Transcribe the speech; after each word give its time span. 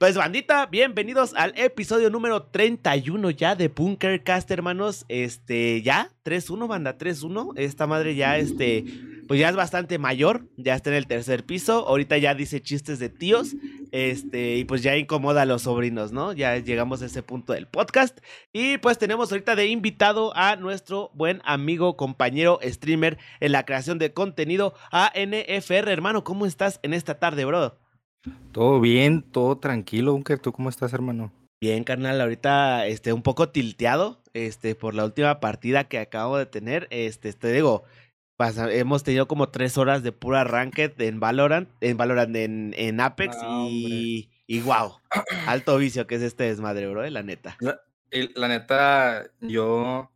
Pues 0.00 0.16
bandita, 0.16 0.64
bienvenidos 0.64 1.34
al 1.34 1.52
episodio 1.58 2.08
número 2.08 2.44
31 2.44 3.32
ya 3.32 3.54
de 3.54 3.68
Bunkercast, 3.68 4.50
hermanos. 4.50 5.04
Este, 5.08 5.82
ya, 5.82 6.10
3-1, 6.24 6.68
banda, 6.68 6.96
3-1. 6.96 7.52
Esta 7.56 7.86
madre 7.86 8.14
ya, 8.14 8.38
este, 8.38 8.86
pues 9.28 9.38
ya 9.38 9.50
es 9.50 9.56
bastante 9.56 9.98
mayor, 9.98 10.48
ya 10.56 10.74
está 10.74 10.88
en 10.88 10.96
el 10.96 11.06
tercer 11.06 11.44
piso. 11.44 11.86
Ahorita 11.86 12.16
ya 12.16 12.34
dice 12.34 12.62
chistes 12.62 12.98
de 12.98 13.10
tíos, 13.10 13.56
este, 13.92 14.56
y 14.56 14.64
pues 14.64 14.82
ya 14.82 14.96
incomoda 14.96 15.42
a 15.42 15.44
los 15.44 15.60
sobrinos, 15.60 16.12
¿no? 16.12 16.32
Ya 16.32 16.56
llegamos 16.56 17.02
a 17.02 17.04
ese 17.04 17.22
punto 17.22 17.52
del 17.52 17.66
podcast. 17.66 18.20
Y 18.54 18.78
pues 18.78 18.96
tenemos 18.96 19.30
ahorita 19.30 19.54
de 19.54 19.66
invitado 19.66 20.34
a 20.34 20.56
nuestro 20.56 21.10
buen 21.12 21.42
amigo, 21.44 21.98
compañero, 21.98 22.58
streamer 22.64 23.18
en 23.40 23.52
la 23.52 23.66
creación 23.66 23.98
de 23.98 24.14
contenido, 24.14 24.72
a 24.90 25.12
NFR. 25.14 25.92
Hermano, 25.92 26.24
¿cómo 26.24 26.46
estás 26.46 26.80
en 26.82 26.94
esta 26.94 27.18
tarde, 27.18 27.44
bro? 27.44 27.76
Todo 28.52 28.80
bien, 28.80 29.22
todo 29.22 29.58
tranquilo, 29.58 30.12
Bunker. 30.12 30.38
¿Tú 30.38 30.52
cómo 30.52 30.68
estás, 30.68 30.92
hermano? 30.92 31.32
Bien, 31.62 31.84
carnal, 31.84 32.20
ahorita 32.20 32.86
este, 32.86 33.12
un 33.12 33.22
poco 33.22 33.50
tilteado 33.50 34.22
este, 34.32 34.74
por 34.74 34.94
la 34.94 35.04
última 35.04 35.40
partida 35.40 35.84
que 35.84 35.98
acabo 35.98 36.38
de 36.38 36.46
tener. 36.46 36.86
Este, 36.90 37.32
te 37.32 37.52
digo, 37.52 37.84
pasa, 38.36 38.72
hemos 38.72 39.04
tenido 39.04 39.28
como 39.28 39.50
tres 39.50 39.76
horas 39.78 40.02
de 40.02 40.12
pura 40.12 40.44
ranked 40.44 41.00
en 41.00 41.20
Valorant, 41.20 41.68
en 41.80 41.96
Valorant, 41.96 42.34
en, 42.36 42.74
en 42.76 43.00
Apex 43.00 43.36
Ah, 43.40 43.66
y, 43.68 44.30
y 44.46 44.60
wow, 44.60 44.94
alto 45.46 45.76
vicio 45.76 46.06
que 46.06 46.14
es 46.16 46.22
este 46.22 46.44
desmadre, 46.44 46.88
bro, 46.88 47.04
eh, 47.04 47.10
la 47.10 47.22
neta. 47.22 47.56
La, 47.60 47.80
el- 48.10 48.32
la 48.36 48.48
neta, 48.48 49.26
yo, 49.42 50.10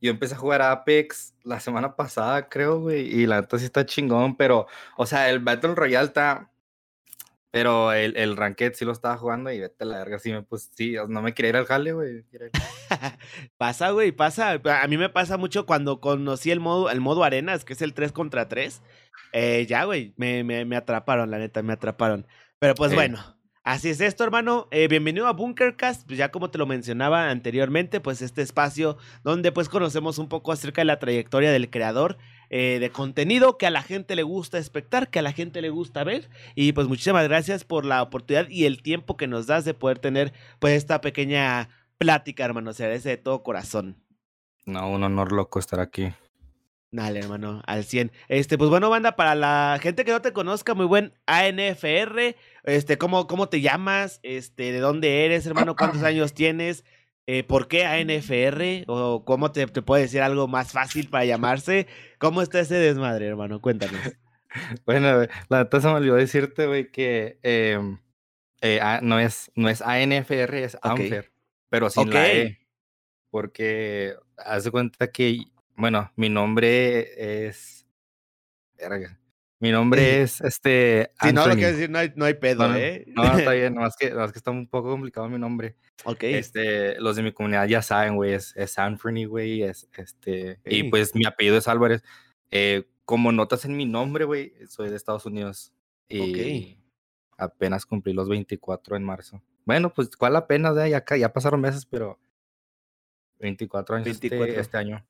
yo 0.00 0.10
empecé 0.10 0.34
a 0.34 0.38
jugar 0.38 0.62
Apex 0.62 1.34
la 1.42 1.58
semana 1.58 1.96
pasada, 1.96 2.48
creo, 2.48 2.80
güey, 2.80 3.02
y 3.08 3.26
la 3.26 3.40
neta 3.40 3.58
sí 3.58 3.64
está 3.64 3.84
chingón, 3.84 4.36
pero, 4.36 4.66
o 4.96 5.04
sea, 5.06 5.30
el 5.30 5.40
Battle 5.40 5.74
Royale 5.74 6.06
está, 6.06 6.48
pero 7.56 7.94
el, 7.94 8.14
el 8.18 8.36
Ranked 8.36 8.74
sí 8.74 8.84
lo 8.84 8.92
estaba 8.92 9.16
jugando 9.16 9.50
y 9.50 9.58
vete 9.58 9.84
a 9.84 9.86
la 9.86 9.96
verga, 9.96 10.18
sí 10.18 10.30
me 10.30 10.42
pues 10.42 10.70
sí, 10.74 10.94
no 11.08 11.22
me 11.22 11.32
quería 11.32 11.48
ir 11.48 11.56
al 11.56 11.64
jale, 11.64 11.94
güey. 11.94 12.22
pasa, 13.56 13.92
güey, 13.92 14.12
pasa. 14.12 14.60
A 14.82 14.86
mí 14.88 14.98
me 14.98 15.08
pasa 15.08 15.38
mucho 15.38 15.64
cuando 15.64 16.02
conocí 16.02 16.50
el 16.50 16.60
modo, 16.60 16.90
el 16.90 17.00
modo 17.00 17.24
arenas, 17.24 17.64
que 17.64 17.72
es 17.72 17.80
el 17.80 17.94
3 17.94 18.12
contra 18.12 18.46
3. 18.46 18.82
Eh, 19.32 19.64
ya, 19.66 19.84
güey, 19.84 20.12
me, 20.18 20.44
me, 20.44 20.66
me 20.66 20.76
atraparon, 20.76 21.30
la 21.30 21.38
neta, 21.38 21.62
me 21.62 21.72
atraparon. 21.72 22.26
Pero 22.58 22.74
pues 22.74 22.92
Eh. 22.92 22.94
bueno, 22.94 23.38
así 23.64 23.88
es 23.88 24.02
esto, 24.02 24.22
hermano. 24.22 24.68
Eh, 24.70 24.86
bienvenido 24.88 25.26
a 25.26 25.32
Bunkercast, 25.32 26.06
pues 26.06 26.18
ya 26.18 26.30
como 26.30 26.50
te 26.50 26.58
lo 26.58 26.66
mencionaba 26.66 27.30
anteriormente, 27.30 28.00
pues 28.00 28.20
este 28.20 28.42
espacio 28.42 28.98
donde 29.24 29.50
pues 29.50 29.70
conocemos 29.70 30.18
un 30.18 30.28
poco 30.28 30.52
acerca 30.52 30.82
de 30.82 30.86
la 30.86 30.98
trayectoria 30.98 31.50
del 31.52 31.70
creador 31.70 32.18
eh, 32.50 32.78
de 32.80 32.90
contenido 32.90 33.58
que 33.58 33.66
a 33.66 33.70
la 33.70 33.82
gente 33.82 34.16
le 34.16 34.22
gusta 34.22 34.58
espectar, 34.58 35.10
que 35.10 35.18
a 35.18 35.22
la 35.22 35.32
gente 35.32 35.60
le 35.60 35.70
gusta 35.70 36.04
ver. 36.04 36.28
Y 36.54 36.72
pues 36.72 36.88
muchísimas 36.88 37.26
gracias 37.28 37.64
por 37.64 37.84
la 37.84 38.02
oportunidad 38.02 38.48
y 38.48 38.66
el 38.66 38.82
tiempo 38.82 39.16
que 39.16 39.26
nos 39.26 39.46
das 39.46 39.64
de 39.64 39.74
poder 39.74 39.98
tener 39.98 40.32
pues 40.58 40.74
esta 40.74 41.00
pequeña 41.00 41.68
plática, 41.98 42.44
hermano. 42.44 42.72
Se 42.72 42.84
agradece 42.84 43.10
de 43.10 43.16
todo 43.16 43.42
corazón. 43.42 43.96
No, 44.64 44.90
un 44.90 45.02
honor 45.04 45.32
loco 45.32 45.58
estar 45.58 45.80
aquí. 45.80 46.12
Dale, 46.92 47.18
hermano, 47.18 47.62
al 47.66 47.84
100. 47.84 48.12
Este, 48.28 48.56
pues 48.56 48.70
bueno, 48.70 48.88
banda, 48.88 49.16
para 49.16 49.34
la 49.34 49.78
gente 49.82 50.04
que 50.04 50.12
no 50.12 50.22
te 50.22 50.32
conozca, 50.32 50.74
muy 50.74 50.86
buen 50.86 51.12
ANFR. 51.26 52.36
Este, 52.64 52.96
¿cómo, 52.96 53.26
cómo 53.26 53.48
te 53.48 53.60
llamas? 53.60 54.20
Este, 54.22 54.72
¿de 54.72 54.78
dónde 54.78 55.24
eres, 55.24 55.46
hermano? 55.46 55.76
¿Cuántos 55.76 56.02
años 56.04 56.32
tienes? 56.32 56.84
Eh, 57.26 57.42
¿Por 57.42 57.66
qué 57.66 57.84
ANFR? 57.84 58.84
¿O 58.86 59.24
cómo 59.24 59.50
te, 59.50 59.66
te 59.66 59.82
puede 59.82 60.02
decir 60.02 60.22
algo 60.22 60.46
más 60.46 60.72
fácil 60.72 61.10
para 61.10 61.24
llamarse? 61.24 61.88
¿Cómo 62.18 62.40
está 62.40 62.60
ese 62.60 62.76
desmadre, 62.76 63.26
hermano? 63.26 63.60
Cuéntanos. 63.60 64.00
Bueno, 64.86 65.26
la 65.50 65.64
neta 65.64 65.80
se 65.82 65.86
me 65.86 65.94
olvidó 65.94 66.14
decirte, 66.14 66.66
güey, 66.66 66.90
que 66.90 67.38
em, 67.42 67.98
eh, 68.62 68.80
no, 69.02 69.18
es, 69.18 69.50
no 69.54 69.68
es 69.68 69.82
ANFR, 69.82 70.64
es 70.64 70.78
ANFER, 70.80 71.30
pero 71.68 71.90
sin 71.90 72.08
la. 72.08 72.32
E. 72.32 72.58
Porque 73.28 74.14
haz 74.38 74.64
de 74.64 74.70
cuenta 74.70 75.08
que, 75.08 75.40
bueno, 75.74 76.10
mi 76.16 76.30
nombre 76.30 77.46
es. 77.46 77.86
verga, 78.78 79.18
Mi 79.58 79.70
nombre 79.70 80.20
es 80.22 80.40
este. 80.42 81.10
Si 81.22 81.32
no 81.32 81.46
lo 81.46 81.54
quieres 81.54 81.76
decir, 81.76 81.90
no 81.90 81.98
hay, 81.98 82.12
no 82.14 82.24
hay 82.26 82.34
pedo, 82.34 82.68
No, 82.68 82.74
¿eh? 82.76 83.04
No, 83.08 83.24
no, 83.24 83.38
está 83.38 83.52
bien, 83.52 83.74
nomás 83.74 83.96
que, 83.96 84.10
nomás 84.10 84.32
que 84.32 84.38
está 84.38 84.50
un 84.50 84.66
poco 84.68 84.90
complicado 84.90 85.28
mi 85.28 85.38
nombre. 85.38 85.76
ok. 86.04 86.22
Este, 86.24 87.00
los 87.00 87.16
de 87.16 87.22
mi 87.22 87.32
comunidad 87.32 87.66
ya 87.66 87.82
saben, 87.82 88.16
güey, 88.16 88.34
es, 88.34 88.52
es 88.56 88.78
Anthony, 88.78 89.24
güey, 89.26 89.62
es 89.62 89.88
este, 89.96 90.58
y 90.64 90.82
Ok. 90.82 90.90
pues 90.90 91.14
mi 91.14 91.24
apellido 91.26 91.56
es 91.56 91.68
Álvarez. 91.68 92.02
Eh, 92.50 92.84
como 93.04 93.32
notas 93.32 93.64
en 93.64 93.76
mi 93.76 93.86
nombre, 93.86 94.24
güey, 94.24 94.52
soy 94.68 94.90
de 94.90 94.96
Estados 94.96 95.26
Unidos 95.26 95.72
y 96.08 96.76
apenas 97.38 97.86
cumplí 97.86 98.12
los 98.12 98.28
24 98.28 98.96
en 98.96 99.04
marzo. 99.04 99.42
Bueno, 99.64 99.92
pues 99.92 100.14
cuál 100.16 100.36
apenas, 100.36 100.76
eh? 100.78 100.90
ya, 100.90 101.04
ya 101.16 101.32
pasaron 101.32 101.60
meses, 101.60 101.86
pero 101.86 102.18
24 103.38 103.96
años 103.96 104.08
este- 104.08 104.28
24. 104.28 104.60
Este, 104.60 104.76
año. 104.76 105.04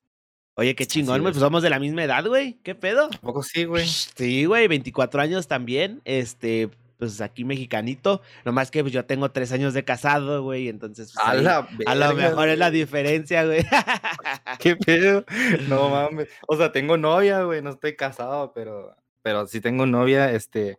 Oye, 0.56 0.74
qué 0.74 0.86
chingón, 0.86 1.20
güey. 1.20 1.30
es. 1.30 1.36
Pues 1.36 1.42
somos 1.42 1.62
de 1.62 1.70
la 1.70 1.78
misma 1.78 2.02
edad, 2.04 2.24
güey. 2.26 2.54
¿Qué 2.62 2.74
pedo? 2.74 3.06
¿A 3.06 3.20
poco 3.20 3.42
sí, 3.42 3.64
güey? 3.64 3.86
Sí, 3.86 4.46
güey, 4.46 4.68
24 4.68 5.20
años 5.20 5.46
también. 5.48 6.00
Este, 6.06 6.70
pues 6.98 7.20
aquí 7.20 7.44
mexicanito. 7.44 8.22
Nomás 8.44 8.70
que 8.70 8.82
pues, 8.82 8.92
yo 8.92 9.04
tengo 9.04 9.30
tres 9.30 9.52
años 9.52 9.74
de 9.74 9.84
casado, 9.84 10.42
güey. 10.42 10.68
Entonces, 10.68 11.12
pues, 11.14 11.26
A 11.26 11.30
ahí- 11.32 11.42
la, 11.42 11.68
a 11.86 11.94
lo 11.94 12.14
mejor 12.14 12.48
es 12.48 12.58
la 12.58 12.70
diferencia, 12.70 13.44
güey. 13.44 13.64
¿Qué 14.58 14.76
pedo? 14.76 15.24
No 15.68 15.88
mames. 15.90 16.28
O 16.48 16.56
sea, 16.56 16.72
tengo 16.72 16.96
novia, 16.96 17.42
güey, 17.42 17.60
no 17.60 17.70
estoy 17.70 17.94
casado, 17.94 18.52
pero, 18.54 18.96
pero 19.22 19.46
sí 19.46 19.60
tengo 19.60 19.84
novia, 19.86 20.32
este. 20.32 20.78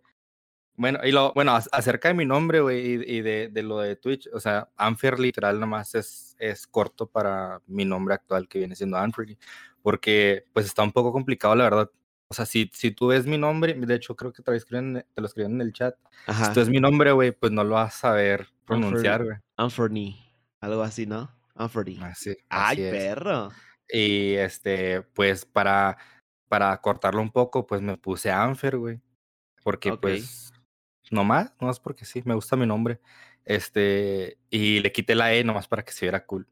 Bueno, 0.80 1.00
y 1.04 1.12
lo, 1.12 1.34
bueno, 1.34 1.54
ac- 1.54 1.68
acerca 1.72 2.08
de 2.10 2.14
mi 2.14 2.24
nombre, 2.26 2.60
güey, 2.62 3.04
y, 3.04 3.22
de, 3.22 3.50
de 3.52 3.64
lo 3.64 3.80
de 3.80 3.96
Twitch, 3.96 4.30
o 4.32 4.40
sea, 4.40 4.70
Anfer 4.78 5.20
literal 5.20 5.60
nomás 5.60 5.96
es, 5.96 6.36
es 6.38 6.68
corto 6.68 7.08
para 7.08 7.60
mi 7.66 7.84
nombre 7.84 8.14
actual 8.14 8.48
que 8.48 8.60
viene 8.60 8.76
siendo 8.76 8.96
Anfer, 8.98 9.38
porque 9.82 10.46
pues 10.54 10.68
está 10.68 10.84
un 10.84 10.92
poco 10.92 11.12
complicado, 11.12 11.56
la 11.56 11.64
verdad. 11.64 11.92
O 12.30 12.34
sea, 12.34 12.46
si, 12.46 12.70
si 12.74 12.92
tú 12.92 13.08
ves 13.08 13.26
mi 13.26 13.38
nombre, 13.38 13.74
de 13.74 13.96
hecho 13.96 14.16
creo 14.16 14.32
que 14.34 14.44
te 14.44 14.52
lo 14.52 14.58
escriben, 14.58 15.04
te 15.14 15.22
lo 15.22 15.28
escriben 15.28 15.54
en 15.54 15.62
el 15.62 15.74
chat, 15.74 15.96
Ajá. 16.28 16.46
si 16.46 16.54
tú 16.54 16.60
ves 16.60 16.70
mi 16.70 16.80
nombre, 16.80 17.12
güey, 17.12 17.32
pues 17.32 17.52
no 17.52 17.64
lo 17.64 17.76
vas 17.76 17.96
a 17.96 17.98
saber 17.98 18.48
pronunciar, 18.66 19.24
güey. 19.24 19.38
Anthony. 19.56 20.16
Algo 20.60 20.84
así, 20.84 21.06
¿no? 21.08 21.32
Anthony. 21.56 21.98
Así, 22.02 22.38
Ay, 22.50 22.74
así 22.74 22.82
es. 22.84 22.92
perro. 22.92 23.50
Y 23.90 24.34
este, 24.34 25.02
pues 25.02 25.46
para, 25.46 25.98
para 26.50 26.80
cortarlo 26.82 27.22
un 27.22 27.32
poco, 27.32 27.66
pues 27.66 27.82
me 27.82 27.98
puse 27.98 28.30
Anfer, 28.30 28.78
güey. 28.78 29.00
Porque 29.64 29.96
pues, 29.98 30.47
nomás, 31.12 31.54
nomás 31.60 31.80
porque 31.80 32.06
sí, 32.06 32.22
me 32.26 32.36
gusta 32.36 32.56
mi 32.56 32.66
nombre. 32.66 33.00
Este, 33.46 34.38
y 34.50 34.80
le 34.82 34.92
quité 34.92 35.16
la 35.16 35.34
E 35.34 35.44
nomás 35.44 35.68
para 35.68 35.84
que 35.84 35.92
se 35.94 36.06
viera 36.06 36.26
cool. 36.26 36.48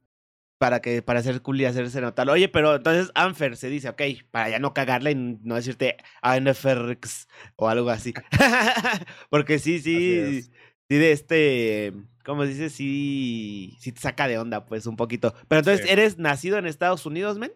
Para 0.57 0.79
que, 0.81 1.01
para 1.01 1.21
ser 1.21 1.41
cool 1.41 1.59
y 1.59 1.65
hacerse 1.65 1.99
notar. 1.99 2.29
Oye, 2.29 2.47
pero 2.47 2.75
entonces 2.75 3.11
Anfer 3.13 3.57
se 3.57 3.69
dice, 3.69 3.89
ok, 3.89 4.01
para 4.31 4.49
ya 4.49 4.59
no 4.59 4.73
cagarla 4.73 5.11
y 5.11 5.15
no 5.15 5.55
decirte 5.55 5.97
ANFRX 6.21 7.27
o 7.57 7.67
algo 7.67 7.89
así. 7.89 8.13
Porque 9.29 9.59
sí, 9.59 9.79
sí, 9.79 10.43
sí 10.43 10.95
de 10.95 11.11
este, 11.11 11.93
¿cómo 12.23 12.43
se 12.43 12.49
dice? 12.49 12.69
Sí, 12.69 13.75
sí 13.81 13.91
te 13.91 13.99
saca 13.99 14.29
de 14.29 14.37
onda, 14.39 14.65
pues, 14.65 14.85
un 14.85 14.95
poquito. 14.95 15.33
Pero 15.49 15.59
entonces, 15.59 15.85
Sí. 15.85 15.91
¿eres 15.91 16.17
nacido 16.17 16.57
en 16.57 16.65
Estados 16.67 17.05
Unidos, 17.05 17.37
men? 17.37 17.51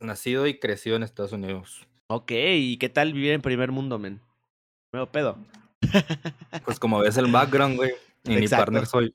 Nacido 0.00 0.46
y 0.48 0.58
crecido 0.58 0.96
en 0.96 1.04
Estados 1.04 1.32
Unidos. 1.32 1.86
Ok, 2.08 2.32
¿y 2.32 2.78
qué 2.78 2.88
tal 2.88 3.12
vivir 3.12 3.30
en 3.32 3.42
primer 3.42 3.70
mundo, 3.70 3.98
men? 4.00 4.20
Nuevo 4.92 5.10
pedo. 5.10 5.38
Pues 6.64 6.78
como 6.78 6.98
ves 6.98 7.16
el 7.16 7.30
background, 7.30 7.76
güey. 7.76 7.92
Y 8.24 8.36
mi 8.36 8.48
partner 8.48 8.86
soy. 8.86 9.14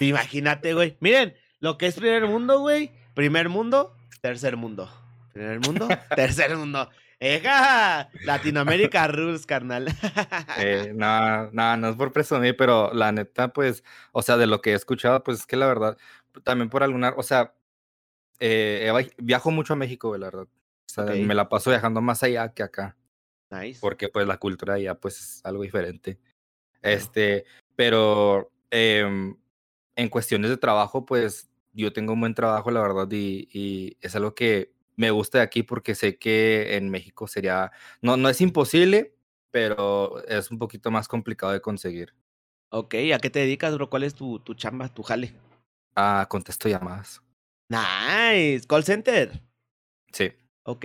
Imagínate, 0.00 0.74
güey. 0.74 0.96
Miren, 1.00 1.34
lo 1.60 1.76
que 1.76 1.86
es 1.86 1.96
primer 1.96 2.26
mundo, 2.26 2.60
güey. 2.60 2.92
Primer 3.14 3.48
mundo, 3.48 3.96
tercer 4.20 4.56
mundo. 4.56 4.88
Primer 5.32 5.60
mundo, 5.60 5.88
tercer 6.16 6.56
mundo. 6.56 6.88
¡Eja! 7.20 8.10
Latinoamérica 8.24 9.08
rules, 9.08 9.44
carnal. 9.44 9.86
Eh, 10.58 10.92
no, 10.94 11.50
no, 11.50 11.76
no 11.76 11.88
es 11.88 11.96
por 11.96 12.12
presumir, 12.12 12.56
pero 12.56 12.92
la 12.94 13.10
neta, 13.12 13.48
pues, 13.48 13.82
o 14.12 14.22
sea, 14.22 14.36
de 14.36 14.46
lo 14.46 14.60
que 14.60 14.70
he 14.70 14.74
escuchado, 14.74 15.22
pues 15.24 15.40
es 15.40 15.46
que 15.46 15.56
la 15.56 15.66
verdad, 15.66 15.96
también 16.44 16.70
por 16.70 16.82
alguna, 16.82 17.12
o 17.16 17.22
sea, 17.22 17.54
eh, 18.38 19.10
viajo 19.18 19.50
mucho 19.50 19.72
a 19.72 19.76
México, 19.76 20.08
güey, 20.08 20.20
la 20.20 20.28
verdad. 20.28 20.46
O 20.46 20.90
sea, 20.90 21.04
me 21.04 21.34
la 21.34 21.48
paso 21.48 21.70
viajando 21.70 22.00
más 22.00 22.22
allá 22.22 22.52
que 22.54 22.62
acá. 22.62 22.96
Nice. 23.50 23.80
porque 23.80 24.08
pues 24.08 24.26
la 24.26 24.38
cultura 24.38 24.74
allá 24.74 24.94
pues 24.94 25.18
es 25.20 25.40
algo 25.44 25.62
diferente. 25.62 26.18
Este, 26.82 27.44
pero 27.76 28.50
em, 28.70 29.36
en 29.96 30.08
cuestiones 30.08 30.50
de 30.50 30.56
trabajo, 30.56 31.04
pues 31.04 31.50
yo 31.72 31.92
tengo 31.92 32.12
un 32.12 32.20
buen 32.20 32.34
trabajo, 32.34 32.70
la 32.70 32.80
verdad, 32.80 33.08
y, 33.10 33.48
y 33.52 33.96
es 34.00 34.14
algo 34.16 34.34
que 34.34 34.72
me 34.96 35.10
gusta 35.10 35.38
de 35.38 35.44
aquí 35.44 35.62
porque 35.62 35.94
sé 35.94 36.18
que 36.18 36.76
en 36.76 36.90
México 36.90 37.26
sería, 37.28 37.70
no, 38.02 38.16
no 38.16 38.28
es 38.28 38.40
imposible, 38.40 39.14
pero 39.50 40.24
es 40.26 40.50
un 40.50 40.58
poquito 40.58 40.90
más 40.90 41.08
complicado 41.08 41.52
de 41.52 41.60
conseguir. 41.60 42.14
Ok, 42.70 42.94
¿a 43.14 43.18
qué 43.18 43.30
te 43.30 43.38
dedicas, 43.38 43.74
bro? 43.74 43.88
¿Cuál 43.88 44.02
es 44.02 44.14
tu, 44.14 44.40
tu 44.40 44.54
chamba, 44.54 44.92
tu 44.92 45.02
jale? 45.02 45.32
Ah, 45.94 46.26
contesto 46.28 46.68
llamadas. 46.68 47.22
Nice. 47.68 48.66
Call 48.66 48.84
center. 48.84 49.42
Sí. 50.12 50.32
Ok, 50.68 50.84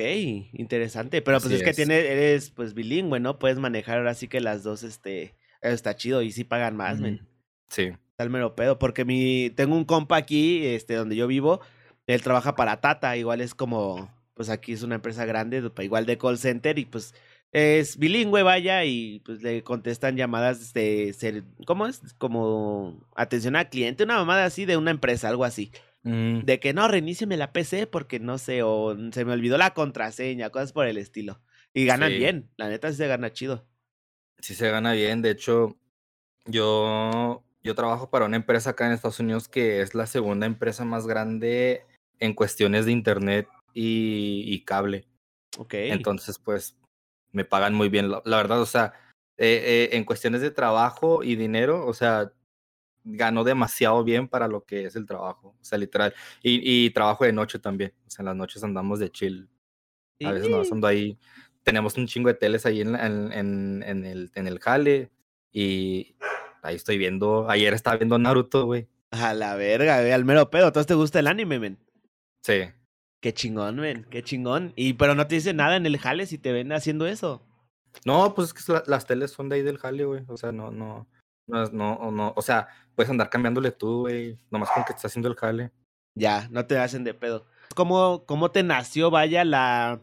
interesante. 0.53 1.21
Pero 1.21 1.41
pues 1.41 1.55
es 1.55 1.61
que 1.61 1.73
tiene, 1.73 1.97
eres 1.97 2.51
pues 2.51 2.73
bilingüe, 2.73 3.19
¿no? 3.19 3.37
Puedes 3.37 3.57
manejar 3.57 3.97
ahora 3.97 4.13
sí 4.13 4.29
que 4.29 4.39
las 4.39 4.63
dos, 4.63 4.81
este, 4.81 5.35
está 5.61 5.97
chido 5.97 6.21
y 6.21 6.31
sí 6.31 6.45
pagan 6.45 6.77
más, 6.77 7.01
men. 7.01 7.27
Sí. 7.67 7.91
El 8.17 8.29
mero 8.29 8.55
pedo, 8.55 8.79
porque 8.79 9.03
mi, 9.03 9.49
tengo 9.49 9.75
un 9.75 9.83
compa 9.83 10.15
aquí, 10.15 10.65
este, 10.65 10.95
donde 10.95 11.17
yo 11.17 11.27
vivo, 11.27 11.59
él 12.07 12.21
trabaja 12.21 12.55
para 12.55 12.79
Tata, 12.79 13.17
igual 13.17 13.41
es 13.41 13.55
como, 13.55 14.09
pues 14.35 14.49
aquí 14.49 14.71
es 14.71 14.83
una 14.83 14.95
empresa 14.95 15.25
grande, 15.25 15.61
igual 15.81 16.05
de 16.05 16.17
call 16.17 16.37
center, 16.37 16.79
y 16.79 16.85
pues 16.85 17.13
es 17.51 17.97
bilingüe, 17.97 18.41
vaya, 18.41 18.85
y 18.85 19.19
pues 19.25 19.43
le 19.43 19.63
contestan 19.63 20.15
llamadas 20.15 20.73
de 20.73 21.11
ser, 21.11 21.43
¿cómo 21.65 21.87
es? 21.87 22.01
Como 22.17 23.05
atención 23.17 23.57
al 23.57 23.69
cliente, 23.69 24.05
una 24.05 24.15
mamada 24.15 24.45
así 24.45 24.63
de 24.63 24.77
una 24.77 24.91
empresa, 24.91 25.27
algo 25.27 25.43
así. 25.43 25.73
Mm, 26.03 26.39
De 26.41 26.59
que 26.59 26.73
no, 26.73 26.87
reinícieme 26.87 27.37
la 27.37 27.53
PC 27.53 27.87
porque 27.87 28.19
no 28.19 28.37
sé, 28.37 28.61
o 28.63 28.95
se 29.11 29.25
me 29.25 29.33
olvidó 29.33 29.57
la 29.57 29.73
contraseña, 29.73 30.49
cosas 30.49 30.73
por 30.73 30.85
el 30.85 30.97
estilo. 30.97 31.41
Y 31.73 31.85
ganan 31.85 32.11
Sí. 32.11 32.17
bien, 32.17 32.49
la 32.57 32.69
neta 32.69 32.91
sí 32.91 32.97
se 32.97 33.07
gana 33.07 33.31
chido. 33.31 33.65
sí 34.39 34.53
se 34.55 34.69
gana 34.69 34.91
bien. 34.93 35.21
De 35.21 35.31
hecho, 35.31 35.77
yo, 36.45 37.43
yo 37.63 37.75
trabajo 37.75 38.09
para 38.09 38.25
una 38.25 38.35
empresa 38.35 38.71
acá 38.71 38.85
en 38.85 38.91
Estados 38.93 39.19
Unidos 39.21 39.47
que 39.47 39.81
es 39.81 39.95
la 39.95 40.05
segunda 40.05 40.45
empresa 40.45 40.83
más 40.85 41.07
grande 41.07 41.85
en 42.19 42.33
cuestiones 42.33 42.85
de 42.85 42.91
internet 42.91 43.47
y, 43.73 44.43
y 44.45 44.65
cable. 44.65 45.07
Ok. 45.57 45.73
Entonces, 45.75 46.37
pues, 46.39 46.75
me 47.31 47.45
pagan 47.45 47.73
muy 47.73 47.87
bien. 47.89 48.11
La, 48.11 48.21
la 48.25 48.37
verdad, 48.37 48.61
o 48.61 48.65
sea, 48.65 48.93
eh, 49.37 49.89
eh, 49.91 49.97
en 49.97 50.03
cuestiones 50.03 50.41
de 50.41 50.51
trabajo 50.51 51.23
y 51.23 51.35
dinero, 51.35 51.85
o 51.87 51.93
sea, 51.93 52.31
gano 53.03 53.43
demasiado 53.43 54.03
bien 54.03 54.27
para 54.27 54.47
lo 54.47 54.63
que 54.65 54.85
es 54.85 54.95
el 54.95 55.05
trabajo. 55.05 55.55
O 55.59 55.63
sea, 55.63 55.77
literal. 55.77 56.13
Y, 56.41 56.85
y 56.85 56.89
trabajo 56.91 57.25
de 57.25 57.33
noche 57.33 57.59
también. 57.59 57.93
O 58.07 58.09
sea, 58.09 58.23
en 58.23 58.27
las 58.27 58.35
noches 58.35 58.63
andamos 58.63 58.99
de 58.99 59.11
chill. 59.11 59.49
A 60.23 60.31
veces 60.31 60.49
nos 60.49 60.71
ando 60.71 60.87
ahí. 60.87 61.17
Tenemos 61.63 61.97
un 61.97 62.07
chingo 62.07 62.29
de 62.29 62.35
teles 62.35 62.65
ahí 62.65 62.81
en, 62.81 62.95
en, 62.95 63.31
en, 63.33 63.83
en 63.85 64.05
el, 64.05 64.31
en 64.35 64.47
el 64.47 64.59
jale. 64.59 65.11
Y 65.51 66.15
ahí 66.61 66.75
estoy 66.75 66.97
viendo. 66.97 67.49
Ayer 67.49 67.73
estaba 67.73 67.97
viendo 67.97 68.17
Naruto, 68.17 68.65
güey. 68.65 68.87
A 69.11 69.33
la 69.33 69.55
verga, 69.55 69.99
güey, 69.99 70.11
al 70.11 70.25
mero 70.25 70.49
pedo. 70.49 70.67
¿Entonces 70.67 70.87
te 70.87 70.93
gusta 70.95 71.19
el 71.19 71.27
anime, 71.27 71.59
men? 71.59 71.77
Sí. 72.41 72.63
Qué 73.21 73.33
chingón, 73.33 73.77
men, 73.77 74.05
qué 74.09 74.21
chingón. 74.23 74.73
Y 74.75 74.93
pero 74.93 75.15
no 75.15 75.27
te 75.27 75.35
dice 75.35 75.53
nada 75.53 75.77
en 75.77 75.85
el 75.85 75.97
jale 75.97 76.25
si 76.25 76.37
te 76.37 76.51
ven 76.51 76.73
haciendo 76.73 77.07
eso. 77.07 77.41
No, 78.05 78.33
pues 78.35 78.47
es 78.49 78.53
que 78.53 78.73
la- 78.73 78.83
las 78.87 79.05
teles 79.05 79.31
son 79.31 79.47
de 79.49 79.55
ahí 79.57 79.61
del 79.61 79.77
jale, 79.77 80.03
güey. 80.03 80.23
O 80.27 80.35
sea, 80.35 80.51
no, 80.51 80.71
no. 80.71 81.07
No, 81.47 81.65
no, 81.69 82.11
no. 82.11 82.33
O 82.35 82.41
sea, 82.41 82.67
puedes 82.95 83.09
andar 83.09 83.29
cambiándole 83.29 83.71
tú, 83.71 84.01
güey. 84.01 84.37
Nomás 84.49 84.69
con 84.71 84.83
que 84.83 84.91
estás 84.91 85.05
haciendo 85.05 85.29
el 85.29 85.35
jale. 85.35 85.71
Ya, 86.15 86.47
no 86.51 86.65
te 86.65 86.77
hacen 86.77 87.03
de 87.03 87.13
pedo. 87.13 87.45
¿Cómo, 87.75 88.25
cómo 88.25 88.51
te 88.51 88.61
nació, 88.63 89.09
vaya, 89.09 89.43
la, 89.43 90.01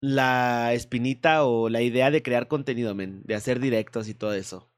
la 0.00 0.72
espinita 0.72 1.44
o 1.44 1.68
la 1.68 1.82
idea 1.82 2.10
de 2.10 2.22
crear 2.22 2.48
contenido, 2.48 2.94
men? 2.94 3.22
De 3.24 3.34
hacer 3.34 3.60
directos 3.60 4.08
y 4.08 4.14
todo 4.14 4.34
eso. 4.34 4.70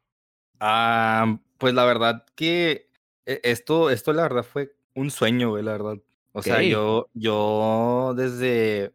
Ah, 0.58 1.38
pues 1.58 1.74
la 1.74 1.84
verdad 1.84 2.24
que 2.34 2.88
e- 3.26 3.40
esto, 3.44 3.90
esto 3.90 4.12
la 4.12 4.22
verdad 4.22 4.42
fue 4.42 4.74
un 4.94 5.10
sueño, 5.10 5.50
güey, 5.50 5.62
la 5.62 5.72
verdad. 5.72 5.98
O 6.32 6.42
sea, 6.42 6.62
yo, 6.62 7.08
yo 7.12 8.14
desde, 8.16 8.94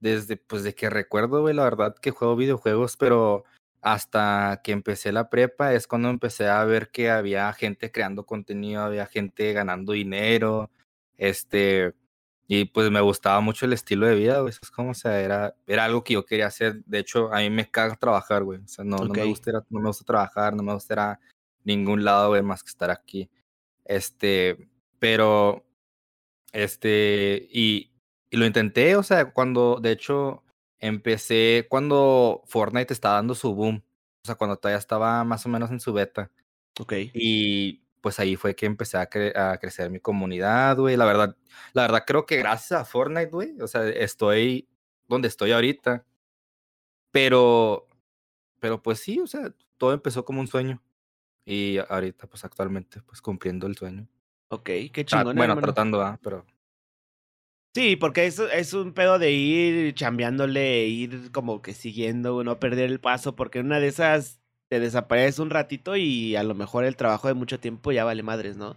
desde, 0.00 0.36
pues 0.36 0.62
de 0.62 0.74
que 0.74 0.88
recuerdo, 0.88 1.42
güey, 1.42 1.54
la 1.54 1.64
verdad 1.64 1.94
que 1.96 2.10
juego 2.12 2.34
videojuegos, 2.34 2.96
pero 2.96 3.44
hasta 3.84 4.62
que 4.64 4.72
empecé 4.72 5.12
la 5.12 5.28
prepa 5.28 5.74
es 5.74 5.86
cuando 5.86 6.08
empecé 6.08 6.48
a 6.48 6.64
ver 6.64 6.90
que 6.90 7.10
había 7.10 7.52
gente 7.52 7.92
creando 7.92 8.24
contenido, 8.24 8.82
había 8.82 9.04
gente 9.04 9.52
ganando 9.52 9.92
dinero, 9.92 10.70
este, 11.18 11.92
y 12.46 12.64
pues 12.64 12.90
me 12.90 13.02
gustaba 13.02 13.40
mucho 13.40 13.66
el 13.66 13.74
estilo 13.74 14.06
de 14.06 14.14
vida, 14.14 14.40
güey, 14.40 14.48
eso 14.52 14.60
es 14.62 14.70
como, 14.70 14.92
o 14.92 14.94
sea, 14.94 15.20
era, 15.20 15.54
era 15.66 15.84
algo 15.84 16.02
que 16.02 16.14
yo 16.14 16.24
quería 16.24 16.46
hacer, 16.46 16.82
de 16.86 16.98
hecho, 17.00 17.30
a 17.30 17.40
mí 17.40 17.50
me 17.50 17.70
caga 17.70 17.94
trabajar, 17.96 18.42
güey, 18.42 18.60
o 18.60 18.68
sea, 18.68 18.86
no, 18.86 18.96
no 18.96 19.04
Ok. 19.04 19.18
me 19.18 19.24
gusta 19.26 19.52
no 19.68 19.80
me 19.80 19.88
gusta 19.88 20.04
trabajar, 20.06 20.54
no 20.56 20.62
me 20.62 20.72
gusta 20.72 20.94
ir 20.94 21.00
a 21.00 21.20
ningún 21.64 22.04
lado, 22.04 22.30
güey, 22.30 22.40
más 22.42 22.62
que 22.62 22.70
estar 22.70 22.90
aquí, 22.90 23.28
este, 23.84 24.66
pero, 24.98 25.62
este, 26.54 27.48
y, 27.50 27.92
y 28.30 28.36
lo 28.38 28.46
intenté, 28.46 28.96
o 28.96 29.02
sea, 29.02 29.30
cuando, 29.30 29.78
de 29.78 29.92
hecho, 29.92 30.43
empecé 30.78 31.66
cuando 31.68 32.42
Fortnite 32.46 32.92
estaba 32.92 33.16
dando 33.16 33.34
su 33.34 33.54
boom, 33.54 33.82
o 34.22 34.26
sea, 34.26 34.34
cuando 34.34 34.56
todavía 34.56 34.78
estaba 34.78 35.24
más 35.24 35.44
o 35.46 35.48
menos 35.48 35.70
en 35.70 35.80
su 35.80 35.92
beta. 35.92 36.30
Ok. 36.80 36.92
Y 37.14 37.82
pues 38.00 38.18
ahí 38.20 38.36
fue 38.36 38.54
que 38.54 38.66
empecé 38.66 38.98
a, 38.98 39.08
cre- 39.08 39.34
a 39.36 39.56
crecer 39.58 39.90
mi 39.90 40.00
comunidad, 40.00 40.76
güey. 40.76 40.96
La 40.96 41.04
verdad, 41.06 41.36
la 41.72 41.82
verdad 41.82 42.04
creo 42.06 42.26
que 42.26 42.36
gracias 42.36 42.80
a 42.80 42.84
Fortnite, 42.84 43.30
güey, 43.30 43.60
o 43.60 43.66
sea, 43.66 43.88
estoy 43.88 44.68
donde 45.08 45.28
estoy 45.28 45.52
ahorita. 45.52 46.04
Pero, 47.10 47.86
pero 48.60 48.82
pues 48.82 48.98
sí, 48.98 49.20
o 49.20 49.26
sea, 49.26 49.52
todo 49.78 49.92
empezó 49.92 50.24
como 50.24 50.40
un 50.40 50.48
sueño. 50.48 50.82
Y 51.46 51.78
ahorita, 51.88 52.26
pues 52.26 52.44
actualmente, 52.44 53.00
pues 53.02 53.20
cumpliendo 53.20 53.66
el 53.66 53.76
sueño. 53.76 54.08
Ok, 54.48 54.64
qué 54.64 54.90
Tra- 54.92 55.04
chingón, 55.04 55.36
bueno, 55.36 55.52
hermano. 55.52 55.60
tratando, 55.68 56.00
ah, 56.02 56.18
pero 56.22 56.44
Sí, 57.74 57.96
porque 57.96 58.26
es, 58.26 58.38
es 58.38 58.72
un 58.72 58.92
pedo 58.92 59.18
de 59.18 59.32
ir 59.32 59.94
chambeándole, 59.94 60.86
ir 60.86 61.32
como 61.32 61.60
que 61.60 61.74
siguiendo, 61.74 62.44
no 62.44 62.60
perder 62.60 62.88
el 62.88 63.00
paso, 63.00 63.34
porque 63.34 63.58
en 63.58 63.66
una 63.66 63.80
de 63.80 63.88
esas 63.88 64.40
te 64.68 64.78
desapareces 64.78 65.40
un 65.40 65.50
ratito 65.50 65.96
y 65.96 66.36
a 66.36 66.44
lo 66.44 66.54
mejor 66.54 66.84
el 66.84 66.96
trabajo 66.96 67.26
de 67.28 67.34
mucho 67.34 67.58
tiempo 67.58 67.90
ya 67.90 68.04
vale 68.04 68.22
madres, 68.22 68.56
¿no? 68.56 68.76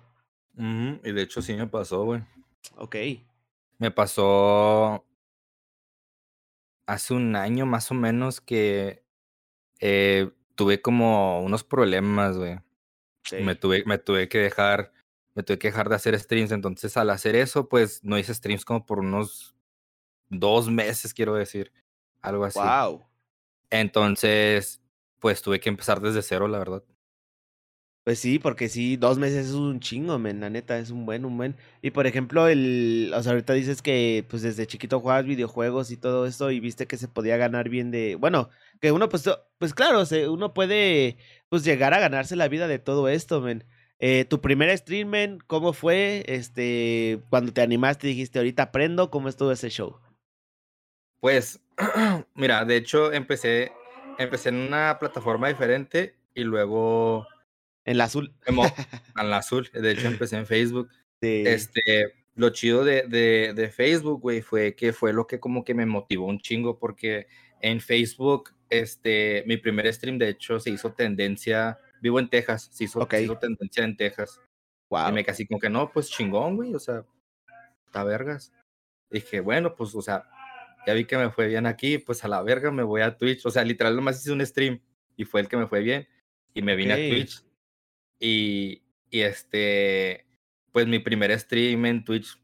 y 0.60 1.12
de 1.12 1.22
hecho 1.22 1.44
sí 1.44 1.54
me 1.54 1.68
pasó, 1.68 2.04
güey. 2.04 2.24
Ok. 2.78 2.96
Me 3.78 3.92
pasó 3.92 5.06
hace 6.88 7.14
un 7.14 7.36
año 7.36 7.68
más 7.68 7.92
o 7.92 7.94
menos 7.94 8.42
que 8.42 9.04
eh, 9.80 10.32
tuve 10.56 10.82
como 10.82 11.42
unos 11.42 11.64
problemas, 11.64 12.38
güey. 12.38 12.58
sí. 13.24 13.38
Me 13.38 13.54
tuve, 13.54 13.84
me 13.86 14.00
tuve 14.00 14.28
que 14.28 14.40
dejar, 14.40 14.92
me 15.38 15.44
tuve 15.44 15.60
que 15.60 15.68
dejar 15.68 15.88
de 15.88 15.96
hacer 15.96 16.20
streams. 16.20 16.52
Entonces, 16.52 16.98
al 16.98 17.12
hacer 17.12 17.36
eso, 17.36 17.70
pues 17.70 18.04
no 18.04 18.18
hice 18.18 18.34
streams 18.34 18.66
como 18.66 18.88
por 18.88 19.00
unos 19.00 19.56
dos 20.30 20.68
meses, 20.68 21.14
quiero 21.14 21.36
decir. 21.36 21.72
Algo 22.22 22.44
así. 22.44 22.58
Wow. 22.58 23.06
Entonces, 23.70 24.82
pues 25.20 25.44
tuve 25.44 25.60
que 25.60 25.70
empezar 25.70 26.02
desde 26.02 26.24
cero, 26.24 26.48
la 26.48 26.58
verdad. 26.58 26.84
Pues 28.04 28.18
sí, 28.18 28.40
porque 28.40 28.68
sí, 28.68 28.98
dos 28.98 29.20
meses 29.20 29.50
es 29.50 29.54
un 29.54 29.80
chingo, 29.80 30.18
men, 30.18 30.40
la 30.40 30.50
neta, 30.50 30.80
es 30.80 30.90
un 30.90 31.06
buen, 31.06 31.24
un 31.24 31.38
buen. 31.38 31.56
Y 31.84 31.92
por 31.92 32.08
ejemplo, 32.08 32.48
el, 32.48 33.12
o 33.14 33.22
sea, 33.22 33.34
ahorita 33.34 33.54
dices 33.54 33.84
que 33.84 34.26
pues 34.28 34.42
desde 34.42 34.66
chiquito 34.66 35.00
jugabas 35.00 35.26
videojuegos 35.26 35.92
y 35.92 35.98
todo 35.98 36.26
eso 36.26 36.50
y 36.50 36.60
viste 36.60 36.88
que 36.88 36.98
se 36.98 37.10
podía 37.10 37.38
ganar 37.38 37.70
bien 37.70 37.92
de, 37.92 38.16
bueno, 38.16 38.50
que 38.82 38.92
uno 38.92 39.08
pues, 39.10 39.30
pues 39.60 39.76
claro, 39.76 40.06
se, 40.08 40.30
uno 40.30 40.54
puede 40.56 41.18
pues 41.50 41.64
llegar 41.64 41.94
a 41.94 42.00
ganarse 42.00 42.36
la 42.36 42.48
vida 42.48 42.68
de 42.68 42.80
todo 42.80 43.08
esto, 43.08 43.40
men. 43.42 43.66
Eh, 44.00 44.26
tu 44.26 44.42
primer 44.42 44.76
stream, 44.78 45.10
men, 45.10 45.40
¿cómo 45.48 45.74
fue? 45.74 46.24
Este, 46.28 47.20
cuando 47.30 47.52
te 47.52 47.62
animaste 47.62 48.08
dijiste, 48.08 48.38
ahorita 48.38 48.64
aprendo, 48.64 49.10
¿cómo 49.10 49.28
estuvo 49.28 49.52
ese 49.52 49.70
show? 49.70 49.98
Pues, 51.20 51.60
mira, 52.36 52.64
de 52.64 52.76
hecho, 52.76 53.12
empecé, 53.12 53.72
empecé 54.20 54.50
en 54.50 54.56
una 54.56 54.98
plataforma 55.00 55.48
diferente 55.48 56.16
y 56.36 56.44
luego 56.44 57.26
En 57.86 57.98
la 57.98 58.04
azul. 58.04 58.34
en 58.46 58.56
la 59.30 59.38
azul. 59.38 59.70
De 59.74 59.92
hecho, 59.92 60.08
empecé 60.08 60.38
en 60.38 60.46
Facebook. 60.46 60.90
Sí. 61.20 61.44
Este, 61.48 62.14
lo 62.36 62.52
chido 62.52 62.86
de, 62.86 63.04
de, 63.08 63.54
de 63.56 63.70
Facebook, 63.70 64.22
güey, 64.22 64.42
fue 64.44 64.76
que 64.76 64.94
fue 64.94 65.12
lo 65.12 65.26
que 65.26 65.40
como 65.40 65.64
que 65.64 65.74
me 65.74 65.88
motivó 65.88 66.28
un 66.28 66.40
chingo, 66.40 66.78
porque 66.78 67.26
en 67.62 67.82
Facebook, 67.82 68.54
este, 68.70 69.44
mi 69.48 69.58
primer 69.58 69.92
stream, 69.92 70.20
de 70.20 70.30
hecho, 70.30 70.60
se 70.60 70.70
hizo 70.70 70.94
tendencia, 70.94 71.80
vivo 72.02 72.20
en 72.20 72.30
Texas, 72.30 72.70
se 72.72 72.86
hizo, 72.86 73.00
Ok. 73.00 73.12
se 73.12 73.24
hizo 73.24 73.38
tendencia 73.38 73.84
en 73.84 73.96
Texas. 73.98 74.40
wow. 74.90 75.10
Y 75.10 75.12
me 75.14 75.26
casi 75.26 75.46
como 75.48 75.60
que 75.60 75.70
no, 75.70 75.92
pues 75.92 76.10
chingón, 76.10 76.56
güey, 76.56 76.74
o 76.74 76.80
sea, 76.80 77.04
está 77.86 78.04
vergas. 78.04 78.54
Dije, 79.10 79.40
bueno, 79.42 79.76
pues, 79.76 79.94
o 79.96 80.02
sea, 80.02 80.30
ya 80.86 80.94
vi 80.94 81.06
que 81.06 81.18
me 81.18 81.30
fue 81.30 81.48
bien 81.48 81.66
aquí, 81.66 81.98
pues 81.98 82.24
a 82.24 82.28
la 82.28 82.42
verga 82.42 82.72
me 82.72 82.84
voy 82.84 83.02
a 83.02 83.18
Twitch. 83.18 83.46
O 83.46 83.52
sea, 83.52 83.64
literal, 83.64 83.96
nomás 83.96 84.20
hice 84.22 84.32
un 84.32 84.46
stream 84.46 84.80
y 85.18 85.26
fue 85.26 85.42
el 85.42 85.48
que 85.50 85.58
me 85.58 85.68
fue 85.68 85.82
bien. 85.82 86.08
Y 86.54 86.62
me 86.62 86.76
vine 86.76 86.94
Ok. 86.94 87.00
a 87.00 87.10
Twitch. 87.10 87.44
Y, 88.20 88.82
y 89.10 89.22
este, 89.22 90.26
pues 90.72 90.88
mi 90.88 91.00
primer 91.00 91.38
stream 91.40 91.86
en 91.86 92.04
Twitch 92.04 92.38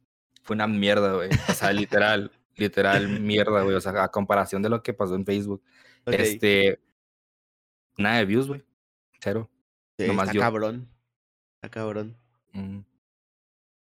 fue 0.44 0.56
una 0.56 0.68
mierda, 0.68 1.14
güey. 1.14 1.30
O 1.50 1.54
sea, 1.54 1.72
literal, 1.74 2.32
literal 2.58 3.08
mierda, 3.22 3.62
güey. 3.64 3.76
O 3.76 3.82
sea, 3.82 4.04
a 4.04 4.12
comparación 4.12 4.62
de 4.62 4.70
lo 4.70 4.84
que 4.84 4.94
pasó 4.94 5.16
en 5.16 5.26
Facebook. 5.26 5.64
Ok. 6.06 6.14
Este, 6.16 6.80
nada 7.98 8.18
de 8.18 8.26
views, 8.26 8.48
güey. 8.48 8.64
Cero. 9.24 9.50
Sí, 9.98 10.08
nomás 10.08 10.26
está 10.28 10.34
yo. 10.36 10.42
cabrón. 10.42 10.88
Está 11.56 11.70
cabrón. 11.70 12.16
Mm. 12.52 12.80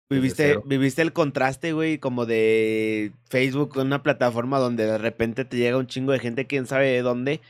Viviste, 0.09 0.59
viviste 0.65 1.03
el 1.03 1.13
contraste, 1.13 1.73
güey, 1.73 1.99
como 1.99 2.27
de 2.27 3.11
Facebook, 3.29 3.77
una 3.77 4.05
plataforma 4.05 4.61
donde 4.61 4.87
de 4.87 4.99
repente 4.99 5.45
te 5.45 5.57
llega 5.57 5.79
un 5.79 5.89
chingo 5.89 6.13
de 6.13 6.21
gente, 6.21 6.47
quién 6.47 6.67
sabe 6.67 6.87
de 6.91 7.03
dónde, 7.03 7.41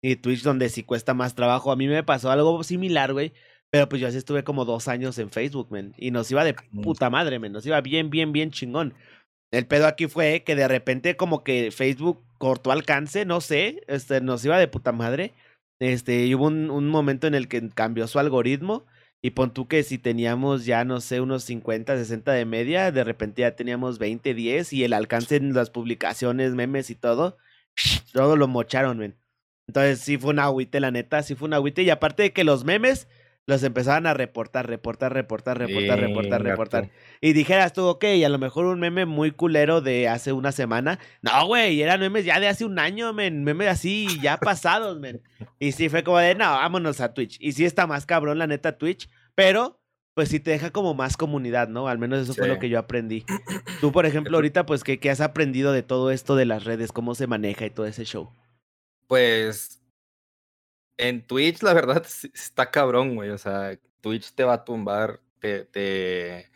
y 0.00 0.14
Twitch 0.16 0.42
donde 0.42 0.68
sí 0.68 0.84
cuesta 0.84 1.12
más 1.12 1.34
trabajo. 1.34 1.72
A 1.72 1.76
mí 1.76 1.88
me 1.88 2.04
pasó 2.04 2.30
algo 2.30 2.62
similar, 2.62 3.12
güey, 3.12 3.32
pero 3.70 3.88
pues 3.88 4.00
yo 4.00 4.06
así 4.06 4.16
estuve 4.16 4.44
como 4.44 4.64
dos 4.64 4.86
años 4.86 5.18
en 5.18 5.30
Facebook, 5.30 5.72
men, 5.72 5.92
y 5.98 6.12
nos 6.12 6.30
iba 6.30 6.44
de 6.44 6.54
Mm. 6.70 6.82
puta 6.82 7.10
madre, 7.10 7.40
men, 7.40 7.50
nos 7.52 7.66
iba 7.66 7.80
bien, 7.80 8.10
bien, 8.10 8.30
bien 8.30 8.52
chingón. 8.52 8.94
El 9.50 9.66
pedo 9.66 9.88
aquí 9.88 10.06
fue 10.06 10.44
que 10.46 10.54
de 10.54 10.68
repente 10.68 11.16
como 11.16 11.42
que 11.42 11.72
Facebook 11.72 12.22
cortó 12.38 12.70
alcance, 12.70 13.24
no 13.24 13.40
sé, 13.40 13.82
este, 13.88 14.20
nos 14.20 14.44
iba 14.44 14.56
de 14.60 14.68
puta 14.68 14.92
madre, 14.92 15.32
este, 15.78 16.34
hubo 16.34 16.46
un, 16.46 16.88
momento 16.88 17.26
en 17.26 17.34
el 17.34 17.48
que 17.48 17.68
cambió 17.70 18.06
su 18.06 18.18
algoritmo 18.18 18.86
y 19.22 19.30
pon 19.30 19.52
tú 19.52 19.68
que 19.68 19.82
si 19.82 19.98
teníamos 19.98 20.64
ya, 20.64 20.84
no 20.84 21.00
sé, 21.00 21.20
unos 21.20 21.44
50, 21.44 21.96
60 21.96 22.32
de 22.32 22.44
media, 22.44 22.92
de 22.92 23.04
repente 23.04 23.42
ya 23.42 23.56
teníamos 23.56 23.98
20, 23.98 24.34
10 24.34 24.72
y 24.72 24.84
el 24.84 24.92
alcance 24.92 25.36
en 25.36 25.54
las 25.54 25.70
publicaciones, 25.70 26.54
memes 26.54 26.90
y 26.90 26.94
todo, 26.94 27.38
todo 28.12 28.36
lo 28.36 28.48
mocharon, 28.48 28.98
men. 28.98 29.16
Entonces 29.66 30.00
sí 30.00 30.18
fue 30.18 30.30
un 30.30 30.38
agüite, 30.40 30.80
la 30.80 30.90
neta, 30.90 31.22
sí 31.22 31.34
fue 31.34 31.48
un 31.48 31.54
agüite. 31.54 31.82
Y 31.82 31.90
aparte 31.90 32.24
de 32.24 32.32
que 32.32 32.44
los 32.44 32.64
memes 32.64 33.08
los 33.46 33.62
empezaban 33.62 34.06
a 34.06 34.14
reportar, 34.14 34.66
reportar, 34.66 35.12
reportar, 35.12 35.58
reportar, 35.58 36.00
reportar, 36.00 36.42
reportar. 36.42 36.90
Y 37.20 37.34
dijeras 37.34 37.72
tú, 37.74 37.84
ok, 37.84 38.04
a 38.24 38.28
lo 38.28 38.38
mejor 38.38 38.64
un 38.64 38.80
meme 38.80 39.04
muy 39.04 39.32
culero 39.32 39.82
de 39.82 40.08
hace 40.08 40.32
una 40.32 40.50
semana. 40.50 40.98
No, 41.20 41.46
güey, 41.46 41.82
eran 41.82 42.00
memes 42.00 42.24
ya 42.24 42.40
de 42.40 42.48
hace 42.48 42.64
un 42.64 42.78
año, 42.78 43.12
men. 43.12 43.44
Memes 43.44 43.68
así 43.68 44.18
ya 44.22 44.36
pasados, 44.40 44.98
men. 44.98 45.22
Y 45.58 45.72
sí 45.72 45.88
fue 45.88 46.02
como 46.02 46.18
de, 46.18 46.34
no, 46.34 46.44
vámonos 46.44 47.00
a 47.00 47.12
Twitch. 47.12 47.36
Y 47.40 47.52
sí 47.52 47.66
está 47.66 47.86
más 47.86 48.06
cabrón, 48.06 48.38
la 48.38 48.46
neta, 48.46 48.78
Twitch. 48.78 49.10
Pero, 49.34 49.78
pues 50.14 50.30
sí 50.30 50.40
te 50.40 50.52
deja 50.52 50.70
como 50.70 50.94
más 50.94 51.18
comunidad, 51.18 51.68
¿no? 51.68 51.88
Al 51.88 51.98
menos 51.98 52.22
eso 52.22 52.32
fue 52.32 52.48
lo 52.48 52.58
que 52.58 52.70
yo 52.70 52.78
aprendí. 52.78 53.26
Tú, 53.82 53.92
por 53.92 54.06
ejemplo, 54.06 54.38
ahorita, 54.38 54.64
pues, 54.64 54.84
¿qué, 54.84 54.98
¿qué 54.98 55.10
has 55.10 55.20
aprendido 55.20 55.72
de 55.72 55.82
todo 55.82 56.10
esto 56.10 56.34
de 56.34 56.46
las 56.46 56.64
redes? 56.64 56.92
¿Cómo 56.92 57.14
se 57.14 57.26
maneja 57.26 57.66
y 57.66 57.70
todo 57.70 57.84
ese 57.84 58.04
show? 58.04 58.30
Pues 59.06 59.83
en 60.96 61.26
Twitch, 61.26 61.62
la 61.62 61.74
verdad, 61.74 62.04
está 62.34 62.70
cabrón, 62.70 63.16
güey. 63.16 63.30
O 63.30 63.38
sea, 63.38 63.78
Twitch 64.00 64.32
te 64.34 64.44
va 64.44 64.54
a 64.54 64.64
tumbar, 64.64 65.20
te, 65.40 65.64
te, 65.64 66.50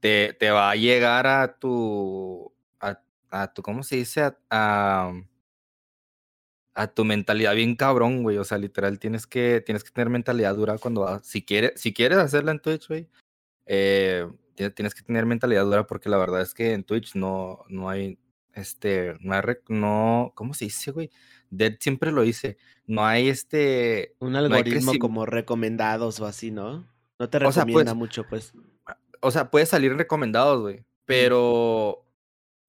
te, 0.00 0.50
va 0.50 0.70
a 0.70 0.76
llegar 0.76 1.26
a 1.26 1.58
tu, 1.58 2.52
a, 2.80 3.00
a 3.30 3.52
tu, 3.52 3.62
¿cómo 3.62 3.82
se 3.82 3.96
dice? 3.96 4.22
A, 4.50 5.12
a, 6.74 6.86
tu 6.94 7.04
mentalidad 7.04 7.54
bien 7.54 7.76
cabrón, 7.76 8.22
güey. 8.22 8.38
O 8.38 8.44
sea, 8.44 8.58
literal, 8.58 8.98
tienes 8.98 9.26
que, 9.26 9.62
tienes 9.64 9.84
que 9.84 9.90
tener 9.90 10.10
mentalidad 10.10 10.54
dura 10.54 10.78
cuando 10.78 11.02
vas. 11.02 11.26
Si 11.26 11.44
quieres, 11.44 11.80
si 11.80 11.92
quieres 11.92 12.18
hacerla 12.18 12.52
en 12.52 12.60
Twitch, 12.60 12.88
güey, 12.88 13.08
eh, 13.66 14.28
tienes 14.54 14.94
que 14.94 15.02
tener 15.02 15.26
mentalidad 15.26 15.64
dura 15.64 15.86
porque 15.86 16.08
la 16.08 16.18
verdad 16.18 16.42
es 16.42 16.54
que 16.54 16.72
en 16.72 16.84
Twitch 16.84 17.14
no, 17.14 17.64
no 17.68 17.88
hay, 17.88 18.18
este, 18.54 19.16
no 19.20 19.34
hay, 19.34 19.42
no, 19.68 20.32
¿cómo 20.34 20.54
se 20.54 20.66
dice, 20.66 20.90
güey? 20.90 21.10
Dead 21.52 21.76
siempre 21.78 22.10
lo 22.10 22.22
dice. 22.22 22.56
No 22.86 23.04
hay 23.04 23.28
este. 23.28 24.16
Un 24.18 24.34
algoritmo 24.34 24.92
como 24.98 25.26
recomendados 25.26 26.18
o 26.18 26.26
así, 26.26 26.50
¿no? 26.50 26.88
No 27.18 27.28
te 27.28 27.38
recomienda 27.38 27.48
o 27.48 27.52
sea, 27.52 27.84
pues, 27.84 27.94
mucho, 27.94 28.26
pues. 28.26 28.54
O 29.20 29.30
sea, 29.30 29.50
puede 29.50 29.66
salir 29.66 29.94
recomendados, 29.94 30.62
güey. 30.62 30.82
Pero 31.04 32.06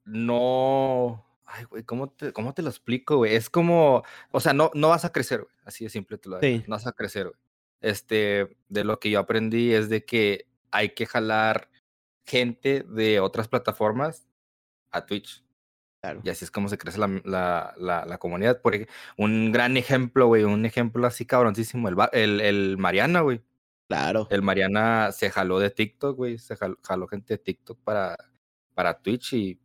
no. 0.03 1.25
Ay, 1.45 1.63
güey, 1.63 1.83
¿cómo 1.83 2.09
te, 2.09 2.33
¿cómo 2.33 2.53
te 2.53 2.61
lo 2.61 2.69
explico, 2.69 3.17
güey? 3.17 3.35
Es 3.35 3.49
como. 3.49 4.03
O 4.31 4.39
sea, 4.41 4.51
no, 4.51 4.69
no 4.73 4.89
vas 4.89 5.05
a 5.05 5.13
crecer, 5.13 5.41
güey. 5.43 5.55
Así 5.63 5.85
de 5.85 5.89
simple 5.89 6.17
te 6.17 6.27
lo 6.29 6.39
digo. 6.39 6.57
Sí. 6.57 6.65
No 6.67 6.75
vas 6.75 6.85
a 6.85 6.91
crecer, 6.91 7.27
güey. 7.27 7.39
Este, 7.79 8.57
de 8.67 8.83
lo 8.83 8.99
que 8.99 9.11
yo 9.11 9.19
aprendí 9.19 9.71
es 9.71 9.87
de 9.87 10.03
que 10.03 10.47
hay 10.71 10.89
que 10.89 11.05
jalar 11.05 11.69
gente 12.25 12.83
de 12.83 13.21
otras 13.21 13.47
plataformas 13.47 14.27
a 14.91 15.05
Twitch. 15.05 15.43
Y 16.23 16.29
así 16.29 16.43
es 16.43 16.51
como 16.51 16.67
se 16.67 16.77
crece 16.77 16.97
la, 16.97 17.07
la, 17.23 18.05
la, 18.05 18.17
comunidad. 18.17 18.61
Por 18.61 18.75
un 19.17 19.51
gran 19.51 19.77
ejemplo, 19.77 20.27
güey, 20.27 20.43
un 20.43 20.65
ejemplo 20.65 21.07
así 21.07 21.25
cabroncísimo, 21.25 21.87
el, 21.87 21.95
el, 22.11 22.41
el 22.41 22.77
Mariana, 22.77 23.21
güey. 23.21 23.41
Claro. 23.87 24.27
El 24.29 24.41
Mariana 24.41 25.11
se 25.11 25.29
jaló 25.29 25.59
de 25.59 25.69
TikTok, 25.69 26.17
güey, 26.17 26.37
se 26.37 26.55
jaló, 26.55 27.07
gente 27.07 27.35
de 27.35 27.37
TikTok 27.37 27.79
para, 27.83 28.17
para 28.73 28.99
Twitch 28.99 29.33
y, 29.33 29.59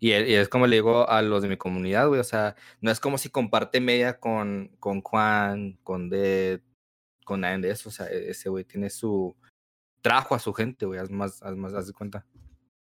y, 0.00 0.12
es 0.12 0.48
como 0.48 0.66
le 0.66 0.76
digo 0.76 1.08
a 1.08 1.22
los 1.22 1.42
de 1.42 1.48
mi 1.48 1.56
comunidad, 1.56 2.08
güey, 2.08 2.20
o 2.20 2.24
sea, 2.24 2.56
no 2.80 2.90
es 2.90 2.98
como 2.98 3.18
si 3.18 3.28
comparte 3.28 3.80
media 3.80 4.18
con, 4.18 4.74
con 4.80 5.00
Juan, 5.02 5.78
con 5.84 6.08
Dead, 6.10 6.60
con 7.24 7.42
nadie 7.42 7.58
de 7.58 7.70
eso, 7.70 7.90
o 7.90 7.92
sea, 7.92 8.06
e, 8.06 8.30
ese 8.30 8.48
güey 8.48 8.64
tiene 8.64 8.90
su, 8.90 9.36
trajo 10.00 10.34
a 10.34 10.38
su 10.38 10.52
gente, 10.52 10.86
güey, 10.86 10.98
haz 10.98 11.10
más, 11.10 11.42
haz 11.42 11.54
más, 11.54 11.72
haz 11.74 11.86
de 11.86 11.92
cuenta. 11.92 12.26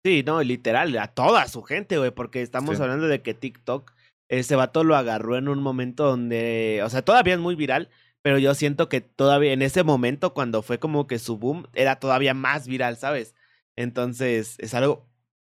Sí, 0.03 0.23
no, 0.25 0.41
literal, 0.41 0.97
a 0.97 1.07
toda 1.07 1.47
su 1.47 1.63
gente, 1.63 1.97
güey, 1.97 2.11
porque 2.11 2.41
estamos 2.41 2.79
hablando 2.79 3.07
de 3.07 3.21
que 3.21 3.33
TikTok, 3.33 3.91
ese 4.29 4.55
vato 4.55 4.83
lo 4.83 4.95
agarró 4.95 5.37
en 5.37 5.47
un 5.47 5.59
momento 5.61 6.05
donde, 6.05 6.81
o 6.83 6.89
sea, 6.89 7.01
todavía 7.01 7.33
es 7.33 7.39
muy 7.39 7.55
viral, 7.55 7.89
pero 8.21 8.37
yo 8.37 8.53
siento 8.55 8.89
que 8.89 9.01
todavía 9.01 9.53
en 9.53 9.61
ese 9.61 9.83
momento, 9.83 10.33
cuando 10.33 10.61
fue 10.61 10.79
como 10.79 11.07
que 11.07 11.19
su 11.19 11.37
boom, 11.37 11.67
era 11.73 11.97
todavía 11.97 12.33
más 12.33 12.67
viral, 12.67 12.97
¿sabes? 12.97 13.35
Entonces, 13.75 14.55
es 14.59 14.73
algo 14.73 15.07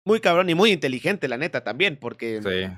muy 0.06 0.20
cabrón 0.20 0.50
y 0.50 0.56
muy 0.56 0.72
inteligente, 0.72 1.28
la 1.28 1.38
neta, 1.38 1.64
también, 1.64 1.98
porque... 1.98 2.42
Sí. 2.42 2.78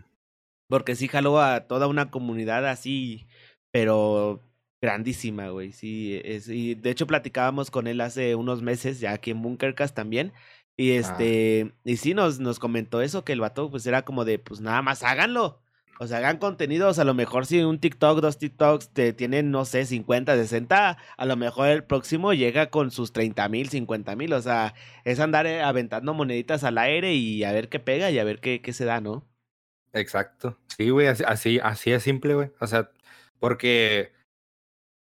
Porque 0.67 0.95
sí 0.95 1.07
jaló 1.07 1.39
a 1.39 1.67
toda 1.67 1.88
una 1.88 2.10
comunidad 2.10 2.67
así, 2.67 3.27
pero 3.72 4.41
grandísima, 4.81 5.50
güey. 5.50 5.72
Sí, 5.72 6.19
es, 6.24 6.48
y 6.48 6.75
de 6.75 6.89
hecho 6.89 7.07
platicábamos 7.07 7.72
con 7.72 7.88
él 7.88 8.01
hace 8.01 8.36
unos 8.36 8.62
meses, 8.62 9.00
ya 9.00 9.12
aquí 9.12 9.31
en 9.31 9.41
Bunkercast 9.41 9.95
también, 9.95 10.34
y 10.77 10.91
ah. 10.91 11.00
este, 11.00 11.74
y 11.84 11.98
sí 11.98 12.13
nos, 12.13 12.39
nos 12.39 12.60
comentó 12.60 13.01
eso, 13.01 13.24
que 13.24 13.34
el 13.34 13.41
vato 13.41 13.70
pues 13.70 13.86
era 13.86 14.03
como 14.03 14.25
de, 14.25 14.39
pues 14.39 14.62
nada 14.62 14.82
más 14.82 15.03
háganlo. 15.03 15.62
O 15.98 16.08
sea, 16.08 16.17
hagan 16.17 16.39
contenidos, 16.39 17.00
a 17.00 17.05
lo 17.05 17.13
mejor 17.13 17.46
si 17.46 17.63
un 17.63 17.79
TikTok, 17.79 18.20
dos 18.20 18.38
TikToks 18.38 18.89
te 18.89 19.13
tienen, 19.13 19.50
no 19.50 19.63
sé, 19.63 19.86
50, 19.86 20.36
60, 20.36 20.98
a 21.15 21.25
lo 21.25 21.36
mejor 21.38 21.70
el 21.70 21.86
próximo 21.86 22.34
llega 22.34 22.70
con 22.70 22.91
sus 22.91 23.13
30 23.13 23.48
mil, 23.48 23.70
50 23.70 24.13
mil. 24.17 24.34
O 24.34 24.41
sea, 24.41 24.74
es 25.05 25.22
andar 25.22 25.48
eh, 25.48 25.62
aventando 25.62 26.13
moneditas 26.13 26.65
al 26.65 26.77
aire 26.79 27.13
y 27.13 27.46
a 27.46 27.53
ver 27.53 27.70
qué 27.70 27.79
pega 27.79 28.12
y 28.12 28.20
a 28.20 28.25
ver 28.25 28.41
qué, 28.41 28.62
qué 28.62 28.74
se 28.74 28.84
da, 28.84 29.00
¿no? 29.00 29.25
Exacto. 29.94 30.60
Sí, 30.75 30.89
güey, 30.89 31.08
así, 31.08 31.60
así, 31.60 31.91
es 31.91 32.03
simple, 32.03 32.36
güey. 32.36 32.51
O 32.60 32.67
sea, 32.67 32.91
porque, 33.39 34.12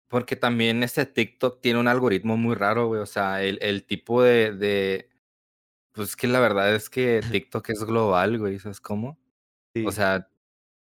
porque 0.07 0.37
también 0.37 0.85
este 0.85 1.07
TikTok 1.07 1.61
tiene 1.61 1.81
un 1.81 1.89
algoritmo 1.89 2.37
muy 2.37 2.55
raro, 2.55 2.87
güey. 2.87 3.01
O 3.01 3.07
sea, 3.07 3.43
el, 3.43 3.59
el 3.63 3.83
tipo 3.85 4.23
de, 4.23 4.53
de 4.53 5.09
pues 5.95 6.17
que 6.17 6.27
la 6.27 6.41
verdad 6.41 6.75
es 6.75 6.91
que 6.91 7.21
TikTok 7.33 7.71
es 7.71 7.85
global, 7.85 8.39
güey, 8.39 8.59
¿sabes 8.59 8.81
cómo? 8.81 9.19
O 9.87 9.93
sea, 9.93 10.29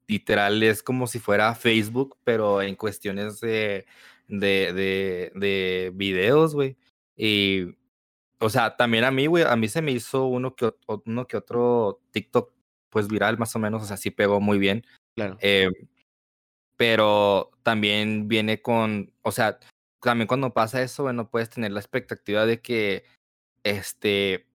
literal 0.08 0.62
es 0.64 0.84
como 0.84 1.08
si 1.08 1.20
fuera 1.20 1.56
Facebook, 1.56 2.18
pero 2.24 2.62
en 2.62 2.76
cuestiones 2.76 3.40
de, 3.40 3.86
de, 4.28 4.74
de, 4.74 5.32
de 5.36 5.92
videos, 5.94 6.54
güey. 6.54 6.78
Y, 7.16 7.76
o 8.40 8.50
sea, 8.50 8.76
también 8.76 9.04
a 9.04 9.12
mí, 9.12 9.28
güey, 9.28 9.44
a 9.44 9.56
mí 9.56 9.68
se 9.70 9.82
me 9.82 9.92
hizo 9.92 10.26
uno 10.26 10.56
que, 10.56 10.74
uno 11.06 11.28
que 11.28 11.38
otro 11.38 12.02
TikTok, 12.12 12.52
pues 12.90 13.08
viral 13.08 13.38
más 13.38 13.56
o 13.56 13.60
menos, 13.60 13.84
o 13.84 13.86
sea, 13.86 13.98
sí 13.98 14.12
pegó 14.12 14.42
muy 14.42 14.58
bien. 14.58 14.86
Claro. 15.16 15.38
Eh, 15.42 15.70
pero 16.76 17.52
también 17.64 18.28
viene 18.28 18.62
con, 18.62 19.14
o 19.22 19.32
sea, 19.32 19.60
también 20.02 20.28
cuando 20.28 20.54
pasa 20.54 20.82
eso, 20.82 21.04
bueno, 21.04 21.30
puedes 21.30 21.50
tener 21.50 21.72
la 21.72 21.80
expectativa 21.80 22.46
de 22.46 22.62
que, 22.62 23.06
este, 23.64 24.48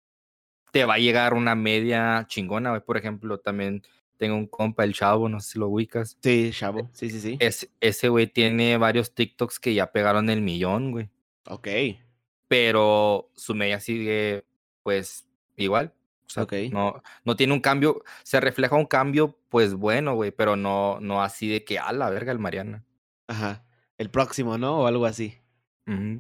te 0.72 0.86
va 0.86 0.96
a 0.96 1.00
llegar 1.00 1.34
una 1.34 1.56
media 1.56 2.26
chingona, 2.28 2.72
güey. 2.72 2.82
Por 2.82 2.98
ejemplo, 2.98 3.40
también 3.40 3.84
tengo 4.18 4.36
un 4.36 4.48
compa, 4.48 4.84
el 4.84 4.94
Chavo, 4.94 5.30
no 5.30 5.40
sé 5.40 5.54
si 5.54 5.60
lo 5.60 5.68
ubicas. 5.68 6.18
Sí, 6.22 6.52
Chavo, 6.54 6.90
sí, 6.94 7.10
sí, 7.10 7.20
sí. 7.20 7.38
Es, 7.40 7.70
ese 7.80 8.10
güey 8.10 8.28
tiene 8.28 8.78
varios 8.78 9.14
TikToks 9.14 9.60
que 9.60 9.74
ya 9.74 9.92
pegaron 9.92 10.30
el 10.30 10.42
millón, 10.42 10.92
güey. 10.92 11.10
Ok. 11.48 11.68
Pero 12.48 13.32
su 13.36 13.54
media 13.56 13.80
sigue, 13.80 14.46
pues, 14.84 15.28
igual. 15.56 15.94
O 16.26 16.30
sea, 16.30 16.46
no, 16.72 17.02
no 17.24 17.36
tiene 17.38 17.54
un 17.54 17.62
cambio, 17.62 18.04
se 18.24 18.42
refleja 18.42 18.76
un 18.76 18.86
cambio, 18.86 19.40
pues 19.48 19.74
bueno, 19.74 20.14
güey, 20.16 20.32
pero 20.32 20.58
no, 20.58 21.00
no 21.00 21.24
así 21.24 21.48
de 21.48 21.64
que 21.64 21.80
a 21.80 21.94
la 21.94 22.10
verga 22.10 22.34
el 22.34 22.40
Mariana. 22.40 22.84
Ajá. 23.28 23.64
El 23.98 24.10
próximo, 24.10 24.58
¿no? 24.58 24.82
O 24.82 24.88
algo 24.88 25.06
así. 25.06 25.40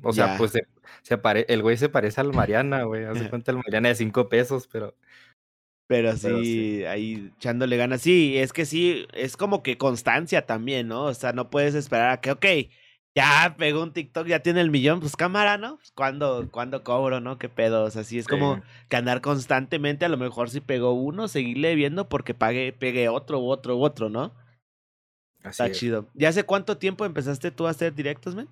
O 0.01 0.13
sea, 0.13 0.37
pues 0.37 0.51
se, 0.51 0.67
se 1.01 1.19
el 1.47 1.61
güey 1.61 1.77
se 1.77 1.89
parece 1.89 2.21
al 2.21 2.33
Mariana, 2.33 2.83
güey. 2.83 3.05
Hace 3.05 3.29
cuenta 3.29 3.51
el 3.51 3.57
Mariana 3.57 3.89
de 3.89 3.95
cinco 3.95 4.29
pesos, 4.29 4.67
pero. 4.71 4.95
Pero 5.87 6.17
sí, 6.17 6.83
ahí 6.83 7.31
echándole 7.37 7.77
ganas. 7.77 8.01
Sí, 8.01 8.37
es 8.37 8.51
que 8.51 8.65
sí, 8.65 9.07
es 9.13 9.37
como 9.37 9.63
que 9.63 9.77
constancia 9.77 10.45
también, 10.45 10.89
¿no? 10.89 11.05
O 11.05 11.13
sea, 11.13 11.31
no 11.31 11.49
puedes 11.49 11.75
esperar 11.75 12.09
a 12.09 12.19
que, 12.19 12.31
ok, 12.31 12.45
ya 13.15 13.55
pegó 13.57 13.81
un 13.83 13.93
TikTok, 13.93 14.27
ya 14.27 14.41
tiene 14.41 14.59
el 14.59 14.69
millón, 14.69 14.99
pues 14.99 15.15
cámara, 15.15 15.57
¿no? 15.57 15.77
Pues, 15.77 15.91
¿Cuándo, 15.91 16.49
¿Cuándo 16.51 16.83
cobro, 16.83 17.21
no? 17.21 17.37
¿Qué 17.37 17.47
pedo? 17.47 17.85
O 17.85 17.89
sea, 17.89 18.03
sí 18.03 18.19
es 18.19 18.27
como 18.27 18.61
que 18.89 18.97
andar 18.97 19.21
constantemente, 19.21 20.03
a 20.03 20.09
lo 20.09 20.17
mejor 20.17 20.49
si 20.49 20.59
pegó 20.59 20.91
uno, 20.91 21.29
seguirle 21.29 21.73
viendo 21.75 22.09
porque 22.09 22.33
pague, 22.33 22.73
pegue 22.73 23.07
otro, 23.07 23.39
u 23.39 23.49
otro, 23.49 23.77
u 23.77 23.83
otro, 23.83 24.09
¿no? 24.09 24.33
Así 25.41 25.63
Está 25.63 25.71
chido. 25.71 26.09
¿Ya 26.13 26.29
hace 26.29 26.43
cuánto 26.43 26.77
tiempo 26.77 27.05
empezaste 27.05 27.49
tú 27.49 27.65
a 27.65 27.69
hacer 27.69 27.95
directos, 27.95 28.35
men? 28.35 28.49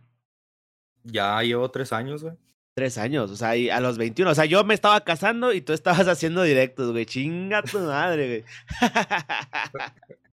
Ya 1.05 1.41
llevo 1.41 1.69
tres 1.71 1.93
años, 1.93 2.23
güey. 2.23 2.35
Tres 2.75 2.97
años, 2.97 3.31
o 3.31 3.35
sea, 3.37 3.51
a 3.51 3.79
los 3.79 3.97
21. 3.97 4.31
O 4.31 4.35
sea, 4.35 4.43
yo 4.45 4.63
me 4.65 4.73
estaba 4.73 4.99
casando 5.05 5.53
y 5.53 5.61
tú 5.61 5.71
estabas 5.71 6.07
haciendo 6.09 6.43
directos, 6.43 6.91
güey. 6.91 7.05
Chinga 7.05 7.61
tu 7.63 7.79
madre, 7.79 8.27
güey. 8.27 8.43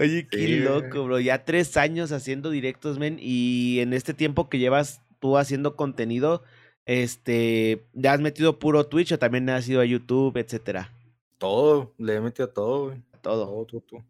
Oye, 0.00 0.26
qué 0.30 0.48
loco, 0.60 1.04
bro. 1.04 1.20
Ya 1.20 1.44
tres 1.44 1.76
años 1.76 2.10
haciendo 2.10 2.48
directos, 2.50 2.98
men. 2.98 3.18
Y 3.20 3.80
en 3.80 3.92
este 3.92 4.14
tiempo 4.14 4.48
que 4.48 4.58
llevas 4.58 5.02
tú 5.18 5.36
haciendo 5.36 5.76
contenido, 5.76 6.42
este, 6.86 7.86
¿ya 7.92 8.14
has 8.14 8.20
metido 8.20 8.58
puro 8.58 8.86
Twitch 8.86 9.12
o 9.12 9.18
también 9.18 9.50
has 9.50 9.68
ido 9.68 9.82
a 9.82 9.84
YouTube, 9.84 10.38
etcétera? 10.38 10.90
Todo, 11.36 11.92
le 11.98 12.14
he 12.14 12.20
metido 12.20 12.48
todo, 12.48 12.86
güey. 12.86 13.02
Todo. 13.20 13.44
Todo, 13.46 13.66
todo, 13.66 13.80
todo. 13.82 14.04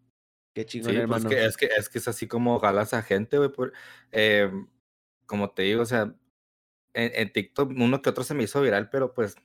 Qué 0.55 0.65
chingón, 0.65 0.91
Sí, 0.93 0.97
pues 0.97 1.03
hermano. 1.03 1.29
que 1.29 1.45
es 1.45 1.57
que 1.57 1.67
es 1.67 1.89
que 1.89 1.99
es 1.99 2.09
así 2.09 2.29
como 2.29 2.59
jalas 2.61 2.95
a 2.95 3.03
gente, 3.03 3.37
güey, 3.37 3.51
por 3.51 3.73
em, 4.13 4.69
como 5.27 5.51
te 5.51 5.63
digo, 5.63 5.83
o 5.83 5.87
sea, 5.87 6.15
en 6.95 7.13
en 7.15 7.33
TikTok 7.33 7.71
uno 7.71 8.03
que 8.03 8.11
otro 8.11 8.25
se 8.25 8.35
me 8.35 8.45
hizo 8.45 8.63
viral, 8.63 8.91
pero, 8.91 9.15
pues, 9.15 9.37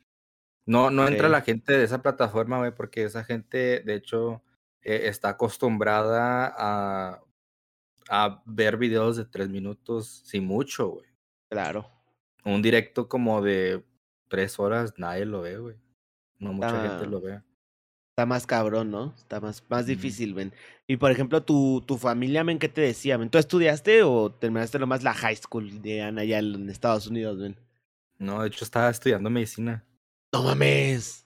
no 0.65 0.91
no 0.91 1.07
entra 1.07 1.29
la 1.29 1.41
gente 1.41 1.73
de 1.73 1.83
esa 1.85 2.01
plataforma, 2.03 2.59
güey, 2.59 2.73
porque 2.75 3.03
esa 3.05 3.23
gente, 3.25 3.81
de 3.81 3.95
hecho, 3.95 4.43
e 4.83 5.07
está 5.09 5.29
acostumbrada 5.29 6.53
a 6.57 7.23
a 8.09 8.43
ver 8.45 8.77
videos 8.77 9.17
de 9.17 9.25
3 9.25 9.49
minutos, 9.49 10.21
sin 10.25 10.45
mucho, 10.45 10.89
güey. 10.89 11.07
Claro. 11.49 11.89
Un 12.43 12.61
directo 12.61 13.07
como 13.07 13.41
de 13.41 13.85
3 14.27 14.59
horas, 14.59 14.93
nadie 14.97 15.25
lo 15.25 15.41
ve, 15.41 15.57
güey. 15.57 15.77
No 16.39 16.53
mucha 16.53 16.81
gente 16.81 16.87
Está 16.87 17.05
lo 17.05 17.21
ve. 17.21 17.41
Está 18.11 18.25
más 18.25 18.45
cabrón, 18.45 18.91
¿no? 18.91 19.13
Está 19.17 19.39
más 19.39 19.63
más 19.69 19.85
difícil, 19.85 20.35
men. 20.35 20.53
Y, 20.85 20.97
por 20.97 21.11
ejemplo, 21.11 21.41
tu 21.41 21.81
tu 21.87 21.97
familia, 21.97 22.43
men, 22.43 22.59
¿qué 22.59 22.67
te 22.67 22.81
decía, 22.81 23.17
men? 23.17 23.29
¿Tú 23.29 23.37
estudiaste 23.37 24.03
o 24.03 24.29
terminaste 24.31 24.77
nomás 24.79 25.01
la 25.01 25.13
high 25.13 25.35
school 25.37 25.81
de 25.81 26.01
allá 26.03 26.39
en 26.39 26.69
Estados 26.69 27.07
Unidos, 27.07 27.37
men? 27.37 27.55
No, 28.19 28.41
de 28.41 28.49
hecho, 28.49 28.65
estaba 28.65 28.89
estudiando 28.89 29.29
medicina. 29.29 29.83
¡No 30.33 30.43
mames! 30.43 31.25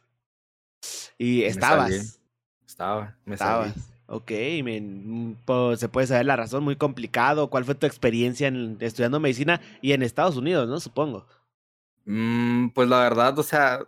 Y 1.17 1.39
Me 1.39 1.47
estabas. 1.47 2.19
Estaba, 2.67 3.17
me 3.25 3.35
salí. 3.37 3.69
Estabas. 3.69 4.63
Men, 4.63 5.29
mm, 5.29 5.35
po 5.45 5.75
¿se 5.75 5.89
puede 5.89 6.05
saber 6.05 6.27
la 6.27 6.35
razón? 6.35 6.63
¿Muy 6.63 6.75
complicado? 6.75 7.49
¿Cuál 7.49 7.65
fue 7.65 7.73
tu 7.73 7.87
experiencia 7.87 8.47
en 8.47 8.77
estudiando 8.79 9.19
medicina 9.19 9.59
y 9.81 9.93
en 9.93 10.03
Estados 10.03 10.37
Unidos, 10.37 10.69
no? 10.69 10.79
Supongo. 10.79 11.25
Mm, 12.05 12.69
pues, 12.69 12.87
la 12.87 12.99
verdad, 12.99 13.37
o 13.39 13.43
sea 13.43 13.87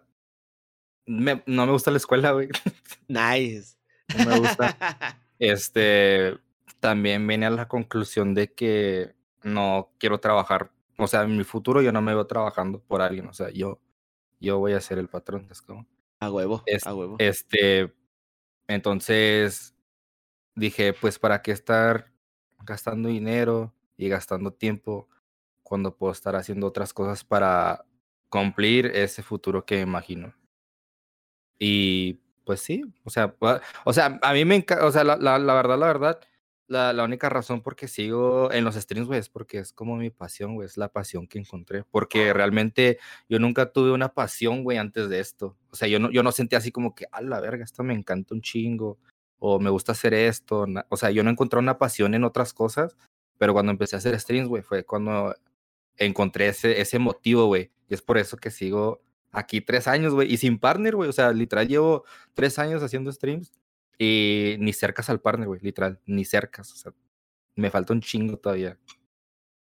me 1.08 1.44
no 1.48 1.66
me 1.66 1.72
gusta 1.72 1.92
la 1.92 1.98
escuela, 1.98 2.32
güey. 2.32 2.50
Nice. 3.10 3.78
No 4.14 4.20
me 4.20 4.36
gusta. 4.36 4.78
Este, 5.40 6.38
también 6.80 7.28
vine 7.28 7.46
a 7.46 7.52
la 7.52 7.68
conclusión 7.68 8.34
de 8.34 8.54
que 8.54 9.16
no 9.44 9.92
quiero 10.00 10.20
trabajar, 10.20 10.72
o 10.98 11.08
sea, 11.08 11.24
en 11.24 11.38
mi 11.38 11.44
futuro 11.44 11.82
yo 11.84 11.92
no 11.92 12.02
me 12.02 12.16
veo 12.16 12.26
trabajando 12.28 12.80
por 12.82 13.02
alguien, 13.04 13.28
o 13.28 13.34
sea, 13.34 13.52
yo 13.52 13.80
yo 14.40 14.60
voy 14.60 14.74
a 14.74 14.82
ser 14.82 15.00
el 15.00 15.10
patrón, 15.10 15.44
¿sabes 15.44 15.62
cómo? 15.64 15.88
A 16.20 16.32
huevo, 16.32 16.64
Es 16.66 16.84
a 16.86 16.94
huevo. 16.96 17.18
este, 17.20 17.94
entonces 18.68 19.76
dije: 20.56 20.94
"Pues, 20.94 21.20
¿para 21.20 21.42
qué 21.44 21.52
estar 21.52 22.12
gastando 22.66 23.10
dinero 23.10 23.74
y 23.98 24.10
gastando 24.10 24.54
tiempo 24.54 25.10
cuando 25.64 25.96
puedo 25.98 26.14
estar 26.14 26.36
haciendo 26.36 26.68
otras 26.68 26.94
cosas 26.94 27.24
para 27.26 27.86
cumplir 28.30 28.88
ese 28.88 29.24
futuro 29.24 29.66
que 29.66 29.82
imagino?". 29.82 30.36
Y, 31.60 32.20
pues 32.46 32.62
sí, 32.62 32.84
o 33.04 33.10
sea, 33.10 33.36
o 33.86 33.94
sea, 33.94 34.20
a 34.22 34.34
mí 34.34 34.46
me 34.46 34.56
enca 34.56 34.86
o 34.86 34.92
sea, 34.92 35.04
la 35.04 35.18
la 35.18 35.40
la 35.40 35.54
verdad 35.56 35.78
la 35.80 35.88
verdad, 35.88 36.20
la 36.68 36.94
la 36.94 37.04
única 37.04 37.30
razón 37.30 37.62
por 37.62 37.76
qué 37.76 37.88
sigo 37.88 38.52
en 38.52 38.64
los 38.64 38.76
streams, 38.76 39.08
güey, 39.08 39.20
es 39.20 39.30
porque 39.30 39.60
es 39.60 39.74
como 39.74 39.98
mi 39.98 40.10
pasión, 40.12 40.56
güey, 40.56 40.66
es 40.68 40.78
la 40.78 40.90
pasión 40.90 41.28
que 41.28 41.40
encontré, 41.40 41.84
porque 41.92 42.34
realmente 42.34 43.00
yo 43.30 43.40
nunca 43.40 43.72
tuve 43.72 43.92
una 43.92 44.10
pasión, 44.14 44.64
güey, 44.64 44.78
antes 44.78 45.10
de 45.10 45.20
esto. 45.20 45.58
O 45.72 45.76
sea, 45.76 45.88
yo 45.88 46.00
no 46.00 46.12
yo 46.12 46.24
no 46.24 46.32
sentía 46.32 46.60
así 46.60 46.72
como 46.72 46.94
que: 46.96 47.06
"A 47.12 47.22
la 47.22 47.40
verga, 47.42 47.64
esto 47.64 47.84
me 47.84 47.94
encanta 47.96 48.34
un 48.36 48.42
chingo", 48.42 48.98
o 49.40 49.60
"Me 49.60 49.70
gusta 49.72 49.94
hacer 49.94 50.14
esto", 50.14 50.66
o 50.90 50.98
sea, 50.98 51.12
yo 51.12 51.24
no 51.24 51.30
encontré 51.32 51.60
una 51.60 51.78
pasión 51.80 52.14
en 52.14 52.24
otras 52.24 52.54
cosas, 52.54 52.96
pero 53.40 53.54
cuando 53.54 53.72
empecé 53.72 53.96
a 53.96 54.00
hacer 54.00 54.20
streams, 54.20 54.48
güey, 54.50 54.62
fue 54.64 54.86
cuando 54.86 55.36
encontré 55.98 56.50
ese 56.50 56.82
ese 56.82 57.00
motivo, 57.00 57.48
güey, 57.48 57.72
y 57.90 57.94
es 57.96 58.02
por 58.04 58.18
eso 58.20 58.38
que 58.38 58.52
sigo 58.52 59.02
aquí 59.38 59.62
3 59.62 59.88
años, 59.88 60.14
güey, 60.14 60.32
y 60.34 60.38
sin 60.38 60.60
partner, 60.60 60.96
güey, 60.96 61.10
o 61.10 61.14
sea, 61.14 61.32
literal 61.32 61.68
llevo 61.68 62.04
3 62.34 62.60
años 62.60 62.84
haciendo 62.84 63.12
streams 63.12 63.54
y 63.98 64.56
ni 64.60 64.74
cercas 64.74 65.10
al 65.10 65.22
partner, 65.22 65.48
güey, 65.48 65.60
literal, 65.62 66.00
ni 66.06 66.26
cercas, 66.26 66.72
o 66.74 66.76
sea, 66.76 66.94
me 67.56 67.70
falta 67.70 67.94
un 67.94 68.02
chingo 68.02 68.38
todavía. 68.38 68.78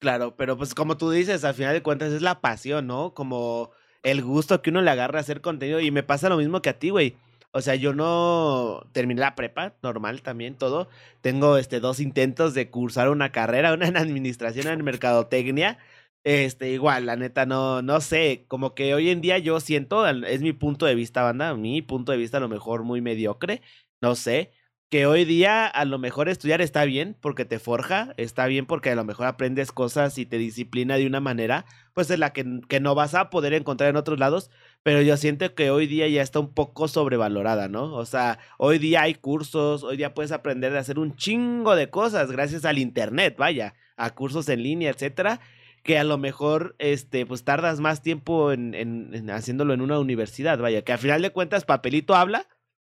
Claro, 0.01 0.37
pero, 0.37 0.57
pues, 0.57 0.75
como 0.75 0.97
tú 0.97 1.11
dices, 1.11 1.45
al 1.45 1.55
final 1.55 1.73
de 1.73 1.83
cuentas 1.83 2.13
es 2.13 2.21
la 2.21 2.41
pasión, 2.41 2.87
¿no? 2.87 3.15
Como 3.15 3.71
el 4.03 4.23
gusto 4.23 4.61
que 4.61 4.71
uno 4.71 4.83
le 4.83 4.91
agarra 4.91 5.19
a 5.19 5.23
hacer 5.23 5.41
contenido, 5.41 5.81
y 5.81 5.91
me 5.91 6.03
pasa 6.03 6.29
lo 6.29 6.37
mismo 6.37 6.61
que 6.61 6.71
a 6.71 6.79
ti, 6.79 6.91
güey. 6.91 7.17
O 7.53 7.61
sea, 7.63 7.77
yo 7.77 7.95
no 7.95 8.87
terminé 8.93 9.21
la 9.21 9.37
prepa, 9.37 9.77
normal 9.83 10.23
también, 10.23 10.57
todo. 10.57 10.89
Tengo, 11.21 11.57
este, 11.57 11.79
2 11.81 12.01
intentos 12.01 12.53
de 12.53 12.69
cursar 12.69 13.09
una 13.09 13.31
carrera, 13.31 13.73
una 13.73 13.87
en 13.87 13.97
administración, 13.97 14.67
en 14.67 14.85
mercadotecnia. 14.85 15.79
Este, 16.25 16.71
igual, 16.71 17.05
la 17.05 17.17
neta, 17.17 17.45
no 17.45 17.83
no 17.83 18.01
sé, 18.01 18.47
como 18.49 18.75
que 18.75 18.95
hoy 18.95 19.11
en 19.11 19.21
día 19.21 19.37
yo 19.39 19.61
siento, 19.61 20.07
es 20.09 20.41
mi 20.41 20.55
punto 20.55 20.87
de 20.87 20.95
vista, 20.95 21.23
banda, 21.23 21.55
mi 21.55 21.83
punto 21.83 22.13
de 22.13 22.19
vista, 22.19 22.39
a 22.39 22.41
lo 22.41 22.49
mejor 22.49 22.83
muy 22.83 23.03
mediocre, 23.03 23.61
no 24.01 24.15
sé, 24.15 24.51
que 24.89 25.05
hoy 25.05 25.27
día 25.27 25.67
a 25.67 25.85
lo 25.85 25.99
mejor 25.99 26.31
estudiar 26.31 26.63
está 26.63 26.87
bien, 26.87 27.15
porque 27.21 27.45
te 27.45 27.59
forja, 27.59 28.15
está 28.17 28.47
bien 28.47 28.65
porque 28.65 28.91
a 28.91 28.95
lo 28.95 29.05
mejor 29.05 29.27
aprendes 29.27 29.71
cosas 29.71 30.17
y 30.17 30.25
te 30.25 30.39
disciplina 30.39 30.97
de 30.97 31.07
una 31.07 31.21
manera, 31.21 31.67
pues, 31.93 32.09
en 32.11 32.21
la 32.21 32.33
que 32.33 32.61
que 32.71 32.81
no 32.81 32.95
vas 32.95 33.15
a 33.15 33.29
poder 33.29 33.53
encontrar 33.53 33.91
en 33.91 33.97
otros 33.97 34.19
lados, 34.19 34.51
pero 34.83 35.03
yo 35.03 35.19
siento 35.19 35.55
que 35.55 35.71
hoy 35.71 35.87
día 35.87 36.09
ya 36.09 36.23
está 36.23 36.39
un 36.41 36.55
poco 36.55 36.89
sobrevalorada, 36.89 37.69
¿no? 37.69 37.93
O 37.95 38.07
sea, 38.07 38.39
hoy 38.57 38.79
día 38.79 39.03
hay 39.03 39.15
cursos, 39.15 39.83
hoy 39.83 39.99
día 39.99 40.15
puedes 40.15 40.33
aprender 40.33 40.75
a 40.75 40.81
hacer 40.81 40.99
un 40.99 41.17
chingo 41.17 41.77
de 41.77 41.91
cosas 41.91 42.33
gracias 42.33 42.65
al 42.65 42.79
Internet, 42.79 43.37
vaya, 43.37 43.75
a 43.97 44.15
cursos 44.15 44.49
en 44.49 44.63
línea, 44.63 44.91
etcétera, 44.91 45.41
que 45.85 45.99
a 45.99 46.05
lo 46.05 46.19
mejor, 46.19 46.77
este, 46.79 47.27
pues, 47.27 47.45
tardas 47.45 47.81
más 47.81 48.03
tiempo 48.03 48.53
en 48.53 48.75
en 48.75 49.31
haciéndolo 49.31 49.75
en 49.75 49.83
una 49.83 49.99
universidad, 50.01 50.59
vaya, 50.59 50.83
que 50.83 50.93
al 50.93 50.99
final 50.99 51.23
de 51.23 51.31
cuentas 51.33 51.65
papelito 51.67 52.15
habla, 52.17 52.47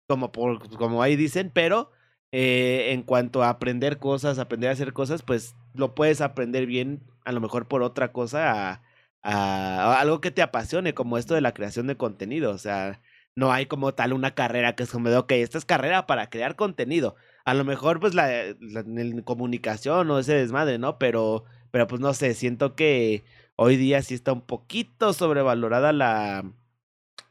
como 0.09 0.33
por 0.33 0.68
como 0.79 1.03
ahí 1.03 1.16
dicen, 1.16 1.51
pero, 1.55 1.90
eh, 2.33 2.92
en 2.92 3.03
cuanto 3.03 3.42
a 3.42 3.51
aprender 3.51 3.98
cosas, 3.98 4.38
aprender 4.38 4.70
a 4.70 4.72
hacer 4.74 4.92
cosas, 4.94 5.22
pues, 5.22 5.55
lo 5.74 5.94
puedes 5.94 6.20
aprender 6.22 6.66
bien, 6.66 7.03
a 7.27 7.33
lo 7.33 7.40
mejor 7.42 7.68
por 7.68 7.83
otra 7.83 8.12
cosa 8.12 8.83
a 9.22 10.01
algo 10.01 10.20
que 10.20 10.31
te 10.31 10.42
apasione, 10.42 10.94
como 10.94 11.18
esto 11.18 11.35
de 11.35 11.40
la 11.42 11.53
creación 11.55 11.87
de 11.88 11.96
contenido, 11.96 12.53
o 12.53 12.59
sea, 12.59 13.01
no 13.37 13.53
hay 13.53 13.66
como 13.66 13.94
tal 13.94 14.12
una 14.14 14.35
carrera 14.35 14.74
que 14.77 14.85
es 14.85 14.90
como 14.90 15.11
de: 15.11 15.16
"Okey, 15.18 15.42
esta 15.42 15.59
es 15.59 15.64
carrera 15.66 16.07
para 16.07 16.31
crear 16.31 16.57
contenido". 16.57 17.16
A 17.44 17.55
lo 17.55 17.64
mejor, 17.64 18.01
pues, 18.01 18.14
la 18.14 18.29
la 18.61 18.85
comunicación 19.24 20.11
o 20.11 20.18
ese 20.18 20.35
desmadre, 20.35 20.79
¿no? 20.79 20.98
Pero 20.98 21.44
pero, 21.70 21.87
pues, 21.87 22.00
no 22.00 22.14
sé, 22.14 22.35
siento 22.35 22.74
que 22.76 23.24
hoy 23.57 23.76
día 23.76 24.02
sí 24.02 24.14
está 24.14 24.33
un 24.33 24.42
poquito 24.42 25.12
sobrevalorada 25.12 25.92
la 25.92 26.44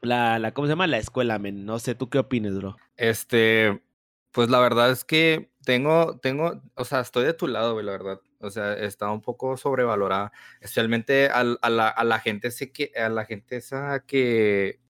la 0.02 0.38
la, 0.38 0.52
¿cómo 0.54 0.66
se 0.66 0.72
llama? 0.72 0.86
La 0.86 0.98
escuela, 0.98 1.38
men, 1.38 1.64
no 1.66 1.78
sé, 1.78 1.94
¿tú 1.94 2.08
qué 2.10 2.18
opines, 2.18 2.56
bro? 2.56 2.76
Este, 2.96 3.82
pues, 4.32 4.50
la 4.50 4.60
verdad 4.60 4.90
es 4.90 5.04
que 5.04 5.50
tengo 5.64 6.18
tengo, 6.20 6.62
o 6.74 6.84
sea, 6.84 7.00
estoy 7.00 7.24
de 7.24 7.34
tu 7.34 7.46
lado, 7.48 7.74
güey, 7.74 7.84
la 7.86 7.92
verdad. 7.92 8.20
O 8.40 8.50
sea, 8.50 8.74
está 8.74 9.10
un 9.10 9.20
poco 9.22 9.56
sobrevalorada, 9.56 10.32
especialmente 10.60 11.28
al 11.28 11.58
a 11.62 11.70
la 11.70 11.88
a 11.88 12.04
la 12.04 12.20
gente 12.20 12.50
sé 12.52 12.72
que 12.72 12.92
a 12.96 13.08
la 13.08 13.24
gente 13.24 13.56
esa 13.56 14.04
que 14.06 14.80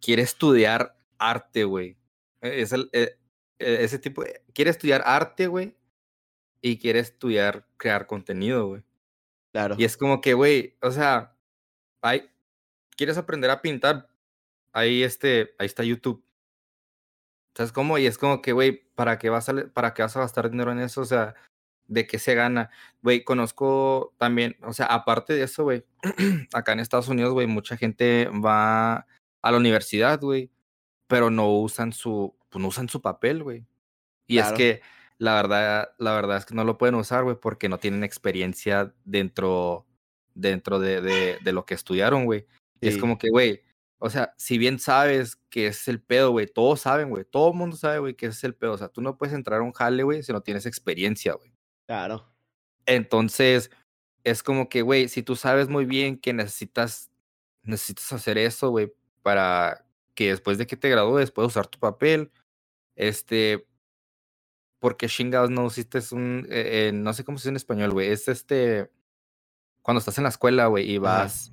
quiere 0.00 0.22
estudiar 0.22 0.96
arte, 1.18 1.64
güey. 1.64 1.96
E 2.42 2.64
e 2.92 3.18
e 3.58 3.84
ese 3.84 3.98
tipo 3.98 4.24
quiere 4.54 4.70
estudiar 4.70 5.02
arte, 5.04 5.46
güey, 5.46 5.76
y 6.62 6.78
quiere 6.78 7.00
estudiar 7.00 7.66
crear 7.76 8.06
contenido, 8.06 8.66
güey. 8.68 8.80
Y 8.80 9.52
Claro. 9.52 9.76
es 9.78 9.96
como 9.96 10.20
que, 10.20 10.34
güey, 10.34 10.76
o 10.80 10.90
sea, 10.90 11.34
hay 12.02 12.30
¿quieres 13.00 13.16
aprender 13.16 13.50
a 13.50 13.62
pintar? 13.62 14.10
Ahí, 14.74 15.02
este, 15.02 15.54
ahí 15.58 15.64
está 15.64 15.82
YouTube. 15.82 16.22
¿Sabes 17.56 17.72
cómo? 17.72 17.96
Y 17.96 18.04
es 18.04 18.18
como 18.18 18.42
que, 18.42 18.52
güey, 18.52 18.84
¿para 18.94 19.18
qué 19.18 19.30
vas 19.30 19.48
a 19.48 19.54
para 19.72 19.94
qué 19.94 20.02
vas 20.02 20.16
a 20.16 20.20
gastar 20.20 20.50
dinero 20.50 20.70
en 20.70 20.80
eso? 20.80 21.00
O 21.00 21.04
sea, 21.06 21.34
¿de 21.88 22.06
qué 22.06 22.18
se 22.18 22.34
gana? 22.34 22.68
Güey, 23.02 23.24
conozco 23.24 24.14
también, 24.18 24.56
o 24.62 24.74
sea, 24.74 24.84
aparte 24.86 25.32
de 25.32 25.44
eso, 25.44 25.64
güey, 25.64 25.82
acá 26.52 26.72
en 26.72 26.80
Estados 26.80 27.08
Unidos, 27.08 27.32
güey, 27.32 27.46
mucha 27.46 27.78
gente 27.78 28.28
va 28.28 29.06
a 29.42 29.50
la 29.50 29.56
universidad, 29.56 30.20
güey, 30.20 30.50
pero 31.08 31.30
no 31.30 31.50
usan 31.50 31.94
su 31.94 32.36
pues, 32.50 32.60
no 32.60 32.68
usan 32.68 32.90
su 32.90 33.00
papel, 33.00 33.42
güey. 33.42 33.64
Y 34.26 34.38
es 34.38 34.52
que 34.52 34.82
la 35.20 35.34
verdad 35.36 35.90
la 35.98 36.14
verdad 36.14 36.38
es 36.38 36.46
que 36.46 36.54
no 36.56 36.64
lo 36.64 36.78
pueden 36.78 36.96
usar, 36.96 37.24
güey, 37.24 37.36
porque 37.40 37.68
no 37.68 37.78
tienen 37.78 38.04
experiencia 38.04 38.94
dentro 39.04 39.86
dentro 40.34 40.80
de 40.80 41.00
de 41.02 41.38
de 41.42 41.52
lo 41.52 41.66
que 41.66 41.74
estudiaron, 41.74 42.24
güey. 42.26 42.46
Y 42.80 42.88
es 42.88 42.94
Sí. 42.94 43.00
como 43.00 43.18
que, 43.18 43.28
güey, 43.30 43.62
o 43.98 44.10
sea, 44.10 44.34
si 44.38 44.58
bien 44.58 44.78
sabes 44.80 45.36
que 45.50 45.68
es 45.68 45.86
el 45.88 46.00
pedo, 46.02 46.30
güey, 46.32 46.46
todos 46.48 46.80
saben, 46.82 47.10
güey, 47.10 47.24
todo 47.26 47.52
mundo 47.52 47.76
sabe, 47.76 47.98
güey, 48.00 48.14
que 48.16 48.26
es 48.26 48.42
el 48.44 48.54
pedo. 48.54 48.72
O 48.72 48.78
sea, 48.78 48.88
tú 48.88 49.02
no 49.02 49.18
puedes 49.18 49.34
entrar 49.34 49.60
a 49.60 49.64
un 49.64 49.72
jale, 49.72 50.02
güey, 50.04 50.22
si 50.22 50.32
no 50.32 50.40
tienes 50.42 50.66
experiencia, 50.66 51.34
güey. 51.34 51.52
Claro. 51.86 52.26
Entonces, 52.86 53.70
es 54.24 54.42
como 54.42 54.68
que, 54.70 54.82
güey, 54.82 55.08
si 55.08 55.22
tú 55.22 55.36
sabes 55.36 55.68
muy 55.68 55.84
bien 55.86 56.18
que 56.18 56.32
necesitas 56.32 57.10
necesitas 57.62 58.12
hacer 58.14 58.38
eso, 58.38 58.70
güey, 58.70 58.92
para 59.22 59.84
que 60.14 60.30
después 60.30 60.58
de 60.58 60.66
que 60.66 60.76
te 60.76 60.88
gradúes 60.90 61.30
puedas 61.30 61.50
usar 61.52 61.66
tu 61.68 61.78
papel, 61.78 62.32
este 62.96 63.66
¿por 64.80 64.96
qué 64.96 65.06
chingados 65.06 65.50
no 65.50 65.66
hiciste 65.66 66.00
un, 66.12 66.46
eh 66.50 66.88
eh, 66.88 66.92
no 66.92 67.12
sé 67.12 67.24
cómo 67.24 67.38
se 67.38 67.42
dice 67.42 67.50
en 67.50 67.56
español, 67.56 67.92
güey? 67.92 68.08
Es, 68.08 68.26
este, 68.26 68.90
cuando 69.82 70.00
estás 70.00 70.18
en 70.18 70.24
la 70.24 70.30
escuela, 70.30 70.66
güey, 70.66 70.90
y 70.90 70.96
Ajá. 70.96 71.02
vas 71.02 71.52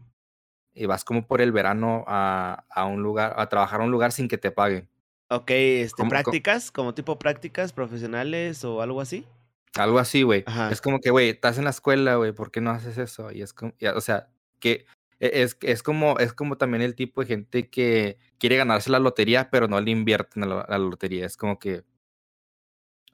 y 0.73 0.85
vas 0.87 1.03
como 1.03 1.27
por 1.27 1.41
el 1.41 1.51
verano 1.51 2.03
a 2.07 2.65
a 2.69 2.85
un 2.85 3.03
lugar 3.03 3.33
a 3.37 3.47
trabajar 3.49 3.81
a 3.81 3.83
un 3.83 3.91
lugar 3.91 4.11
sin 4.11 4.27
que 4.27 4.39
te 4.39 4.51
paguen. 4.51 4.89
Ok, 5.29 5.51
este, 5.51 6.05
prácticas, 6.05 6.71
como 6.71 6.93
tipo 6.93 7.19
prácticas 7.19 7.73
profesionales 7.73 8.63
o 8.63 8.81
algo 8.81 9.01
así. 9.01 9.27
Algo 9.75 9.99
así, 9.99 10.23
güey. 10.23 10.45
Es 10.71 10.81
como 10.81 10.99
que, 10.99 11.11
güey, 11.11 11.29
estás 11.29 11.57
en 11.57 11.65
la 11.65 11.69
escuela, 11.69 12.15
güey, 12.15 12.31
¿por 12.31 12.49
qué 12.49 12.61
no 12.61 12.71
haces 12.71 12.97
eso? 12.97 13.31
Y 13.31 13.41
es 13.41 13.53
como, 13.53 13.73
o 13.93 14.01
sea, 14.01 14.29
que 14.59 14.85
e, 15.19 15.43
es, 15.43 15.57
es, 15.61 15.83
como, 15.83 16.17
es 16.19 16.33
como 16.33 16.57
también 16.57 16.81
el 16.81 16.95
tipo 16.95 17.21
de 17.21 17.27
gente 17.27 17.69
que 17.69 18.17
quiere 18.37 18.57
ganarse 18.57 18.89
la 18.89 18.99
lotería, 18.99 19.49
pero 19.49 19.67
no 19.67 19.79
le 19.81 19.91
invierte 19.91 20.39
en 20.39 20.49
la, 20.49 20.77
lotería. 20.77 21.25
Es 21.25 21.37
como 21.37 21.59
que, 21.59 21.83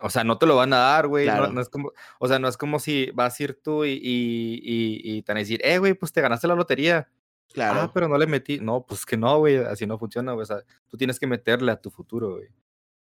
o 0.05 0.09
sea, 0.09 0.25
no 0.25 0.37
te 0.37 0.45
lo 0.45 0.57
van 0.57 0.73
a 0.73 0.79
dar, 0.79 1.07
güey. 1.07 1.27
No, 1.27 1.61
es 1.61 1.69
como, 1.69 1.93
o 2.19 2.27
sea, 2.27 2.37
no 2.37 2.49
es 2.49 2.57
como 2.57 2.77
si 2.77 3.09
vas 3.11 3.39
a 3.39 3.43
ir 3.43 3.61
tú 3.63 3.85
y, 3.85 3.91
y, 3.91 4.59
y, 5.01 5.21
te 5.21 5.31
van 5.31 5.37
a 5.37 5.39
decir, 5.39 5.61
eh, 5.63 5.77
güey, 5.77 5.93
pues 5.93 6.11
te 6.11 6.19
ganaste 6.19 6.45
la 6.45 6.55
lotería. 6.55 7.07
Ah, 7.09 7.53
claro. 7.53 7.79
Ah, 7.83 7.91
pero 7.93 8.09
no 8.09 8.17
le 8.17 8.27
metí. 8.27 8.59
No, 8.59 8.85
pues 8.85 9.05
que 9.05 9.15
no, 9.15 9.39
güey, 9.39 9.55
así 9.55 9.87
no 9.87 9.97
funciona, 9.97 10.33
güey. 10.33 10.43
O 10.43 10.45
sea, 10.45 10.57
tú 10.89 10.97
tienes 10.97 11.21
que 11.21 11.25
meterle 11.25 11.71
a 11.71 11.79
tu 11.79 11.89
futuro, 11.89 12.31
güey. 12.31 12.49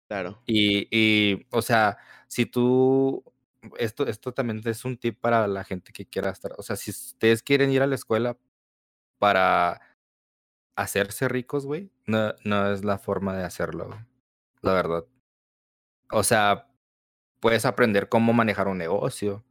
Claro. 0.10 0.43
Y, 0.46 0.89
y, 0.91 1.48
o 1.52 1.62
sea, 1.62 1.98
si 2.28 2.46
tú, 2.46 3.24
esto, 3.78 4.06
esto 4.06 4.34
también 4.34 4.62
es 4.65 4.84
un 4.84 4.98
tip 4.98 5.22
para 5.22 5.48
la 5.48 5.63
gente 5.63 5.93
que 5.93 6.06
quiera 6.06 6.32
estar, 6.32 6.52
o 6.58 6.63
sea, 6.63 6.76
si 6.76 6.91
ustedes 6.91 7.43
quieren 7.43 7.72
ir 7.72 7.82
a 7.82 7.88
la 7.88 7.96
escuela 7.96 8.38
para 9.19 9.80
hacerse 10.76 11.30
ricos, 11.30 11.65
güey, 11.65 11.91
no, 12.08 12.34
no 12.43 12.74
es 12.74 12.84
la 12.84 12.98
forma 12.98 13.38
de 13.38 13.46
hacerlo, 13.46 13.89
la 14.62 14.74
verdad. 14.74 15.06
O 16.12 16.24
sea, 16.24 16.72
puedes 17.43 17.65
aprender 17.65 18.08
cómo 18.08 18.32
manejar 18.32 18.69
un 18.69 18.77
negocio, 18.77 19.43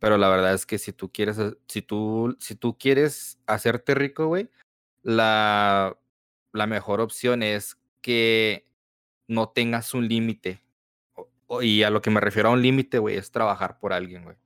pero 0.00 0.18
la 0.18 0.28
verdad 0.28 0.54
es 0.54 0.66
que 0.66 0.76
si 0.76 0.92
tú 0.92 1.12
quieres, 1.12 1.38
si 1.68 1.80
tú, 1.80 2.36
si 2.40 2.56
tú 2.56 2.76
quieres 2.76 3.38
hacerte 3.46 3.94
rico, 3.94 4.26
güey, 4.26 4.50
la, 5.02 5.96
la 6.52 6.66
mejor 6.66 7.00
opción 7.00 7.44
es 7.44 7.78
que 8.00 8.66
no 9.28 9.50
tengas 9.50 9.94
un 9.94 10.08
límite. 10.08 10.64
Y 11.60 11.84
a 11.84 11.90
lo 11.90 12.02
que 12.02 12.10
me 12.10 12.18
refiero 12.18 12.48
a 12.48 12.52
un 12.54 12.60
límite, 12.60 12.98
güey, 12.98 13.16
es 13.16 13.30
trabajar 13.30 13.78
por 13.78 13.92
alguien, 13.92 14.24
güey. 14.24 14.36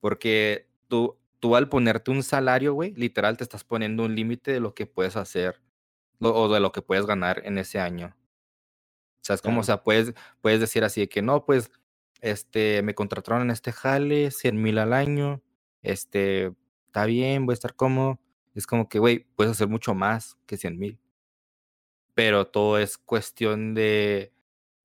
Porque 0.00 0.70
tú, 0.88 1.18
tú 1.38 1.54
al 1.54 1.68
ponerte 1.68 2.12
un 2.12 2.22
salario, 2.22 2.72
güey, 2.72 2.94
literal 2.94 3.36
te 3.36 3.44
estás 3.44 3.62
poniendo 3.62 4.04
un 4.04 4.14
límite 4.14 4.52
de 4.52 4.60
lo 4.60 4.74
que 4.74 4.86
puedes 4.86 5.16
hacer 5.16 5.60
o 6.18 6.48
de 6.48 6.60
lo 6.60 6.72
que 6.72 6.80
puedes 6.80 7.04
ganar 7.04 7.42
en 7.44 7.58
ese 7.58 7.78
año. 7.78 8.16
O 9.20 9.24
sea, 9.24 9.34
es 9.34 9.42
como, 9.42 9.60
o 9.60 9.64
sea, 9.64 9.82
puedes, 9.82 10.14
puedes 10.40 10.60
decir 10.60 10.82
así 10.82 11.02
de 11.02 11.08
que 11.10 11.20
no, 11.20 11.44
pues, 11.44 11.70
este, 12.22 12.82
me 12.82 12.94
contrataron 12.94 13.42
en 13.42 13.50
este 13.50 13.72
jale, 13.72 14.30
100 14.30 14.62
mil 14.62 14.78
al 14.78 14.94
año, 14.94 15.42
este, 15.82 16.54
está 16.86 17.04
bien, 17.04 17.44
voy 17.44 17.52
a 17.52 17.54
estar 17.54 17.74
cómodo. 17.74 18.20
Es 18.54 18.66
como 18.66 18.88
que, 18.88 18.98
güey, 18.98 19.26
puedes 19.34 19.50
hacer 19.50 19.68
mucho 19.68 19.94
más 19.94 20.38
que 20.46 20.56
100 20.56 20.78
mil. 20.78 20.98
Pero 22.14 22.46
todo 22.46 22.78
es 22.78 22.96
cuestión 22.96 23.74
de 23.74 24.32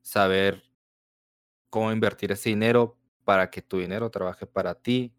saber 0.02 0.64
cómo 1.70 1.92
invertir 1.92 2.32
ese 2.32 2.50
dinero 2.50 2.98
para 3.24 3.50
que 3.52 3.62
tu 3.62 3.80
dinero 3.80 4.10
trabaje 4.10 4.48
para 4.48 4.74
ti 4.74 5.14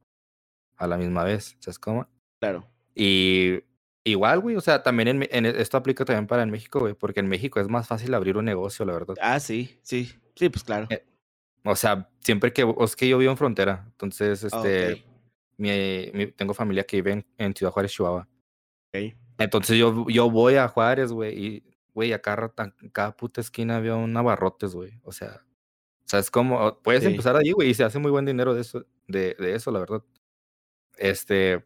a 0.77 0.87
la 0.87 0.97
misma 0.97 1.25
vez. 1.25 1.57
¿Sabes 1.61 1.79
cómo? 1.79 2.09
Claro. 2.41 2.67
Y 2.95 3.63
igual, 4.03 4.41
güey, 4.41 4.57
o 4.57 4.61
sea, 4.61 4.83
también 4.83 5.29
en, 5.31 5.47
esto 5.47 5.77
aplica 5.77 6.05
también 6.05 6.27
para 6.27 6.43
en 6.43 6.51
México, 6.51 6.81
güey, 6.81 6.95
porque 6.95 7.21
en 7.21 7.29
México 7.29 7.61
es 7.61 7.69
más 7.69 7.87
fácil 7.87 8.15
abrir 8.15 8.37
un 8.39 8.47
negocio, 8.47 8.85
la 8.87 8.95
verdad. 8.95 9.15
Ah, 9.21 9.39
sí, 9.39 9.79
sí, 9.83 10.11
sí, 10.35 10.49
pues 10.49 10.65
claro. 10.65 10.87
Eh, 10.91 11.05
o 11.64 11.77
sea, 11.77 12.09
siempre 12.21 12.53
que, 12.53 12.75
es 12.81 12.97
que 12.97 13.09
yo 13.09 13.18
vivo 13.18 13.31
en 13.31 13.37
frontera, 13.37 13.85
entonces, 13.87 14.44
este, 14.44 15.05
mi, 15.57 16.33
tengo 16.37 16.55
familia 16.55 16.85
que 16.85 17.03
vive 17.03 17.27
en, 17.37 17.55
Ciudad 17.55 17.73
Juárez, 17.73 17.92
Chihuahua. 17.92 18.29
Okay. 18.88 19.14
Entonces 19.38 19.77
yo, 19.77 20.07
yo 20.09 20.31
voy 20.31 20.57
a 20.57 20.68
Juárez, 20.68 21.12
güey, 21.12 21.38
y, 21.38 21.64
güey, 21.94 22.12
acá 22.12 22.53
en 22.81 22.90
cada 22.90 23.16
puta 23.16 23.40
esquina 23.40 23.77
había 23.77 23.94
un 23.97 24.16
abarrotes, 24.16 24.75
güey. 24.75 25.01
O 25.03 25.12
sea, 25.12 25.44
o 26.09 26.09
sea, 26.09 26.21
es 26.21 26.31
como, 26.31 26.79
puedes 26.83 27.05
empezar 27.05 27.37
allí, 27.37 27.53
güey, 27.53 27.71
y 27.71 27.75
se 27.75 27.85
hace 27.85 27.99
muy 27.99 28.11
buen 28.11 28.25
dinero 28.25 28.55
de 28.55 28.62
eso, 28.62 28.87
de, 29.07 29.37
de 29.38 29.55
eso, 29.55 29.71
la 29.71 29.81
verdad. 29.81 30.03
Este, 30.97 31.64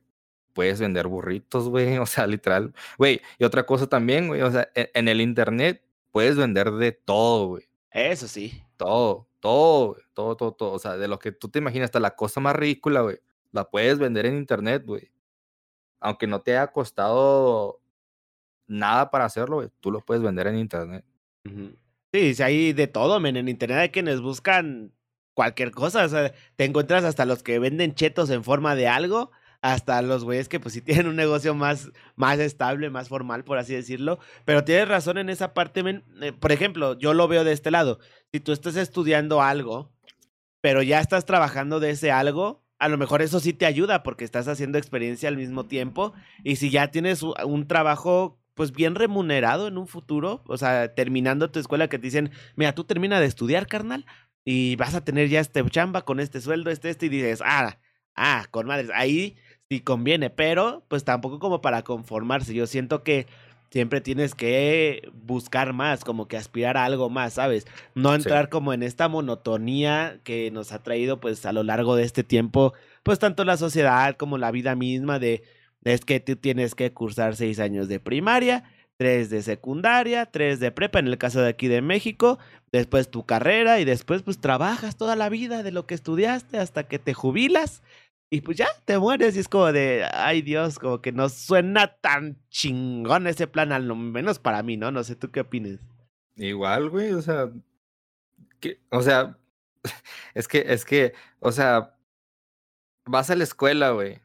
puedes 0.53 0.81
vender 0.81 1.07
burritos, 1.07 1.69
güey, 1.69 1.97
o 1.99 2.07
sea, 2.07 2.27
literal. 2.27 2.75
Güey, 2.99 3.21
y 3.39 3.45
otra 3.45 3.65
cosa 3.65 3.87
también, 3.87 4.29
güey, 4.29 4.43
o 4.43 4.51
sea, 4.51 4.69
en, 4.75 4.89
en 4.95 5.09
el 5.09 5.21
internet 5.21 5.85
puedes 6.11 6.37
vender 6.37 6.73
de 6.73 6.93
todo, 6.93 7.47
güey. 7.49 7.65
Eso 7.91 8.27
sí. 8.27 8.65
Todo, 8.77 9.29
todo, 9.43 9.97
todo, 10.15 10.37
todo, 10.37 10.53
todo. 10.53 10.73
O 10.73 10.79
sea, 10.79 10.97
de 10.97 11.09
lo 11.09 11.19
que 11.19 11.33
tú 11.33 11.49
te 11.49 11.59
imaginas, 11.59 11.87
hasta 11.87 12.01
la 12.01 12.15
cosa 12.15 12.41
más 12.41 12.55
ridícula, 12.55 13.03
güey, 13.03 13.19
la 13.51 13.69
puedes 13.69 13.99
vender 13.99 14.25
en 14.25 14.37
internet, 14.37 14.85
güey. 14.87 15.11
Aunque 16.01 16.27
no 16.27 16.41
te 16.41 16.53
haya 16.53 16.69
costado 16.69 17.81
nada 18.67 19.11
para 19.11 19.25
hacerlo, 19.25 19.57
güey, 19.57 19.69
tú 19.81 19.91
lo 19.91 20.01
puedes 20.01 20.23
vender 20.23 20.47
en 20.47 20.59
internet. 20.59 21.05
Sí, 22.13 22.35
sí, 22.35 22.43
hay 22.43 22.73
de 22.73 22.87
todo, 22.87 23.19
men. 23.19 23.37
En 23.37 23.49
internet 23.49 23.79
hay 23.79 23.89
quienes 23.91 24.21
buscan 24.21 24.93
cualquier 25.35 25.73
cosa. 25.73 26.05
O 26.05 26.09
sea, 26.09 26.33
te 26.55 26.65
encuentras 26.65 27.05
hasta 27.05 27.25
los 27.25 27.43
que 27.43 27.59
venden 27.59 27.95
chetos 27.95 28.31
en 28.31 28.45
forma 28.45 28.77
de 28.77 28.87
algo, 28.87 29.33
hasta 29.63 30.03
los 30.03 30.25
güeyes 30.25 30.49
que 30.49 30.61
pues 30.61 30.75
sí 30.75 30.83
tienen 30.83 31.07
un 31.07 31.17
negocio 31.17 31.55
más, 31.55 31.91
más 32.17 32.39
estable, 32.41 32.91
más 32.91 33.09
formal, 33.09 33.45
por 33.45 33.59
así 33.59 33.75
decirlo. 33.75 34.19
Pero 34.45 34.65
tienes 34.65 34.89
razón 34.89 35.19
en 35.19 35.31
esa 35.31 35.55
parte. 35.55 35.83
Eh, 36.21 36.33
por 36.33 36.53
ejemplo, 36.53 36.99
yo 36.99 37.15
lo 37.15 37.29
veo 37.29 37.45
de 37.45 37.53
este 37.53 37.71
lado. 37.71 38.01
Si 38.33 38.41
tú 38.41 38.53
estás 38.53 38.77
estudiando 38.77 39.41
algo, 39.41 39.93
pero 40.61 40.83
ya 40.83 41.01
estás 41.01 41.25
trabajando 41.25 41.81
de 41.81 41.91
ese 41.91 42.11
algo, 42.11 42.65
a 42.79 42.89
lo 42.89 42.99
mejor 42.99 43.23
eso 43.23 43.39
sí 43.39 43.53
te 43.53 43.65
ayuda 43.65 44.03
porque 44.03 44.25
estás 44.25 44.49
haciendo 44.49 44.79
experiencia 44.79 45.29
al 45.29 45.37
mismo 45.37 45.67
tiempo. 45.67 46.13
Y 46.43 46.57
si 46.57 46.71
ya 46.71 46.91
tienes 46.91 47.23
un 47.23 47.69
trabajo 47.69 48.41
pues 48.55 48.73
bien 48.73 48.97
remunerado 48.97 49.69
en 49.69 49.79
un 49.79 49.87
futuro, 49.87 50.43
o 50.47 50.59
sea, 50.59 50.95
terminando 50.95 51.51
tu 51.51 51.59
escuela 51.59 51.89
que 51.89 51.99
te 51.99 52.07
dicen, 52.07 52.33
mira, 52.57 52.75
tú 52.75 52.85
termina 52.85 53.19
de 53.21 53.27
estudiar, 53.27 53.67
carnal, 53.67 54.05
y 54.45 54.77
vas 54.77 54.95
a 54.95 55.05
tener 55.05 55.29
ya 55.29 55.41
este 55.41 55.65
chamba 55.71 56.03
con 56.03 56.21
este 56.21 56.41
sueldo, 56.41 56.71
este, 56.71 56.91
este, 56.91 57.07
y 57.07 57.09
dices, 57.09 57.43
ah, 57.45 57.79
ah, 58.15 58.47
con 58.51 58.67
madres, 58.67 58.91
ahí 58.95 59.37
sí 59.73 59.81
conviene, 59.81 60.29
pero 60.29 60.85
pues 60.89 61.03
tampoco 61.03 61.39
como 61.39 61.63
para 61.63 61.83
conformarse, 61.83 62.53
yo 62.53 62.67
siento 62.67 63.03
que 63.03 63.27
siempre 63.71 64.03
tienes 64.03 64.35
que 64.35 65.11
buscar 65.15 65.73
más, 65.73 66.05
como 66.05 66.29
que 66.29 66.37
aspirar 66.37 66.77
a 66.77 66.85
algo 66.85 67.09
más, 67.09 67.33
¿sabes? 67.33 67.67
No 67.95 68.15
entrar 68.15 68.51
como 68.51 68.75
en 68.75 68.83
esta 68.83 69.09
monotonía 69.09 70.19
que 70.25 70.51
nos 70.51 70.73
ha 70.73 70.83
traído 70.83 71.21
pues 71.21 71.47
a 71.47 71.55
lo 71.55 71.63
largo 71.63 71.97
de 71.97 72.03
este 72.03 72.23
tiempo, 72.23 72.75
pues 73.03 73.19
tanto 73.19 73.47
la 73.47 73.57
sociedad 73.57 74.15
como 74.19 74.37
la 74.37 74.51
vida 74.51 74.77
misma 74.77 75.19
de 75.19 75.43
es 75.85 76.05
que 76.05 76.21
tú 76.21 76.37
tienes 76.37 76.75
que 76.75 76.93
cursar 76.93 77.35
seis 77.35 77.59
años 77.59 77.89
de 77.89 77.99
primaria, 77.99 78.65
tres 78.99 79.31
de 79.31 79.43
secundaria, 79.43 80.27
tres 80.27 80.61
de 80.61 80.71
prepa, 80.71 80.99
en 80.99 81.07
el 81.07 81.17
caso 81.17 81.41
de 81.41 81.49
aquí 81.49 81.67
de 81.67 81.81
México, 81.81 82.39
después 82.73 83.11
tu 83.11 83.25
carrera 83.25 83.81
y 83.81 83.87
después 83.87 84.21
pues 84.21 84.39
trabajas 84.39 84.99
toda 84.99 85.17
la 85.17 85.31
vida 85.31 85.63
de 85.63 85.73
lo 85.73 85.87
que 85.87 85.95
estudiaste 85.95 86.59
hasta 86.59 86.83
que 86.85 86.99
te 86.99 87.15
jubilas 87.15 87.83
y 88.33 88.41
pues 88.41 88.57
ya 88.57 88.69
te 88.87 88.99
mueres 88.99 89.37
y 89.37 89.41
es 89.41 89.49
como 89.49 89.71
de, 89.73 90.09
ay 90.11 90.41
Dios, 90.41 90.79
como 90.79 91.03
que 91.03 91.13
no 91.13 91.29
suena 91.29 91.99
tan 91.99 92.39
chingón 92.49 93.27
ese 93.27 93.47
plan, 93.47 93.73
al 93.73 93.95
menos 93.95 94.39
para 94.39 94.63
mí, 94.63 94.79
¿no? 94.79 94.91
No 94.91 95.05
sé, 95.05 95.17
¿tú 95.17 95.31
qué 95.31 95.41
opinas? 95.41 95.81
Igual, 96.37 96.89
güey, 96.89 97.13
o 97.13 97.21
sea, 97.21 97.53
o 98.89 99.03
sea, 99.03 99.39
es 100.35 100.49
que, 100.49 100.65
es 100.67 100.87
que, 100.87 101.13
o 101.41 101.53
sea, 101.53 101.95
vas 103.05 103.29
a 103.29 103.37
la 103.37 103.45
escuela, 103.45 103.91
güey, 103.91 104.23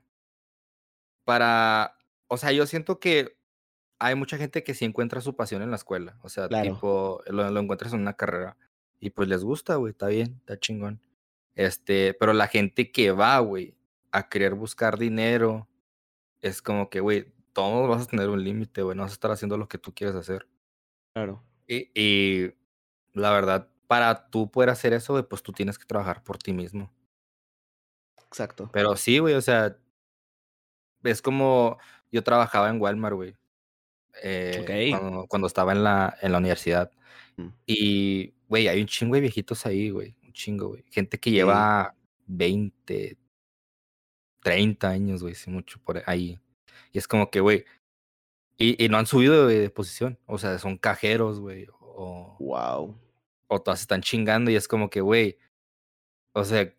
para, 1.26 1.98
o 2.28 2.38
sea, 2.38 2.54
yo 2.54 2.66
siento 2.66 3.02
que 3.02 3.38
hay 4.00 4.16
mucha 4.16 4.38
gente 4.38 4.64
que 4.64 4.74
sí 4.74 4.86
encuentra 4.86 5.20
su 5.20 5.36
pasión 5.36 5.62
en 5.64 5.70
la 5.70 5.76
escuela, 5.76 6.18
o 6.22 6.30
sea, 6.30 6.48
tipo, 6.48 7.22
lo, 7.28 7.52
lo, 7.52 7.60
encuentras 7.60 7.92
en 7.92 8.00
una 8.00 8.14
carrera 8.14 8.56
y 9.02 9.10
pues 9.10 9.28
les 9.28 9.44
gusta, 9.44 9.76
güey, 9.76 9.92
está 9.92 10.08
bien, 10.08 10.38
está 10.40 10.58
chingón. 10.58 11.02
Este, 11.56 12.14
pero 12.14 12.32
la 12.32 12.48
gente 12.48 12.90
que 12.90 13.12
va, 13.12 13.40
güey, 13.40 13.77
a 14.12 14.30
querer 14.30 14.56
buscar 14.56 14.98
dinero, 14.98 15.68
es 16.42 16.62
como 16.62 16.90
que, 16.90 17.00
güey, 17.00 17.34
todos 17.54 17.90
vas 17.90 18.04
a 18.04 18.10
tener 18.10 18.30
un 18.30 18.44
límite, 18.44 18.82
güey, 18.82 18.96
no 18.96 19.04
vas 19.04 19.12
a 19.12 19.14
estar 19.14 19.32
haciendo 19.32 19.58
lo 19.58 19.68
que 19.68 19.78
tú 19.78 19.94
quieres 19.94 20.16
hacer. 20.16 20.48
Claro. 21.14 21.44
Y, 21.68 21.90
y 21.94 22.54
la 23.14 23.32
verdad, 23.32 23.70
para 23.88 24.30
tú 24.30 24.52
poder 24.52 24.70
hacer 24.70 24.94
eso, 24.94 25.14
güey, 25.14 25.24
pues 25.24 25.42
tú 25.42 25.52
tienes 25.52 25.78
que 25.78 25.86
trabajar 25.86 26.24
por 26.24 26.38
ti 26.38 26.54
mismo. 26.54 26.92
Exacto. 28.28 28.70
Pero 28.74 28.96
sí, 28.96 29.20
güey, 29.20 29.34
o 29.34 29.42
sea, 29.42 29.78
es 31.04 31.22
como 31.22 31.78
yo 32.12 32.24
trabajaba 32.24 32.70
en 32.70 32.82
Walmart, 32.82 33.16
güey. 33.16 33.36
Eh, 34.24 34.92
cuando, 35.30 35.48
estaba 35.48 35.72
en 35.72 35.84
la, 35.84 36.18
en 36.22 36.32
la 36.32 36.38
universidad. 36.40 36.92
Mm. 37.36 37.48
Y, 37.66 38.34
güey, 38.48 38.68
hay 38.68 38.82
un 38.82 38.88
chingo 38.88 39.16
de 39.16 39.22
viejitos 39.22 39.66
ahí, 39.66 39.90
güey. 39.90 40.16
Un 40.24 40.34
chingo, 40.34 40.70
güey. 40.70 40.84
Gente 40.90 41.20
que 41.20 41.32
lleva 41.32 41.96
20, 42.26 43.18
30 44.48 44.90
años, 44.90 45.22
güey, 45.22 45.36
sí, 45.36 45.50
mucho 45.50 45.78
por 45.84 46.02
ahí. 46.06 46.40
Y 46.94 46.98
es 46.98 47.08
como 47.08 47.30
que, 47.30 47.42
güey, 47.42 47.66
y, 48.58 48.82
y, 48.84 48.88
no 48.88 48.98
han 48.98 49.06
subido 49.06 49.46
de, 49.46 49.70
posición. 49.70 50.18
O 50.26 50.38
sea, 50.38 50.58
son 50.58 50.78
cajeros, 50.78 51.42
güey. 51.42 51.68
O, 51.82 52.38
wow. 52.40 52.98
O 53.48 53.62
todas 53.62 53.82
están 53.82 54.02
chingando 54.02 54.50
y 54.50 54.56
es 54.56 54.70
como 54.70 54.90
que, 54.90 55.02
güey, 55.02 55.38
o 56.34 56.46
sea, 56.46 56.74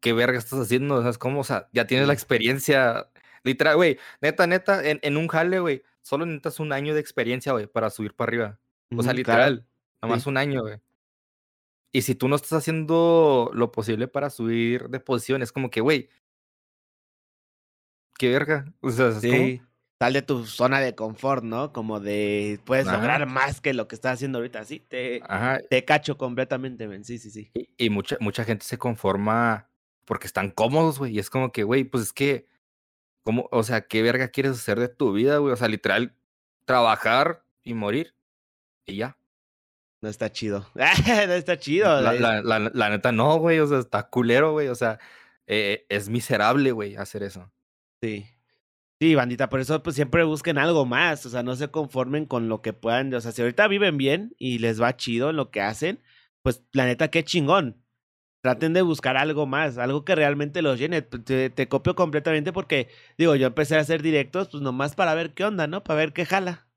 ¿qué 0.00 0.12
verga 0.12 0.38
estás 0.38 0.60
haciendo? 0.60 0.96
O 0.96 1.00
sea, 1.00 1.10
es 1.10 1.16
como, 1.16 1.40
o 1.40 1.44
sea, 1.44 1.70
ya 1.72 1.86
tienes 1.86 2.06
la 2.06 2.12
experiencia. 2.12 3.10
Literal, 3.44 3.76
güey, 3.76 3.98
neta, 4.20 4.46
neta, 4.46 4.86
en, 4.86 5.00
en 5.02 5.16
un 5.16 5.28
jale, 5.28 5.60
güey, 5.60 5.82
solo 6.02 6.26
necesitas 6.26 6.60
un 6.60 6.72
año 6.74 6.92
de 6.92 7.00
experiencia, 7.00 7.52
güey, 7.52 7.66
para 7.66 7.88
subir 7.88 8.14
para 8.14 8.28
arriba. 8.28 8.60
O 8.94 9.02
sea, 9.02 9.14
literal. 9.14 9.66
Nomás 10.02 10.26
un 10.26 10.36
año, 10.36 10.60
güey. 10.62 10.80
Y 11.92 12.02
si 12.02 12.14
tú 12.14 12.28
no 12.28 12.36
estás 12.36 12.52
haciendo 12.52 13.50
lo 13.54 13.72
posible 13.72 14.06
para 14.06 14.28
subir 14.28 14.90
de 14.90 15.00
posición, 15.00 15.40
es 15.40 15.50
como 15.50 15.70
que, 15.70 15.80
güey. 15.80 16.10
Qué 18.18 18.30
verga. 18.30 18.66
O 18.80 18.90
sea, 18.90 19.12
¿sabes 19.12 19.22
sí. 19.22 19.62
Sal 20.00 20.12
de 20.12 20.22
tu 20.22 20.44
zona 20.46 20.80
de 20.80 20.94
confort, 20.94 21.42
¿no? 21.42 21.72
Como 21.72 21.98
de 21.98 22.60
puedes 22.64 22.86
lograr 22.86 23.26
más 23.26 23.60
que 23.60 23.74
lo 23.74 23.88
que 23.88 23.96
estás 23.96 24.14
haciendo 24.14 24.38
ahorita. 24.38 24.64
Sí, 24.64 24.80
te, 24.80 25.22
te 25.70 25.84
cacho 25.84 26.16
completamente, 26.16 26.86
men. 26.86 27.04
Sí, 27.04 27.18
sí, 27.18 27.30
sí. 27.30 27.50
Y, 27.54 27.68
y, 27.76 27.90
mucha, 27.90 28.16
mucha 28.20 28.44
gente 28.44 28.64
se 28.64 28.78
conforma 28.78 29.68
porque 30.04 30.28
están 30.28 30.50
cómodos, 30.50 31.00
güey. 31.00 31.16
Y 31.16 31.18
es 31.18 31.30
como 31.30 31.50
que, 31.50 31.64
güey, 31.64 31.82
pues 31.82 32.04
es 32.04 32.12
que, 32.12 32.46
¿cómo? 33.24 33.48
O 33.50 33.64
sea, 33.64 33.82
¿qué 33.88 34.02
verga 34.02 34.28
quieres 34.28 34.52
hacer 34.52 34.78
de 34.78 34.88
tu 34.88 35.12
vida, 35.12 35.38
güey? 35.38 35.52
O 35.52 35.56
sea, 35.56 35.66
literal, 35.66 36.14
trabajar 36.64 37.44
y 37.64 37.74
morir. 37.74 38.14
Y 38.86 38.96
ya. 38.96 39.18
No 40.00 40.08
está 40.08 40.30
chido. 40.30 40.68
no 40.74 41.32
está 41.32 41.58
chido. 41.58 42.00
La, 42.00 42.12
la, 42.12 42.70
la, 42.72 42.88
neta 42.90 43.10
no, 43.10 43.38
güey. 43.38 43.58
O 43.58 43.66
sea, 43.66 43.80
está 43.80 44.04
culero, 44.04 44.52
güey. 44.52 44.68
O 44.68 44.76
sea, 44.76 45.00
eh, 45.48 45.86
es 45.88 46.08
miserable, 46.08 46.70
güey, 46.70 46.94
hacer 46.94 47.24
eso. 47.24 47.50
Sí. 48.02 48.26
Sí, 49.00 49.14
bandita, 49.14 49.48
por 49.48 49.60
eso 49.60 49.82
pues 49.82 49.96
siempre 49.96 50.24
busquen 50.24 50.58
algo 50.58 50.86
más, 50.86 51.26
o 51.26 51.30
sea, 51.30 51.42
no 51.44 51.56
se 51.56 51.70
conformen 51.70 52.26
con 52.26 52.48
lo 52.48 52.62
que 52.62 52.72
puedan, 52.72 53.14
o 53.14 53.20
sea, 53.20 53.32
si 53.32 53.42
ahorita 53.42 53.68
viven 53.68 53.96
bien 53.98 54.34
y 54.38 54.58
les 54.60 54.82
va 54.82 54.96
chido 54.96 55.32
lo 55.32 55.50
que 55.50 55.60
hacen, 55.62 56.02
pues 56.42 56.64
la 56.72 56.86
neta, 56.86 57.08
qué 57.10 57.24
chingón. 57.24 57.84
Traten 58.42 58.74
de 58.74 58.82
buscar 58.82 59.16
algo 59.16 59.46
más, 59.46 59.78
algo 59.78 60.04
que 60.04 60.14
realmente 60.16 60.62
los 60.62 60.78
llene. 60.78 61.02
Te, 61.02 61.50
te 61.50 61.68
copio 61.68 61.94
completamente 61.96 62.52
porque, 62.52 62.88
digo, 63.18 63.36
yo 63.36 63.48
empecé 63.48 63.76
a 63.76 63.80
hacer 63.80 64.02
directos, 64.02 64.48
pues 64.50 64.62
nomás 64.62 64.94
para 64.96 65.14
ver 65.14 65.34
qué 65.34 65.44
onda, 65.44 65.66
¿no? 65.66 65.84
Para 65.84 65.98
ver 65.98 66.12
qué 66.12 66.26
jala. 66.26 66.68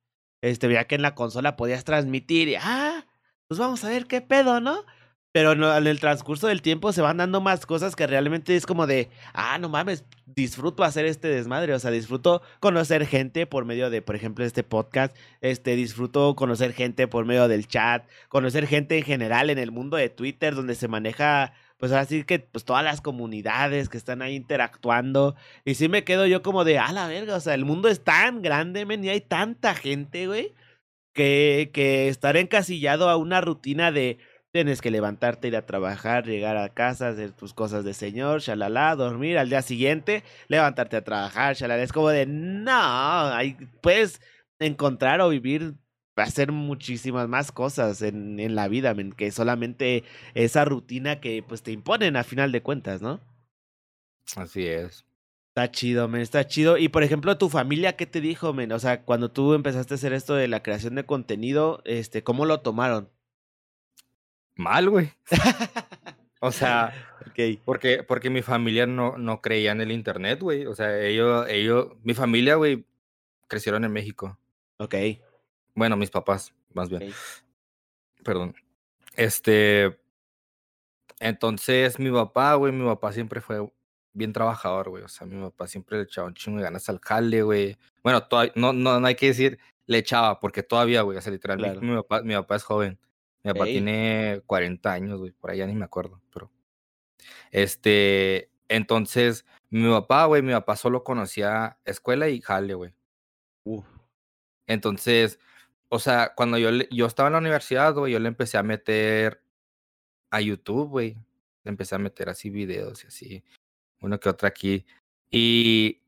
Este, 0.42 0.68
veía 0.68 0.88
que 0.88 0.96
en 0.96 1.04
la 1.04 1.16
consola 1.16 1.56
podías 1.58 1.86
transmitir 1.86 2.50
y, 2.50 2.56
ah, 2.56 3.06
pues 3.48 3.60
vamos 3.60 3.84
a 3.84 3.90
ver 3.90 4.08
qué 4.08 4.22
pedo, 4.22 4.62
¿no? 4.62 4.86
Pero 5.34 5.54
en 5.54 5.88
el 5.88 6.00
transcurso 6.02 6.48
del 6.48 6.62
tiempo 6.62 6.91
se 6.91 7.02
van 7.02 7.17
dando 7.17 7.39
más 7.39 7.65
cosas 7.65 7.96
que 7.96 8.06
realmente 8.06 8.56
es 8.56 8.65
como 8.65 8.86
de, 8.86 9.10
ah, 9.34 9.58
no 9.60 9.70
mames, 9.70 10.04
disfruto 10.26 10.84
hacer 10.84 11.06
este 11.06 11.30
desmadre, 11.30 11.74
o 11.74 11.80
sea, 11.80 11.89
disfruto 11.89 12.41
conocer 12.60 13.06
gente 13.06 13.46
por 13.48 13.63
medio 13.63 13.89
de, 13.89 14.02
por 14.02 14.15
ejemplo, 14.15 14.44
este 14.44 14.63
podcast, 14.63 15.15
este, 15.39 15.78
disfruto 15.78 16.36
conocer 16.36 16.74
gente 16.74 17.08
por 17.08 17.26
medio 17.26 17.48
del 17.48 17.67
chat, 17.67 18.06
conocer 18.28 18.67
gente 18.67 18.98
en 18.98 19.04
general 19.06 19.50
en 19.50 19.58
el 19.58 19.72
mundo 19.72 19.96
de 19.96 20.10
Twitter, 20.10 20.54
donde 20.54 20.76
se 20.76 20.89
maneja, 20.89 21.54
pues 21.78 21.94
así 21.94 22.26
que, 22.26 22.39
pues 22.39 22.65
todas 22.65 22.84
las 22.84 23.00
comunidades 23.00 23.88
que 23.88 23.98
están 23.98 24.22
ahí 24.22 24.36
interactuando, 24.36 25.36
y 25.63 25.76
sí 25.76 25.88
me 25.88 26.04
quedo 26.04 26.26
yo 26.26 26.41
como 26.41 26.65
de, 26.65 26.78
ah, 26.78 26.91
la 26.91 27.08
verga, 27.08 27.36
o 27.36 27.39
sea, 27.39 27.54
el 27.54 27.63
mundo 27.63 27.88
es 27.88 28.04
tan 28.04 28.41
grande, 28.41 28.86
men, 28.86 29.04
y 29.06 29.10
hay 29.10 29.22
tanta 29.22 29.76
gente, 29.76 30.28
güey, 30.28 30.54
que, 31.13 31.72
que 31.74 32.10
estar 32.10 32.36
encasillado 32.36 33.10
a 33.10 33.15
una 33.17 33.41
rutina 33.41 33.91
de 33.91 34.17
tienes 34.52 34.82
que 34.82 34.92
levantarte, 34.92 35.48
ir 35.48 35.56
a 35.56 35.66
trabajar, 35.66 36.26
llegar 36.26 36.58
a 36.58 36.70
casa, 36.70 37.10
hacer 37.10 37.32
tus 37.32 37.54
cosas 37.54 37.84
de 37.86 37.94
señor, 37.94 38.42
shalala, 38.42 38.96
dormir 38.96 39.38
al 39.38 39.50
día 39.50 39.62
siguiente, 39.62 40.24
levantarte 40.48 40.98
a 40.98 41.04
trabajar, 41.04 41.56
shalala. 41.56 41.84
Es 41.84 41.94
como 41.94 42.10
de, 42.10 42.26
no, 42.26 42.72
hay, 42.72 43.56
puedes 43.82 44.22
encontrar 44.60 45.22
o 45.22 45.30
vivir, 45.30 45.76
hacer 46.16 46.52
muchísimas 46.52 47.28
más 47.28 47.52
cosas 47.52 48.02
en, 48.02 48.40
en 48.40 48.56
la 48.56 48.68
vida, 48.68 48.94
que 49.18 49.32
solamente 49.32 50.04
esa 50.34 50.66
rutina 50.66 51.20
que 51.20 51.44
pues 51.44 51.64
te 51.64 51.72
imponen 51.72 52.16
a 52.16 52.24
final 52.24 52.52
de 52.52 52.62
cuentas, 52.62 53.02
¿no? 53.02 53.22
Así 54.36 54.68
es. 54.68 55.06
Está 55.50 55.72
chido, 55.72 56.08
men, 56.08 56.22
está 56.22 56.48
chido. 56.48 56.78
Y 56.78 56.90
por 56.90 57.04
ejemplo, 57.04 57.38
tu 57.38 57.50
familia, 57.50 57.98
¿qué 57.98 58.06
te 58.06 58.22
dijo, 58.22 58.54
men? 58.54 58.72
O 58.72 58.80
sea, 58.80 59.04
cuando 59.04 59.32
tú 59.32 59.54
empezaste 59.54 59.94
a 59.94 59.96
hacer 59.96 60.14
esto 60.14 60.36
de 60.36 60.48
la 60.48 60.64
creación 60.64 60.96
de 60.96 61.06
contenido, 61.06 61.82
este, 61.86 62.24
¿cómo 62.24 62.46
lo 62.46 62.62
tomaron? 62.62 63.10
Mal, 64.62 64.89
güey. 64.89 65.12
o 66.39 66.52
sea, 66.52 66.93
porque, 67.65 68.04
porque 68.04 68.30
mi 68.30 68.41
familia 68.41 68.86
no, 68.86 69.17
no 69.17 69.41
creía 69.41 69.71
en 69.71 69.82
el 69.82 69.91
internet, 69.91 70.39
güey. 70.39 70.65
O 70.65 70.76
sea, 70.76 71.00
ellos, 71.02 71.47
ellos, 71.50 71.88
mi 72.04 72.13
familia, 72.13 72.56
güey, 72.56 72.86
crecieron 73.47 73.84
en 73.84 73.91
México. 73.91 74.38
Ok. 74.78 74.95
Bueno, 75.74 75.97
mis 75.97 76.12
papás, 76.12 76.54
más 76.74 76.89
bien. 76.89 77.12
Perdón. 78.24 78.56
Este. 79.15 80.00
Entonces, 81.19 82.00
mi 82.00 82.12
papá, 82.12 82.56
güey, 82.56 82.71
mi 82.71 82.86
papá 82.86 83.12
siempre 83.13 83.41
fue 83.41 83.67
bien 84.13 84.34
trabajador, 84.34 84.89
güey. 84.89 85.04
O 85.04 85.08
sea, 85.08 85.26
mi 85.28 85.41
papá 85.41 85.67
siempre 85.67 85.97
le 85.97 86.04
echaba 86.04 86.28
un 86.28 86.34
chingo 86.34 86.58
de 86.58 86.63
ganas 86.63 86.88
al 86.89 87.00
jale, 87.00 87.41
güey. 87.41 87.78
Bueno, 88.04 88.24
todavía, 88.24 88.54
no, 88.56 88.74
no, 88.74 89.00
no 89.00 89.08
hay 89.08 89.15
que 89.15 89.28
decir 89.28 89.60
le 89.88 89.97
echaba, 89.97 90.39
porque 90.39 90.63
todavía, 90.63 91.02
güey, 91.02 91.17
o 91.17 91.21
sea, 91.21 91.32
literalmente 91.32 91.82
mi, 91.82 91.95
papá, 91.95 92.21
mi 92.21 92.34
papá 92.34 92.56
es 92.56 92.63
joven. 92.63 93.00
Mi 93.43 93.54
papá 93.54 93.65
tiene 93.65 94.41
40 94.45 94.91
años, 94.91 95.19
güey, 95.19 95.32
por 95.32 95.51
allá 95.51 95.65
ni 95.67 95.75
me 95.75 95.86
acuerdo, 95.86 96.21
pero. 96.34 96.51
Este, 97.51 98.49
entonces, 98.67 99.45
mi 99.69 99.89
papá, 99.89 100.25
güey, 100.25 100.41
mi 100.41 100.54
papá 100.54 100.75
solo 100.75 101.04
conocía 101.04 101.80
escuela 101.86 102.30
y 102.30 102.41
jale, 102.41 102.73
güey. 102.73 102.93
Entonces, 104.67 105.39
o 105.89 105.99
sea, 105.99 106.34
cuando 106.36 106.58
yo, 106.58 106.69
yo 106.91 107.06
estaba 107.06 107.27
en 107.27 107.34
la 107.34 107.39
universidad, 107.39 107.93
güey, 107.93 108.13
yo 108.13 108.19
le 108.19 108.30
empecé 108.30 108.58
a 108.58 108.63
meter 108.63 109.43
a 110.30 110.41
YouTube, 110.41 110.89
güey. 110.89 111.17
Le 111.63 111.69
empecé 111.69 111.95
a 111.95 111.99
meter 111.99 112.30
así 112.30 112.49
videos 112.49 113.04
y 113.04 113.08
así 113.08 113.43
uno 114.01 114.19
que 114.19 114.30
otro 114.30 114.47
aquí. 114.47 114.86
Y, 115.30 116.01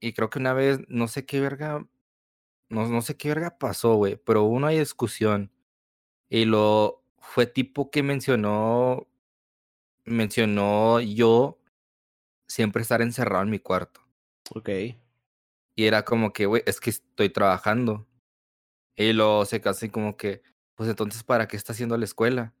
y 0.00 0.12
creo 0.12 0.30
que 0.30 0.38
una 0.38 0.52
vez, 0.52 0.80
no 0.88 1.08
sé 1.08 1.24
qué 1.24 1.40
verga, 1.40 1.86
no, 2.68 2.88
no 2.88 3.02
sé 3.02 3.16
qué 3.16 3.28
verga 3.28 3.58
pasó, 3.58 3.94
güey, 3.96 4.16
pero 4.16 4.44
hubo 4.44 4.54
una 4.54 4.70
discusión. 4.70 5.50
Y 6.32 6.46
lo 6.46 7.04
fue 7.18 7.44
tipo 7.44 7.90
que 7.90 8.02
mencionó, 8.02 9.06
mencionó 10.06 10.98
yo 10.98 11.58
siempre 12.48 12.80
estar 12.80 13.02
encerrado 13.02 13.44
en 13.44 13.50
mi 13.50 13.58
cuarto. 13.58 14.00
Ok. 14.54 14.70
Y 15.76 15.84
era 15.84 16.06
como 16.06 16.32
que, 16.32 16.46
güey, 16.46 16.62
es 16.64 16.80
que 16.80 16.88
estoy 16.88 17.28
trabajando. 17.28 18.06
Y 18.96 19.12
lo 19.12 19.44
se 19.44 19.60
casi 19.60 19.90
como 19.90 20.16
que, 20.16 20.42
pues 20.74 20.88
entonces, 20.88 21.22
¿para 21.22 21.48
qué 21.48 21.58
está 21.58 21.74
haciendo 21.74 21.98
la 21.98 22.06
escuela? 22.06 22.54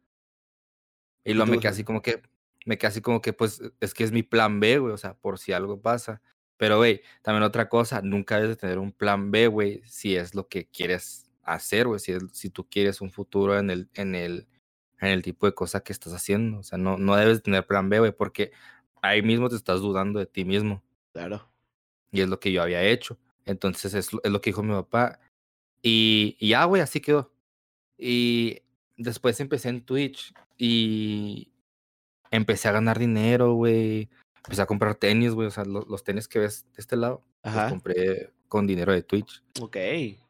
Y 1.24 1.32
lo 1.32 1.46
me 1.46 1.58
quedé 1.58 1.68
así 1.68 1.82
como 1.82 2.02
que, 2.02 2.20
me 2.66 2.76
quedé 2.76 2.88
así 2.88 3.00
como 3.00 3.22
que, 3.22 3.32
pues, 3.32 3.62
es 3.80 3.94
que 3.94 4.04
es 4.04 4.12
mi 4.12 4.22
plan 4.22 4.60
B, 4.60 4.80
güey, 4.80 4.92
o 4.92 4.98
sea, 4.98 5.14
por 5.14 5.38
si 5.38 5.54
algo 5.54 5.80
pasa. 5.80 6.20
Pero, 6.58 6.76
güey, 6.76 7.00
también 7.22 7.42
otra 7.42 7.70
cosa, 7.70 8.02
nunca 8.02 8.36
debes 8.36 8.50
de 8.50 8.56
tener 8.56 8.78
un 8.78 8.92
plan 8.92 9.30
B, 9.30 9.46
güey, 9.46 9.80
si 9.86 10.14
es 10.14 10.34
lo 10.34 10.46
que 10.46 10.66
quieres 10.66 11.31
hacer, 11.42 11.86
güey, 11.86 12.00
si, 12.00 12.14
si 12.32 12.50
tú 12.50 12.68
quieres 12.68 13.00
un 13.00 13.10
futuro 13.10 13.58
en 13.58 13.70
el, 13.70 13.88
en 13.94 14.14
el, 14.14 14.46
en 15.00 15.08
el 15.08 15.22
tipo 15.22 15.46
de 15.46 15.54
cosa 15.54 15.82
que 15.82 15.92
estás 15.92 16.12
haciendo. 16.12 16.58
O 16.58 16.62
sea, 16.62 16.78
no, 16.78 16.98
no 16.98 17.16
debes 17.16 17.42
tener 17.42 17.66
plan 17.66 17.88
B, 17.88 17.98
güey, 17.98 18.12
porque 18.12 18.52
ahí 19.02 19.22
mismo 19.22 19.48
te 19.48 19.56
estás 19.56 19.80
dudando 19.80 20.18
de 20.18 20.26
ti 20.26 20.44
mismo. 20.44 20.82
Claro. 21.12 21.48
Y 22.10 22.20
es 22.20 22.28
lo 22.28 22.38
que 22.40 22.52
yo 22.52 22.62
había 22.62 22.82
hecho. 22.82 23.18
Entonces, 23.44 23.94
es, 23.94 24.10
es 24.22 24.30
lo 24.30 24.40
que 24.40 24.50
dijo 24.50 24.62
mi 24.62 24.72
papá. 24.72 25.18
Y, 25.82 26.36
y 26.38 26.50
ya, 26.50 26.64
güey, 26.64 26.82
así 26.82 27.00
quedó. 27.00 27.32
Y 27.98 28.62
después 28.96 29.38
empecé 29.40 29.68
en 29.68 29.84
Twitch 29.84 30.32
y, 30.56 31.52
empecé 32.32 32.68
a 32.68 32.72
ganar 32.72 32.98
dinero, 32.98 33.54
güey. 33.54 34.08
Empecé 34.36 34.62
a 34.62 34.66
comprar 34.66 34.96
tenis, 34.96 35.32
güey. 35.32 35.46
O 35.46 35.50
sea, 35.50 35.64
los, 35.64 36.02
tenis 36.02 36.26
que 36.26 36.40
ves 36.40 36.64
de 36.74 36.80
este 36.80 36.96
lado, 36.96 37.22
los 37.44 37.70
compré 37.70 38.32
con 38.48 38.66
dinero 38.66 38.92
de 38.92 39.02
Twitch. 39.02 39.42
Ok, 39.60 39.76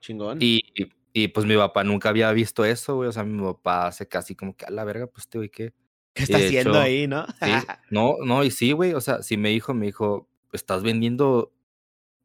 chingón. 0.01 0.39
Y, 0.41 0.61
y, 0.75 0.91
pues 1.29 1.47
mi 1.47 1.57
papá 1.57 1.85
nunca 1.85 2.09
había 2.09 2.33
visto 2.33 2.65
eso, 2.65 2.97
güey. 2.97 3.09
O 3.09 3.13
sea, 3.13 3.25
mi 3.25 3.43
papá 3.43 3.87
hace 3.87 4.09
casi 4.09 4.35
como 4.35 4.57
que 4.57 4.65
a 4.65 4.71
la 4.71 4.85
verga, 4.85 5.07
pues 5.07 5.29
te 5.29 5.39
güey, 5.39 5.51
¿qué? 5.51 5.73
¿Qué 6.15 6.25
está 6.25 6.39
haciendo 6.39 6.79
ahí, 6.79 7.07
no? 7.07 7.27
sí, 7.27 7.51
no, 7.91 8.17
no, 8.25 8.45
y 8.45 8.51
sí, 8.51 8.73
güey. 8.73 8.95
O 8.95 9.01
sea, 9.01 9.23
sí 9.23 9.37
me 9.37 9.51
dijo, 9.51 9.75
me 9.75 9.87
dijo, 9.87 10.29
estás 10.53 10.83
vendiendo, 10.83 11.53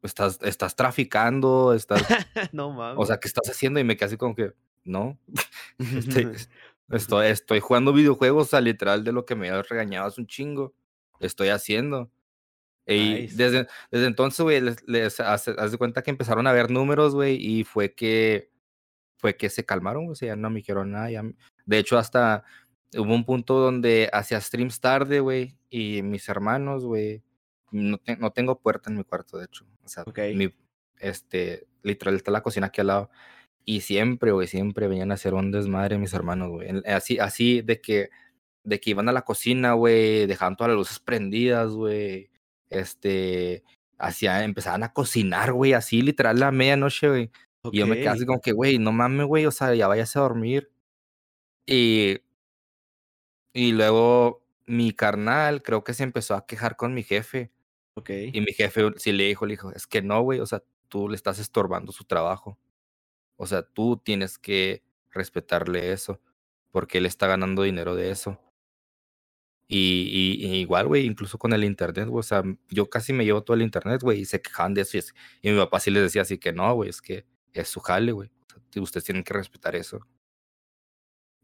estás, 0.02 0.38
estás 0.42 0.76
traficando, 0.76 1.74
estás. 1.74 2.02
no 2.52 2.72
mames. 2.72 2.96
O 2.98 3.06
sea, 3.06 3.18
¿qué 3.18 3.28
estás 3.28 3.48
haciendo? 3.48 3.80
Y 3.80 3.84
me 3.84 3.96
quedé 3.96 4.06
así 4.06 4.16
como 4.16 4.34
que, 4.34 4.52
no. 4.84 5.18
Este, 5.78 6.32
Estoy, 6.90 7.26
estoy 7.26 7.60
jugando 7.60 7.92
videojuegos, 7.92 8.54
a 8.54 8.62
literal 8.62 9.04
de 9.04 9.12
lo 9.12 9.26
que 9.26 9.34
me 9.34 9.50
había 9.50 9.62
regañado 9.62 10.06
hace 10.06 10.22
un 10.22 10.26
chingo. 10.26 10.74
Estoy 11.20 11.48
haciendo. 11.48 12.10
Y 12.86 13.26
desde, 13.26 13.66
desde 13.90 14.06
entonces, 14.06 14.40
güey, 14.40 14.62
les, 14.62 14.88
les 14.88 15.20
hace, 15.20 15.54
haz 15.58 15.70
de 15.72 15.76
cuenta 15.76 16.02
que 16.02 16.10
empezaron 16.10 16.46
a 16.46 16.52
ver 16.52 16.70
números, 16.70 17.14
güey, 17.14 17.36
y 17.36 17.64
fue 17.64 17.92
que 17.92 18.50
fue 19.18 19.36
que 19.36 19.50
se 19.50 19.64
calmaron, 19.64 20.08
o 20.10 20.14
sea, 20.14 20.36
no 20.36 20.50
me 20.50 20.56
dijeron 20.56 20.92
nada. 20.92 21.10
Ya, 21.10 21.22
de 21.66 21.78
hecho, 21.78 21.98
hasta 21.98 22.44
hubo 22.96 23.14
un 23.14 23.24
punto 23.24 23.58
donde 23.58 24.08
hacía 24.12 24.40
streams 24.40 24.80
tarde, 24.80 25.20
güey, 25.20 25.56
y 25.68 26.02
mis 26.02 26.28
hermanos, 26.28 26.84
güey, 26.84 27.22
no, 27.70 27.98
no 28.18 28.30
tengo 28.32 28.60
puerta 28.60 28.90
en 28.90 28.96
mi 28.96 29.04
cuarto, 29.04 29.38
de 29.38 29.46
hecho. 29.46 29.66
O 29.84 29.88
sea, 29.88 30.04
mi, 30.34 30.54
este, 30.98 31.66
literal, 31.82 32.16
está 32.16 32.30
la 32.30 32.42
cocina 32.42 32.68
aquí 32.68 32.80
al 32.80 32.86
lado. 32.88 33.10
Y 33.64 33.82
siempre, 33.82 34.32
güey, 34.32 34.46
siempre 34.48 34.88
venían 34.88 35.10
a 35.10 35.14
hacer 35.14 35.34
un 35.34 35.50
desmadre 35.50 35.98
mis 35.98 36.14
hermanos, 36.14 36.50
güey. 36.50 36.68
Así, 36.86 37.18
así 37.18 37.60
de 37.60 37.80
que, 37.80 38.08
de 38.64 38.80
que 38.80 38.90
iban 38.90 39.08
a 39.08 39.12
la 39.12 39.22
cocina, 39.22 39.74
güey, 39.74 40.26
dejaban 40.26 40.56
todas 40.56 40.70
las 40.70 40.78
luces 40.78 41.00
prendidas, 41.00 41.72
güey. 41.72 42.30
Este, 42.70 43.64
hacía, 43.98 44.44
empezaban 44.44 44.84
a 44.84 44.92
cocinar, 44.92 45.52
güey, 45.52 45.74
así 45.74 46.02
literal 46.02 46.40
la 46.40 46.50
medianoche, 46.50 47.08
güey. 47.08 47.30
Y 47.72 47.78
yo 47.78 47.86
me 47.86 47.96
quedé 47.96 48.08
así 48.08 48.26
como 48.26 48.40
que, 48.40 48.52
güey, 48.52 48.78
no 48.78 48.92
mames, 48.92 49.26
güey, 49.26 49.46
o 49.46 49.50
sea, 49.50 49.74
ya 49.74 49.88
vayas 49.88 50.16
a 50.16 50.20
dormir. 50.20 50.70
Y, 51.66 52.18
y 53.52 53.72
luego 53.72 54.44
mi 54.66 54.92
carnal 54.92 55.62
creo 55.62 55.84
que 55.84 55.94
se 55.94 56.04
empezó 56.04 56.34
a 56.34 56.46
quejar 56.46 56.76
con 56.76 56.94
mi 56.94 57.02
jefe. 57.02 57.52
Ok. 57.94 58.10
Y 58.32 58.40
mi 58.40 58.52
jefe 58.52 58.82
sí 58.96 59.12
le 59.12 59.24
dijo, 59.24 59.46
le 59.46 59.54
dijo, 59.54 59.72
es 59.72 59.86
que 59.86 60.02
no, 60.02 60.22
güey, 60.22 60.40
o 60.40 60.46
sea, 60.46 60.62
tú 60.88 61.08
le 61.08 61.16
estás 61.16 61.38
estorbando 61.38 61.92
su 61.92 62.04
trabajo. 62.04 62.58
O 63.36 63.46
sea, 63.46 63.62
tú 63.62 63.98
tienes 64.04 64.38
que 64.38 64.82
respetarle 65.10 65.92
eso, 65.92 66.20
porque 66.70 66.98
él 66.98 67.06
está 67.06 67.26
ganando 67.26 67.62
dinero 67.62 67.94
de 67.96 68.10
eso. 68.10 68.40
Y, 69.70 70.38
y, 70.40 70.56
igual, 70.60 70.86
güey, 70.88 71.04
incluso 71.04 71.38
con 71.38 71.52
el 71.52 71.62
internet, 71.62 72.08
güey, 72.08 72.20
o 72.20 72.22
sea, 72.22 72.42
yo 72.70 72.88
casi 72.88 73.12
me 73.12 73.24
llevo 73.26 73.42
todo 73.42 73.54
el 73.54 73.62
internet, 73.62 74.00
güey, 74.02 74.20
y 74.20 74.24
se 74.24 74.40
quejaban 74.40 74.72
de 74.72 74.80
eso. 74.82 74.96
Y, 74.96 75.02
y 75.42 75.52
mi 75.52 75.58
papá 75.58 75.78
sí 75.80 75.90
les 75.90 76.02
decía 76.04 76.22
así 76.22 76.38
que 76.38 76.52
no, 76.52 76.74
güey, 76.74 76.88
es 76.88 77.02
que 77.02 77.26
es 77.52 77.68
su 77.68 77.80
jale, 77.80 78.12
güey. 78.12 78.30
Ustedes 78.76 79.04
tienen 79.04 79.24
que 79.24 79.34
respetar 79.34 79.74
eso. 79.74 80.00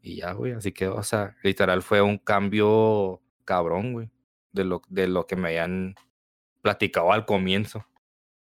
Y 0.01 0.17
ya, 0.17 0.33
güey, 0.33 0.51
así 0.53 0.71
que, 0.71 0.87
o 0.87 1.01
sea, 1.01 1.35
literal 1.43 1.81
fue 1.81 2.01
un 2.01 2.19
cambio 2.19 3.21
cabrón, 3.43 3.93
güey, 3.93 4.09
de 4.51 4.63
lo, 4.63 4.81
de 4.87 5.07
lo 5.07 5.25
que 5.25 5.35
me 5.35 5.49
habían 5.49 5.95
platicado 6.61 7.11
al 7.11 7.25
comienzo. 7.25 7.85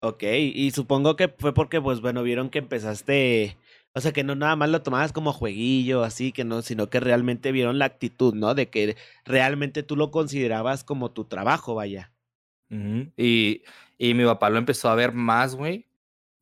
Ok, 0.02 0.24
y 0.24 0.72
supongo 0.72 1.16
que 1.16 1.28
fue 1.28 1.54
porque, 1.54 1.80
pues 1.80 2.02
bueno, 2.02 2.24
vieron 2.24 2.50
que 2.50 2.60
empezaste, 2.60 3.58
o 3.94 4.02
sea, 4.02 4.14
que 4.14 4.24
no 4.24 4.34
nada 4.34 4.56
más 4.56 4.70
lo 4.70 4.82
tomabas 4.82 5.12
como 5.12 5.34
jueguillo, 5.34 6.04
así, 6.04 6.32
que 6.32 6.44
no, 6.44 6.62
sino 6.62 6.90
que 6.90 7.00
realmente 7.00 7.52
vieron 7.52 7.78
la 7.78 7.86
actitud, 7.86 8.34
¿no? 8.34 8.56
De 8.56 8.70
que 8.70 8.96
realmente 9.26 9.84
tú 9.84 9.96
lo 9.96 10.10
considerabas 10.10 10.84
como 10.84 11.12
tu 11.12 11.26
trabajo, 11.26 11.76
vaya. 11.76 12.12
y, 12.70 13.62
y 13.98 14.14
mi 14.14 14.24
papá 14.24 14.50
lo 14.50 14.58
empezó 14.58 14.90
a 14.90 14.96
ver 14.96 15.12
más, 15.12 15.56
güey, 15.56 15.86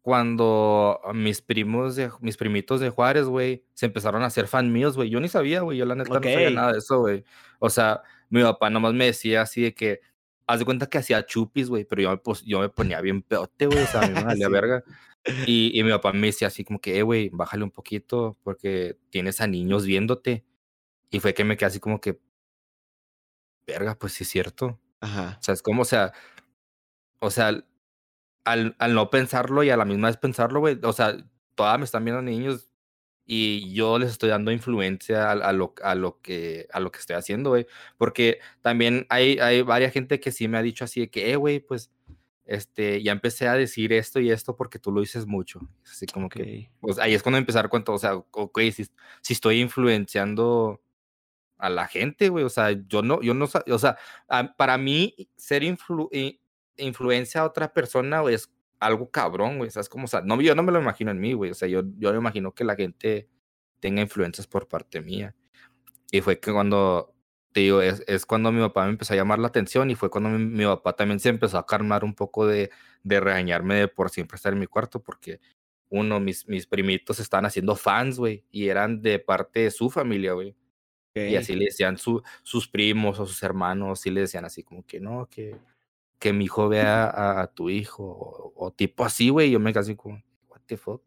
cuando 0.02 1.02
mis 1.14 1.42
primos, 1.42 1.96
de, 1.96 2.10
mis 2.22 2.38
primitos 2.38 2.80
de 2.80 2.90
Juárez, 2.90 3.26
güey, 3.26 3.66
se 3.74 3.86
empezaron 3.86 4.24
a 4.24 4.28
hacer 4.28 4.48
fan 4.48 4.72
míos, 4.72 4.96
güey. 4.96 5.10
Yo 5.10 5.20
ni 5.20 5.28
sabía, 5.28 5.62
güey, 5.62 5.78
yo 5.78 5.86
la 5.86 5.96
neta 5.96 6.14
no 6.14 6.24
sabía 6.24 6.50
nada 6.50 6.72
de 6.72 6.80
eso, 6.80 7.00
güey. 7.00 7.24
O 7.60 7.70
sea, 7.70 8.02
mi 8.30 8.42
papá 8.42 8.70
nomás 8.70 8.94
me 8.94 9.06
decía 9.06 9.42
así 9.42 9.62
de 9.62 9.74
que, 9.74 10.00
haz 10.48 10.60
de 10.60 10.66
cuenta 10.66 10.88
que 10.88 10.98
hacía 10.98 11.26
chupis, 11.26 11.70
güey, 11.70 11.86
pero 11.86 12.02
yo 12.02 12.12
me, 12.12 12.18
pues, 12.18 12.44
yo 12.44 12.60
me 12.60 12.70
ponía 12.70 13.02
bien 13.02 13.22
peote, 13.22 13.68
güey, 13.68 13.84
o 13.84 13.88
sea, 13.88 14.02
a 14.02 14.08
mí 14.08 14.14
me 14.14 14.24
valía 14.24 14.50
verga. 14.50 14.84
Y, 15.46 15.78
y, 15.78 15.84
mi 15.84 15.92
papá 15.92 16.14
me 16.14 16.28
decía 16.28 16.48
así 16.48 16.64
como 16.64 16.80
que, 16.80 16.98
eh, 16.98 17.04
güey, 17.04 17.30
bájale 17.30 17.64
un 17.64 17.72
poquito 17.72 18.38
porque 18.44 18.98
tienes 19.10 19.42
a 19.42 19.48
niños 19.48 19.86
viéndote. 19.86 20.46
Y 21.12 21.20
fue 21.20 21.34
que 21.34 21.44
me 21.44 21.58
quedé 21.58 21.68
así 21.68 21.80
como 21.80 22.00
que, 22.00 22.20
verga, 23.68 23.96
pues 24.00 24.14
sí 24.14 24.24
es 24.24 24.30
cierto. 24.30 24.80
Ajá. 25.02 25.38
O 25.40 25.44
sea, 25.44 25.54
es 25.54 25.62
como, 25.62 25.82
o 25.82 25.86
sea, 25.86 26.14
o 27.20 27.30
sea, 27.30 27.64
al, 28.44 28.76
al 28.80 28.94
no 28.94 29.10
pensarlo 29.10 29.64
y 29.64 29.70
a 29.70 29.78
la 29.78 29.86
misma 29.86 30.08
vez 30.08 30.18
pensarlo, 30.18 30.60
güey, 30.60 30.78
o 30.84 30.94
sea, 30.94 31.18
todas 31.56 31.78
me 31.78 31.86
están 31.86 32.06
viendo 32.06 32.22
niños 32.22 32.70
y 33.32 33.72
yo 33.74 34.00
les 34.00 34.10
estoy 34.10 34.30
dando 34.30 34.52
influencia 34.52 35.32
a, 35.32 35.54
lo, 35.54 35.76
a, 35.84 35.94
lo, 35.94 36.20
que, 36.20 36.68
a 36.74 36.80
lo 36.80 36.92
que 36.92 36.98
estoy 36.98 37.16
haciendo, 37.16 37.52
güey. 37.52 37.68
Porque 37.96 38.40
también 38.62 39.06
hay, 39.10 39.38
hay 39.38 39.62
varias 39.62 39.94
gente 39.94 40.20
que 40.20 40.32
sí 40.32 40.48
me 40.48 40.58
ha 40.58 40.64
dicho 40.64 40.84
así 40.84 41.02
de 41.02 41.10
que, 41.12 41.32
eh, 41.32 41.36
güey, 41.36 41.60
pues, 41.60 41.92
este, 42.46 43.04
ya 43.04 43.12
empecé 43.12 43.48
a 43.48 43.54
decir 43.54 43.94
esto 43.94 44.20
y 44.20 44.32
esto 44.32 44.56
porque 44.56 44.80
tú 44.80 44.92
lo 44.92 45.02
dices 45.02 45.28
mucho. 45.28 45.60
Así 45.84 46.08
como 46.08 46.28
que, 46.28 46.72
pues 46.82 46.98
ahí 46.98 47.14
es 47.14 47.22
cuando 47.22 47.38
empezar 47.38 47.70
cuento, 47.70 47.94
o 47.94 48.00
sea, 48.00 48.16
ok, 48.16 48.60
si, 48.74 48.88
si 49.22 49.34
estoy 49.34 49.62
influenciando 49.62 50.82
a 51.60 51.70
la 51.70 51.88
gente, 51.88 52.30
güey, 52.30 52.46
o 52.46 52.50
sea, 52.50 52.72
yo 52.72 53.04
no, 53.04 53.22
yo 53.22 53.36
no, 53.36 53.46
o 53.46 53.80
sea, 53.80 53.98
para 54.58 54.80
mí 54.80 55.14
ser 55.36 55.62
influ, 55.62 56.10
influencia 56.80 57.42
a 57.42 57.46
otra 57.46 57.74
persona, 57.74 58.22
güey, 58.22 58.36
es 58.36 58.52
algo 58.80 59.10
cabrón, 59.12 59.58
güey. 59.58 59.70
¿Sabes 59.72 59.90
cómo? 59.90 60.06
O 60.06 60.08
sea, 60.08 60.22
no, 60.22 60.40
yo 60.42 60.56
no 60.56 60.64
me 60.64 60.72
lo 60.72 60.80
imagino 60.80 61.12
en 61.12 61.20
mí, 61.20 61.34
güey. 61.34 61.52
O 61.52 61.56
sea, 61.56 61.68
yo, 61.68 61.84
yo 61.98 62.12
me 62.12 62.18
imagino 62.18 62.54
que 62.54 62.64
la 62.64 62.76
gente 62.76 63.30
tenga 63.80 64.02
influencias 64.02 64.48
por 64.48 64.68
parte 64.68 65.02
mía. 65.02 65.36
Y 66.12 66.22
fue 66.22 66.40
que 66.40 66.52
cuando, 66.52 67.14
te 67.52 67.62
digo, 67.62 67.82
es, 67.82 68.04
es 68.08 68.26
cuando 68.26 68.52
mi 68.52 68.62
papá 68.62 68.86
me 68.86 68.92
empezó 68.92 69.14
a 69.14 69.18
llamar 69.18 69.40
la 69.40 69.48
atención 69.48 69.92
y 69.92 69.96
fue 69.96 70.10
cuando 70.10 70.30
mi, 70.30 70.44
mi, 70.46 70.66
papá 70.66 70.96
también 70.96 71.20
se 71.20 71.30
empezó 71.30 71.58
a 71.58 71.66
calmar 71.66 72.04
un 72.04 72.16
poco 72.16 72.48
de, 72.48 72.72
de 73.04 73.20
regañarme 73.20 73.76
de 73.76 73.88
por 73.88 74.10
siempre 74.10 74.36
estar 74.38 74.54
en 74.54 74.60
mi 74.60 74.68
cuarto, 74.68 75.02
porque 75.02 75.40
uno, 75.90 76.20
mis, 76.20 76.48
mis 76.48 76.68
primitos 76.68 77.20
estaban 77.20 77.46
haciendo 77.46 77.76
fans, 77.76 78.18
güey, 78.18 78.46
y 78.52 78.70
eran 78.70 79.02
de 79.02 79.20
parte 79.20 79.62
de 79.62 79.72
su 79.72 79.90
familia, 79.90 80.34
güey. 80.34 80.56
Y 81.16 81.36
así 81.36 81.54
le 81.54 81.66
decían 81.66 81.98
su, 81.98 82.22
sus 82.44 82.70
primos 82.70 83.20
o 83.20 83.26
sus 83.26 83.44
hermanos, 83.44 84.06
y 84.06 84.12
le 84.12 84.22
decían 84.22 84.46
así 84.46 84.64
como 84.64 84.86
que 84.86 85.02
no, 85.02 85.28
que 85.30 85.58
que 86.20 86.34
mi 86.34 86.46
hijo 86.46 86.68
vea 86.68 87.42
a, 87.42 87.48
tu 87.48 87.70
hijo 87.70 88.54
o, 88.56 88.72
tipo 88.72 89.06
así, 89.06 89.30
güey. 89.30 89.52
Yo 89.52 89.60
me 89.60 89.72
así 89.72 89.96
como, 89.96 90.22
what 90.50 90.62
the 90.68 90.78
fuck. 90.78 91.02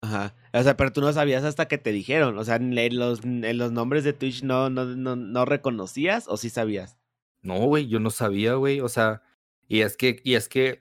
Ajá. 0.00 0.34
O 0.52 0.62
sea, 0.62 0.76
pero 0.76 0.92
tú 0.92 1.00
no 1.00 1.12
sabías 1.12 1.44
hasta 1.44 1.68
que 1.68 1.78
te 1.78 1.92
dijeron. 1.92 2.38
O 2.38 2.44
sea, 2.44 2.56
en 2.56 2.74
los, 2.98 3.24
en 3.24 3.58
los 3.58 3.72
nombres 3.72 4.04
de 4.04 4.12
Twitch 4.12 4.42
no, 4.42 4.70
no, 4.70 4.84
no, 4.84 5.16
no 5.16 5.44
reconocías 5.44 6.26
o 6.28 6.36
sí 6.36 6.50
sabías. 6.50 6.96
No, 7.42 7.58
güey, 7.66 7.88
yo 7.88 8.00
no 8.00 8.10
sabía, 8.10 8.54
güey. 8.54 8.80
O 8.80 8.88
sea, 8.88 9.22
y 9.68 9.80
es 9.82 9.96
que, 9.96 10.20
y 10.24 10.34
es 10.34 10.48
que 10.48 10.80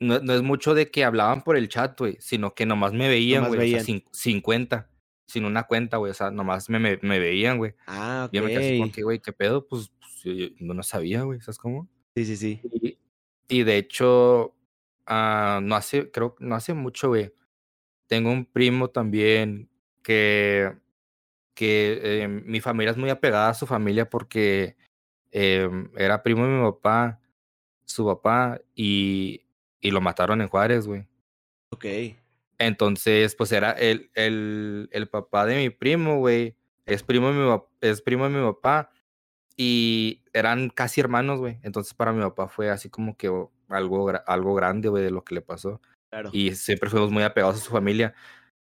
no, 0.00 0.18
no, 0.18 0.34
es 0.34 0.42
mucho 0.42 0.74
de 0.74 0.90
que 0.90 1.04
hablaban 1.04 1.42
por 1.42 1.56
el 1.56 1.68
chat, 1.68 1.98
güey, 1.98 2.16
sino 2.20 2.54
que 2.54 2.66
nomás 2.66 2.92
me 2.92 3.08
veían, 3.08 3.46
güey. 3.46 3.74
O 3.74 3.80
sea, 3.80 4.02
sin, 4.10 4.40
cuenta, 4.40 4.90
sin 5.26 5.44
una 5.44 5.64
cuenta, 5.64 5.98
güey. 5.98 6.10
O 6.10 6.14
sea, 6.14 6.30
nomás 6.30 6.68
me, 6.68 6.78
me, 6.78 6.98
me 7.02 7.18
veían, 7.18 7.58
güey. 7.58 7.74
Ah, 7.86 8.24
ok. 8.26 8.34
Yo 8.34 8.42
me 8.42 8.48
quedé 8.48 8.66
así 8.66 8.78
como 8.78 8.92
que, 8.92 9.02
güey, 9.02 9.20
¿qué 9.20 9.32
pedo? 9.32 9.66
Pues, 9.66 9.90
pues 10.00 10.36
yo, 10.36 10.46
no, 10.58 10.74
no 10.74 10.82
sabía, 10.82 11.22
güey. 11.22 11.40
¿Sabes 11.40 11.58
cómo? 11.58 11.88
Sí, 12.16 12.24
sí, 12.24 12.36
sí. 12.36 12.60
Y, 12.82 12.98
y 13.48 13.62
de 13.64 13.76
hecho, 13.78 14.54
uh, 15.08 15.60
no 15.62 15.76
hace, 15.76 16.10
creo, 16.10 16.36
no 16.40 16.54
hace 16.54 16.74
mucho, 16.74 17.08
güey. 17.08 17.32
Tengo 18.08 18.30
un 18.32 18.46
primo 18.46 18.90
también 18.90 19.70
que, 20.02 20.74
que 21.54 22.00
eh, 22.24 22.28
mi 22.28 22.60
familia 22.60 22.92
es 22.92 22.98
muy 22.98 23.10
apegada 23.10 23.50
a 23.50 23.54
su 23.54 23.66
familia 23.66 24.08
porque 24.10 24.76
eh, 25.32 25.68
era 25.96 26.22
primo 26.22 26.44
de 26.46 26.50
mi 26.52 26.62
papá, 26.62 27.20
su 27.86 28.06
papá, 28.06 28.60
y, 28.74 29.46
y 29.80 29.90
lo 29.92 30.00
mataron 30.00 30.42
en 30.42 30.48
Juárez, 30.48 30.86
güey. 30.86 31.06
Ok. 31.70 31.86
Entonces, 32.58 33.34
pues 33.36 33.52
era 33.52 33.72
el, 33.72 34.10
el, 34.14 34.88
el 34.92 35.08
papá 35.08 35.46
de 35.46 35.56
mi 35.56 35.70
primo, 35.70 36.18
güey. 36.18 36.56
Es 36.86 37.02
primo 37.02 37.32
de 37.32 37.34
mi, 37.34 37.62
es 37.80 38.02
primo 38.02 38.28
de 38.28 38.30
mi 38.38 38.44
papá 38.46 38.90
y 39.56 40.22
eran 40.32 40.70
casi 40.70 41.00
hermanos, 41.00 41.38
güey. 41.38 41.58
Entonces 41.62 41.94
para 41.94 42.12
mi 42.12 42.20
papá 42.22 42.48
fue 42.48 42.70
así 42.70 42.88
como 42.90 43.16
que 43.16 43.28
algo, 43.68 44.12
algo 44.26 44.54
grande, 44.54 44.88
güey, 44.88 45.04
de 45.04 45.10
lo 45.10 45.24
que 45.24 45.34
le 45.34 45.40
pasó. 45.40 45.80
Claro. 46.10 46.30
Y 46.32 46.54
siempre 46.54 46.90
fuimos 46.90 47.10
muy 47.10 47.22
apegados 47.22 47.56
a 47.56 47.64
su 47.64 47.70
familia. 47.70 48.14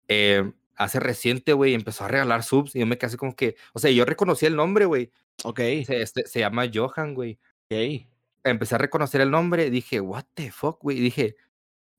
Eh, 0.08 0.52
hace 0.76 1.00
reciente, 1.00 1.54
güey, 1.54 1.74
empezó 1.74 2.06
a 2.06 2.08
regalar 2.08 2.44
subs 2.44 2.76
y 2.76 2.80
yo 2.80 2.86
me 2.86 2.98
quedé 2.98 3.08
así 3.08 3.18
como 3.18 3.36
que, 3.36 3.56
o 3.74 3.80
sea, 3.80 3.92
yo 3.92 4.06
reconocí 4.06 4.46
el 4.46 4.56
nombre, 4.56 4.86
güey. 4.86 5.12
Ok. 5.44 5.60
Se, 5.86 6.02
este, 6.02 6.26
se 6.26 6.40
llama 6.40 6.70
Johan, 6.74 7.14
güey. 7.14 7.38
Ok. 7.70 8.08
Empecé 8.44 8.76
a 8.76 8.78
reconocer 8.78 9.22
el 9.22 9.32
nombre, 9.32 9.70
dije, 9.70 10.00
what 10.00 10.26
the 10.34 10.52
fuck, 10.52 10.82
güey. 10.82 11.00
Dije, 11.00 11.36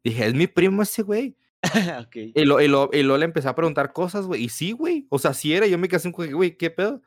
dije, 0.03 0.27
es 0.27 0.35
mi 0.35 0.47
primo 0.47 0.83
ese, 0.83 1.03
güey. 1.03 1.37
okay. 2.07 2.33
Y, 2.35 2.45
lo, 2.45 2.61
y, 2.61 2.69
lo, 2.69 2.89
y 2.93 3.03
luego 3.03 3.19
le 3.19 3.27
empecé 3.27 3.49
a 3.49 3.55
preguntar 3.55 3.93
cosas, 3.93 4.27
güey. 4.27 4.45
Y 4.45 4.49
sí, 4.49 4.73
güey. 4.73 5.07
O 5.11 5.19
sea, 5.19 5.35
sí 5.35 5.55
era. 5.55 5.67
Yo 5.67 5.77
me 5.77 5.87
quedé 5.87 5.99
así 5.99 6.11
como 6.11 6.27
que, 6.27 6.33
güey, 6.33 6.57
¿qué 6.57 6.71
pedo? 6.71 7.03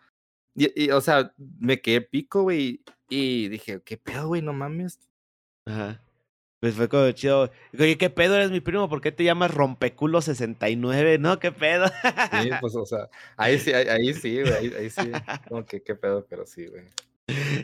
Y, 0.55 0.91
o 0.91 1.01
sea, 1.01 1.33
me 1.59 1.81
quedé 1.81 2.01
pico, 2.01 2.43
güey. 2.43 2.81
Y 3.09 3.49
dije, 3.49 3.81
¿qué 3.83 3.97
pedo, 3.97 4.27
güey? 4.27 4.41
No 4.41 4.53
mames. 4.53 4.99
Ajá. 5.65 6.01
Pues 6.59 6.75
fue 6.75 6.87
como 6.87 7.11
chido. 7.11 7.51
Oye, 7.77 7.97
¿qué 7.97 8.09
pedo 8.09 8.35
eres 8.35 8.49
mi 8.49 8.61
primo? 8.61 8.87
¿Por 8.87 9.01
qué 9.01 9.11
te 9.11 9.25
llamas 9.25 9.53
Rompeculo 9.53 10.21
69? 10.21 11.17
No, 11.17 11.37
¿qué 11.37 11.51
pedo? 11.51 11.87
Sí, 12.41 12.49
pues, 12.61 12.75
o 12.75 12.85
sea, 12.85 13.09
ahí 13.35 13.59
sí, 13.59 13.73
ahí, 13.73 14.13
sí, 14.13 14.39
güey, 14.39 14.53
ahí, 14.53 14.73
ahí, 14.79 14.89
sí. 14.89 15.01
Como 15.49 15.65
que, 15.65 15.83
¿qué 15.83 15.95
pedo? 15.95 16.25
Pero 16.29 16.45
sí, 16.45 16.67
güey. 16.67 16.85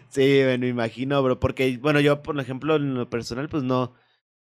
Sí, 0.10 0.42
me 0.60 0.68
imagino, 0.68 1.24
bro. 1.24 1.40
Porque, 1.40 1.78
bueno, 1.78 2.02
yo, 2.02 2.22
por 2.22 2.38
ejemplo, 2.40 2.76
en 2.76 2.96
lo 2.96 3.10
personal, 3.10 3.48
pues 3.48 3.64
no. 3.64 3.94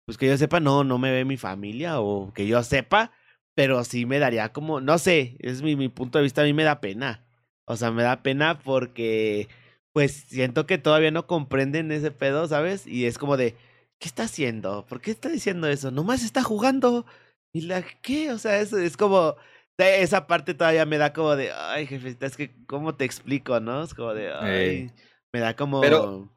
Pues 0.06 0.18
que 0.18 0.28
yo 0.28 0.38
sepa, 0.38 0.60
no, 0.60 0.84
no 0.84 0.98
me 0.98 1.12
ve 1.12 1.24
mi 1.24 1.38
familia. 1.38 2.02
O 2.02 2.34
que 2.34 2.46
yo 2.46 2.62
sepa. 2.64 3.14
Pero 3.56 3.84
sí 3.86 4.06
me 4.06 4.20
daría 4.20 4.52
como, 4.52 4.82
no 4.82 4.98
sé, 4.98 5.38
es 5.40 5.62
mi, 5.62 5.76
mi 5.76 5.90
punto 5.90 6.18
de 6.18 6.24
vista, 6.24 6.42
a 6.42 6.46
mí 6.46 6.54
me 6.54 6.64
da 6.64 6.82
pena. 6.82 7.26
O 7.66 7.76
sea, 7.76 7.92
me 7.92 8.04
da 8.04 8.24
pena 8.24 8.60
porque, 8.60 9.48
pues, 9.94 10.14
siento 10.28 10.66
que 10.66 10.78
todavía 10.78 11.12
no 11.12 11.28
comprenden 11.28 11.92
ese 11.92 12.12
pedo, 12.12 12.48
¿sabes? 12.48 12.88
Y 12.88 13.06
es 13.06 13.18
como 13.18 13.38
de, 13.38 13.56
¿qué 14.00 14.08
está 14.08 14.24
haciendo? 14.24 14.86
¿Por 14.86 15.02
qué 15.02 15.12
está 15.12 15.30
diciendo 15.30 15.68
eso? 15.68 15.92
Nomás 15.92 16.24
está 16.24 16.44
jugando. 16.44 17.06
¿Y 17.54 17.62
la 17.62 17.84
qué? 18.02 18.32
O 18.32 18.38
sea, 18.38 18.60
es, 18.60 18.74
es 18.74 18.98
como, 18.98 19.36
esa 19.78 20.28
parte 20.28 20.54
todavía 20.54 20.86
me 20.86 20.98
da 20.98 21.14
como 21.14 21.36
de, 21.36 21.52
ay, 21.52 21.88
jefe, 21.88 22.18
es 22.20 22.38
que, 22.38 22.54
¿cómo 22.66 22.96
te 22.96 23.06
explico, 23.06 23.60
no? 23.60 23.84
Es 23.84 23.94
como 23.94 24.14
de, 24.14 24.32
ay, 24.34 24.92
me 25.34 25.40
da 25.40 25.56
como 25.56 25.82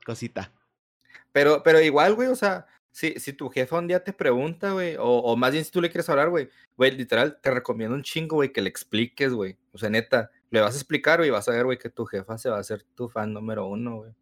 cosita. 0.04 0.52
Pero, 1.32 1.62
pero 1.62 1.80
igual, 1.80 2.14
güey, 2.14 2.28
o 2.28 2.36
sea, 2.36 2.66
si, 2.90 3.18
si 3.18 3.32
tu 3.32 3.50
jefe 3.50 3.74
un 3.74 3.88
día 3.88 4.04
te 4.04 4.12
pregunta, 4.12 4.72
güey, 4.72 4.96
o, 4.96 5.04
o 5.04 5.36
más 5.36 5.52
bien 5.52 5.64
si 5.64 5.70
tú 5.70 5.80
le 5.80 5.90
quieres 5.90 6.08
hablar, 6.08 6.30
güey, 6.30 6.48
güey, 6.76 6.92
literal, 6.92 7.40
te 7.40 7.50
recomiendo 7.50 7.94
un 7.94 8.02
chingo, 8.02 8.36
güey, 8.36 8.52
que 8.52 8.62
le 8.62 8.68
expliques, 8.68 9.32
güey. 9.32 9.56
O 9.72 9.78
sea, 9.78 9.90
neta, 9.90 10.30
le 10.54 10.60
vas 10.60 10.74
a 10.74 10.78
explicar, 10.78 11.18
güey, 11.18 11.30
vas 11.30 11.48
a 11.48 11.52
ver, 11.52 11.64
güey, 11.64 11.78
que 11.78 11.90
tu 11.90 12.06
jefa 12.06 12.38
se 12.38 12.48
va 12.48 12.56
a 12.56 12.60
hacer 12.60 12.84
tu 12.94 13.08
fan 13.08 13.32
número 13.32 13.66
uno, 13.66 13.96
güey. 13.96 14.12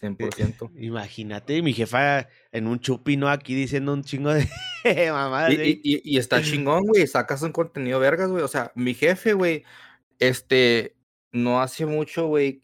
100%. 0.00 0.72
Imagínate, 0.76 1.62
mi 1.62 1.72
jefa 1.72 2.28
en 2.52 2.66
un 2.66 2.80
chupino 2.80 3.30
aquí 3.30 3.54
diciendo 3.54 3.94
un 3.94 4.02
chingo 4.02 4.34
de 4.34 4.46
mamadas. 5.10 5.54
Y, 5.54 5.80
y, 5.82 6.02
y, 6.04 6.18
está 6.18 6.42
chingón, 6.42 6.84
güey, 6.84 7.06
sacas 7.06 7.40
un 7.42 7.52
contenido 7.52 7.98
vergas, 7.98 8.30
güey. 8.30 8.42
O 8.42 8.48
sea, 8.48 8.72
mi 8.74 8.94
jefe, 8.94 9.32
güey, 9.32 9.64
este, 10.18 10.96
no 11.32 11.62
hace 11.62 11.86
mucho, 11.86 12.26
güey, 12.26 12.62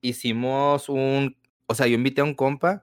hicimos 0.00 0.88
un, 0.88 1.36
o 1.66 1.74
sea, 1.74 1.86
yo 1.86 1.94
invité 1.94 2.20
a 2.20 2.24
un 2.24 2.34
compa, 2.34 2.82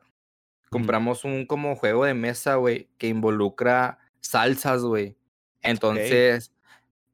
compramos 0.70 1.24
un 1.24 1.45
como 1.45 1.76
juego 1.76 2.05
de 2.05 2.13
mesa, 2.13 2.55
güey, 2.55 2.89
que 2.97 3.09
involucra 3.09 3.99
salsas, 4.22 4.82
güey. 4.82 5.18
Entonces, 5.61 6.51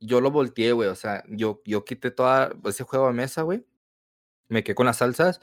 yo 0.05 0.21
lo 0.21 0.31
volteé, 0.31 0.71
güey, 0.73 0.89
o 0.89 0.95
sea, 0.95 1.23
yo, 1.29 1.61
yo 1.65 1.85
quité 1.85 2.11
todo 2.11 2.51
ese 2.65 2.83
juego 2.83 3.07
de 3.07 3.13
mesa, 3.13 3.41
güey, 3.43 3.65
me 4.49 4.63
quedé 4.63 4.75
con 4.75 4.85
las 4.85 4.97
salsas 4.97 5.41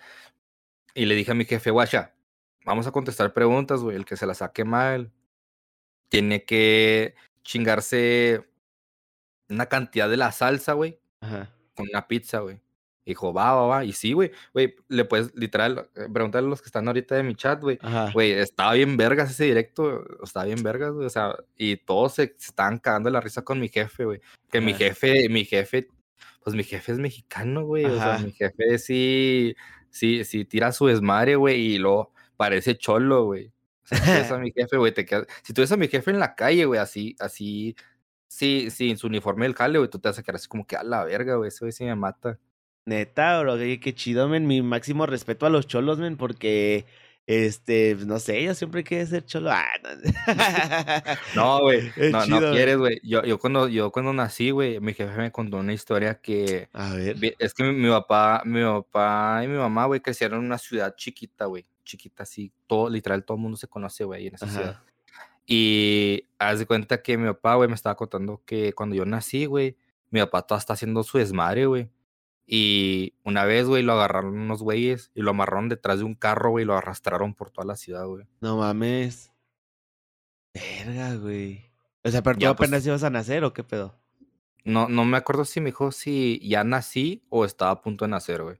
y 0.95 1.07
le 1.07 1.15
dije 1.15 1.33
a 1.33 1.35
mi 1.35 1.45
jefe, 1.45 1.71
guacha, 1.71 2.15
vamos 2.65 2.87
a 2.87 2.93
contestar 2.93 3.33
preguntas, 3.33 3.81
güey, 3.81 3.97
el 3.97 4.05
que 4.05 4.17
se 4.17 4.27
la 4.27 4.35
saque 4.35 4.65
mal 4.65 5.13
tiene 6.09 6.45
que 6.45 7.15
chingarse 7.43 8.49
una 9.49 9.67
cantidad 9.67 10.09
de 10.09 10.17
la 10.17 10.33
salsa, 10.33 10.75
güey, 10.75 11.01
con 11.75 11.89
una 11.89 12.07
pizza, 12.07 12.41
güey. 12.41 12.61
Dijo, 13.05 13.33
va, 13.33 13.55
va, 13.55 13.67
va. 13.67 13.85
Y 13.85 13.93
sí, 13.93 14.13
güey, 14.13 14.31
güey, 14.53 14.77
le 14.89 15.05
puedes 15.05 15.35
literal 15.35 15.89
eh, 15.97 16.07
preguntarle 16.13 16.47
a 16.47 16.51
los 16.51 16.61
que 16.61 16.67
están 16.67 16.87
ahorita 16.87 17.15
de 17.15 17.23
mi 17.23 17.35
chat, 17.35 17.61
güey. 17.61 17.79
Güey, 18.13 18.33
estaba 18.33 18.75
bien 18.75 18.97
vergas 18.97 19.31
ese 19.31 19.45
directo, 19.45 20.05
estaba 20.23 20.47
bien 20.47 20.63
vergas, 20.63 20.93
güey. 20.93 21.07
O 21.07 21.11
sea, 21.11 21.37
y 21.57 21.77
todos 21.77 22.15
se, 22.15 22.35
estaban 22.39 22.79
cagando 22.79 23.11
la 23.11 23.21
risa 23.21 23.43
con 23.43 23.59
mi 23.59 23.69
jefe, 23.69 24.05
güey. 24.05 24.21
Que 24.51 24.61
mi 24.61 24.75
jefe, 24.75 25.29
mi 25.29 25.45
jefe, 25.45 25.89
pues 26.43 26.55
mi 26.55 26.63
jefe 26.63 26.93
es 26.93 26.99
mexicano, 26.99 27.65
güey. 27.65 27.85
O 27.87 27.97
sea, 27.97 28.19
mi 28.19 28.33
jefe 28.33 28.79
sí, 28.79 29.55
sí, 29.91 30.25
sí 30.25 30.45
tira 30.45 30.73
su 30.73 30.87
desmadre, 30.87 31.37
güey, 31.37 31.75
y 31.75 31.79
lo 31.79 32.13
parece 32.37 32.77
cholo, 32.77 33.25
güey. 33.25 33.53
Si 33.85 33.97
tú 33.97 34.07
ves 34.07 34.31
a 34.31 34.39
mi 34.39 34.53
jefe, 34.53 34.77
güey, 34.77 34.93
te 34.93 35.05
quedas. 35.05 35.27
Si 35.43 35.53
tú 35.53 35.63
ves 35.63 35.73
a 35.73 35.77
mi 35.77 35.89
jefe 35.89 36.11
en 36.11 36.19
la 36.19 36.35
calle, 36.35 36.65
güey, 36.65 36.81
así, 36.81 37.17
así, 37.19 37.77
sí, 38.29 38.69
sí, 38.71 38.91
en 38.91 38.99
su 38.99 39.09
uniforme 39.09 39.47
del 39.47 39.55
jale, 39.55 39.79
güey, 39.79 39.91
tú 39.91 39.99
te 39.99 40.09
vas 40.09 40.19
a 40.19 40.23
quedar 40.23 40.37
así 40.37 40.49
como 40.49 40.67
que 40.67 40.77
a 40.77 40.83
la 40.83 41.05
verga, 41.05 41.37
güey, 41.37 41.49
eso 41.49 41.65
güey 41.65 41.73
sí 41.73 41.85
me 41.85 41.97
mata. 41.97 42.39
Neta, 42.85 43.41
bro, 43.41 43.57
qué, 43.57 43.95
chido, 43.95 44.29
men. 44.29 44.47
Mi 44.47 44.63
máximo 44.63 45.07
respeto 45.07 45.47
a 45.47 45.51
los 45.51 45.67
cholos, 45.67 45.99
men, 45.99 46.17
porque, 46.17 46.87
este, 47.27 47.95
pues, 47.95 48.07
no 48.07 48.19
sé, 48.19 48.43
yo 48.43 48.55
siempre 48.55 48.83
quiero 48.83 49.07
ser 49.07 49.25
cholo. 49.25 49.51
Ah, 49.53 49.67
no, 51.37 51.61
güey, 51.63 51.93
no, 52.11 52.27
no, 52.27 52.53
quieres, 52.53 52.79
güey. 52.79 53.01
Yo, 53.03 53.23
yo, 53.23 53.39
cuando, 53.39 53.69
yo 53.69 53.93
cuando 53.93 54.13
nací, 54.13 54.51
güey, 54.51 54.81
mi 54.81 54.95
jefe 54.95 55.17
me 55.17 55.31
contó 55.31 55.59
una 55.59 55.73
historia 55.73 56.21
que... 56.21 56.69
A 56.73 56.95
ver. 56.95 57.17
Es 57.39 57.55
que 57.55 57.65
mi, 57.65 57.73
mi 57.73 57.89
papá, 57.89 58.43
mi 58.45 58.63
papá 58.63 59.43
y 59.45 59.49
mi 59.49 59.59
mamá, 59.59 59.87
güey, 59.87 60.01
crecieron 60.01 60.41
en 60.41 60.47
una 60.47 60.59
ciudad 60.59 60.95
chiquita, 60.97 61.45
güey. 61.47 61.67
Chiquita, 61.85 62.23
así, 62.23 62.53
todo, 62.67 62.89
literal, 62.89 63.25
todo 63.25 63.37
el 63.37 63.43
mundo 63.43 63.57
se 63.57 63.69
conoce, 63.69 64.05
güey, 64.05 64.27
en 64.27 64.35
esa 64.35 64.47
ciudad. 64.47 64.81
Y 65.47 66.29
haz 66.39 66.61
de 66.61 66.67
cuenta 66.67 67.03
que 67.03 67.19
mi 67.19 67.27
papá, 67.27 67.57
güey, 67.57 67.69
me 67.69 67.75
estaba 67.75 67.97
contando 67.97 68.41
que 68.47 68.73
cuando 68.73 68.95
yo 68.95 69.05
nací, 69.05 69.47
güey, 69.47 69.77
mi 70.11 70.21
papá 70.21 70.43
todavía 70.43 70.61
está 70.61 70.73
haciendo 70.75 71.03
su 71.03 71.19
desmadre, 71.19 71.67
güey. 71.67 71.91
Y 72.53 73.15
una 73.23 73.45
vez, 73.45 73.69
güey, 73.69 73.85
lo 73.85 73.93
agarraron 73.93 74.37
unos 74.37 74.61
güeyes 74.61 75.13
y 75.15 75.23
lo 75.23 75.31
amarraron 75.31 75.69
detrás 75.69 76.01
de 76.01 76.05
un 76.05 76.17
carro, 76.17 76.51
güey, 76.51 76.65
y 76.65 76.67
lo 76.67 76.77
arrastraron 76.77 77.33
por 77.33 77.53
toda 77.53 77.65
la 77.65 77.77
ciudad, 77.77 78.05
güey. 78.09 78.27
No 78.41 78.57
mames. 78.57 79.33
Verga, 80.53 81.15
güey. 81.15 81.71
O 82.03 82.11
sea, 82.11 82.23
pero 82.23 82.35
tú 82.35 82.41
pues 82.41 82.51
apenas 82.51 82.85
ibas 82.85 83.05
a 83.05 83.11
nacer 83.11 83.45
o 83.45 83.53
qué 83.53 83.63
pedo? 83.63 83.95
No, 84.65 84.89
no 84.89 85.05
me 85.05 85.17
acuerdo 85.17 85.45
si 85.45 85.61
me 85.61 85.67
dijo 85.67 85.93
si 85.93 86.41
ya 86.43 86.65
nací 86.65 87.25
o 87.29 87.45
estaba 87.45 87.71
a 87.71 87.81
punto 87.83 88.05
de 88.05 88.11
nacer, 88.11 88.43
güey. 88.43 88.57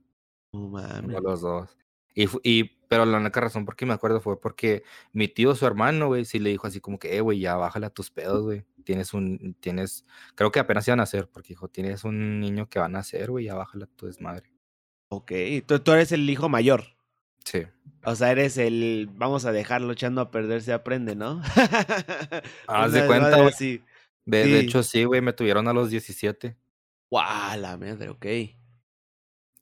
No 0.53 0.69
mames. 0.69 1.21
los 1.21 1.41
dos. 1.41 1.77
Y, 2.15 2.27
y 2.45 2.65
pero 2.87 3.05
la 3.05 3.19
única 3.19 3.41
razón 3.41 3.65
por 3.65 3.75
qué 3.75 3.87
me 3.87 3.95
acuerdo 3.95 4.21
fue 4.21 4.41
porque 4.41 4.85
mi 5.13 5.27
tío, 5.27 5.57
su 5.57 5.67
hermano, 5.67 6.07
güey, 6.07 6.25
sí 6.25 6.39
le 6.39 6.51
dijo 6.51 6.69
así 6.69 6.81
como 6.81 7.01
que, 7.01 7.17
eh, 7.17 7.21
güey, 7.23 7.41
ya 7.41 7.57
bájale 7.57 7.87
a 7.87 7.91
tus 7.91 8.13
pedos, 8.13 8.45
güey. 8.45 8.65
Tienes 8.91 9.15
un, 9.15 9.55
tienes, 9.61 10.05
creo 10.35 10.51
que 10.51 10.59
apenas 10.59 10.89
iban 10.89 10.99
a 10.99 11.03
nacer, 11.03 11.29
porque 11.29 11.51
dijo, 11.51 11.69
tienes 11.69 12.03
un 12.03 12.41
niño 12.41 12.69
que 12.69 12.81
va 12.81 12.87
a 12.87 12.89
nacer, 12.89 13.31
güey, 13.31 13.45
ya 13.45 13.55
bájale 13.55 13.85
a 13.85 13.87
tu 13.87 14.07
desmadre. 14.07 14.51
Ok, 15.11 15.31
tú, 15.65 15.79
tú 15.79 15.93
eres 15.93 16.11
el 16.11 16.29
hijo 16.29 16.49
mayor. 16.49 16.97
Sí. 17.45 17.69
O 18.05 18.17
sea, 18.17 18.33
eres 18.33 18.59
el, 18.59 19.09
vamos 19.15 19.45
a 19.45 19.53
dejarlo 19.53 19.93
echando 19.93 20.21
a 20.21 20.33
perder, 20.33 20.63
se 20.63 20.73
aprende, 20.73 21.15
¿no? 21.15 21.41
Haz 22.67 22.93
de 22.93 23.07
cuenta, 23.07 23.41
güey. 23.41 23.53
Sí. 23.53 23.85
De, 24.25 24.59
hecho, 24.59 24.83
sí, 24.83 25.05
güey, 25.05 25.21
me 25.21 25.33
tuvieron 25.33 25.69
a 25.69 25.73
los 25.73 25.91
17. 25.91 26.57
¡Guau, 27.09 27.61
la 27.61 27.77
madre, 27.77 28.09
ok! 28.09 28.27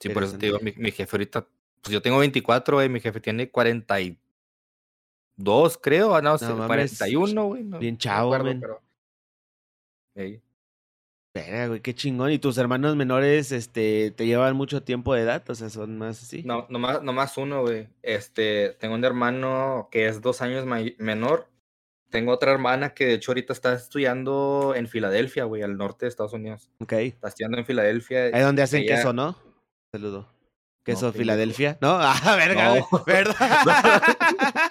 Sí, 0.01 0.09
por 0.09 0.25
eso 0.25 0.39
te 0.39 0.47
digo, 0.47 0.59
mi, 0.61 0.73
mi 0.73 0.91
jefe 0.91 1.17
ahorita 1.17 1.47
pues 1.83 1.93
yo 1.93 2.01
tengo 2.01 2.19
24, 2.19 2.79
güey, 2.79 2.89
mi 2.89 3.01
jefe 3.01 3.21
tiene 3.21 3.51
42, 3.51 5.79
creo, 5.79 6.15
ah, 6.15 6.23
no, 6.23 6.33
no 6.33 6.39
sé, 6.39 6.47
41, 6.47 7.45
güey. 7.45 7.65
bien 7.79 7.99
chavo. 7.99 8.31
Pero... 8.31 8.88
Espera, 10.19 11.69
güey, 11.69 11.81
qué 11.81 11.95
chingón. 11.95 12.33
¿Y 12.33 12.39
tus 12.39 12.59
hermanos 12.59 12.97
menores, 12.97 13.53
este, 13.53 14.11
te 14.11 14.27
llevan 14.27 14.57
mucho 14.57 14.83
tiempo 14.83 15.15
de 15.15 15.23
edad? 15.23 15.49
O 15.49 15.55
sea, 15.55 15.71
son 15.71 15.99
más 15.99 16.23
así. 16.23 16.43
No, 16.43 16.67
nomás, 16.69 17.03
nomás 17.03 17.37
uno, 17.37 17.63
güey. 17.63 17.89
Este, 18.03 18.77
tengo 18.81 18.95
un 18.95 19.05
hermano 19.05 19.89
que 19.91 20.09
es 20.09 20.21
dos 20.21 20.43
años 20.43 20.65
menor. 20.99 21.49
Tengo 22.11 22.33
otra 22.33 22.53
hermana 22.53 22.95
que 22.95 23.05
de 23.05 23.15
hecho 23.15 23.33
ahorita 23.33 23.53
está 23.53 23.75
estudiando 23.75 24.73
en 24.75 24.89
Filadelfia, 24.89 25.45
güey, 25.45 25.63
al 25.63 25.77
norte 25.77 26.07
de 26.07 26.09
Estados 26.11 26.33
Unidos. 26.33 26.71
Ok. 26.81 26.93
Está 26.93 27.29
estudiando 27.29 27.59
en 27.59 27.67
Filadelfia. 27.67 28.31
Ahí 28.33 28.41
donde 28.41 28.63
hacen 28.63 28.87
queso, 28.87 29.13
¿no? 29.13 29.37
Saludo. 29.93 30.27
¿Queso 30.85 31.13
Filadelfia? 31.13 31.77
¿No? 31.83 31.99
Ah, 32.01 32.35
verga, 32.37 32.77
no. 32.77 33.05
¿verdad? 33.05 33.37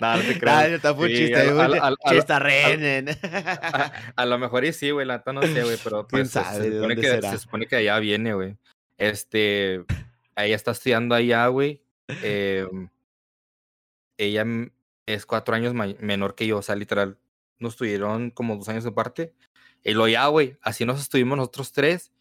no, 0.00 0.16
no 0.16 0.22
te 0.22 0.38
creo. 0.40 0.60
está 0.60 0.92
muy 0.92 1.14
chiste, 1.14 1.52
güey. 1.52 1.80
Chista 2.08 2.38
renen. 2.38 3.08
A, 4.16 4.26
lo 4.26 4.38
mejor 4.38 4.64
y 4.64 4.72
sí, 4.72 4.90
güey, 4.90 5.06
la 5.06 5.22
no 5.32 5.42
sé, 5.42 5.62
güey, 5.62 5.78
pero 5.82 6.06
pues, 6.06 6.30
sabe, 6.30 6.64
se, 6.64 6.72
supone 6.72 6.96
que, 6.96 7.22
se 7.22 7.38
supone 7.38 7.66
que 7.66 7.76
allá 7.76 7.98
viene, 7.98 8.34
güey. 8.34 8.56
Este, 8.98 9.84
ella 10.36 10.56
está 10.56 10.72
estudiando 10.72 11.14
allá, 11.14 11.46
güey. 11.46 11.82
Eh, 12.22 12.66
ella 14.18 14.44
es 15.06 15.26
cuatro 15.26 15.54
años 15.54 15.74
menor 15.74 16.34
que 16.34 16.46
yo, 16.46 16.58
o 16.58 16.62
sea, 16.62 16.76
literal, 16.76 17.18
nos 17.58 17.76
tuvieron 17.76 18.30
como 18.30 18.56
dos 18.56 18.68
años 18.68 18.86
aparte. 18.86 19.32
Y 19.82 19.94
lo 19.94 20.08
ya, 20.08 20.26
güey, 20.26 20.56
así 20.62 20.84
nos 20.84 21.00
estuvimos 21.00 21.38
nosotros 21.38 21.72
tres. 21.72 22.12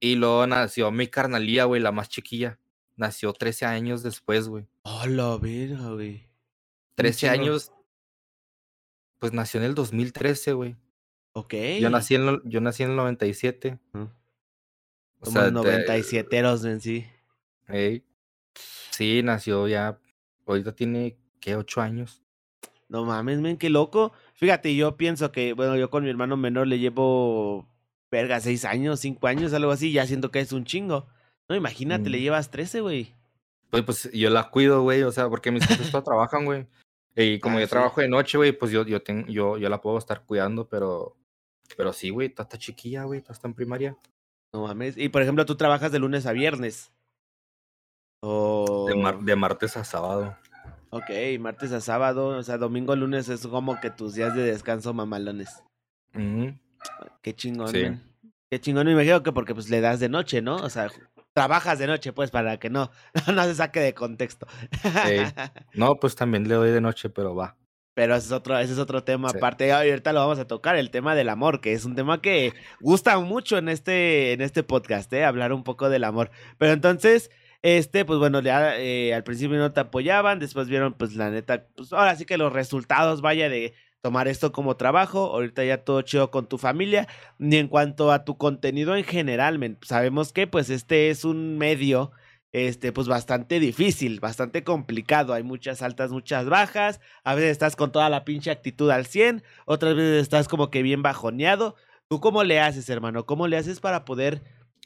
Y 0.00 0.14
luego 0.14 0.46
nació 0.46 0.90
mi 0.90 1.08
carnalía, 1.08 1.64
güey, 1.64 1.80
la 1.80 1.90
más 1.90 2.08
chiquilla 2.08 2.58
nació 2.98 3.32
13 3.32 3.64
años 3.64 4.02
después, 4.02 4.48
güey. 4.48 4.66
Oh, 4.82 5.06
la 5.06 5.38
verga, 5.38 5.92
güey. 5.92 6.27
13 6.98 7.28
años. 7.28 7.72
Pues 9.20 9.32
nació 9.32 9.60
en 9.60 9.66
el 9.66 9.74
2013, 9.74 10.52
güey. 10.52 10.76
Ok. 11.32 11.54
Yo 11.80 11.90
nací 11.90 12.16
en, 12.16 12.42
yo 12.44 12.60
nací 12.60 12.82
en 12.82 12.90
el 12.90 12.96
97. 12.96 13.78
O 15.20 15.30
sea, 15.30 15.50
97 15.50 16.36
eros 16.36 16.64
en 16.64 16.80
sí. 16.80 17.06
Sí, 18.90 19.22
nació 19.22 19.68
ya. 19.68 20.00
Ahorita 20.46 20.74
tiene, 20.74 21.16
¿qué? 21.40 21.54
8 21.54 21.80
años. 21.80 22.22
No 22.88 23.04
mames, 23.04 23.38
men, 23.38 23.58
qué 23.58 23.70
loco. 23.70 24.12
Fíjate, 24.34 24.74
yo 24.74 24.96
pienso 24.96 25.30
que, 25.30 25.52
bueno, 25.52 25.76
yo 25.76 25.90
con 25.90 26.04
mi 26.04 26.10
hermano 26.10 26.36
menor 26.36 26.66
le 26.66 26.78
llevo, 26.78 27.68
verga, 28.10 28.40
6 28.40 28.64
años, 28.64 29.00
5 29.00 29.26
años, 29.26 29.52
algo 29.52 29.70
así. 29.70 29.92
Ya 29.92 30.06
siento 30.06 30.30
que 30.30 30.40
es 30.40 30.52
un 30.52 30.64
chingo. 30.64 31.06
No, 31.48 31.54
imagínate, 31.54 32.10
le 32.10 32.18
mm. 32.18 32.22
llevas 32.22 32.50
13, 32.50 32.80
güey. 32.80 33.14
Pues, 33.70 33.84
pues 33.84 34.10
yo 34.12 34.30
la 34.30 34.50
cuido, 34.50 34.82
güey, 34.82 35.02
o 35.02 35.12
sea, 35.12 35.28
porque 35.28 35.52
mis 35.52 35.70
hijos 35.70 35.90
todos 35.90 36.04
trabajan, 36.04 36.44
güey. 36.44 36.66
Y 37.20 37.40
como 37.40 37.58
ah, 37.58 37.60
yo 37.62 37.68
trabajo 37.68 38.00
de 38.00 38.06
noche, 38.06 38.38
güey, 38.38 38.52
pues 38.52 38.70
yo, 38.70 38.86
yo, 38.86 39.00
yo, 39.26 39.58
yo 39.58 39.68
la 39.68 39.80
puedo 39.80 39.98
estar 39.98 40.22
cuidando, 40.24 40.68
pero, 40.68 41.16
pero 41.76 41.92
sí, 41.92 42.10
güey, 42.10 42.28
está, 42.28 42.46
chiquilla, 42.56 43.04
güey, 43.04 43.18
está 43.28 43.48
en 43.48 43.54
primaria. 43.54 43.96
No 44.52 44.68
mames. 44.68 44.96
Y 44.96 45.08
por 45.08 45.22
ejemplo, 45.22 45.44
tú 45.44 45.56
trabajas 45.56 45.90
de 45.90 45.98
lunes 45.98 46.26
a 46.26 46.32
viernes. 46.32 46.92
O... 48.22 48.86
De, 49.20 49.34
martes 49.34 49.76
a 49.76 49.82
sábado. 49.82 50.36
Ok, 50.90 51.10
martes 51.40 51.72
a 51.72 51.80
sábado, 51.80 52.28
o 52.28 52.42
sea, 52.44 52.56
domingo, 52.56 52.94
lunes 52.94 53.28
es 53.28 53.48
como 53.48 53.80
que 53.80 53.90
tus 53.90 54.14
días 54.14 54.36
de 54.36 54.44
descanso 54.44 54.94
mamalones. 54.94 55.64
Qué 56.12 57.34
chingón, 57.34 57.68
sí. 57.68 57.98
Qué 58.48 58.60
chingón, 58.60 58.86
me 58.86 58.92
imagino 58.92 59.24
que 59.24 59.32
porque 59.32 59.54
pues 59.54 59.68
le 59.70 59.80
das 59.80 59.98
de 59.98 60.08
noche, 60.08 60.40
¿no? 60.40 60.54
O 60.54 60.70
sea, 60.70 60.88
trabajas 61.32 61.78
de 61.78 61.86
noche, 61.86 62.12
pues, 62.12 62.30
para 62.30 62.58
que 62.58 62.70
no, 62.70 62.90
no 63.34 63.44
se 63.44 63.54
saque 63.54 63.80
de 63.80 63.94
contexto. 63.94 64.46
No, 65.74 65.96
pues 65.96 66.16
también 66.16 66.48
le 66.48 66.54
doy 66.54 66.70
de 66.70 66.80
noche, 66.80 67.08
pero 67.08 67.34
va. 67.34 67.56
Pero 67.94 68.14
ese 68.14 68.26
es 68.26 68.32
otro, 68.32 68.56
ese 68.58 68.72
es 68.72 68.78
otro 68.78 69.02
tema 69.02 69.30
aparte. 69.30 69.72
Ahorita 69.72 70.12
lo 70.12 70.20
vamos 70.20 70.38
a 70.38 70.46
tocar, 70.46 70.76
el 70.76 70.90
tema 70.90 71.14
del 71.16 71.28
amor, 71.28 71.60
que 71.60 71.72
es 71.72 71.84
un 71.84 71.96
tema 71.96 72.20
que 72.20 72.52
gusta 72.80 73.18
mucho 73.18 73.58
en 73.58 73.68
este, 73.68 74.32
en 74.32 74.40
este 74.40 74.62
podcast, 74.62 75.12
¿eh? 75.12 75.24
Hablar 75.24 75.52
un 75.52 75.64
poco 75.64 75.88
del 75.88 76.04
amor. 76.04 76.30
Pero 76.58 76.72
entonces, 76.72 77.30
este, 77.62 78.04
pues 78.04 78.20
bueno, 78.20 78.40
ya 78.40 78.78
eh, 78.78 79.14
al 79.14 79.24
principio 79.24 79.58
no 79.58 79.72
te 79.72 79.80
apoyaban, 79.80 80.38
después 80.38 80.68
vieron, 80.68 80.94
pues 80.94 81.16
la 81.16 81.30
neta, 81.30 81.66
pues 81.76 81.92
ahora 81.92 82.14
sí 82.14 82.24
que 82.24 82.38
los 82.38 82.52
resultados, 82.52 83.20
vaya, 83.20 83.48
de 83.48 83.74
tomar 84.00 84.28
esto 84.28 84.52
como 84.52 84.76
trabajo, 84.76 85.32
ahorita 85.32 85.64
ya 85.64 85.84
todo 85.84 86.02
chido 86.02 86.30
con 86.30 86.46
tu 86.48 86.58
familia, 86.58 87.08
ni 87.38 87.56
en 87.56 87.68
cuanto 87.68 88.12
a 88.12 88.24
tu 88.24 88.36
contenido 88.38 88.96
en 88.96 89.04
general, 89.04 89.78
sabemos 89.82 90.32
que 90.32 90.46
pues 90.46 90.70
este 90.70 91.10
es 91.10 91.24
un 91.24 91.58
medio 91.58 92.12
este, 92.52 92.92
pues 92.92 93.08
bastante 93.08 93.60
difícil, 93.60 94.20
bastante 94.20 94.64
complicado. 94.64 95.34
Hay 95.34 95.42
muchas 95.42 95.82
altas, 95.82 96.10
muchas 96.10 96.46
bajas. 96.46 97.00
A 97.24 97.34
veces 97.34 97.50
estás 97.50 97.76
con 97.76 97.92
toda 97.92 98.08
la 98.08 98.24
pinche 98.24 98.50
actitud 98.50 98.90
al 98.90 99.06
100, 99.06 99.42
otras 99.66 99.94
veces 99.94 100.22
estás 100.22 100.48
como 100.48 100.70
que 100.70 100.82
bien 100.82 101.02
bajoneado. 101.02 101.76
¿Tú 102.08 102.20
cómo 102.20 102.44
le 102.44 102.60
haces, 102.60 102.88
hermano? 102.88 103.26
¿Cómo 103.26 103.48
le 103.48 103.58
haces 103.58 103.80
para 103.80 104.04
poder 104.04 104.42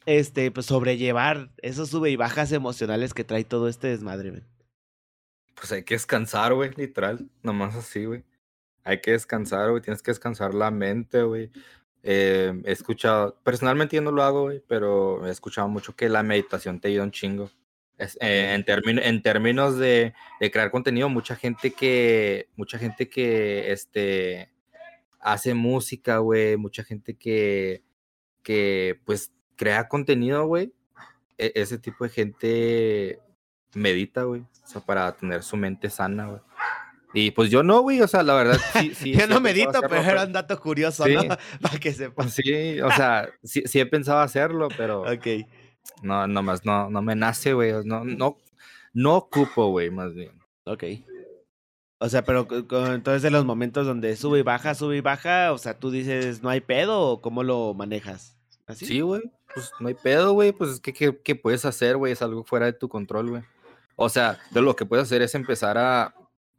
este, 0.06 0.50
pues 0.50 0.66
sobrellevar 0.66 1.52
esos 1.58 1.90
sube 1.90 2.10
y 2.10 2.16
bajas 2.16 2.50
emocionales 2.50 3.14
que 3.14 3.24
trae 3.24 3.44
todo 3.44 3.68
este 3.68 3.88
desmadre, 3.88 4.30
güey? 4.30 4.42
Pues 5.54 5.70
hay 5.70 5.84
que 5.84 5.94
descansar, 5.94 6.54
güey, 6.54 6.72
literal, 6.76 7.28
nomás 7.42 7.76
así, 7.76 8.04
güey. 8.06 8.24
Hay 8.84 9.00
que 9.00 9.12
descansar, 9.12 9.70
güey, 9.70 9.82
tienes 9.82 10.02
que 10.02 10.10
descansar 10.10 10.54
la 10.54 10.70
mente, 10.70 11.22
güey. 11.22 11.50
Eh, 12.02 12.60
he 12.64 12.72
escuchado, 12.72 13.38
personalmente 13.44 13.96
yo 13.96 14.02
no 14.02 14.10
lo 14.10 14.22
hago, 14.22 14.42
güey, 14.42 14.62
pero 14.66 15.26
he 15.26 15.30
escuchado 15.30 15.68
mucho 15.68 15.94
que 15.94 16.08
la 16.08 16.22
meditación 16.22 16.80
te 16.80 16.88
ayuda 16.88 17.04
un 17.04 17.12
chingo. 17.12 17.50
Eh, 17.98 18.08
en, 18.20 18.98
en 18.98 19.22
términos 19.22 19.78
de, 19.78 20.12
de, 20.40 20.50
crear 20.50 20.70
contenido, 20.70 21.08
mucha 21.08 21.36
gente 21.36 21.72
que, 21.72 22.48
mucha 22.56 22.78
gente 22.78 23.08
que, 23.08 23.70
este, 23.70 24.50
hace 25.20 25.54
música, 25.54 26.18
güey, 26.18 26.56
mucha 26.56 26.82
gente 26.82 27.16
que, 27.16 27.84
que, 28.42 29.00
pues, 29.04 29.32
crea 29.56 29.88
contenido, 29.88 30.46
güey. 30.46 30.72
E, 31.38 31.52
ese 31.54 31.78
tipo 31.78 32.04
de 32.04 32.10
gente 32.10 33.20
medita, 33.74 34.24
güey, 34.24 34.42
o 34.42 34.66
sea, 34.66 34.80
para 34.80 35.12
tener 35.16 35.42
su 35.42 35.56
mente 35.56 35.90
sana, 35.90 36.26
güey. 36.26 36.40
Y 37.14 37.30
pues 37.32 37.50
yo 37.50 37.62
no, 37.62 37.80
güey, 37.80 38.00
o 38.00 38.08
sea, 38.08 38.22
la 38.22 38.34
verdad, 38.34 38.58
sí, 38.72 38.94
sí. 38.94 39.12
yo 39.12 39.26
no 39.26 39.40
medito, 39.40 39.80
pero 39.82 39.96
era 39.96 40.24
un 40.24 40.32
dato 40.32 40.58
curioso, 40.58 41.06
¿no? 41.06 41.22
Para 41.60 41.78
que 41.78 41.92
sepa. 41.92 42.26
Sí, 42.28 42.80
o 42.80 42.90
sea, 42.90 43.28
sí, 43.42 43.62
sí 43.66 43.80
he 43.80 43.86
pensado 43.86 44.20
hacerlo, 44.20 44.68
pero. 44.76 45.02
Ok. 45.02 45.46
No, 46.02 46.26
nomás 46.26 46.64
no, 46.64 46.88
no 46.88 47.02
me 47.02 47.14
nace, 47.14 47.52
güey. 47.52 47.72
No, 47.84 48.04
no, 48.04 48.36
no 48.92 49.16
ocupo, 49.16 49.68
güey, 49.68 49.90
más 49.90 50.14
bien. 50.14 50.32
Ok. 50.64 50.84
O 51.98 52.08
sea, 52.08 52.24
pero 52.24 52.48
entonces 52.50 53.22
en 53.22 53.32
los 53.32 53.44
momentos 53.44 53.86
donde 53.86 54.16
sube 54.16 54.40
y 54.40 54.42
baja, 54.42 54.74
sube 54.74 54.96
y 54.96 55.00
baja, 55.00 55.52
o 55.52 55.58
sea, 55.58 55.78
tú 55.78 55.92
dices, 55.92 56.42
¿no 56.42 56.48
hay 56.48 56.60
pedo 56.60 57.00
o 57.00 57.20
cómo 57.20 57.44
lo 57.44 57.74
manejas? 57.74 58.36
¿Así? 58.66 58.86
Sí, 58.86 59.00
güey, 59.02 59.22
pues 59.54 59.70
no 59.78 59.86
hay 59.86 59.94
pedo, 59.94 60.32
güey, 60.32 60.50
pues 60.50 60.70
es 60.72 60.80
que 60.80 60.92
¿qué, 60.92 61.34
puedes 61.36 61.64
hacer, 61.64 61.96
güey? 61.96 62.12
Es 62.12 62.20
algo 62.20 62.42
fuera 62.42 62.66
de 62.66 62.72
tu 62.72 62.88
control, 62.88 63.30
güey. 63.30 63.42
O 63.94 64.08
sea, 64.08 64.40
de 64.50 64.62
lo 64.62 64.74
que 64.74 64.84
puedes 64.84 65.04
hacer 65.04 65.22
es 65.22 65.36
empezar 65.36 65.78
a 65.78 66.12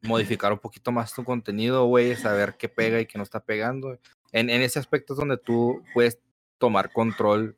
modificar 0.03 0.53
un 0.53 0.59
poquito 0.59 0.91
más 0.91 1.13
tu 1.13 1.23
contenido, 1.23 1.85
güey, 1.85 2.15
saber 2.15 2.55
qué 2.57 2.69
pega 2.69 2.99
y 2.99 3.05
qué 3.05 3.17
no 3.17 3.23
está 3.23 3.39
pegando. 3.39 3.99
En, 4.31 4.49
en 4.49 4.61
ese 4.61 4.79
aspecto 4.79 5.13
es 5.13 5.19
donde 5.19 5.37
tú 5.37 5.81
puedes 5.93 6.19
tomar 6.57 6.91
control 6.91 7.57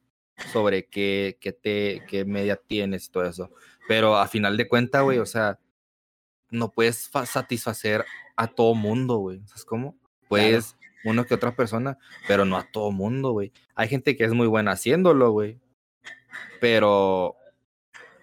sobre 0.51 0.87
qué, 0.87 1.37
qué, 1.39 1.51
te, 1.51 2.03
qué 2.07 2.25
media 2.25 2.55
tienes 2.55 3.05
y 3.05 3.11
todo 3.11 3.25
eso. 3.25 3.51
Pero 3.87 4.17
a 4.17 4.27
final 4.27 4.57
de 4.57 4.67
cuentas, 4.67 5.03
güey, 5.03 5.19
o 5.19 5.25
sea, 5.25 5.59
no 6.49 6.71
puedes 6.71 7.09
satisfacer 7.25 8.05
a 8.35 8.47
todo 8.47 8.75
mundo, 8.75 9.17
güey. 9.17 9.41
¿Sabes 9.47 9.65
cómo? 9.65 9.97
Puedes 10.27 10.75
uno 11.03 11.25
que 11.25 11.35
otra 11.35 11.55
persona, 11.55 11.97
pero 12.27 12.45
no 12.45 12.57
a 12.57 12.63
todo 12.71 12.91
mundo, 12.91 13.31
güey. 13.31 13.51
Hay 13.75 13.87
gente 13.87 14.15
que 14.15 14.23
es 14.23 14.33
muy 14.33 14.47
buena 14.47 14.71
haciéndolo, 14.71 15.31
güey. 15.31 15.59
Pero 16.59 17.35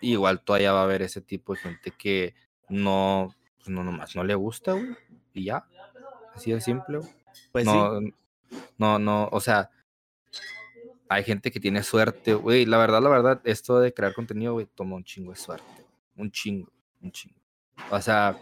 igual 0.00 0.42
todavía 0.42 0.72
va 0.72 0.80
a 0.80 0.84
haber 0.84 1.02
ese 1.02 1.20
tipo 1.20 1.54
de 1.54 1.60
gente 1.60 1.92
que 1.92 2.34
no, 2.68 3.34
pues 3.62 3.70
no 3.70 3.84
nomás 3.84 4.16
no 4.16 4.24
le 4.24 4.34
gusta, 4.34 4.72
güey. 4.72 4.96
Y 5.32 5.44
ya. 5.44 5.66
Así 6.34 6.50
de 6.50 6.60
simple, 6.60 6.98
güey. 6.98 7.10
Pues 7.52 7.64
no, 7.64 8.00
no, 8.78 8.98
no, 8.98 9.28
o 9.30 9.40
sea, 9.40 9.70
hay 11.08 11.24
gente 11.24 11.50
que 11.50 11.60
tiene 11.60 11.82
suerte, 11.82 12.34
güey. 12.34 12.66
La 12.66 12.78
verdad, 12.78 13.00
la 13.00 13.08
verdad, 13.08 13.40
esto 13.44 13.78
de 13.78 13.94
crear 13.94 14.14
contenido, 14.14 14.54
güey, 14.54 14.66
toma 14.66 14.96
un 14.96 15.04
chingo 15.04 15.30
de 15.30 15.38
suerte. 15.38 15.86
Un 16.16 16.30
chingo, 16.30 16.70
un 17.00 17.12
chingo. 17.12 17.36
O 17.90 18.00
sea, 18.00 18.36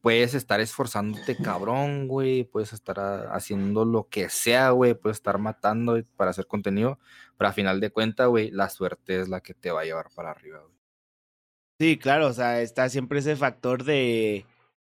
puedes 0.00 0.34
estar 0.34 0.60
esforzándote 0.60 1.36
cabrón, 1.36 2.06
güey, 2.08 2.44
puedes 2.44 2.72
estar 2.72 3.28
haciendo 3.32 3.84
lo 3.84 4.08
que 4.08 4.28
sea, 4.28 4.70
güey, 4.70 4.94
puedes 4.94 5.18
estar 5.18 5.38
matando 5.38 6.00
para 6.16 6.30
hacer 6.30 6.46
contenido, 6.46 6.98
pero 7.36 7.48
a 7.48 7.52
final 7.52 7.80
de 7.80 7.90
cuentas, 7.90 8.28
güey, 8.28 8.50
la 8.50 8.70
suerte 8.70 9.20
es 9.20 9.28
la 9.28 9.40
que 9.40 9.54
te 9.54 9.70
va 9.70 9.82
a 9.82 9.84
llevar 9.84 10.08
para 10.14 10.30
arriba, 10.30 10.60
güey. 10.60 10.77
Sí, 11.80 11.96
claro, 11.96 12.26
o 12.26 12.32
sea, 12.32 12.60
está 12.60 12.88
siempre 12.88 13.20
ese 13.20 13.36
factor 13.36 13.84
de, 13.84 14.44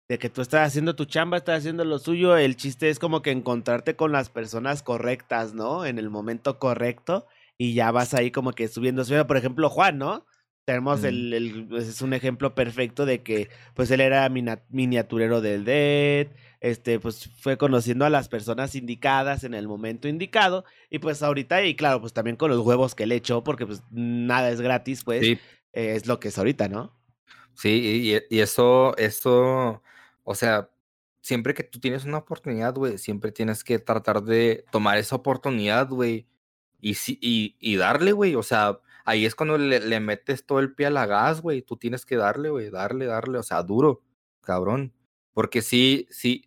de 0.08 0.20
que 0.20 0.30
tú 0.30 0.42
estás 0.42 0.68
haciendo 0.68 0.96
tu 0.96 1.06
chamba, 1.06 1.38
estás 1.38 1.60
haciendo 1.60 1.84
lo 1.84 1.98
suyo, 1.98 2.38
el 2.38 2.56
chiste 2.56 2.90
es 2.90 3.00
como 3.00 3.24
que 3.24 3.32
encontrarte 3.32 3.96
con 3.96 4.12
las 4.12 4.30
personas 4.30 4.84
correctas, 4.84 5.56
¿no? 5.56 5.86
En 5.86 5.98
el 5.98 6.12
momento 6.12 6.60
correcto 6.60 7.26
y 7.58 7.74
ya 7.74 7.92
vas 7.92 8.14
ahí 8.14 8.30
como 8.32 8.52
que 8.54 8.68
subiendo, 8.68 9.04
subiendo, 9.04 9.26
por 9.26 9.38
ejemplo, 9.38 9.70
Juan, 9.70 9.98
¿no? 9.98 10.26
Tenemos 10.66 11.04
el, 11.04 11.32
el, 11.34 11.68
pues, 11.68 11.88
es 11.88 12.02
un 12.02 12.14
ejemplo 12.14 12.56
perfecto 12.56 13.06
de 13.06 13.22
que 13.22 13.50
pues 13.76 13.92
él 13.92 14.02
era 14.02 14.28
miniaturero 14.30 15.40
del 15.40 15.64
Dead, 15.64 16.28
este 16.60 17.00
pues 17.00 17.30
fue 17.40 17.58
conociendo 17.58 18.04
a 18.04 18.10
las 18.10 18.30
personas 18.30 18.74
indicadas 18.74 19.44
en 19.44 19.54
el 19.54 19.68
momento 19.68 20.08
indicado 20.08 20.66
y 20.90 20.98
pues 20.98 21.22
ahorita 21.22 21.64
y 21.64 21.76
claro 21.76 22.02
pues 22.02 22.14
también 22.14 22.36
con 22.36 22.50
los 22.50 22.66
huevos 22.66 22.96
que 22.96 23.06
le 23.06 23.14
echó 23.16 23.44
porque 23.44 23.68
pues 23.68 23.84
nada 23.92 24.50
es 24.50 24.60
gratis 24.60 25.04
pues 25.04 25.38
es 25.76 26.07
lo 26.07 26.19
que 26.19 26.30
es 26.30 26.38
ahorita, 26.38 26.67
¿no? 26.69 26.95
Sí, 27.53 28.19
y, 28.30 28.36
y 28.36 28.39
eso, 28.41 28.95
eso, 28.97 29.82
o 30.23 30.36
sea, 30.36 30.69
siempre 31.21 31.53
que 31.53 31.63
tú 31.63 31.80
tienes 31.80 32.05
una 32.05 32.19
oportunidad, 32.19 32.76
güey, 32.76 32.97
siempre 32.97 33.32
tienes 33.32 33.63
que 33.63 33.80
tratar 33.80 34.23
de 34.23 34.65
tomar 34.71 34.97
esa 34.97 35.15
oportunidad, 35.15 35.89
güey, 35.89 36.28
y, 36.82 36.95
y, 37.21 37.55
y 37.59 37.76
darle, 37.78 38.11
güey, 38.11 38.36
o 38.36 38.43
sea, 38.43 38.80
ahí 39.05 39.26
es 39.26 39.36
cuando 39.36 39.57
le, 39.57 39.99
metes 39.99 40.45
todo 40.45 40.59
el 40.59 40.73
pie 40.73 40.88
a 40.88 40.89
la 40.89 41.05
gas, 41.05 41.41
güey. 41.41 41.61
Tú 41.61 41.78
tienes 41.78 42.05
que 42.05 42.17
darle, 42.17 42.49
güey, 42.49 42.69
darle, 42.69 43.05
darle, 43.05 43.38
o 43.38 43.43
sea, 43.43 43.63
duro, 43.63 44.01
cabrón. 44.41 44.93
Porque 45.34 45.61
sí, 45.61 46.07
sí, 46.11 46.45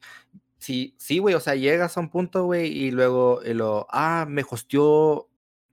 sí, 0.58 0.94
sí, 0.98 1.18
güey, 1.18 1.34
o 1.34 1.40
sea, 1.40 1.54
llegas 1.54 1.96
a 1.96 2.00
un 2.00 2.10
punto, 2.10 2.44
güey, 2.44 2.66
y 2.68 2.90
luego, 2.90 3.40
lo, 3.44 3.86
ah, 3.90 4.26
me 4.28 4.44
hostió 4.48 5.27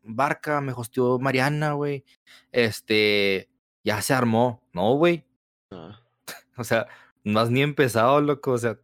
Barca, 0.06 0.62
me 0.62 0.72
hostió 0.72 1.20
Mariana, 1.20 1.74
güey. 1.74 2.06
Este, 2.52 3.50
ya 3.84 4.02
se 4.02 4.14
armó. 4.14 4.62
No, 4.74 4.96
güey. 4.96 5.26
Ah. 5.72 6.02
o 6.58 6.64
sea, 6.64 6.88
no 7.24 7.40
has 7.40 7.50
ni 7.52 7.62
empezado, 7.62 8.22
loco. 8.22 8.52
O 8.52 8.58
sea, 8.58 8.80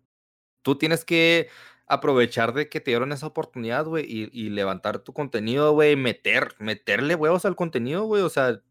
tú 0.61 0.77
tienes 0.77 1.05
que 1.05 1.49
aprovechar 1.91 2.53
de 2.53 2.69
que 2.69 2.79
te 2.79 2.91
dieron 2.91 3.11
esa 3.11 3.27
oportunidad, 3.27 3.85
güey, 3.85 4.05
y, 4.07 4.49
levantar 4.49 4.99
tu 4.99 5.11
contenido, 5.11 5.73
güey, 5.73 5.97
meter, 5.97 6.55
meterle 6.57 7.15
huevos 7.15 7.43
al 7.43 7.57
contenido, 7.57 8.05
güey, 8.05 8.21
o 8.23 8.29
sea, 8.29 8.61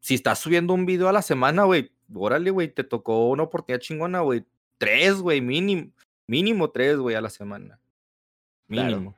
si 0.00 0.14
estás 0.14 0.40
subiendo 0.40 0.74
un 0.74 0.84
video 0.84 1.08
a 1.08 1.12
la 1.12 1.22
semana, 1.22 1.64
güey, 1.64 1.90
órale, 2.14 2.50
güey, 2.50 2.68
te 2.68 2.84
tocó 2.84 3.30
una 3.30 3.44
oportunidad 3.44 3.80
chingona, 3.80 4.20
güey, 4.20 4.44
tres, 4.76 5.22
güey, 5.22 5.40
mínimo, 5.40 5.90
mínimo 6.26 6.70
tres, 6.70 6.98
güey, 6.98 7.16
a 7.16 7.22
la 7.22 7.30
semana, 7.30 7.80
mínimo. 8.66 9.16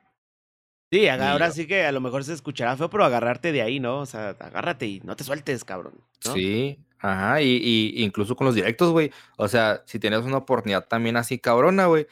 Sí, 0.93 1.07
ahora 1.07 1.49
sí 1.49 1.65
que 1.65 1.85
a 1.85 1.91
lo 1.91 2.01
mejor 2.01 2.23
se 2.23 2.33
escuchará 2.33 2.77
feo, 2.77 2.87
pero 2.87 3.03
agarrarte 3.03 3.51
de 3.51 3.63
ahí, 3.63 3.79
¿no? 3.79 4.01
O 4.01 4.05
sea, 4.05 4.29
agárrate 4.39 4.85
y 4.85 4.99
no 4.99 5.15
te 5.15 5.23
sueltes, 5.23 5.65
cabrón. 5.65 5.95
Sí, 6.19 6.77
ajá, 6.99 7.41
y, 7.41 7.57
y, 7.63 8.03
incluso 8.03 8.35
con 8.35 8.45
los 8.45 8.53
directos, 8.53 8.91
güey. 8.91 9.11
O 9.37 9.47
sea, 9.47 9.81
si 9.87 9.97
tienes 9.97 10.21
una 10.21 10.37
oportunidad 10.37 10.87
también 10.87 11.17
así 11.17 11.39
cabrona, 11.39 11.87
güey, 11.87 12.05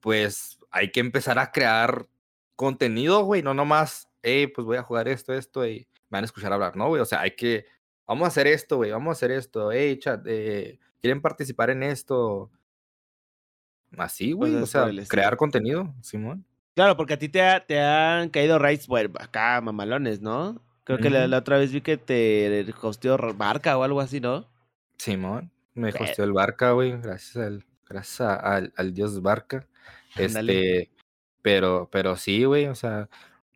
pues 0.00 0.58
hay 0.70 0.92
que 0.92 1.00
empezar 1.00 1.38
a 1.38 1.52
crear 1.52 2.06
contenido, 2.54 3.22
güey, 3.22 3.42
no 3.42 3.54
nomás, 3.54 4.10
hey, 4.22 4.48
pues 4.48 4.66
voy 4.66 4.76
a 4.76 4.82
jugar 4.82 5.08
esto, 5.08 5.32
esto, 5.32 5.66
y 5.66 5.88
me 6.10 6.18
van 6.18 6.24
a 6.24 6.26
escuchar 6.26 6.52
hablar, 6.52 6.76
¿no, 6.76 6.88
güey? 6.88 7.00
O 7.00 7.06
sea, 7.06 7.22
hay 7.22 7.30
que, 7.30 7.64
vamos 8.06 8.26
a 8.26 8.28
hacer 8.28 8.46
esto, 8.46 8.76
güey, 8.76 8.90
vamos 8.90 9.08
a 9.08 9.12
hacer 9.12 9.30
esto, 9.30 9.72
hey, 9.72 9.98
chat, 9.98 10.20
eh, 10.26 10.78
¿quieren 11.00 11.22
participar 11.22 11.70
en 11.70 11.82
esto? 11.82 12.50
Así, 13.96 14.32
güey, 14.32 14.54
o 14.56 14.66
sea, 14.66 14.90
crear 15.08 15.38
contenido, 15.38 15.94
Simón. 16.02 16.44
Claro, 16.78 16.96
porque 16.96 17.14
a 17.14 17.18
ti 17.18 17.28
te, 17.28 17.40
te 17.66 17.80
han 17.80 18.28
caído 18.28 18.56
raids, 18.56 18.86
bueno, 18.86 19.12
acá 19.18 19.60
mamalones, 19.60 20.20
¿no? 20.20 20.62
Creo 20.84 20.98
que 20.98 21.10
la, 21.10 21.36
otra 21.36 21.58
vez 21.58 21.72
vi 21.72 21.80
que 21.80 21.96
te 21.96 22.72
hosteó 22.80 23.18
Barca 23.34 23.76
o 23.76 23.82
algo 23.82 24.00
así, 24.00 24.20
¿no? 24.20 24.48
Simón, 24.96 25.50
me 25.74 25.88
hosteó 25.88 26.24
el 26.24 26.32
Barca, 26.32 26.70
güey, 26.70 26.92
gracias 26.92 27.44
al, 27.44 27.64
gracias 27.84 28.20
al, 28.20 28.72
al 28.76 28.94
dios 28.94 29.20
Barca. 29.22 29.66
Este, 30.14 30.88
pero, 31.42 31.88
pero 31.90 32.14
sí, 32.14 32.44
güey, 32.44 32.66
o 32.66 32.76
sea, 32.76 33.08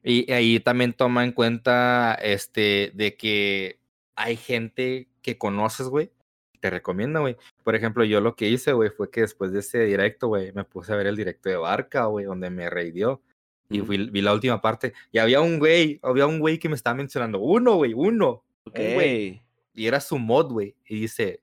y 0.03 0.29
ahí 0.33 0.59
también 0.59 0.93
toma 0.93 1.23
en 1.23 1.31
cuenta, 1.31 2.15
este, 2.21 2.91
de 2.93 3.15
que 3.17 3.79
hay 4.17 4.37
gente 4.37 5.07
que 5.23 5.39
conoces, 5.39 5.87
güey, 5.87 6.11
te 6.63 6.71
recomienda, 6.71 7.19
güey. 7.19 7.37
Por 7.65 7.75
ejemplo, 7.75 8.05
yo 8.05 8.21
lo 8.21 8.37
que 8.37 8.49
hice, 8.49 8.73
güey, 8.73 8.89
fue 8.89 9.11
que 9.11 9.23
después 9.23 9.53
de 9.53 9.59
ese 9.59 9.81
directo, 9.81 10.29
güey, 10.29 10.53
me 10.53 10.63
puse 10.63 10.93
a 10.93 10.97
ver 10.97 11.09
el 11.09 11.17
directo 11.17 11.49
de 11.49 11.57
Barca, 11.57 12.05
güey, 12.05 12.25
donde 12.25 12.51
me 12.51 12.71
reidió. 12.71 13.21
Y 13.69 13.81
vi 13.81 14.23
la 14.23 14.33
última 14.33 14.61
parte. 14.61 14.93
Y 15.11 15.19
había 15.19 15.41
un 15.41 15.59
güey, 15.59 15.99
había 16.03 16.27
un 16.27 16.39
güey 16.39 16.59
que 16.59 16.69
me 16.69 16.77
estaba 16.77 16.95
mencionando. 16.95 17.41
Uno, 17.41 17.75
güey, 17.75 17.95
uno. 17.95 18.45
Güey. 18.67 19.43
Y 19.75 19.87
era 19.87 19.99
su 19.99 20.19
mod, 20.19 20.53
güey. 20.53 20.77
Y 20.87 21.01
dice, 21.01 21.41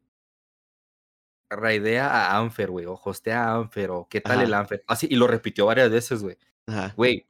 raidea 1.49 2.07
a 2.07 2.37
Anfer, 2.37 2.71
güey, 2.71 2.85
o 2.85 2.93
hostea 3.03 3.43
a 3.43 3.55
Anfer, 3.55 3.91
o 3.91 4.07
qué 4.09 4.21
tal 4.21 4.41
el 4.41 4.53
Anfer. 4.53 4.83
Así, 4.87 5.07
y 5.09 5.17
lo 5.17 5.27
repitió 5.27 5.65
varias 5.65 5.91
veces, 5.91 6.23
güey. 6.23 6.37
Güey. 6.95 7.27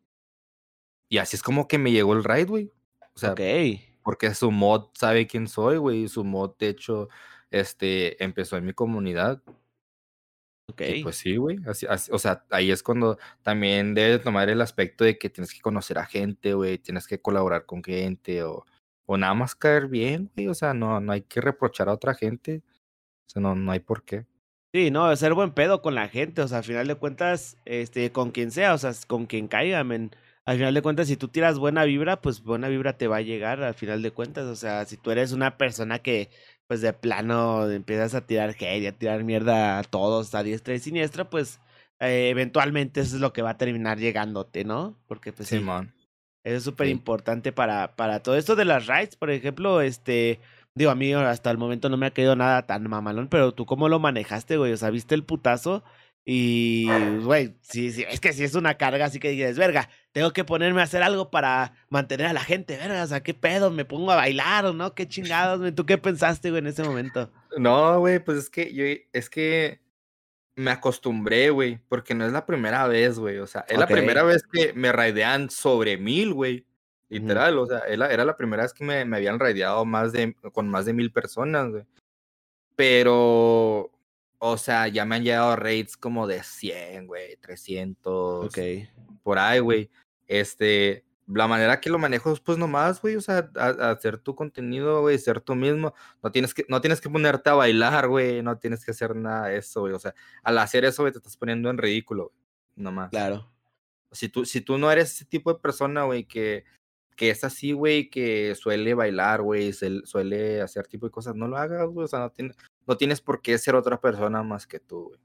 Y 1.08 1.18
así 1.18 1.38
es 1.38 1.42
como 1.42 1.68
que 1.68 1.80
me 1.80 1.92
llegó 1.92 2.14
el 2.14 2.24
raid, 2.24 2.50
güey. 2.50 2.72
O 3.16 3.20
sea, 3.20 3.34
porque 4.04 4.36
su 4.36 4.52
mod 4.52 4.90
sabe 4.94 5.26
quién 5.26 5.48
soy, 5.48 5.78
güey. 5.78 6.08
Su 6.08 6.24
mod, 6.24 6.56
de 6.60 6.70
hecho, 6.70 7.10
este, 7.52 8.24
empezó 8.24 8.58
en 8.58 8.66
mi 8.66 8.74
comunidad. 8.74 9.42
Ok. 10.70 10.84
pues 11.02 11.16
sí, 11.16 11.36
güey. 11.38 11.58
Así, 11.66 11.88
o 12.12 12.20
sea, 12.20 12.46
ahí 12.52 12.70
es 12.70 12.84
cuando 12.84 13.18
también 13.42 13.96
debes 13.96 14.22
tomar 14.22 14.50
el 14.50 14.62
aspecto 14.62 15.04
de 15.04 15.18
que 15.18 15.30
tienes 15.30 15.54
que 15.54 15.62
conocer 15.62 15.98
a 15.98 16.06
gente, 16.06 16.54
güey. 16.54 16.78
Tienes 16.78 17.08
que 17.08 17.20
colaborar 17.20 17.66
con 17.66 17.84
gente, 17.84 18.44
o 18.44 18.66
o 19.12 19.18
nada 19.18 19.34
más 19.34 19.56
caer 19.56 19.88
bien, 19.88 20.30
güey. 20.36 20.50
O 20.50 20.54
sea, 20.54 20.76
no, 20.76 21.00
no 21.00 21.12
hay 21.12 21.22
que 21.24 21.42
reprochar 21.42 21.90
a 21.90 21.94
otra 21.94 22.14
gente. 22.14 22.62
O 23.28 23.30
sea, 23.30 23.42
no, 23.42 23.56
no 23.56 23.72
hay 23.72 23.80
por 23.80 24.04
qué. 24.04 24.28
Sí, 24.72 24.92
no, 24.92 25.16
ser 25.16 25.34
buen 25.34 25.52
pedo 25.54 25.82
con 25.82 25.96
la 25.96 26.10
gente, 26.10 26.44
o 26.44 26.48
sea, 26.48 26.60
al 26.60 26.64
final 26.64 26.86
de 26.86 26.94
cuentas, 26.94 27.58
este, 27.66 28.12
con 28.12 28.30
quien 28.30 28.52
sea, 28.52 28.76
o 28.76 28.78
sea, 28.78 28.92
con 29.08 29.26
quien 29.26 29.48
caiga, 29.48 29.84
men. 29.84 30.12
Al 30.46 30.58
final 30.58 30.76
de 30.76 30.84
cuentas, 30.84 31.08
si 31.08 31.18
tú 31.18 31.28
tiras 31.28 31.58
buena 31.58 31.86
vibra, 31.86 32.22
pues 32.22 32.44
buena 32.44 32.68
vibra 32.70 33.00
te 33.00 33.08
va 33.08 33.18
a 33.18 33.22
llegar 33.22 33.64
al 33.64 33.74
final 33.74 34.04
de 34.04 34.12
cuentas. 34.12 34.46
O 34.46 34.56
sea, 34.56 34.86
si 34.86 34.96
tú 34.96 35.10
eres 35.10 35.32
una 35.32 35.58
persona 35.58 35.98
que, 36.00 36.30
pues 36.70 36.82
de 36.82 36.94
plano, 36.94 37.68
empiezas 37.68 38.14
a 38.14 38.28
tirar 38.28 38.52
hate, 38.52 38.90
a 38.90 38.92
tirar 38.92 39.24
mierda 39.24 39.80
a 39.80 39.84
todos, 39.84 40.36
a 40.36 40.44
diestra 40.44 40.76
y 40.76 40.80
siniestra, 40.80 41.28
pues 41.28 41.60
eh, 42.00 42.30
eventualmente 42.30 43.02
eso 43.02 43.16
es 43.16 43.22
lo 43.24 43.34
que 43.34 43.42
va 43.42 43.50
a 43.50 43.58
terminar 43.58 43.98
llegándote, 43.98 44.64
¿no? 44.66 44.96
Porque, 45.08 45.34
pues, 45.34 45.50
sí, 45.50 45.56
eso 45.56 45.88
es 46.44 46.62
súper 46.62 46.88
importante 46.90 47.52
para, 47.52 47.96
para 47.96 48.22
todo 48.22 48.38
esto 48.38 48.56
de 48.56 48.66
las 48.66 48.86
raids, 48.86 49.16
por 49.16 49.32
ejemplo, 49.32 49.82
este, 49.82 50.42
digo, 50.76 50.92
a 50.92 50.96
mí 50.96 51.12
hasta 51.12 51.50
el 51.50 51.58
momento 51.58 51.90
no 51.90 51.98
me 51.98 52.06
ha 52.06 52.14
caído 52.14 52.36
nada 52.36 52.68
tan 52.68 52.88
mamalón, 52.88 53.30
pero 53.30 53.52
tú 53.52 53.66
cómo 53.66 53.90
lo 53.90 53.98
manejaste, 53.98 54.58
güey, 54.58 54.72
o 54.72 54.78
sea, 54.78 54.92
viste 54.92 55.16
el 55.16 55.24
putazo 55.24 55.84
y, 56.32 56.86
güey, 57.24 57.56
sí, 57.62 57.92
sí, 57.92 58.06
es 58.08 58.20
que 58.20 58.34
si 58.34 58.44
es 58.44 58.54
una 58.54 58.76
carga, 58.76 59.06
así 59.06 59.20
que 59.20 59.32
dices, 59.32 59.58
verga, 59.58 59.90
tengo 60.12 60.32
que 60.32 60.44
ponerme 60.44 60.80
a 60.80 60.84
hacer 60.84 61.02
algo 61.02 61.32
para 61.32 61.74
mantener 61.90 62.28
a 62.28 62.34
la 62.34 62.42
gente, 62.42 62.78
verga, 62.78 63.02
o 63.02 63.08
sea, 63.08 63.24
qué 63.24 63.34
pedo, 63.34 63.72
me 63.72 63.84
pongo 63.84 64.12
a 64.12 64.16
bailar 64.16 64.68
o 64.68 64.74
no, 64.74 64.94
qué 64.94 65.08
chingados, 65.08 65.74
¿tú 65.74 65.88
qué 65.88 65.98
pensaste, 65.98 66.52
güey, 66.52 66.60
en 66.60 66.68
ese 66.68 66.84
momento? 66.84 67.32
No, 67.58 68.00
güey, 68.00 68.24
pues 68.24 68.38
es 68.38 68.50
que 68.52 68.72
yo, 68.72 68.86
es 69.12 69.28
que 69.28 69.82
me 70.54 70.70
acostumbré, 70.70 71.50
güey, 71.50 71.80
porque 71.90 72.14
no 72.14 72.28
es 72.28 72.32
la 72.32 72.46
primera 72.46 72.86
vez, 72.86 73.18
güey. 73.18 73.40
O 73.40 73.48
sea, 73.48 73.66
es 73.68 73.80
la 73.80 73.88
primera 73.88 74.22
vez 74.22 74.44
que 74.44 74.74
me 74.74 74.92
raidean 74.92 75.50
sobre 75.50 75.98
mil, 75.98 76.36
güey. 76.36 76.64
Literal, 77.08 77.58
o 77.58 77.66
sea, 77.66 77.80
era, 77.88 78.24
la 78.24 78.38
primera 78.38 78.62
vez 78.62 78.74
que 78.74 78.84
me, 78.84 79.04
me, 79.04 79.18
habían 79.18 79.40
raideado 79.40 79.84
más 79.84 80.12
de, 80.12 80.36
con 80.54 80.70
más 80.70 80.86
de 80.86 80.94
mil 80.94 81.12
personas, 81.12 81.72
güey. 81.72 81.86
Pero, 82.76 83.90
o 84.40 84.58
sea, 84.58 84.88
ya 84.88 85.06
me 85.06 85.16
han 85.16 85.24
llegado 85.24 85.56
raids 85.56 85.98
como 85.98 86.26
de 86.26 86.42
100, 86.42 87.08
güey, 87.08 87.36
300. 87.38 88.46
Ok. 88.46 88.58
Por 89.22 89.38
ahí, 89.38 89.60
güey. 89.60 89.90
Este, 90.28 91.06
la 91.28 91.48
manera 91.48 91.80
que 91.80 91.90
lo 91.90 92.00
manejo 92.00 92.32
es 92.32 92.40
pues 92.40 92.58
nomás, 92.58 93.02
güey, 93.02 93.16
o 93.16 93.22
sea, 93.22 93.52
hacer 93.56 94.18
tu 94.18 94.36
contenido, 94.36 95.02
güey, 95.02 95.20
ser 95.20 95.42
tú 95.42 95.56
mismo. 95.56 95.94
No 96.24 96.32
tienes 96.32 96.54
que, 96.54 96.66
no 96.70 96.82
tienes 96.82 97.02
que 97.02 97.10
ponerte 97.10 97.50
a 97.50 97.54
bailar, 97.54 98.08
güey, 98.08 98.42
no 98.42 98.58
tienes 98.58 98.84
que 98.84 98.92
hacer 98.92 99.16
nada 99.16 99.48
de 99.48 99.58
eso, 99.58 99.82
güey. 99.82 99.94
O 99.94 100.00
sea, 100.00 100.16
al 100.44 100.58
hacer 100.58 100.86
eso, 100.86 101.04
güey, 101.04 101.12
te 101.12 101.20
estás 101.20 101.38
poniendo 101.38 101.70
en 101.70 101.78
ridículo, 101.78 102.30
güey. 102.30 102.40
Nomás. 102.78 103.10
Claro. 103.10 103.52
Si 104.12 104.30
tú, 104.30 104.46
si 104.46 104.62
tú 104.62 104.78
no 104.78 104.92
eres 104.92 105.12
ese 105.12 105.26
tipo 105.26 105.54
de 105.54 105.60
persona, 105.60 106.04
güey, 106.04 106.24
que, 106.24 106.64
que 107.16 107.30
es 107.30 107.44
así, 107.44 107.74
güey, 107.74 108.10
que 108.10 108.56
suele 108.56 108.94
bailar, 108.94 109.42
güey, 109.42 109.74
suele 109.74 110.62
hacer 110.62 110.88
tipo 110.88 111.06
de 111.06 111.12
cosas, 111.12 111.36
no 111.36 111.48
lo 111.48 111.58
hagas, 111.58 111.88
güey. 111.90 112.06
O 112.06 112.08
sea, 112.08 112.20
no, 112.20 112.32
tiene, 112.32 112.54
no 112.90 112.98
tienes 112.98 113.22
por 113.22 113.44
qué 113.44 113.56
ser 113.60 113.76
otra 113.76 114.02
persona 114.02 114.42
más 114.42 114.66
que 114.66 114.80
tú, 114.80 115.10
güey. 115.10 115.20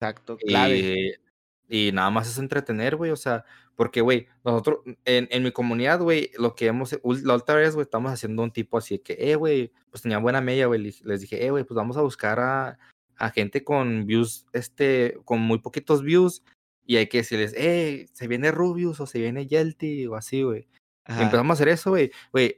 Exacto, 0.00 0.36
clave. 0.36 1.20
Y 1.68 1.92
nada 1.92 2.10
más 2.10 2.28
es 2.28 2.36
entretener, 2.38 2.96
güey, 2.96 3.12
o 3.12 3.16
sea, 3.16 3.44
porque, 3.76 4.00
güey, 4.00 4.26
nosotros, 4.44 4.80
en, 5.04 5.28
en 5.30 5.42
mi 5.44 5.52
comunidad, 5.52 6.00
güey, 6.00 6.32
lo 6.36 6.56
que 6.56 6.66
hemos, 6.66 6.98
la 7.22 7.34
otra 7.34 7.54
vez, 7.54 7.74
güey, 7.74 7.84
estamos 7.84 8.12
haciendo 8.12 8.42
un 8.42 8.50
tipo 8.50 8.76
así 8.76 8.98
que, 8.98 9.16
eh, 9.18 9.36
güey, 9.36 9.72
pues 9.88 10.02
tenía 10.02 10.18
buena 10.18 10.40
media, 10.40 10.66
güey, 10.66 10.92
les 11.04 11.20
dije, 11.20 11.46
eh, 11.46 11.50
güey, 11.50 11.62
pues 11.62 11.76
vamos 11.76 11.96
a 11.96 12.02
buscar 12.02 12.40
a, 12.40 12.78
a 13.16 13.30
gente 13.30 13.62
con 13.62 14.04
views, 14.04 14.44
este, 14.52 15.16
con 15.24 15.40
muy 15.40 15.60
poquitos 15.60 16.02
views, 16.02 16.42
y 16.84 16.96
hay 16.96 17.06
que 17.08 17.18
decirles, 17.18 17.54
eh, 17.56 18.06
se 18.12 18.26
viene 18.26 18.50
Rubius 18.50 18.98
o 18.98 19.06
se 19.06 19.20
viene 19.20 19.46
Yelty 19.46 20.08
o 20.08 20.16
así, 20.16 20.42
güey. 20.42 20.66
Empezamos 21.06 21.50
a 21.50 21.54
hacer 21.54 21.68
eso, 21.68 21.90
güey, 21.90 22.10
güey, 22.32 22.56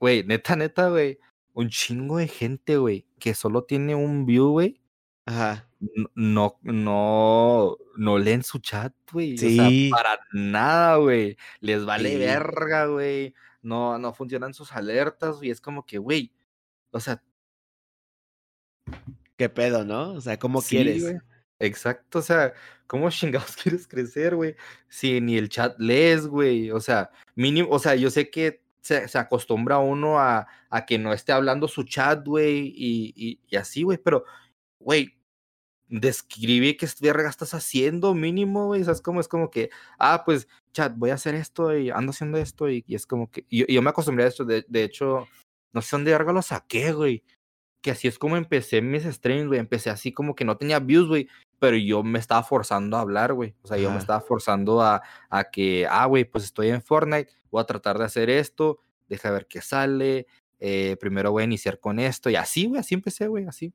güey, 0.00 0.24
neta, 0.24 0.56
neta, 0.56 0.88
güey, 0.90 1.20
un 1.54 1.70
chingo 1.70 2.18
de 2.18 2.28
gente, 2.28 2.76
güey, 2.76 3.06
que 3.18 3.34
solo 3.34 3.64
tiene 3.64 3.94
un 3.94 4.26
view, 4.26 4.50
güey. 4.50 4.80
Ajá 5.24 5.68
no, 6.14 6.58
no, 6.62 7.76
no 7.96 8.18
leen 8.18 8.42
su 8.42 8.58
chat, 8.58 8.92
güey. 9.12 9.34
O 9.34 9.38
sea, 9.38 9.68
para 9.90 10.20
nada, 10.32 10.96
güey. 10.96 11.36
Les 11.60 11.84
vale 11.84 12.16
verga, 12.18 12.86
güey. 12.86 13.34
No, 13.62 13.98
no 13.98 14.12
funcionan 14.12 14.54
sus 14.54 14.72
alertas, 14.72 15.36
y 15.42 15.50
es 15.50 15.60
como 15.60 15.86
que, 15.86 15.98
güey, 15.98 16.32
o 16.90 17.00
sea. 17.00 17.22
¿Qué 19.36 19.48
pedo, 19.48 19.84
no? 19.84 20.12
O 20.12 20.20
sea, 20.20 20.38
¿cómo 20.38 20.62
quieres? 20.62 21.16
Exacto, 21.58 22.18
o 22.18 22.22
sea, 22.22 22.52
¿cómo 22.86 23.10
chingados 23.10 23.56
quieres 23.62 23.88
crecer, 23.88 24.36
güey? 24.36 24.56
Si 24.88 25.20
ni 25.20 25.36
el 25.36 25.48
chat 25.48 25.78
lees, 25.78 26.26
güey. 26.26 26.70
O 26.70 26.80
sea, 26.80 27.10
mínimo, 27.34 27.70
o 27.70 27.78
sea, 27.78 27.94
yo 27.94 28.10
sé 28.10 28.30
que 28.30 28.62
se, 28.84 29.08
se 29.08 29.18
acostumbra 29.18 29.78
uno 29.78 30.18
a, 30.20 30.46
a, 30.68 30.84
que 30.84 30.98
no 30.98 31.14
esté 31.14 31.32
hablando 31.32 31.68
su 31.68 31.84
chat, 31.84 32.26
güey, 32.26 32.66
y, 32.76 33.14
y, 33.16 33.40
y 33.48 33.56
así, 33.56 33.82
güey, 33.82 33.96
pero, 33.96 34.24
güey, 34.78 35.16
describe 35.88 36.76
qué 36.76 36.86
verga 37.00 37.30
estás 37.30 37.54
haciendo 37.54 38.14
mínimo, 38.14 38.66
güey. 38.66 38.82
O 38.82 38.84
sea, 38.84 38.92
es 38.92 39.00
como, 39.00 39.50
que, 39.50 39.70
ah, 39.98 40.22
pues, 40.26 40.48
chat, 40.72 40.92
voy 40.96 41.10
a 41.10 41.14
hacer 41.14 41.34
esto 41.34 41.76
y 41.76 41.90
ando 41.90 42.10
haciendo 42.10 42.36
esto 42.36 42.68
y, 42.68 42.84
es 42.88 43.06
como 43.06 43.30
que, 43.30 43.46
yo, 43.50 43.64
yo, 43.68 43.80
me 43.80 43.88
acostumbré 43.90 44.24
a 44.24 44.28
esto, 44.28 44.44
de, 44.44 44.66
de, 44.68 44.84
hecho, 44.84 45.26
no 45.72 45.80
sé 45.80 45.96
dónde 45.96 46.12
verga 46.12 46.32
lo 46.32 46.42
saqué, 46.42 46.92
güey. 46.92 47.24
Que 47.84 47.90
así 47.90 48.08
es 48.08 48.18
como 48.18 48.38
empecé 48.38 48.80
mis 48.80 49.02
streams, 49.04 49.48
güey. 49.48 49.60
Empecé 49.60 49.90
así 49.90 50.10
como 50.10 50.34
que 50.34 50.46
no 50.46 50.56
tenía 50.56 50.78
views, 50.78 51.06
güey. 51.06 51.28
Pero 51.58 51.76
yo 51.76 52.02
me 52.02 52.18
estaba 52.18 52.42
forzando 52.42 52.96
a 52.96 53.00
hablar, 53.00 53.34
güey. 53.34 53.54
O 53.62 53.68
sea, 53.68 53.76
yo 53.76 53.90
me 53.90 53.98
estaba 53.98 54.22
forzando 54.22 54.80
a, 54.80 55.02
a 55.28 55.44
que, 55.44 55.86
ah, 55.86 56.06
güey, 56.06 56.24
pues 56.24 56.44
estoy 56.44 56.70
en 56.70 56.80
Fortnite, 56.80 57.30
voy 57.50 57.60
a 57.60 57.66
tratar 57.66 57.98
de 57.98 58.04
hacer 58.04 58.30
esto, 58.30 58.78
deja 59.06 59.30
ver 59.30 59.46
qué 59.46 59.60
sale. 59.60 60.26
Eh, 60.60 60.96
primero 60.98 61.30
voy 61.30 61.42
a 61.42 61.44
iniciar 61.44 61.78
con 61.78 61.98
esto. 61.98 62.30
Y 62.30 62.36
así, 62.36 62.64
güey, 62.64 62.80
así 62.80 62.94
empecé, 62.94 63.28
güey, 63.28 63.44
así. 63.44 63.74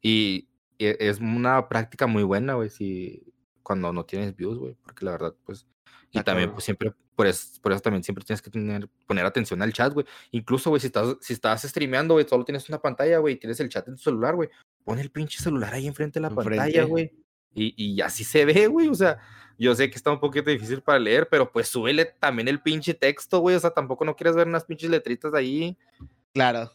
Y, 0.00 0.48
e, 0.80 0.96
es 0.98 1.20
una 1.20 1.68
práctica 1.68 2.08
muy 2.08 2.24
buena, 2.24 2.54
güey, 2.54 2.70
si 2.70 3.22
cuando 3.62 3.92
no 3.92 4.04
tienes 4.04 4.34
views, 4.34 4.58
güey, 4.58 4.74
porque 4.82 5.04
la 5.04 5.12
verdad, 5.12 5.36
pues, 5.44 5.68
y 6.12 6.22
también, 6.22 6.52
pues, 6.52 6.64
siempre, 6.64 6.92
por 7.16 7.26
eso, 7.26 7.60
por 7.62 7.72
eso 7.72 7.80
también 7.80 8.02
siempre 8.02 8.24
tienes 8.24 8.42
que 8.42 8.50
tener, 8.50 8.88
poner 9.06 9.24
atención 9.24 9.62
al 9.62 9.72
chat, 9.72 9.92
güey. 9.92 10.06
Incluso, 10.30 10.70
güey, 10.70 10.80
si 10.80 10.88
estás, 10.88 11.16
si 11.20 11.32
estás 11.32 11.62
streameando, 11.62 12.14
güey, 12.14 12.28
solo 12.28 12.44
tienes 12.44 12.68
una 12.68 12.78
pantalla, 12.78 13.18
güey, 13.18 13.36
tienes 13.36 13.58
el 13.60 13.68
chat 13.68 13.88
en 13.88 13.96
tu 13.96 14.02
celular, 14.02 14.34
güey, 14.34 14.50
pon 14.84 14.98
el 14.98 15.10
pinche 15.10 15.42
celular 15.42 15.72
ahí 15.72 15.86
enfrente 15.86 16.20
de 16.20 16.28
la 16.28 16.30
pantalla, 16.30 16.84
güey. 16.84 17.10
Y, 17.54 17.74
y 17.76 18.00
así 18.00 18.24
se 18.24 18.44
ve, 18.44 18.66
güey, 18.66 18.88
o 18.88 18.94
sea, 18.94 19.18
yo 19.58 19.74
sé 19.74 19.90
que 19.90 19.96
está 19.96 20.10
un 20.10 20.20
poquito 20.20 20.50
difícil 20.50 20.82
para 20.82 20.98
leer, 20.98 21.28
pero 21.30 21.50
pues 21.50 21.68
súbele 21.68 22.04
también 22.04 22.48
el 22.48 22.60
pinche 22.60 22.94
texto, 22.94 23.40
güey, 23.40 23.56
o 23.56 23.60
sea, 23.60 23.70
tampoco 23.70 24.04
no 24.04 24.16
quieres 24.16 24.36
ver 24.36 24.46
unas 24.46 24.64
pinches 24.64 24.90
letritas 24.90 25.32
ahí. 25.34 25.76
Claro. 26.32 26.70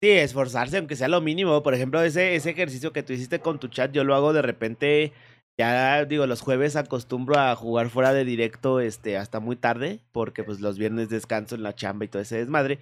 Sí, 0.00 0.10
esforzarse, 0.10 0.76
aunque 0.76 0.94
sea 0.94 1.08
lo 1.08 1.22
mínimo. 1.22 1.62
Por 1.62 1.74
ejemplo, 1.74 2.02
ese, 2.02 2.34
ese 2.34 2.50
ejercicio 2.50 2.92
que 2.92 3.02
tú 3.02 3.14
hiciste 3.14 3.40
con 3.40 3.58
tu 3.58 3.68
chat, 3.68 3.92
yo 3.92 4.04
lo 4.04 4.14
hago 4.14 4.32
de 4.32 4.42
repente. 4.42 5.12
Ya 5.58 6.04
digo, 6.04 6.26
los 6.26 6.42
jueves 6.42 6.76
acostumbro 6.76 7.38
a 7.38 7.54
jugar 7.56 7.88
fuera 7.88 8.12
de 8.12 8.24
directo 8.24 8.80
este, 8.80 9.16
hasta 9.16 9.40
muy 9.40 9.56
tarde, 9.56 10.00
porque 10.12 10.44
pues 10.44 10.60
los 10.60 10.78
viernes 10.78 11.08
descanso 11.08 11.54
en 11.54 11.62
la 11.62 11.74
chamba 11.74 12.04
y 12.04 12.08
todo 12.08 12.22
ese 12.22 12.36
desmadre. 12.36 12.78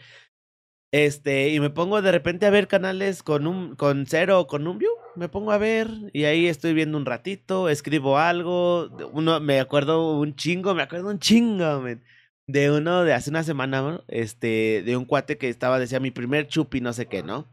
Este, 0.93 1.49
y 1.49 1.61
me 1.61 1.71
pongo 1.71 2.03
de 2.03 2.13
repente 2.13 2.47
a 2.47 2.51
ver 2.51 2.69
canales 2.69 3.23
con 3.23 3.47
un, 3.47 3.75
con 3.77 4.07
cero 4.07 4.41
o 4.41 4.47
con 4.47 4.67
un 4.67 4.79
view. 4.79 4.93
Me 5.17 5.29
pongo 5.29 5.53
a 5.53 5.59
ver 5.59 5.89
y 6.13 6.25
ahí 6.25 6.47
estoy 6.47 6.73
viendo 6.73 6.99
un 6.99 7.07
ratito, 7.07 7.69
escribo 7.69 8.19
algo. 8.19 8.89
Uno, 9.13 9.41
me 9.41 9.61
acuerdo 9.61 10.19
un 10.19 10.35
chingo, 10.37 10.75
me 10.75 10.83
acuerdo 10.83 11.11
un 11.11 11.19
chingo, 11.19 11.81
man 11.81 12.03
de 12.47 12.71
uno 12.71 13.05
de 13.05 13.13
hace 13.15 13.31
una 13.31 13.43
semana, 13.43 14.03
este, 14.09 14.83
de 14.85 14.97
un 14.97 15.05
cuate 15.05 15.39
que 15.39 15.49
estaba, 15.49 15.79
decía, 15.79 16.01
mi 16.01 16.11
primer 16.11 16.47
chupi, 16.47 16.81
no 16.81 16.93
sé 16.93 17.07
qué, 17.07 17.23
¿no? 17.23 17.49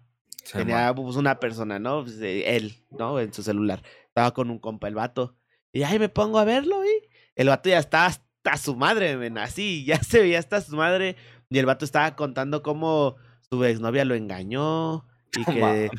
Tenía 0.51 0.93
pues, 0.93 1.15
una 1.15 1.39
persona, 1.39 1.79
¿no? 1.79 2.03
Pues, 2.03 2.19
él, 2.21 2.75
¿no? 2.89 3.19
En 3.19 3.33
su 3.33 3.43
celular. 3.43 3.83
Estaba 4.11 4.31
con 4.33 4.49
un 4.49 4.59
compa, 4.59 4.87
el 4.87 4.95
vato. 4.95 5.35
Y 5.71 5.83
ahí 5.83 5.99
me 5.99 6.09
pongo 6.09 6.37
a 6.39 6.45
verlo, 6.45 6.83
y 6.85 7.09
el 7.35 7.47
vato 7.47 7.69
ya 7.69 7.79
estaba 7.79 8.07
hasta 8.07 8.57
su 8.57 8.75
madre, 8.75 9.15
ven, 9.15 9.37
así, 9.37 9.85
ya 9.85 10.01
se 10.03 10.19
veía 10.19 10.39
hasta 10.39 10.61
su 10.61 10.75
madre. 10.75 11.15
Y 11.49 11.57
el 11.59 11.65
vato 11.65 11.85
estaba 11.85 12.15
contando 12.15 12.61
cómo 12.61 13.15
su 13.49 13.63
exnovia 13.63 14.05
lo 14.05 14.15
engañó. 14.15 15.05
Y 15.37 15.45
que, 15.45 15.89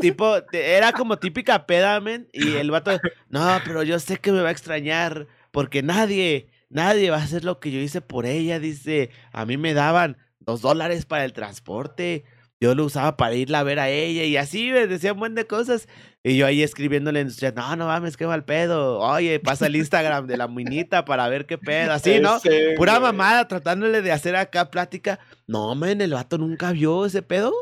tipo, 0.00 0.36
era 0.52 0.92
como 0.92 1.18
típica 1.20 1.66
peda, 1.66 2.00
men. 2.00 2.28
Y 2.32 2.56
el 2.56 2.70
vato, 2.70 2.92
no, 3.28 3.60
pero 3.64 3.82
yo 3.82 3.98
sé 3.98 4.18
que 4.18 4.32
me 4.32 4.42
va 4.42 4.48
a 4.48 4.52
extrañar. 4.52 5.26
Porque 5.50 5.82
nadie, 5.82 6.50
Nadie 6.68 7.10
va 7.10 7.18
a 7.18 7.22
hacer 7.22 7.44
lo 7.44 7.60
que 7.60 7.70
yo 7.70 7.80
hice 7.80 8.00
por 8.00 8.26
ella. 8.26 8.58
Dice, 8.58 9.10
a 9.32 9.46
mí 9.46 9.56
me 9.56 9.74
daban 9.74 10.16
dos 10.40 10.60
dólares 10.62 11.06
para 11.06 11.24
el 11.24 11.32
transporte. 11.32 12.24
Yo 12.60 12.74
lo 12.74 12.86
usaba 12.86 13.16
para 13.18 13.34
irla 13.34 13.60
a 13.60 13.62
ver 13.62 13.78
a 13.78 13.90
ella 13.90 14.24
y 14.24 14.36
así 14.38 14.70
me 14.70 14.86
decía 14.86 15.12
un 15.12 15.18
buen 15.18 15.34
de 15.34 15.46
cosas. 15.46 15.88
Y 16.22 16.36
yo 16.36 16.46
ahí 16.46 16.62
escribiéndole 16.62 17.20
en 17.20 17.30
su 17.30 17.46
no, 17.54 17.76
no 17.76 17.86
mames, 17.86 18.16
qué 18.16 18.26
mal 18.26 18.44
pedo. 18.44 18.98
Oye, 19.00 19.38
pasa 19.40 19.66
el 19.66 19.76
Instagram 19.76 20.26
de 20.26 20.38
la 20.38 20.48
muñita 20.48 21.04
para 21.04 21.28
ver 21.28 21.46
qué 21.46 21.58
pedo. 21.58 21.92
Así, 21.92 22.18
¿no? 22.20 22.40
Pura 22.76 22.98
mamada 22.98 23.46
tratándole 23.46 24.00
de 24.00 24.10
hacer 24.10 24.36
acá 24.36 24.70
plática. 24.70 25.18
No, 25.46 25.74
men, 25.74 26.00
el 26.00 26.14
vato 26.14 26.38
nunca 26.38 26.72
vio 26.72 27.04
ese 27.04 27.22
pedo. 27.22 27.52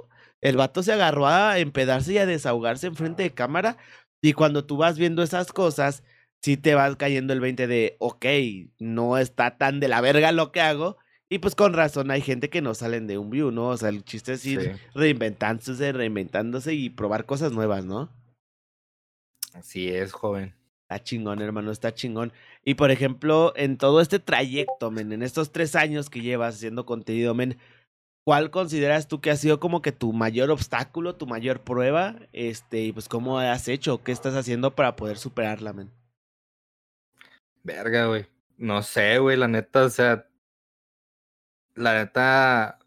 El 0.40 0.56
vato 0.56 0.82
se 0.82 0.92
agarró 0.92 1.26
a 1.26 1.58
empedarse 1.58 2.12
y 2.12 2.18
a 2.18 2.26
desahogarse 2.26 2.86
en 2.86 2.94
frente 2.94 3.24
de 3.24 3.34
cámara. 3.34 3.76
Y 4.22 4.32
cuando 4.32 4.64
tú 4.64 4.76
vas 4.76 4.96
viendo 4.96 5.22
esas 5.22 5.52
cosas, 5.52 6.04
sí 6.40 6.56
te 6.56 6.74
vas 6.74 6.96
cayendo 6.96 7.32
el 7.32 7.40
20 7.40 7.66
de, 7.66 7.96
ok, 7.98 8.26
no 8.78 9.18
está 9.18 9.56
tan 9.58 9.80
de 9.80 9.88
la 9.88 10.00
verga 10.00 10.32
lo 10.32 10.52
que 10.52 10.60
hago. 10.60 10.98
Y 11.28 11.38
pues 11.38 11.54
con 11.54 11.72
razón 11.72 12.10
hay 12.10 12.20
gente 12.20 12.50
que 12.50 12.60
no 12.60 12.74
salen 12.74 13.06
de 13.06 13.18
un 13.18 13.30
view, 13.30 13.50
¿no? 13.50 13.68
O 13.68 13.76
sea, 13.76 13.88
el 13.88 14.04
chiste 14.04 14.34
es 14.34 14.44
ir 14.44 14.78
reinventándose, 14.94 15.92
reinventándose 15.92 16.74
y 16.74 16.90
probar 16.90 17.24
cosas 17.24 17.52
nuevas, 17.52 17.84
¿no? 17.84 18.10
Así 19.54 19.88
es, 19.88 20.12
joven. 20.12 20.54
Está 20.82 21.02
chingón, 21.02 21.40
hermano, 21.40 21.70
está 21.70 21.94
chingón. 21.94 22.32
Y 22.62 22.74
por 22.74 22.90
ejemplo, 22.90 23.54
en 23.56 23.78
todo 23.78 24.00
este 24.00 24.18
trayecto, 24.18 24.90
men, 24.90 25.12
en 25.12 25.22
estos 25.22 25.50
tres 25.50 25.74
años 25.76 26.10
que 26.10 26.20
llevas 26.20 26.56
haciendo 26.56 26.84
contenido, 26.84 27.34
men, 27.34 27.56
¿cuál 28.24 28.50
consideras 28.50 29.08
tú 29.08 29.20
que 29.20 29.30
ha 29.30 29.36
sido 29.36 29.60
como 29.60 29.80
que 29.80 29.92
tu 29.92 30.12
mayor 30.12 30.50
obstáculo, 30.50 31.16
tu 31.16 31.26
mayor 31.26 31.62
prueba? 31.62 32.16
Este, 32.32 32.82
y 32.82 32.92
pues 32.92 33.08
cómo 33.08 33.38
has 33.38 33.66
hecho, 33.68 34.02
qué 34.04 34.12
estás 34.12 34.34
haciendo 34.34 34.74
para 34.74 34.94
poder 34.94 35.16
superarla, 35.16 35.72
men. 35.72 35.90
Verga, 37.62 38.06
güey. 38.06 38.26
No 38.58 38.82
sé, 38.82 39.18
güey, 39.18 39.38
la 39.38 39.48
neta, 39.48 39.84
o 39.84 39.88
sea, 39.88 40.28
la 41.74 41.94
neta, 41.94 42.78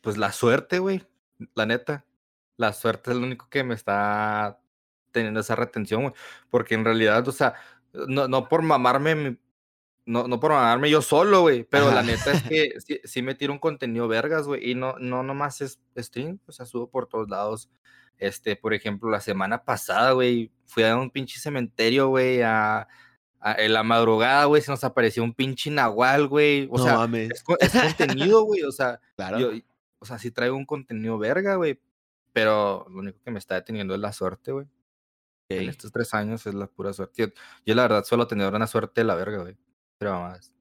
pues 0.00 0.16
la 0.16 0.32
suerte, 0.32 0.78
güey, 0.78 1.06
la 1.54 1.66
neta. 1.66 2.04
La 2.56 2.72
suerte 2.72 3.10
es 3.10 3.16
lo 3.16 3.26
único 3.26 3.48
que 3.50 3.64
me 3.64 3.74
está 3.74 4.60
teniendo 5.12 5.40
esa 5.40 5.56
retención, 5.56 6.02
güey. 6.02 6.14
Porque 6.50 6.74
en 6.74 6.84
realidad, 6.84 7.26
o 7.28 7.32
sea, 7.32 7.54
no, 7.92 8.28
no 8.28 8.48
por 8.48 8.62
mamarme, 8.62 9.38
no, 10.06 10.28
no 10.28 10.40
por 10.40 10.52
mamarme 10.52 10.90
yo 10.90 11.02
solo, 11.02 11.42
güey. 11.42 11.64
Pero 11.64 11.90
la 11.90 12.02
neta 12.02 12.32
es 12.32 12.42
que 12.90 13.00
sí, 13.04 13.22
me 13.22 13.34
tiro 13.34 13.52
un 13.52 13.58
contenido 13.58 14.08
vergas, 14.08 14.46
güey. 14.46 14.70
Y 14.70 14.74
no, 14.74 14.98
no 14.98 15.22
nomás 15.22 15.60
es 15.60 15.80
stream, 15.96 16.40
o 16.46 16.52
sea, 16.52 16.66
subo 16.66 16.90
por 16.90 17.06
todos 17.08 17.28
lados. 17.28 17.70
Este, 18.18 18.56
por 18.56 18.72
ejemplo, 18.72 19.10
la 19.10 19.20
semana 19.20 19.64
pasada, 19.64 20.12
güey, 20.12 20.50
fui 20.64 20.84
a 20.84 20.96
un 20.96 21.10
pinche 21.10 21.38
cementerio, 21.38 22.08
güey, 22.08 22.40
a, 22.42 22.88
en 23.42 23.72
la 23.72 23.82
madrugada, 23.82 24.44
güey, 24.46 24.62
se 24.62 24.70
nos 24.70 24.84
apareció 24.84 25.22
un 25.22 25.34
pinche 25.34 25.70
nahual, 25.70 26.26
güey. 26.28 26.68
O 26.70 26.78
sea, 26.78 27.08
es, 27.30 27.42
contenido, 27.42 28.42
güey. 28.42 28.62
O 28.62 28.72
sea, 28.72 29.00
claro. 29.16 29.38
yo, 29.38 29.50
o 29.98 30.04
sea, 30.04 30.18
sí 30.18 30.30
traigo 30.30 30.56
un 30.56 30.66
contenido 30.66 31.18
verga, 31.18 31.56
güey. 31.56 31.80
Pero 32.32 32.86
lo 32.90 32.98
único 32.98 33.18
que 33.24 33.30
me 33.30 33.38
está 33.38 33.54
deteniendo 33.54 33.94
es 33.94 34.00
la 34.00 34.12
suerte, 34.12 34.52
güey. 34.52 34.66
En 35.48 35.68
estos 35.68 35.92
tres 35.92 36.12
años 36.12 36.44
es 36.46 36.54
la 36.54 36.66
pura 36.66 36.92
suerte. 36.92 37.32
Yo, 37.64 37.74
la 37.74 37.82
verdad 37.82 38.04
suelo 38.04 38.26
tener 38.26 38.52
una 38.52 38.66
suerte 38.66 39.00
de 39.02 39.04
la 39.06 39.14
verga, 39.14 39.42
güey. 39.42 39.56
Pero 39.98 40.20
más. 40.20 40.52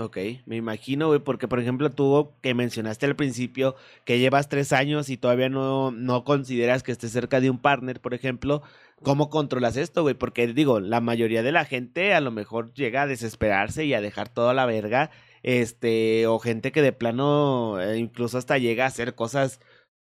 Ok, 0.00 0.16
me 0.46 0.56
imagino, 0.56 1.08
güey, 1.08 1.20
porque 1.20 1.46
por 1.46 1.60
ejemplo 1.60 1.90
tú 1.92 2.30
que 2.40 2.54
mencionaste 2.54 3.04
al 3.04 3.16
principio 3.16 3.76
que 4.06 4.18
llevas 4.18 4.48
tres 4.48 4.72
años 4.72 5.10
y 5.10 5.18
todavía 5.18 5.50
no, 5.50 5.90
no 5.90 6.24
consideras 6.24 6.82
que 6.82 6.90
estés 6.90 7.12
cerca 7.12 7.38
de 7.38 7.50
un 7.50 7.58
partner, 7.58 8.00
por 8.00 8.14
ejemplo, 8.14 8.62
¿cómo 9.02 9.28
controlas 9.28 9.76
esto, 9.76 10.00
güey? 10.00 10.14
Porque 10.14 10.46
digo, 10.46 10.80
la 10.80 11.02
mayoría 11.02 11.42
de 11.42 11.52
la 11.52 11.66
gente 11.66 12.14
a 12.14 12.22
lo 12.22 12.30
mejor 12.30 12.72
llega 12.72 13.02
a 13.02 13.06
desesperarse 13.06 13.84
y 13.84 13.92
a 13.92 14.00
dejar 14.00 14.30
toda 14.30 14.54
la 14.54 14.64
verga, 14.64 15.10
este, 15.42 16.26
o 16.26 16.38
gente 16.38 16.72
que 16.72 16.80
de 16.80 16.94
plano 16.94 17.78
eh, 17.78 17.98
incluso 17.98 18.38
hasta 18.38 18.56
llega 18.56 18.84
a 18.84 18.88
hacer 18.88 19.14
cosas 19.14 19.60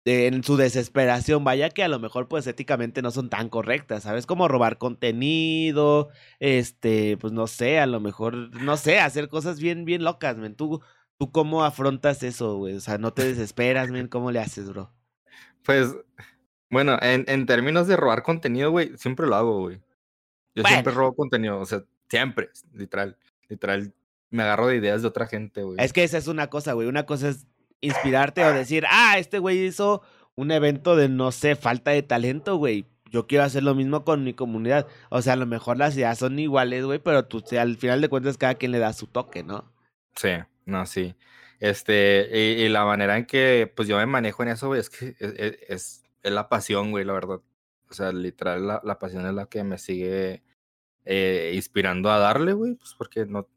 en 0.05 0.43
su 0.43 0.57
desesperación, 0.57 1.43
vaya 1.43 1.69
que 1.69 1.83
a 1.83 1.87
lo 1.87 1.99
mejor 1.99 2.27
pues 2.27 2.45
éticamente 2.47 3.01
no 3.01 3.11
son 3.11 3.29
tan 3.29 3.49
correctas, 3.49 4.03
¿sabes? 4.03 4.25
Como 4.25 4.47
robar 4.47 4.77
contenido, 4.77 6.09
este, 6.39 7.17
pues 7.17 7.31
no 7.31 7.47
sé, 7.47 7.79
a 7.79 7.85
lo 7.85 7.99
mejor, 7.99 8.35
no 8.61 8.75
sé, 8.75 8.99
hacer 8.99 9.29
cosas 9.29 9.59
bien, 9.59 9.85
bien 9.85 10.03
locas, 10.03 10.37
men. 10.37 10.55
¿Tú, 10.55 10.81
tú 11.17 11.31
cómo 11.31 11.63
afrontas 11.63 12.21
eso, 12.23 12.57
güey? 12.57 12.75
O 12.75 12.81
sea, 12.81 12.97
no 12.97 13.13
te 13.13 13.23
desesperas, 13.23 13.91
men, 13.91 14.07
¿cómo 14.07 14.31
le 14.31 14.39
haces, 14.39 14.69
bro? 14.69 14.91
Pues, 15.63 15.95
bueno, 16.69 16.97
en, 17.01 17.23
en 17.27 17.45
términos 17.45 17.87
de 17.87 17.95
robar 17.95 18.23
contenido, 18.23 18.71
güey, 18.71 18.97
siempre 18.97 19.25
lo 19.25 19.35
hago, 19.35 19.59
güey. 19.61 19.79
Yo 20.55 20.63
siempre 20.63 20.93
robo 20.93 21.15
contenido, 21.15 21.59
o 21.59 21.65
sea, 21.65 21.83
siempre, 22.09 22.49
literal, 22.73 23.17
literal, 23.47 23.93
me 24.29 24.43
agarro 24.43 24.67
de 24.67 24.75
ideas 24.75 25.01
de 25.01 25.07
otra 25.07 25.27
gente, 25.27 25.63
güey. 25.63 25.77
Es 25.79 25.93
que 25.93 26.03
esa 26.03 26.17
es 26.17 26.27
una 26.27 26.49
cosa, 26.49 26.73
güey. 26.73 26.87
Una 26.87 27.05
cosa 27.05 27.29
es 27.29 27.47
inspirarte 27.83 28.43
o 28.45 28.53
decir, 28.53 28.85
ah, 28.89 29.17
este 29.17 29.39
güey 29.39 29.65
hizo 29.65 30.01
un 30.35 30.51
evento 30.51 30.95
de, 30.95 31.09
no 31.09 31.31
sé, 31.31 31.55
falta 31.55 31.91
de 31.91 32.01
talento, 32.01 32.55
güey. 32.55 32.85
Yo 33.11 33.27
quiero 33.27 33.43
hacer 33.43 33.61
lo 33.63 33.75
mismo 33.75 34.03
con 34.03 34.23
mi 34.23 34.33
comunidad. 34.33 34.87
O 35.09 35.21
sea, 35.21 35.33
a 35.33 35.35
lo 35.35 35.45
mejor 35.45 35.77
las 35.77 35.95
ideas 35.95 36.17
son 36.17 36.39
iguales, 36.39 36.83
güey, 36.85 36.97
pero 36.97 37.25
tú, 37.25 37.43
al 37.59 37.77
final 37.77 38.01
de 38.01 38.09
cuentas 38.09 38.37
cada 38.37 38.55
quien 38.55 38.71
le 38.71 38.79
da 38.79 38.93
su 38.93 39.05
toque, 39.05 39.43
¿no? 39.43 39.71
Sí, 40.15 40.29
no, 40.65 40.85
sí. 40.85 41.15
Este, 41.59 42.29
y, 42.57 42.67
la 42.69 42.85
manera 42.85 43.17
en 43.17 43.25
que, 43.25 43.71
pues 43.75 43.87
yo 43.87 43.97
me 43.97 44.05
manejo 44.05 44.43
en 44.43 44.49
eso, 44.49 44.67
güey, 44.67 44.79
es 44.79 44.89
que 44.89 45.15
es, 45.19 46.03
es, 46.23 46.31
la 46.31 46.49
pasión, 46.49 46.91
güey, 46.91 47.05
la 47.05 47.13
verdad. 47.13 47.41
O 47.89 47.93
sea, 47.93 48.11
literal, 48.11 48.65
la, 48.65 48.81
la 48.83 48.97
pasión 48.97 49.25
es 49.27 49.33
la 49.33 49.45
que 49.45 49.63
me 49.63 49.77
sigue 49.77 50.41
eh, 51.05 51.51
inspirando 51.53 52.09
a 52.09 52.17
darle, 52.17 52.53
güey, 52.53 52.75
pues 52.75 52.95
porque 52.97 53.25
no, 53.25 53.47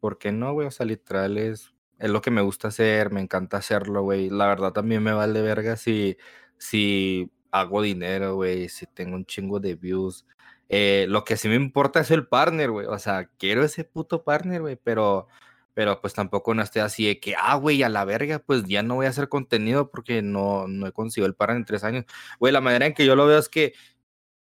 ¿por 0.00 0.18
qué 0.18 0.32
no, 0.32 0.52
güey? 0.52 0.68
O 0.68 0.70
sea, 0.70 0.86
literal 0.86 1.36
es 1.38 1.71
es 2.02 2.10
lo 2.10 2.20
que 2.20 2.32
me 2.32 2.42
gusta 2.42 2.68
hacer, 2.68 3.12
me 3.12 3.20
encanta 3.20 3.58
hacerlo, 3.58 4.02
güey. 4.02 4.28
La 4.28 4.48
verdad 4.48 4.72
también 4.72 5.04
me 5.04 5.12
vale 5.12 5.40
verga 5.40 5.76
si, 5.76 6.18
si 6.58 7.30
hago 7.52 7.80
dinero, 7.82 8.34
güey, 8.34 8.68
si 8.68 8.86
tengo 8.86 9.14
un 9.14 9.24
chingo 9.24 9.60
de 9.60 9.76
views. 9.76 10.26
Eh, 10.68 11.06
lo 11.08 11.24
que 11.24 11.36
sí 11.36 11.48
me 11.48 11.54
importa 11.54 12.00
es 12.00 12.10
el 12.10 12.26
partner, 12.26 12.72
güey. 12.72 12.86
O 12.88 12.98
sea, 12.98 13.26
quiero 13.38 13.62
ese 13.64 13.84
puto 13.84 14.24
partner, 14.24 14.62
güey, 14.62 14.76
pero, 14.82 15.28
pero 15.74 16.00
pues 16.00 16.12
tampoco 16.12 16.54
no 16.54 16.62
estoy 16.62 16.82
así 16.82 17.06
de 17.06 17.20
que, 17.20 17.36
ah, 17.38 17.54
güey, 17.54 17.84
a 17.84 17.88
la 17.88 18.04
verga, 18.04 18.40
pues 18.40 18.64
ya 18.64 18.82
no 18.82 18.96
voy 18.96 19.06
a 19.06 19.10
hacer 19.10 19.28
contenido 19.28 19.88
porque 19.88 20.22
no, 20.22 20.66
no 20.66 20.88
he 20.88 20.92
conseguido 20.92 21.28
el 21.28 21.36
partner 21.36 21.58
en 21.58 21.66
tres 21.66 21.84
años. 21.84 22.04
Güey, 22.40 22.52
la 22.52 22.60
manera 22.60 22.86
en 22.86 22.94
que 22.94 23.06
yo 23.06 23.14
lo 23.14 23.26
veo 23.26 23.38
es 23.38 23.48
que 23.48 23.74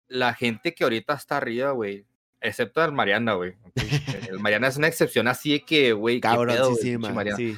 la 0.09 0.33
gente 0.33 0.75
que 0.75 0.83
ahorita 0.83 1.13
está 1.13 1.37
arriba, 1.37 1.71
güey, 1.71 2.05
excepto 2.41 2.83
el 2.83 2.91
Mariana, 2.91 3.33
güey. 3.33 3.55
El 4.29 4.39
Mariana 4.39 4.67
es 4.67 4.77
una 4.77 4.87
excepción 4.87 5.27
así 5.27 5.53
de 5.53 5.65
que, 5.65 5.93
güey, 5.93 6.19
cabrón, 6.19 6.75
sí, 6.75 6.97
sí. 7.35 7.55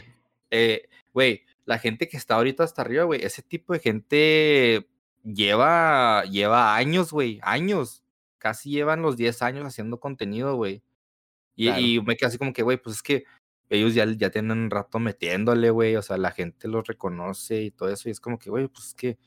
Eh, 0.51 0.87
güey, 1.13 1.43
la 1.65 1.79
gente 1.79 2.07
que 2.07 2.17
está 2.17 2.35
ahorita 2.35 2.63
hasta 2.63 2.81
arriba, 2.81 3.03
güey, 3.03 3.23
ese 3.23 3.41
tipo 3.41 3.73
de 3.73 3.79
gente 3.79 4.87
lleva, 5.23 6.23
lleva 6.25 6.75
años, 6.75 7.11
güey, 7.11 7.39
años. 7.43 8.03
Casi 8.37 8.69
llevan 8.69 9.01
los 9.01 9.17
10 9.17 9.41
años 9.41 9.65
haciendo 9.65 9.99
contenido, 9.99 10.55
güey. 10.55 10.83
Y, 11.55 11.99
me 12.01 12.15
quedo 12.15 12.27
así 12.29 12.37
como 12.37 12.53
que, 12.53 12.61
güey, 12.61 12.77
pues 12.77 12.97
es 12.97 13.01
que 13.01 13.25
ellos 13.69 13.95
ya, 13.95 14.05
ya 14.05 14.29
tienen 14.29 14.51
un 14.51 14.69
rato 14.69 14.99
metiéndole, 14.99 15.71
güey. 15.71 15.95
O 15.95 16.01
sea, 16.01 16.17
la 16.17 16.31
gente 16.31 16.67
los 16.67 16.87
reconoce 16.87 17.63
y 17.63 17.71
todo 17.71 17.89
eso. 17.89 18.07
Y 18.07 18.11
es 18.11 18.19
como 18.19 18.37
que, 18.37 18.49
güey, 18.49 18.67
pues 18.67 18.89
es 18.89 18.93
que 18.93 19.17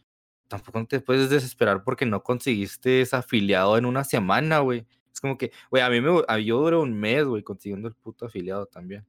tampoco 0.49 0.87
te 0.87 1.01
puedes 1.01 1.29
desesperar 1.29 1.85
porque 1.85 2.07
no 2.07 2.23
conseguiste 2.23 3.03
ese 3.03 3.17
afiliado 3.17 3.77
en 3.77 3.85
una 3.85 4.05
semana, 4.05 4.61
güey. 4.61 4.87
Es 5.13 5.21
como 5.21 5.37
que, 5.37 5.53
güey, 5.71 5.83
a 5.83 5.91
mí 5.91 6.01
me, 6.01 6.23
a, 6.29 6.39
yo 6.39 6.59
duré 6.59 6.77
un 6.77 6.99
mes, 6.99 7.25
güey, 7.25 7.43
consiguiendo 7.43 7.89
el 7.89 7.95
puto 7.95 8.27
afiliado 8.27 8.67
también. 8.67 9.07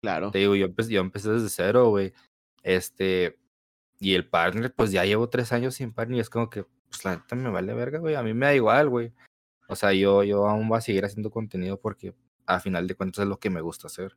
Claro. 0.00 0.30
Te 0.30 0.38
digo, 0.38 0.54
yo 0.54 0.66
empecé, 0.66 0.92
yo 0.92 1.00
empecé 1.00 1.30
desde 1.30 1.48
cero, 1.48 1.88
güey. 1.90 2.12
Este, 2.62 3.38
y 3.98 4.14
el 4.14 4.28
partner, 4.28 4.72
pues 4.72 4.90
ya 4.90 5.04
llevo 5.04 5.28
tres 5.28 5.52
años 5.52 5.74
sin 5.74 5.92
partner 5.92 6.18
y 6.18 6.20
es 6.20 6.30
como 6.30 6.50
que, 6.50 6.64
pues 6.88 7.04
la 7.04 7.16
neta 7.16 7.36
me 7.36 7.50
vale 7.50 7.74
verga, 7.74 7.98
güey. 7.98 8.14
A 8.14 8.22
mí 8.22 8.34
me 8.34 8.46
da 8.46 8.54
igual, 8.54 8.88
güey. 8.88 9.12
O 9.68 9.76
sea, 9.76 9.92
yo, 9.92 10.22
yo 10.24 10.48
aún 10.48 10.68
voy 10.68 10.78
a 10.78 10.80
seguir 10.80 11.04
haciendo 11.04 11.30
contenido 11.30 11.80
porque 11.80 12.14
a 12.46 12.60
final 12.60 12.86
de 12.86 12.94
cuentas 12.94 13.22
es 13.22 13.28
lo 13.28 13.38
que 13.38 13.50
me 13.50 13.60
gusta 13.60 13.88
hacer. 13.88 14.16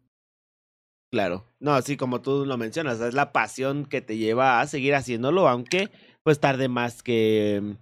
Claro. 1.11 1.45
No, 1.59 1.74
así 1.74 1.97
como 1.97 2.22
tú 2.22 2.45
lo 2.45 2.57
mencionas, 2.57 3.01
es 3.01 3.13
la 3.13 3.34
pasión 3.34 3.86
que 3.86 4.01
te 4.01 4.17
lleva 4.17 4.61
a 4.61 4.67
seguir 4.67 4.95
haciéndolo, 4.95 5.49
aunque 5.49 5.89
pues 6.24 6.39
tarde 6.39 6.69
más 6.69 7.03
que 7.03 7.76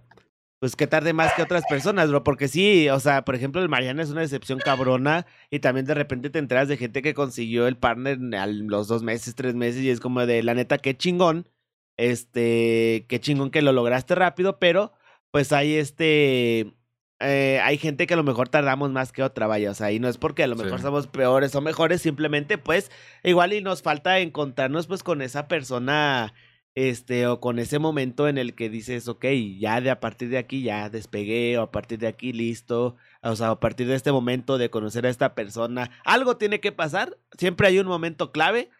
pues 0.60 0.76
que 0.76 0.86
tarde 0.86 1.14
más 1.14 1.32
que 1.34 1.42
otras 1.42 1.64
personas, 1.68 2.10
bro, 2.10 2.22
porque 2.22 2.46
sí, 2.46 2.88
o 2.90 3.00
sea, 3.00 3.24
por 3.24 3.34
ejemplo, 3.34 3.62
el 3.62 3.70
Mariana 3.70 4.02
es 4.02 4.10
una 4.10 4.20
decepción 4.20 4.58
cabrona 4.58 5.26
y 5.50 5.60
también 5.60 5.86
de 5.86 5.94
repente 5.94 6.28
te 6.28 6.38
enteras 6.38 6.68
de 6.68 6.76
gente 6.76 7.00
que 7.00 7.14
consiguió 7.14 7.66
el 7.66 7.78
partner 7.78 8.18
a 8.36 8.46
los 8.46 8.86
dos 8.86 9.02
meses, 9.02 9.34
tres 9.34 9.54
meses 9.54 9.82
y 9.82 9.90
es 9.90 10.00
como 10.00 10.26
de, 10.26 10.42
la 10.42 10.52
neta, 10.54 10.76
qué 10.76 10.94
chingón, 10.94 11.48
este, 11.96 13.06
qué 13.08 13.20
chingón 13.20 13.50
que 13.50 13.62
lo 13.62 13.72
lograste 13.72 14.14
rápido, 14.14 14.58
pero 14.58 14.92
pues 15.30 15.50
hay 15.52 15.76
este, 15.76 16.74
eh, 17.20 17.60
hay 17.62 17.78
gente 17.78 18.06
que 18.06 18.12
a 18.12 18.18
lo 18.18 18.24
mejor 18.24 18.50
tardamos 18.50 18.90
más 18.90 19.12
que 19.12 19.22
otra, 19.22 19.46
vaya, 19.46 19.70
o 19.70 19.74
sea, 19.74 19.92
y 19.92 19.98
no 19.98 20.08
es 20.08 20.18
porque 20.18 20.42
a 20.42 20.46
lo 20.46 20.56
mejor 20.56 20.80
somos 20.82 21.06
peores 21.06 21.54
o 21.54 21.62
mejores, 21.62 22.02
simplemente 22.02 22.58
pues 22.58 22.90
igual 23.24 23.54
y 23.54 23.62
nos 23.62 23.80
falta 23.80 24.18
encontrarnos 24.18 24.86
pues 24.88 25.02
con 25.02 25.22
esa 25.22 25.48
persona 25.48 26.34
este, 26.74 27.26
o 27.26 27.40
con 27.40 27.58
ese 27.58 27.78
momento 27.78 28.28
en 28.28 28.38
el 28.38 28.54
que 28.54 28.70
dices, 28.70 29.08
ok, 29.08 29.26
ya 29.58 29.80
de 29.80 29.90
a 29.90 30.00
partir 30.00 30.28
de 30.30 30.38
aquí 30.38 30.62
ya 30.62 30.88
despegué, 30.88 31.58
o 31.58 31.62
a 31.62 31.70
partir 31.70 31.98
de 31.98 32.06
aquí 32.08 32.32
listo, 32.32 32.96
o 33.22 33.36
sea, 33.36 33.50
a 33.50 33.60
partir 33.60 33.86
de 33.88 33.94
este 33.94 34.12
momento 34.12 34.58
de 34.58 34.70
conocer 34.70 35.06
a 35.06 35.10
esta 35.10 35.34
persona, 35.34 35.90
algo 36.04 36.36
tiene 36.36 36.60
que 36.60 36.72
pasar, 36.72 37.18
siempre 37.36 37.68
hay 37.68 37.78
un 37.78 37.86
momento 37.86 38.32
clave 38.32 38.70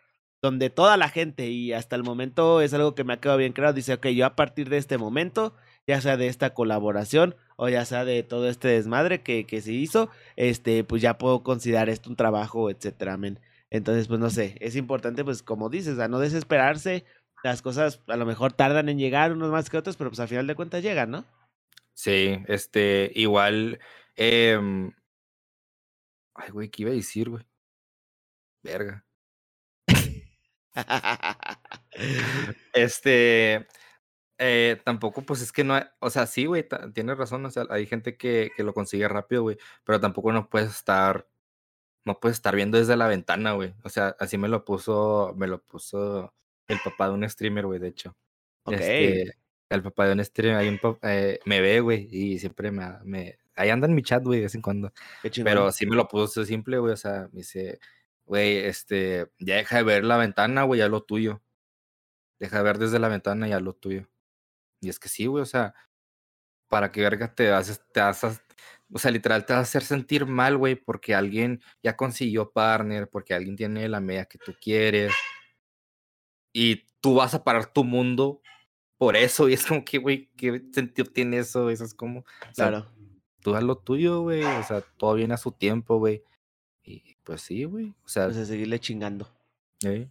donde 0.43 0.71
toda 0.71 0.97
la 0.97 1.09
gente, 1.09 1.49
y 1.51 1.73
hasta 1.73 1.97
el 1.97 2.03
momento 2.03 2.61
es 2.63 2.73
algo 2.73 2.95
que 2.95 3.05
me 3.05 3.13
ha 3.13 3.21
quedado 3.21 3.39
bien 3.39 3.53
claro, 3.53 3.73
dice, 3.73 3.95
ok, 3.95 4.07
yo 4.09 4.25
a 4.25 4.37
partir 4.37 4.69
de 4.71 4.79
este 4.79 4.97
momento, 4.97 5.55
ya 5.87 6.01
sea 6.01 6.17
de 6.17 6.29
esta 6.29 6.55
colaboración, 6.55 7.37
o 7.57 7.69
ya 7.69 7.85
sea 7.85 8.05
de 8.07 8.23
todo 8.23 8.49
este 8.49 8.69
desmadre 8.69 9.23
que, 9.23 9.45
que 9.47 9.61
se 9.61 9.73
hizo, 9.73 10.09
este, 10.37 10.85
pues 10.85 11.03
ya 11.03 11.19
puedo 11.19 11.43
considerar 11.43 11.91
esto 11.91 12.09
un 12.09 12.17
trabajo, 12.17 12.71
etcétera, 12.71 13.19
Entonces, 13.69 14.09
pues 14.09 14.19
no 14.19 14.31
sé, 14.31 14.57
es 14.61 14.77
importante, 14.77 15.25
pues 15.25 15.43
como 15.43 15.69
dices, 15.69 15.99
a 15.99 16.09
no 16.09 16.19
desesperarse, 16.21 17.05
las 17.43 17.63
cosas 17.63 18.01
a 18.07 18.17
lo 18.17 18.27
mejor 18.27 18.53
tardan 18.53 18.89
en 18.89 18.99
llegar 18.99 19.33
unos 19.33 19.51
más 19.51 19.71
que 19.71 19.79
otros, 19.79 19.97
pero 19.97 20.11
pues 20.11 20.21
al 20.21 20.29
final 20.29 20.47
de 20.47 20.55
cuentas 20.55 20.83
llegan, 20.83 21.11
¿no? 21.11 21.25
Sí, 21.95 22.39
este, 22.49 23.11
igual, 23.15 23.79
eh... 24.17 24.59
ay, 26.35 26.51
güey, 26.51 26.69
¿qué 26.71 26.83
iba 26.83 26.91
a 26.93 26.95
decir, 26.95 27.29
güey? 27.31 27.45
Verga. 28.63 29.05
este, 32.73 33.67
eh, 34.39 34.81
tampoco, 34.85 35.23
pues 35.23 35.43
es 35.43 35.53
que 35.53 35.65
no, 35.65 35.75
hay, 35.75 35.85
o 35.99 36.11
sea, 36.11 36.27
sí, 36.27 36.47
güey, 36.47 36.67
tienes 36.95 37.19
razón, 37.19 37.45
o 37.45 37.51
sea, 37.51 37.65
hay 37.71 37.87
gente 37.87 38.17
que, 38.17 38.51
que 38.57 38.63
lo 38.65 38.75
consigue 38.75 39.09
rápido, 39.09 39.43
güey, 39.43 39.59
pero 39.85 40.01
tampoco 40.01 40.33
no 40.33 40.49
puedes 40.49 40.71
estar, 40.71 41.29
no 42.05 42.21
puedes 42.21 42.39
estar 42.39 42.57
viendo 42.57 42.79
desde 42.79 42.97
la 42.97 43.09
ventana, 43.09 43.53
güey. 43.53 43.75
O 43.85 43.89
sea, 43.91 44.17
así 44.19 44.39
me 44.39 44.49
lo 44.49 44.65
puso, 44.65 45.35
me 45.37 45.47
lo 45.47 45.63
puso 45.63 46.35
el 46.71 46.81
papá 46.85 47.09
de 47.09 47.15
un 47.15 47.29
streamer, 47.29 47.67
güey, 47.67 47.79
de 47.79 47.89
hecho. 47.89 48.17
Este, 48.67 49.35
el 49.69 49.83
papá 49.83 50.07
de 50.07 50.13
un 50.13 50.25
streamer, 50.25 50.59
hay 50.59 50.69
un 50.69 50.81
eh, 51.03 51.39
me 51.45 51.61
ve, 51.61 51.81
güey, 51.81 52.09
y 52.11 52.39
siempre 52.39 52.71
me, 52.71 52.87
me, 53.05 53.39
ahí 53.55 53.71
anda 53.71 53.87
en 53.87 53.95
mi 53.95 54.03
chat, 54.03 54.23
güey, 54.23 54.41
de 54.41 54.45
vez 54.47 54.55
en 54.55 54.63
cuando. 54.63 54.93
Pero 55.45 55.73
sí 55.73 55.87
me 55.87 55.97
lo 55.97 56.09
puso 56.09 56.45
simple, 56.45 56.79
güey, 56.79 56.93
o 56.93 56.97
sea, 56.97 57.29
me 57.33 57.39
dice, 57.39 57.79
güey, 58.25 58.59
este, 58.59 59.31
ya 59.39 59.57
deja 59.57 59.79
de 59.79 59.83
ver 59.83 60.05
la 60.05 60.17
ventana, 60.17 60.65
güey, 60.65 60.81
ya 60.81 60.89
lo 60.89 61.03
tuyo. 61.03 61.43
Deja 62.39 62.59
de 62.59 62.63
ver 62.65 62.79
desde 62.79 62.99
la 62.99 63.09
ventana 63.09 63.49
ya 63.49 63.61
lo 63.61 63.75
tuyo. 63.75 64.09
Y 64.81 64.89
es 64.89 64.99
que 64.99 65.09
sí, 65.09 65.27
güey, 65.27 65.43
o 65.43 65.47
sea, 65.47 65.75
para 66.69 66.91
que 66.91 67.03
verga 67.03 67.35
te 67.35 67.51
haces, 67.51 67.83
te 67.93 68.01
haces, 68.01 68.41
o 68.93 68.99
sea, 68.99 69.11
literal 69.11 69.45
te 69.45 69.53
vas 69.53 69.61
a 69.61 69.63
hacer 69.63 69.83
sentir 69.83 70.27
mal, 70.27 70.57
güey, 70.57 70.75
porque 70.75 71.15
alguien 71.15 71.61
ya 71.83 71.97
consiguió 71.97 72.51
partner, 72.51 73.09
porque 73.09 73.35
alguien 73.35 73.57
tiene 73.57 73.89
la 73.89 74.01
media 74.01 74.25
que 74.25 74.39
tú 74.39 74.55
quieres. 74.61 75.13
Y 76.53 76.85
tú 77.01 77.15
vas 77.15 77.35
a 77.35 77.45
parar 77.45 77.73
tu 77.73 77.85
mundo 77.85 78.43
por 78.99 79.17
eso. 79.17 79.49
Y 79.49 79.55
es 79.55 79.67
como 79.67 79.85
que, 79.85 79.99
güey, 79.99 80.29
¿qué 80.37 80.63
sentido 80.73 81.11
tiene 81.11 81.39
eso? 81.39 81.71
Eso 81.71 81.85
es 81.85 81.95
como. 81.95 82.25
claro. 82.55 82.87
tú 83.41 83.55
haz 83.55 83.63
lo 83.63 83.77
tuyo, 83.77 84.23
güey. 84.23 84.45
O 84.45 84.63
sea, 84.63 84.83
todo 84.97 85.15
viene 85.15 85.35
a 85.35 85.39
su 85.39 85.53
tiempo, 85.53 85.99
güey. 85.99 86.23
Y 86.83 87.17
pues 87.25 87.43
sí, 87.43 87.65
güey. 87.65 87.95
O 88.05 88.09
sea. 88.09 88.27
Pues 88.27 88.39
a 88.39 88.47
seguirle 88.47 88.79
chingando. 88.81 89.29
¿eh? 89.85 90.09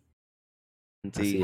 Sí. 1.14 1.42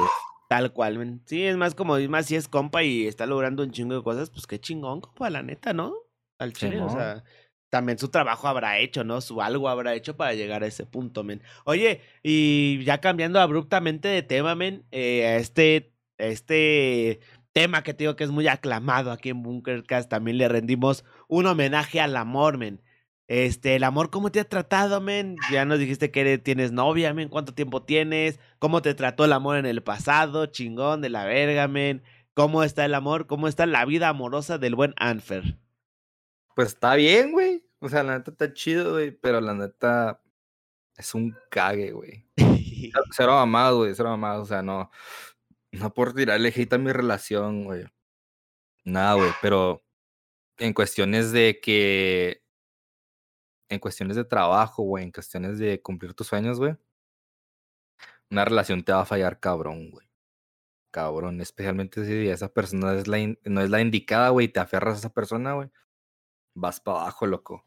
Tal 0.47 0.73
cual, 0.73 1.21
Sí, 1.25 1.43
es 1.43 1.57
más 1.57 1.73
como, 1.73 1.97
es 1.97 2.07
más 2.07 2.27
si 2.27 2.35
es 2.35 2.47
compa 2.47 2.83
y 2.83 3.07
está 3.07 3.25
logrando 3.25 3.63
un 3.63 3.71
chingo 3.71 3.95
de 3.95 4.03
cosas, 4.03 4.29
pues 4.29 4.45
qué 4.45 4.59
chingón, 4.59 5.01
compa, 5.01 5.29
la 5.31 5.41
neta, 5.41 5.73
¿no? 5.73 5.95
Al 6.37 6.53
chile, 6.53 6.81
o 6.81 6.89
sea, 6.89 7.23
también 7.69 7.97
su 7.97 8.09
trabajo 8.09 8.47
habrá 8.47 8.79
hecho, 8.79 9.03
¿no? 9.03 9.21
Su 9.21 9.41
algo 9.41 9.69
habrá 9.69 9.93
hecho 9.95 10.15
para 10.15 10.33
llegar 10.33 10.63
a 10.63 10.67
ese 10.67 10.85
punto, 10.85 11.23
men. 11.23 11.41
Oye, 11.65 12.01
y 12.23 12.83
ya 12.83 13.01
cambiando 13.01 13.39
abruptamente 13.39 14.07
de 14.07 14.23
tema, 14.23 14.55
men, 14.55 14.85
eh, 14.91 15.37
este, 15.39 15.93
este 16.17 17.19
tema 17.53 17.83
que 17.83 17.93
te 17.93 18.03
digo 18.03 18.15
que 18.15 18.23
es 18.23 18.31
muy 18.31 18.47
aclamado 18.47 19.11
aquí 19.11 19.29
en 19.29 19.43
Bunkercast, 19.43 20.09
también 20.09 20.37
le 20.37 20.47
rendimos 20.47 21.05
un 21.27 21.47
homenaje 21.47 21.99
al 22.01 22.15
amor, 22.17 22.57
men. 22.57 22.81
Este, 23.27 23.75
el 23.75 23.83
amor, 23.83 24.11
¿cómo 24.11 24.31
te 24.31 24.39
ha 24.39 24.47
tratado, 24.47 25.01
men? 25.01 25.35
Ya 25.51 25.65
nos 25.65 25.79
dijiste 25.79 26.11
que 26.11 26.37
tienes 26.37 26.71
novia, 26.71 27.13
men. 27.13 27.29
¿Cuánto 27.29 27.53
tiempo 27.55 27.83
tienes? 27.83 28.39
¿Cómo 28.59 28.81
te 28.81 28.93
trató 28.93 29.25
el 29.25 29.33
amor 29.33 29.57
en 29.57 29.65
el 29.65 29.81
pasado? 29.81 30.45
Chingón 30.45 31.01
de 31.01 31.09
la 31.09 31.25
verga, 31.25 31.67
men. 31.67 32.03
¿Cómo 32.35 32.63
está 32.63 32.85
el 32.85 32.93
amor? 32.93 33.27
¿Cómo 33.27 33.47
está 33.47 33.65
la 33.65 33.85
vida 33.85 34.09
amorosa 34.09 34.57
del 34.59 34.75
buen 34.75 34.93
Anfer? 34.97 35.57
Pues 36.55 36.69
está 36.69 36.95
bien, 36.95 37.31
güey. 37.33 37.63
O 37.79 37.89
sea, 37.89 38.03
la 38.03 38.17
neta 38.17 38.31
está 38.31 38.53
chido, 38.53 38.93
güey. 38.93 39.11
Pero 39.11 39.41
la 39.41 39.53
neta 39.53 40.21
es 40.97 41.13
un 41.13 41.35
cague, 41.51 41.91
güey. 41.91 42.25
cero 43.11 43.33
mamado, 43.33 43.79
güey. 43.79 43.93
Cero 43.95 44.09
mamado. 44.09 44.43
O 44.43 44.45
sea, 44.45 44.61
no. 44.61 44.89
No 45.71 45.93
por 45.93 46.13
tirarle 46.13 46.53
hate 46.55 46.73
a 46.73 46.77
mi 46.77 46.91
relación, 46.91 47.65
güey. 47.65 47.85
Nada, 48.85 49.15
güey. 49.15 49.31
Pero 49.41 49.83
en 50.57 50.73
cuestiones 50.73 51.31
de 51.31 51.59
que 51.61 52.41
en 53.69 53.79
cuestiones 53.79 54.15
de 54.15 54.25
trabajo, 54.25 54.83
güey, 54.83 55.03
en 55.03 55.11
cuestiones 55.11 55.59
de 55.59 55.81
cumplir 55.81 56.13
tus 56.13 56.27
sueños, 56.27 56.59
güey, 56.59 56.75
una 58.29 58.45
relación 58.45 58.83
te 58.83 58.91
va 58.93 59.01
a 59.01 59.05
fallar 59.05 59.39
cabrón, 59.39 59.91
güey. 59.91 60.07
Cabrón, 60.91 61.41
especialmente 61.41 62.05
si 62.05 62.29
esa 62.29 62.49
persona 62.53 62.93
es 62.95 63.07
la 63.07 63.17
no 63.45 63.61
es 63.61 63.69
la 63.69 63.81
indicada, 63.81 64.29
güey, 64.29 64.47
te 64.47 64.59
aferras 64.61 64.95
a 64.95 64.99
esa 64.99 65.13
persona, 65.13 65.53
güey. 65.53 65.69
Vas 66.55 66.79
para 66.79 67.01
abajo, 67.01 67.27
loco. 67.27 67.65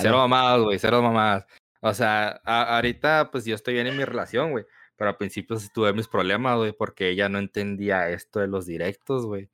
Cero 0.00 0.18
mamadas, 0.18 0.60
güey, 0.60 0.78
cero 0.78 1.02
mamadas. 1.02 1.46
O 1.80 1.92
sea, 1.94 2.40
ahorita 2.44 3.30
pues 3.32 3.44
yo 3.44 3.54
estoy 3.54 3.74
bien 3.74 3.88
en 3.88 3.96
mi 3.96 4.04
relación, 4.04 4.52
güey. 4.52 4.64
Pero 4.96 5.10
al 5.10 5.16
principio 5.16 5.56
tuve 5.74 5.92
mis 5.92 6.06
problemas, 6.06 6.56
güey, 6.56 6.72
porque 6.72 7.08
ella 7.08 7.28
no 7.28 7.38
entendía 7.38 8.08
esto 8.10 8.38
de 8.38 8.46
los 8.46 8.66
directos, 8.66 9.26
güey. 9.26 9.50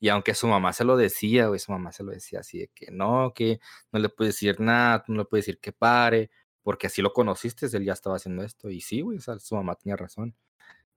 Y 0.00 0.08
aunque 0.08 0.34
su 0.34 0.48
mamá 0.48 0.72
se 0.72 0.84
lo 0.84 0.96
decía, 0.96 1.48
güey, 1.48 1.60
su 1.60 1.72
mamá 1.72 1.92
se 1.92 2.02
lo 2.04 2.12
decía 2.12 2.40
así 2.40 2.58
de 2.58 2.68
que 2.74 2.90
no, 2.90 3.32
que 3.34 3.60
no 3.92 3.98
le 3.98 4.08
puedes 4.08 4.34
decir 4.34 4.60
nada, 4.60 5.04
no 5.08 5.18
le 5.18 5.24
puedes 5.24 5.46
decir 5.46 5.60
que 5.60 5.72
pare, 5.72 6.30
porque 6.62 6.86
así 6.86 7.02
lo 7.02 7.12
conociste, 7.12 7.66
él 7.72 7.84
ya 7.84 7.92
estaba 7.92 8.16
haciendo 8.16 8.42
esto. 8.42 8.70
Y 8.70 8.80
sí, 8.80 9.00
güey, 9.02 9.18
o 9.18 9.20
sea, 9.20 9.38
su 9.38 9.54
mamá 9.54 9.74
tenía 9.74 9.96
razón. 9.96 10.34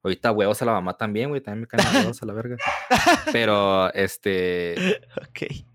Ahorita 0.03 0.31
huevos 0.31 0.61
a 0.61 0.65
la 0.65 0.73
mamá 0.73 0.97
también, 0.97 1.29
güey, 1.29 1.41
también 1.41 1.61
me 1.61 1.67
caen 1.67 1.95
huevos 1.95 2.23
a 2.23 2.25
la 2.25 2.33
verga. 2.33 2.57
Pero, 3.31 3.93
este. 3.93 4.99
Ok. 5.17 5.70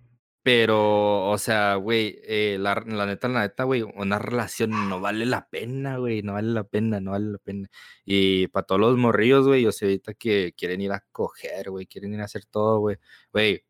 Pero, 0.47 1.29
o 1.29 1.39
sea, 1.39 1.75
güey, 1.75 2.21
eh, 2.23 2.57
la, 2.61 2.77
la, 2.87 3.05
neta, 3.05 3.27
la 3.27 3.41
neta, 3.41 3.65
güey, 3.65 3.83
una 3.83 4.21
relación 4.21 4.71
no 4.89 5.01
vale 5.01 5.27
la 5.27 5.49
pena, 5.49 5.97
güey, 5.99 6.23
no 6.23 6.35
vale 6.35 6.53
la 6.53 6.63
pena, 6.63 7.01
no 7.01 7.11
vale 7.11 7.33
la 7.33 7.39
pena. 7.39 7.69
Y 8.05 8.47
para 8.47 8.65
todos 8.65 8.81
los 8.81 8.97
morrillos, 8.97 9.49
güey, 9.49 9.63
yo 9.63 9.73
sé 9.73 9.87
ahorita 9.87 10.15
que 10.15 10.55
quieren 10.57 10.81
ir 10.81 10.93
a 10.93 11.05
coger, 11.11 11.71
güey, 11.71 11.89
quieren 11.89 12.15
ir 12.15 12.21
a 12.21 12.27
hacer 12.27 12.45
todo, 12.47 12.79
güey. 12.79 12.97
Güey, 13.33 13.65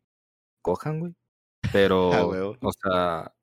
cojan, 0.61 0.99
güey. 0.99 1.15
Pero, 1.73 2.57
o 2.61 2.71
sea, 2.73 3.33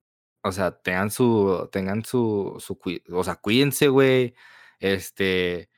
o 0.42 0.52
sea, 0.52 0.70
tengan 0.82 1.10
su, 1.10 1.68
tengan 1.72 2.04
su, 2.04 2.56
su, 2.60 2.78
o 3.12 3.24
sea, 3.24 3.36
cuídense, 3.36 3.88
güey. 3.88 4.34
Este, 4.78 5.70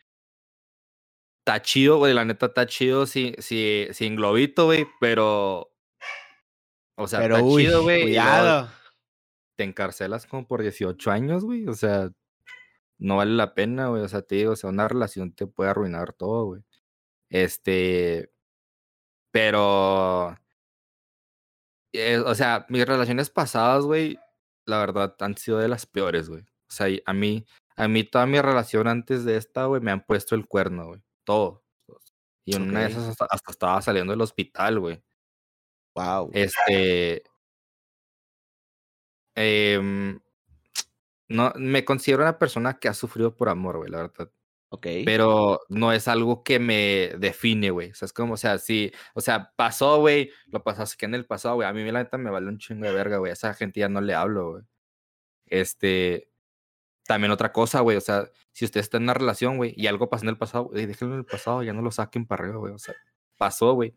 está 1.38 1.62
chido, 1.62 1.98
güey, 1.98 2.12
la 2.12 2.26
neta 2.26 2.46
está 2.46 2.66
chido 2.66 3.06
si, 3.06 3.34
si, 3.38 3.86
sin 3.92 4.16
globito, 4.16 4.66
güey, 4.66 4.86
pero 5.00 5.72
o 6.96 7.06
sea, 7.06 7.20
Pero, 7.20 7.36
está 7.36 7.48
chido, 7.56 7.82
güey. 7.82 8.02
Cuidado. 8.02 8.68
Te 9.56 9.64
encarcelas 9.64 10.26
como 10.26 10.46
por 10.46 10.62
18 10.62 11.10
años, 11.10 11.44
güey. 11.44 11.66
O 11.68 11.74
sea, 11.74 12.10
no 12.98 13.16
vale 13.16 13.32
la 13.32 13.54
pena, 13.54 13.88
güey. 13.88 14.02
O 14.02 14.08
sea, 14.08 14.22
te 14.22 14.36
digo, 14.36 14.52
o 14.52 14.56
sea, 14.56 14.70
una 14.70 14.88
relación 14.88 15.32
te 15.32 15.46
puede 15.46 15.70
arruinar 15.70 16.12
todo, 16.12 16.46
güey. 16.46 16.62
Este. 17.30 18.32
Pero. 19.30 20.36
Eh, 21.92 22.18
o 22.18 22.34
sea, 22.34 22.66
mis 22.68 22.86
relaciones 22.86 23.30
pasadas, 23.30 23.84
güey, 23.84 24.18
la 24.66 24.78
verdad, 24.78 25.16
han 25.20 25.36
sido 25.36 25.58
de 25.58 25.68
las 25.68 25.86
peores, 25.86 26.28
güey. 26.28 26.42
O 26.42 26.72
sea, 26.72 26.88
a 27.06 27.12
mí, 27.14 27.46
a 27.76 27.88
mí 27.88 28.04
toda 28.04 28.26
mi 28.26 28.40
relación 28.40 28.88
antes 28.88 29.24
de 29.24 29.36
esta, 29.36 29.66
güey, 29.66 29.80
me 29.80 29.92
han 29.92 30.04
puesto 30.04 30.34
el 30.34 30.46
cuerno, 30.46 30.88
güey. 30.88 31.02
Todo. 31.24 31.64
Y 32.44 32.54
en 32.54 32.62
una 32.62 32.80
de 32.80 32.86
esas 32.86 33.08
hasta, 33.08 33.50
estaba 33.50 33.82
saliendo 33.82 34.12
del 34.12 34.20
hospital, 34.20 34.78
güey. 34.78 35.02
Wow. 35.96 36.30
Este. 36.34 37.22
Em, 39.34 40.20
no, 41.28 41.52
me 41.56 41.84
considero 41.84 42.22
una 42.22 42.38
persona 42.38 42.78
que 42.78 42.88
ha 42.88 42.94
sufrido 42.94 43.34
por 43.34 43.48
amor, 43.48 43.78
güey, 43.78 43.90
la 43.90 43.98
verdad. 43.98 44.30
Ok. 44.68 44.86
Pero 45.04 45.60
no 45.68 45.92
es 45.92 46.08
algo 46.08 46.42
que 46.42 46.58
me 46.58 47.12
define, 47.18 47.70
güey. 47.70 47.90
O 47.90 47.94
sea, 47.94 48.06
es 48.06 48.12
como, 48.12 48.34
o 48.34 48.36
sea, 48.36 48.58
sí, 48.58 48.92
o 49.14 49.20
sea, 49.20 49.52
pasó, 49.56 50.00
güey, 50.00 50.30
lo 50.48 50.62
pasaste 50.62 50.96
que 50.98 51.06
en 51.06 51.14
el 51.14 51.26
pasado, 51.26 51.56
güey. 51.56 51.68
A 51.68 51.72
mí 51.72 51.82
la 51.90 52.02
neta 52.02 52.18
me 52.18 52.30
vale 52.30 52.48
un 52.48 52.58
chingo 52.58 52.84
de 52.86 52.92
verga, 52.92 53.18
güey. 53.18 53.30
A 53.30 53.34
esa 53.34 53.54
gente 53.54 53.80
ya 53.80 53.88
no 53.88 54.00
le 54.00 54.14
hablo, 54.14 54.52
güey. 54.52 54.64
Este, 55.46 56.30
también 57.04 57.32
otra 57.32 57.52
cosa, 57.52 57.80
güey, 57.80 57.96
o 57.96 58.00
sea, 58.00 58.30
si 58.52 58.64
usted 58.64 58.80
está 58.80 58.96
en 58.98 59.04
una 59.04 59.14
relación, 59.14 59.56
güey, 59.58 59.74
y 59.76 59.86
algo 59.86 60.10
pasó 60.10 60.24
en 60.24 60.30
el 60.30 60.38
pasado, 60.38 60.64
güey, 60.64 60.86
déjenlo 60.86 61.14
en 61.14 61.20
el 61.20 61.26
pasado, 61.26 61.62
ya 61.62 61.72
no 61.72 61.82
lo 61.82 61.92
saquen 61.92 62.26
para 62.26 62.44
arriba, 62.44 62.58
güey. 62.58 62.74
O 62.74 62.78
sea, 62.78 62.94
pasó, 63.38 63.74
güey 63.74 63.94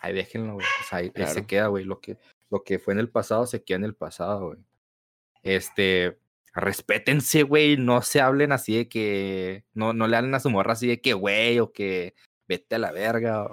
ahí 0.00 0.12
déjenlo, 0.12 0.54
güey. 0.54 0.66
O 0.66 0.84
sea, 0.88 0.98
ahí, 0.98 1.12
se 1.26 1.46
queda, 1.46 1.68
güey. 1.68 1.84
Lo 1.84 2.00
que, 2.00 2.18
lo 2.50 2.64
que 2.64 2.78
fue 2.78 2.94
en 2.94 3.00
el 3.00 3.08
pasado 3.08 3.46
se 3.46 3.62
queda 3.62 3.76
en 3.78 3.84
el 3.84 3.94
pasado, 3.94 4.48
güey. 4.48 4.58
Este, 5.42 6.18
respétense, 6.54 7.42
güey. 7.42 7.76
No 7.76 8.02
se 8.02 8.20
hablen 8.20 8.52
así 8.52 8.76
de 8.76 8.88
que, 8.88 9.64
no, 9.74 9.92
no 9.92 10.06
le 10.08 10.16
hablen 10.16 10.34
a 10.34 10.40
su 10.40 10.50
morra 10.50 10.72
así 10.72 10.86
de 10.86 11.00
que, 11.00 11.14
güey, 11.14 11.58
o 11.60 11.72
que 11.72 12.14
vete 12.48 12.76
a 12.76 12.78
la 12.78 12.92
verga. 12.92 13.48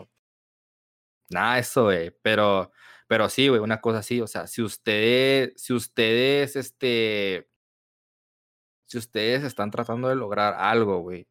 Nada 1.30 1.55
de 1.55 1.61
eso, 1.61 1.84
güey. 1.86 2.11
Pero, 2.21 2.71
pero 3.07 3.30
sí, 3.30 3.47
güey, 3.47 3.61
una 3.61 3.82
cosa 3.82 3.99
así. 3.99 4.21
O 4.21 4.27
sea, 4.27 4.47
si 4.47 4.61
ustedes, 4.61 5.53
si 5.55 5.73
ustedes, 5.73 6.55
este, 6.55 7.49
si 8.88 8.97
ustedes 8.97 9.43
están 9.43 9.71
tratando 9.71 10.09
de 10.09 10.15
lograr 10.15 10.55
algo, 10.55 10.99
güey, 10.99 11.27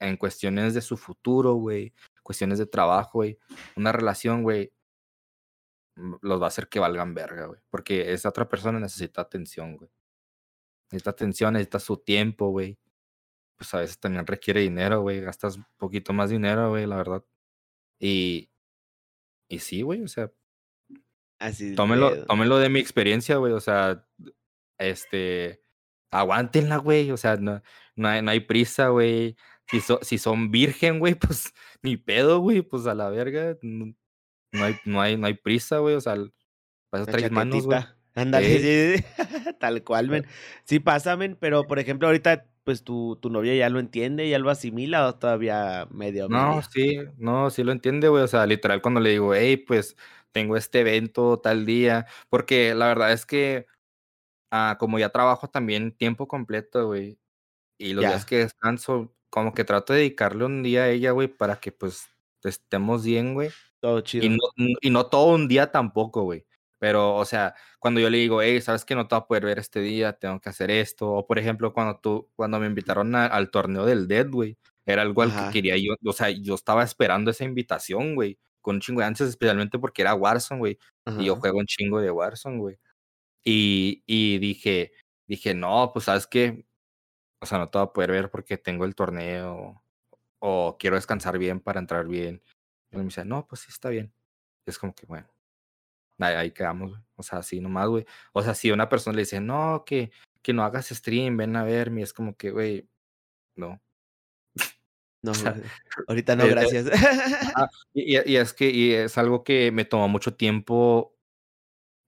en 0.00 0.16
cuestiones 0.16 0.74
de 0.74 0.80
su 0.82 0.96
futuro, 0.96 1.54
güey, 1.54 1.94
cuestiones 2.22 2.58
de 2.58 2.66
trabajo, 2.66 3.18
güey, 3.18 3.38
una 3.76 3.92
relación, 3.92 4.42
güey, 4.42 4.72
los 6.22 6.40
va 6.40 6.46
a 6.46 6.48
hacer 6.48 6.68
que 6.68 6.80
valgan 6.80 7.14
verga, 7.14 7.46
güey. 7.46 7.60
Porque 7.70 8.12
esa 8.12 8.28
otra 8.28 8.48
persona 8.48 8.80
necesita 8.80 9.20
atención, 9.20 9.76
güey. 9.76 9.90
Necesita 10.90 11.10
atención, 11.10 11.52
necesita 11.52 11.78
su 11.78 11.98
tiempo, 11.98 12.50
güey. 12.50 12.78
Pues 13.56 13.72
a 13.74 13.80
veces 13.80 13.98
también 13.98 14.26
requiere 14.26 14.60
dinero, 14.60 15.02
güey. 15.02 15.20
Gastas 15.20 15.56
un 15.56 15.66
poquito 15.76 16.12
más 16.12 16.30
dinero, 16.30 16.70
güey, 16.70 16.86
la 16.86 16.96
verdad. 16.96 17.24
Y, 17.98 18.50
y 19.48 19.58
sí, 19.58 19.82
güey, 19.82 20.02
o 20.02 20.08
sea. 20.08 20.32
Así 21.38 21.74
tómelo, 21.74 22.24
tómelo 22.26 22.58
de 22.58 22.68
mi 22.68 22.80
experiencia, 22.80 23.36
güey. 23.36 23.52
O 23.52 23.60
sea, 23.60 24.06
este. 24.78 25.62
Aguántenla, 26.10 26.78
güey. 26.78 27.10
O 27.10 27.16
sea, 27.16 27.36
no, 27.36 27.62
no, 27.94 28.08
hay, 28.08 28.22
no 28.22 28.30
hay 28.30 28.40
prisa, 28.40 28.88
güey 28.88 29.36
si, 29.70 29.80
si 30.02 30.18
son 30.18 30.50
virgen, 30.50 30.98
güey, 30.98 31.14
pues 31.14 31.52
ni 31.82 31.96
pedo, 31.96 32.40
güey, 32.40 32.62
pues 32.62 32.86
a 32.86 32.94
la 32.94 33.08
verga. 33.10 33.56
No, 33.62 33.94
hay, 34.52 34.76
no, 34.84 35.00
hay, 35.00 35.16
no 35.16 35.26
hay 35.26 35.34
prisa, 35.34 35.78
güey, 35.78 35.94
o 35.94 36.00
sea, 36.00 36.16
para 36.90 37.04
eso 37.04 37.12
traes 37.12 37.30
manos, 37.30 37.66
güey. 37.66 37.80
Ándale, 38.14 39.04
tal 39.60 39.84
cual, 39.84 40.08
men. 40.08 40.26
Sí 40.64 40.80
pasa, 40.80 41.16
men, 41.16 41.36
pero 41.38 41.64
por 41.64 41.78
ejemplo, 41.78 42.08
ahorita, 42.08 42.46
pues 42.64 42.82
tu, 42.82 43.16
tu 43.22 43.30
novia 43.30 43.54
ya 43.54 43.68
lo 43.68 43.78
entiende, 43.78 44.28
ya 44.28 44.38
lo 44.38 44.50
asimila 44.50 45.06
o 45.06 45.14
todavía 45.14 45.86
medio. 45.90 46.28
No, 46.28 46.60
sí, 46.62 46.98
no, 47.16 47.50
sí 47.50 47.62
lo 47.62 47.72
entiende, 47.72 48.08
güey. 48.08 48.24
O 48.24 48.28
sea, 48.28 48.46
literal, 48.46 48.82
cuando 48.82 49.00
le 49.00 49.10
digo, 49.10 49.34
hey, 49.34 49.56
pues 49.56 49.96
tengo 50.32 50.56
este 50.56 50.80
evento 50.80 51.38
tal 51.38 51.66
día, 51.66 52.06
porque 52.28 52.74
la 52.74 52.88
verdad 52.88 53.12
es 53.12 53.26
que, 53.26 53.66
ah, 54.50 54.76
como 54.78 54.98
ya 54.98 55.10
trabajo 55.10 55.48
también 55.48 55.92
tiempo 55.92 56.26
completo, 56.28 56.88
güey, 56.88 57.18
y 57.78 57.94
los 57.94 58.04
días 58.04 58.26
que 58.26 58.38
descanso, 58.38 59.14
como 59.30 59.54
que 59.54 59.64
trato 59.64 59.92
de 59.92 60.00
dedicarle 60.00 60.44
un 60.44 60.62
día 60.62 60.84
a 60.84 60.90
ella, 60.90 61.12
güey, 61.12 61.28
para 61.28 61.56
que 61.56 61.72
pues 61.72 62.08
estemos 62.42 63.04
bien, 63.04 63.34
güey. 63.34 63.50
Todo 63.80 64.00
chido. 64.02 64.26
Y 64.26 64.28
no, 64.28 64.38
y 64.80 64.90
no 64.90 65.06
todo 65.06 65.34
un 65.34 65.48
día 65.48 65.70
tampoco, 65.70 66.22
güey. 66.22 66.44
Pero, 66.78 67.16
o 67.16 67.24
sea, 67.26 67.54
cuando 67.78 68.00
yo 68.00 68.08
le 68.08 68.18
digo, 68.18 68.40
hey, 68.40 68.60
sabes 68.62 68.86
que 68.86 68.94
no 68.94 69.06
te 69.06 69.14
voy 69.14 69.22
a 69.22 69.26
poder 69.26 69.44
ver 69.44 69.58
este 69.58 69.80
día, 69.80 70.14
tengo 70.14 70.40
que 70.40 70.48
hacer 70.48 70.70
esto. 70.70 71.10
O, 71.10 71.26
por 71.26 71.38
ejemplo, 71.38 71.74
cuando 71.74 71.98
tú, 72.00 72.30
cuando 72.34 72.58
me 72.58 72.66
invitaron 72.66 73.14
al 73.14 73.50
torneo 73.50 73.84
del 73.84 74.08
Dead, 74.08 74.28
güey, 74.30 74.56
era 74.86 75.02
algo 75.02 75.20
al 75.20 75.30
que 75.30 75.52
quería 75.52 75.76
yo. 75.76 75.94
O 76.04 76.12
sea, 76.14 76.30
yo 76.30 76.54
estaba 76.54 76.82
esperando 76.82 77.30
esa 77.30 77.44
invitación, 77.44 78.14
güey, 78.14 78.38
con 78.62 78.76
un 78.76 78.80
chingo 78.80 79.00
de 79.00 79.06
ansias, 79.08 79.28
especialmente 79.28 79.78
porque 79.78 80.00
era 80.00 80.14
Warzone, 80.14 80.58
güey. 80.58 80.78
Y 81.18 81.26
yo 81.26 81.36
juego 81.36 81.58
un 81.58 81.66
chingo 81.66 82.00
de 82.00 82.10
Warzone, 82.10 82.58
güey. 82.58 82.78
Y, 83.44 84.02
y 84.06 84.38
dije, 84.38 84.92
dije, 85.26 85.54
no, 85.54 85.90
pues, 85.92 86.06
sabes 86.06 86.26
que, 86.26 86.64
o 87.40 87.46
sea, 87.46 87.58
no 87.58 87.68
te 87.68 87.78
voy 87.78 87.86
a 87.86 87.92
poder 87.92 88.10
ver 88.12 88.30
porque 88.30 88.58
tengo 88.58 88.84
el 88.84 88.94
torneo. 88.94 89.82
O 90.40 90.76
quiero 90.78 90.96
descansar 90.96 91.38
bien 91.38 91.60
para 91.60 91.80
entrar 91.80 92.06
bien. 92.06 92.42
Y 92.90 92.96
me 92.96 93.04
dice, 93.04 93.24
no, 93.24 93.46
pues 93.46 93.62
sí, 93.62 93.68
está 93.70 93.90
bien. 93.90 94.12
Es 94.66 94.78
como 94.78 94.94
que, 94.94 95.06
bueno 95.06 95.28
ahí, 96.26 96.50
quedamos, 96.50 96.90
güey. 96.90 97.02
O 97.16 97.22
sea, 97.22 97.38
así 97.40 97.60
nomás, 97.60 97.88
güey. 97.88 98.06
O 98.32 98.42
sea, 98.42 98.54
si 98.54 98.70
una 98.70 98.88
persona 98.88 99.16
le 99.16 99.22
dice, 99.22 99.40
no, 99.40 99.84
que, 99.86 100.10
que 100.42 100.52
no 100.52 100.64
hagas 100.64 100.88
stream, 100.88 101.36
ven 101.36 101.56
a 101.56 101.64
verme, 101.64 102.02
es 102.02 102.12
como 102.12 102.36
que, 102.36 102.50
güey, 102.50 102.88
no. 103.56 103.80
No, 105.22 105.32
ahorita 106.08 106.34
no, 106.34 106.44
eh, 106.44 106.46
eh, 106.46 106.50
gracias. 106.50 106.86
y, 107.92 108.32
y, 108.32 108.36
es 108.36 108.54
que 108.54 108.70
y 108.70 108.94
es 108.94 109.18
algo 109.18 109.44
que 109.44 109.70
me 109.70 109.84
tomó 109.84 110.08
mucho 110.08 110.34
tiempo 110.34 111.14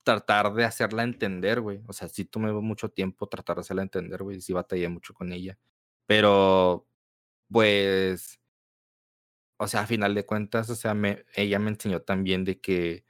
tratar 0.02 0.52
de 0.54 0.64
hacerla 0.64 1.02
entender, 1.04 1.60
güey. 1.60 1.80
O 1.86 1.92
sea, 1.92 2.08
sí 2.08 2.24
tomé 2.24 2.52
mucho 2.52 2.90
tiempo 2.90 3.28
tratar 3.28 3.56
de 3.56 3.60
hacerla 3.62 3.82
entender, 3.82 4.22
güey. 4.22 4.40
Sí 4.40 4.52
batallé 4.52 4.88
mucho 4.88 5.14
con 5.14 5.32
ella. 5.32 5.58
Pero, 6.06 6.86
pues, 7.50 8.40
o 9.58 9.68
sea, 9.68 9.82
a 9.82 9.86
final 9.86 10.14
de 10.14 10.26
cuentas, 10.26 10.70
o 10.70 10.74
sea, 10.76 10.94
me, 10.94 11.24
ella 11.34 11.58
me 11.58 11.70
enseñó 11.70 12.02
también 12.02 12.44
de 12.44 12.60
que 12.60 13.04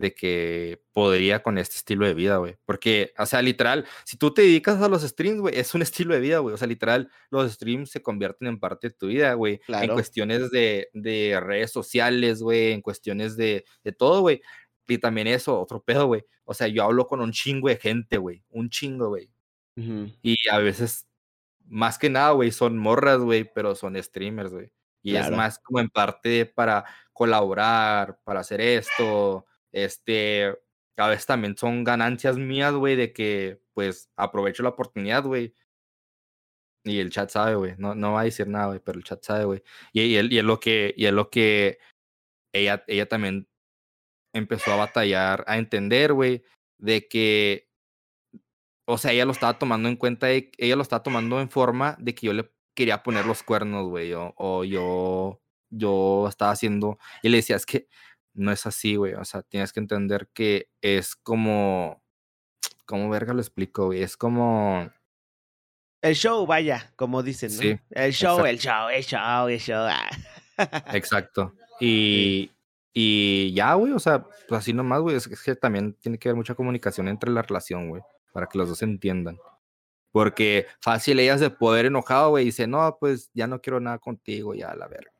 de 0.00 0.14
que 0.14 0.82
podría 0.92 1.42
con 1.42 1.58
este 1.58 1.76
estilo 1.76 2.06
de 2.06 2.14
vida, 2.14 2.38
güey. 2.38 2.56
Porque, 2.64 3.12
o 3.18 3.26
sea, 3.26 3.42
literal, 3.42 3.86
si 4.04 4.16
tú 4.16 4.32
te 4.32 4.40
dedicas 4.42 4.80
a 4.80 4.88
los 4.88 5.02
streams, 5.02 5.40
güey, 5.42 5.58
es 5.58 5.74
un 5.74 5.82
estilo 5.82 6.14
de 6.14 6.20
vida, 6.20 6.38
güey. 6.38 6.54
O 6.54 6.56
sea, 6.56 6.66
literal, 6.66 7.10
los 7.30 7.52
streams 7.52 7.90
se 7.90 8.02
convierten 8.02 8.48
en 8.48 8.58
parte 8.58 8.88
de 8.88 8.94
tu 8.94 9.08
vida, 9.08 9.34
güey. 9.34 9.60
En 9.68 9.92
cuestiones 9.92 10.50
de, 10.50 10.88
de 10.94 11.38
redes 11.40 11.70
sociales, 11.70 12.42
güey, 12.42 12.72
en 12.72 12.80
cuestiones 12.80 13.36
de, 13.36 13.66
de 13.84 13.92
todo, 13.92 14.22
güey. 14.22 14.40
Y 14.86 14.98
también 14.98 15.26
eso, 15.26 15.60
otro 15.60 15.82
pedo, 15.82 16.06
güey. 16.06 16.24
O 16.44 16.54
sea, 16.54 16.66
yo 16.68 16.84
hablo 16.84 17.06
con 17.06 17.20
un 17.20 17.32
chingo 17.32 17.68
de 17.68 17.76
gente, 17.76 18.18
güey. 18.18 18.44
Un 18.50 18.70
chingo, 18.70 19.08
güey. 19.08 19.30
Y 19.76 20.36
a 20.50 20.58
veces, 20.58 21.06
más 21.66 21.98
que 21.98 22.10
nada, 22.10 22.32
güey, 22.32 22.50
son 22.50 22.76
morras, 22.76 23.20
güey, 23.20 23.50
pero 23.54 23.74
son 23.74 24.00
streamers, 24.02 24.52
güey. 24.52 24.70
Y 25.02 25.16
es 25.16 25.30
más 25.30 25.58
como 25.58 25.80
en 25.80 25.88
parte 25.88 26.44
para 26.44 26.84
colaborar, 27.12 28.18
para 28.24 28.40
hacer 28.40 28.60
esto, 28.60 29.46
este, 29.72 30.54
a 30.96 31.08
veces 31.08 31.26
también 31.26 31.56
son 31.56 31.84
ganancias 31.84 32.36
mías, 32.36 32.74
güey, 32.74 32.96
de 32.96 33.12
que 33.12 33.60
pues 33.72 34.10
aprovecho 34.16 34.62
la 34.62 34.70
oportunidad, 34.70 35.24
güey. 35.24 35.54
Y 36.84 36.98
el 36.98 37.10
chat 37.10 37.30
sabe, 37.30 37.54
güey. 37.54 37.74
No, 37.78 37.94
no 37.94 38.12
va 38.12 38.22
a 38.22 38.24
decir 38.24 38.48
nada, 38.48 38.66
güey, 38.66 38.80
pero 38.80 38.98
el 38.98 39.04
chat 39.04 39.22
sabe, 39.22 39.44
güey. 39.44 39.62
Y, 39.92 40.02
y, 40.02 40.18
y, 40.18 40.38
es 40.38 40.44
lo 40.44 40.60
que, 40.60 40.94
y 40.96 41.06
es 41.06 41.12
lo 41.12 41.30
que 41.30 41.78
ella, 42.52 42.84
ella 42.86 43.06
también 43.08 43.48
empezó 44.32 44.72
a 44.72 44.76
batallar, 44.76 45.44
a 45.46 45.58
entender, 45.58 46.12
güey, 46.12 46.42
de 46.78 47.08
que, 47.08 47.68
o 48.86 48.98
sea, 48.98 49.12
ella 49.12 49.24
lo 49.24 49.32
estaba 49.32 49.58
tomando 49.58 49.88
en 49.88 49.96
cuenta, 49.96 50.26
de, 50.26 50.50
ella 50.58 50.76
lo 50.76 50.82
estaba 50.82 51.02
tomando 51.02 51.40
en 51.40 51.50
forma 51.50 51.96
de 51.98 52.14
que 52.14 52.26
yo 52.26 52.32
le 52.32 52.50
quería 52.74 53.02
poner 53.02 53.26
los 53.26 53.42
cuernos, 53.42 53.88
güey, 53.88 54.12
o, 54.14 54.34
o 54.36 54.64
yo, 54.64 55.40
yo 55.70 56.26
estaba 56.28 56.52
haciendo, 56.52 56.98
y 57.22 57.28
le 57.28 57.38
decía, 57.38 57.56
es 57.56 57.66
que 57.66 57.88
no 58.34 58.52
es 58.52 58.66
así, 58.66 58.96
güey. 58.96 59.14
O 59.14 59.24
sea, 59.24 59.42
tienes 59.42 59.72
que 59.72 59.80
entender 59.80 60.28
que 60.32 60.70
es 60.80 61.16
como. 61.16 62.02
¿Cómo 62.86 63.08
verga 63.08 63.34
lo 63.34 63.40
explico, 63.40 63.86
güey? 63.86 64.02
Es 64.02 64.16
como. 64.16 64.90
El 66.02 66.14
show, 66.14 66.46
vaya, 66.46 66.92
como 66.96 67.22
dicen, 67.22 67.54
¿no? 67.54 67.60
Sí, 67.60 67.78
el 67.90 68.12
show, 68.12 68.44
el 68.46 68.58
show, 68.58 68.88
el 68.88 69.04
show, 69.04 69.48
el 69.48 69.60
show. 69.60 69.86
Ah. 69.88 70.10
Exacto. 70.92 71.54
Y, 71.82 72.50
y 72.92 73.52
ya, 73.54 73.74
güey, 73.74 73.92
o 73.92 73.98
sea, 73.98 74.24
pues 74.48 74.60
así 74.60 74.72
nomás, 74.72 75.00
güey. 75.00 75.16
Es 75.16 75.28
que 75.28 75.54
también 75.54 75.94
tiene 75.94 76.18
que 76.18 76.28
haber 76.28 76.36
mucha 76.36 76.54
comunicación 76.54 77.08
entre 77.08 77.30
la 77.30 77.42
relación, 77.42 77.88
güey, 77.88 78.02
para 78.32 78.46
que 78.46 78.58
los 78.58 78.68
dos 78.68 78.82
entiendan. 78.82 79.38
Porque 80.12 80.66
fácil 80.80 81.20
ellas 81.20 81.40
de 81.40 81.50
poder 81.50 81.86
enojado, 81.86 82.30
güey, 82.30 82.44
dice, 82.46 82.66
no, 82.66 82.96
pues 82.98 83.30
ya 83.32 83.46
no 83.46 83.60
quiero 83.60 83.78
nada 83.78 83.98
contigo, 83.98 84.54
ya 84.54 84.74
la 84.74 84.88
verga. 84.88 85.12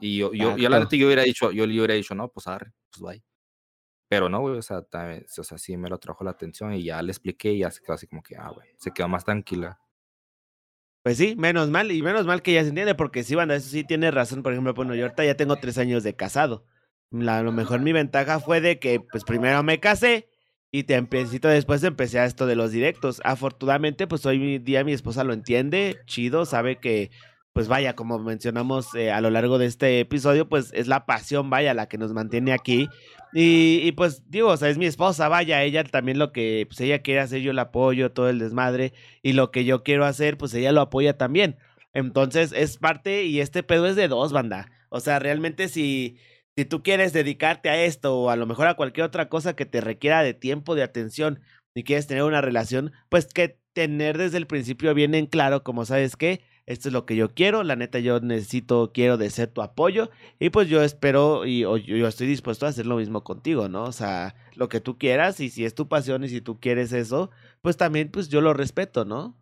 Y 0.00 0.18
yo, 0.18 0.32
yo, 0.32 0.56
yo, 0.56 0.68
la 0.68 0.78
neta, 0.78 0.96
yo 0.96 1.06
hubiera 1.06 1.22
dicho, 1.22 1.52
yo 1.52 1.66
le 1.66 1.74
hubiera 1.74 1.94
dicho, 1.94 2.14
no, 2.14 2.28
pues 2.28 2.46
arre, 2.46 2.72
pues 2.90 3.00
bye. 3.00 3.24
Pero 4.08 4.28
no, 4.28 4.40
güey, 4.40 4.58
o 4.58 4.62
sea, 4.62 4.78
o 4.78 5.44
sea, 5.44 5.58
sí 5.58 5.76
me 5.76 5.88
lo 5.88 5.98
trajo 5.98 6.22
la 6.22 6.30
atención 6.30 6.72
y 6.74 6.84
ya 6.84 7.02
le 7.02 7.10
expliqué 7.10 7.52
y 7.52 7.58
ya 7.60 7.70
se 7.70 7.82
quedó 7.82 7.94
así 7.94 8.06
como 8.06 8.22
que, 8.22 8.36
ah, 8.36 8.50
güey, 8.54 8.68
se 8.78 8.92
quedó 8.92 9.08
más 9.08 9.24
tranquila. 9.24 9.80
Pues 11.02 11.18
sí, 11.18 11.34
menos 11.36 11.70
mal, 11.70 11.90
y 11.90 12.02
menos 12.02 12.26
mal 12.26 12.42
que 12.42 12.52
ya 12.52 12.62
se 12.62 12.68
entiende, 12.68 12.94
porque 12.94 13.24
sí, 13.24 13.34
banda, 13.34 13.56
eso 13.56 13.68
sí 13.68 13.84
tiene 13.84 14.10
razón. 14.10 14.42
Por 14.42 14.52
ejemplo, 14.52 14.74
bueno, 14.74 14.94
yo 14.94 15.04
ahorita 15.04 15.24
ya 15.24 15.36
tengo 15.36 15.56
tres 15.56 15.78
años 15.78 16.02
de 16.02 16.14
casado. 16.14 16.66
A 17.12 17.42
lo 17.42 17.52
mejor 17.52 17.80
mi 17.80 17.92
ventaja 17.92 18.40
fue 18.40 18.60
de 18.60 18.78
que, 18.78 19.00
pues 19.00 19.24
primero 19.24 19.62
me 19.62 19.80
casé 19.80 20.28
y 20.70 20.84
te 20.84 20.94
empecé, 20.94 21.38
después 21.38 21.82
empecé 21.84 22.18
a 22.18 22.24
esto 22.24 22.46
de 22.46 22.56
los 22.56 22.72
directos. 22.72 23.20
Afortunadamente, 23.24 24.06
pues 24.06 24.26
hoy 24.26 24.58
día 24.58 24.84
mi 24.84 24.92
esposa 24.92 25.24
lo 25.24 25.32
entiende, 25.32 25.96
chido, 26.06 26.44
sabe 26.44 26.76
que 26.76 27.10
pues 27.56 27.68
vaya, 27.68 27.96
como 27.96 28.18
mencionamos 28.18 28.94
eh, 28.94 29.10
a 29.10 29.22
lo 29.22 29.30
largo 29.30 29.56
de 29.56 29.64
este 29.64 30.00
episodio, 30.00 30.46
pues 30.46 30.70
es 30.74 30.88
la 30.88 31.06
pasión, 31.06 31.48
vaya, 31.48 31.72
la 31.72 31.88
que 31.88 31.96
nos 31.96 32.12
mantiene 32.12 32.52
aquí. 32.52 32.90
Y, 33.32 33.92
pues 33.92 34.30
digo, 34.30 34.48
o 34.48 34.56
sea, 34.58 34.68
es 34.68 34.76
mi 34.76 34.84
esposa, 34.84 35.28
vaya, 35.28 35.62
ella 35.62 35.82
también 35.82 36.18
lo 36.18 36.32
que 36.32 36.66
pues 36.68 36.78
ella 36.82 36.98
quiere 37.00 37.20
hacer, 37.20 37.40
yo 37.40 37.54
la 37.54 37.62
apoyo, 37.62 38.12
todo 38.12 38.28
el 38.28 38.38
desmadre, 38.38 38.92
y 39.22 39.32
lo 39.32 39.50
que 39.52 39.64
yo 39.64 39.82
quiero 39.84 40.04
hacer, 40.04 40.36
pues 40.36 40.52
ella 40.52 40.70
lo 40.70 40.82
apoya 40.82 41.16
también. 41.16 41.56
Entonces 41.94 42.52
es 42.54 42.76
parte 42.76 43.24
y 43.24 43.40
este 43.40 43.62
pedo 43.62 43.86
es 43.86 43.96
de 43.96 44.08
dos, 44.08 44.34
banda. 44.34 44.70
O 44.90 45.00
sea, 45.00 45.18
realmente 45.18 45.68
si, 45.68 46.18
si 46.56 46.64
tú 46.64 46.82
quieres 46.82 47.12
dedicarte 47.12 47.68
a 47.68 47.84
esto 47.84 48.16
o 48.16 48.30
a 48.30 48.36
lo 48.36 48.46
mejor 48.46 48.66
a 48.66 48.74
cualquier 48.74 49.06
otra 49.06 49.28
cosa 49.28 49.54
que 49.54 49.66
te 49.66 49.80
requiera 49.80 50.22
de 50.22 50.34
tiempo, 50.34 50.74
de 50.74 50.82
atención, 50.82 51.40
y 51.74 51.84
quieres 51.84 52.06
tener 52.06 52.22
una 52.22 52.40
relación, 52.40 52.92
pues 53.10 53.26
que 53.26 53.60
tener 53.74 54.16
desde 54.16 54.38
el 54.38 54.46
principio 54.46 54.94
bien 54.94 55.14
en 55.14 55.26
claro, 55.26 55.62
como 55.62 55.84
sabes 55.84 56.16
que 56.16 56.40
esto 56.64 56.88
es 56.88 56.94
lo 56.94 57.04
que 57.04 57.14
yo 57.14 57.34
quiero, 57.34 57.62
la 57.62 57.76
neta 57.76 57.98
yo 57.98 58.18
necesito, 58.20 58.90
quiero 58.92 59.18
de 59.18 59.28
ser 59.28 59.48
tu 59.48 59.60
apoyo 59.60 60.10
y 60.40 60.48
pues 60.48 60.68
yo 60.68 60.82
espero 60.82 61.44
y 61.44 61.60
yo, 61.60 62.08
estoy 62.08 62.26
dispuesto 62.26 62.64
a 62.64 62.70
hacer 62.70 62.86
lo 62.86 62.96
mismo 62.96 63.22
contigo, 63.22 63.68
¿no? 63.68 63.84
O 63.84 63.92
sea, 63.92 64.34
lo 64.54 64.70
que 64.70 64.80
tú 64.80 64.96
quieras 64.96 65.38
y 65.40 65.50
si 65.50 65.66
es 65.66 65.74
tu 65.74 65.86
pasión 65.86 66.24
y 66.24 66.30
si 66.30 66.40
tú 66.40 66.58
quieres 66.58 66.92
eso, 66.92 67.30
pues 67.60 67.76
también 67.76 68.10
pues 68.10 68.30
yo 68.30 68.40
lo 68.40 68.54
respeto, 68.54 69.04
¿no? 69.04 69.38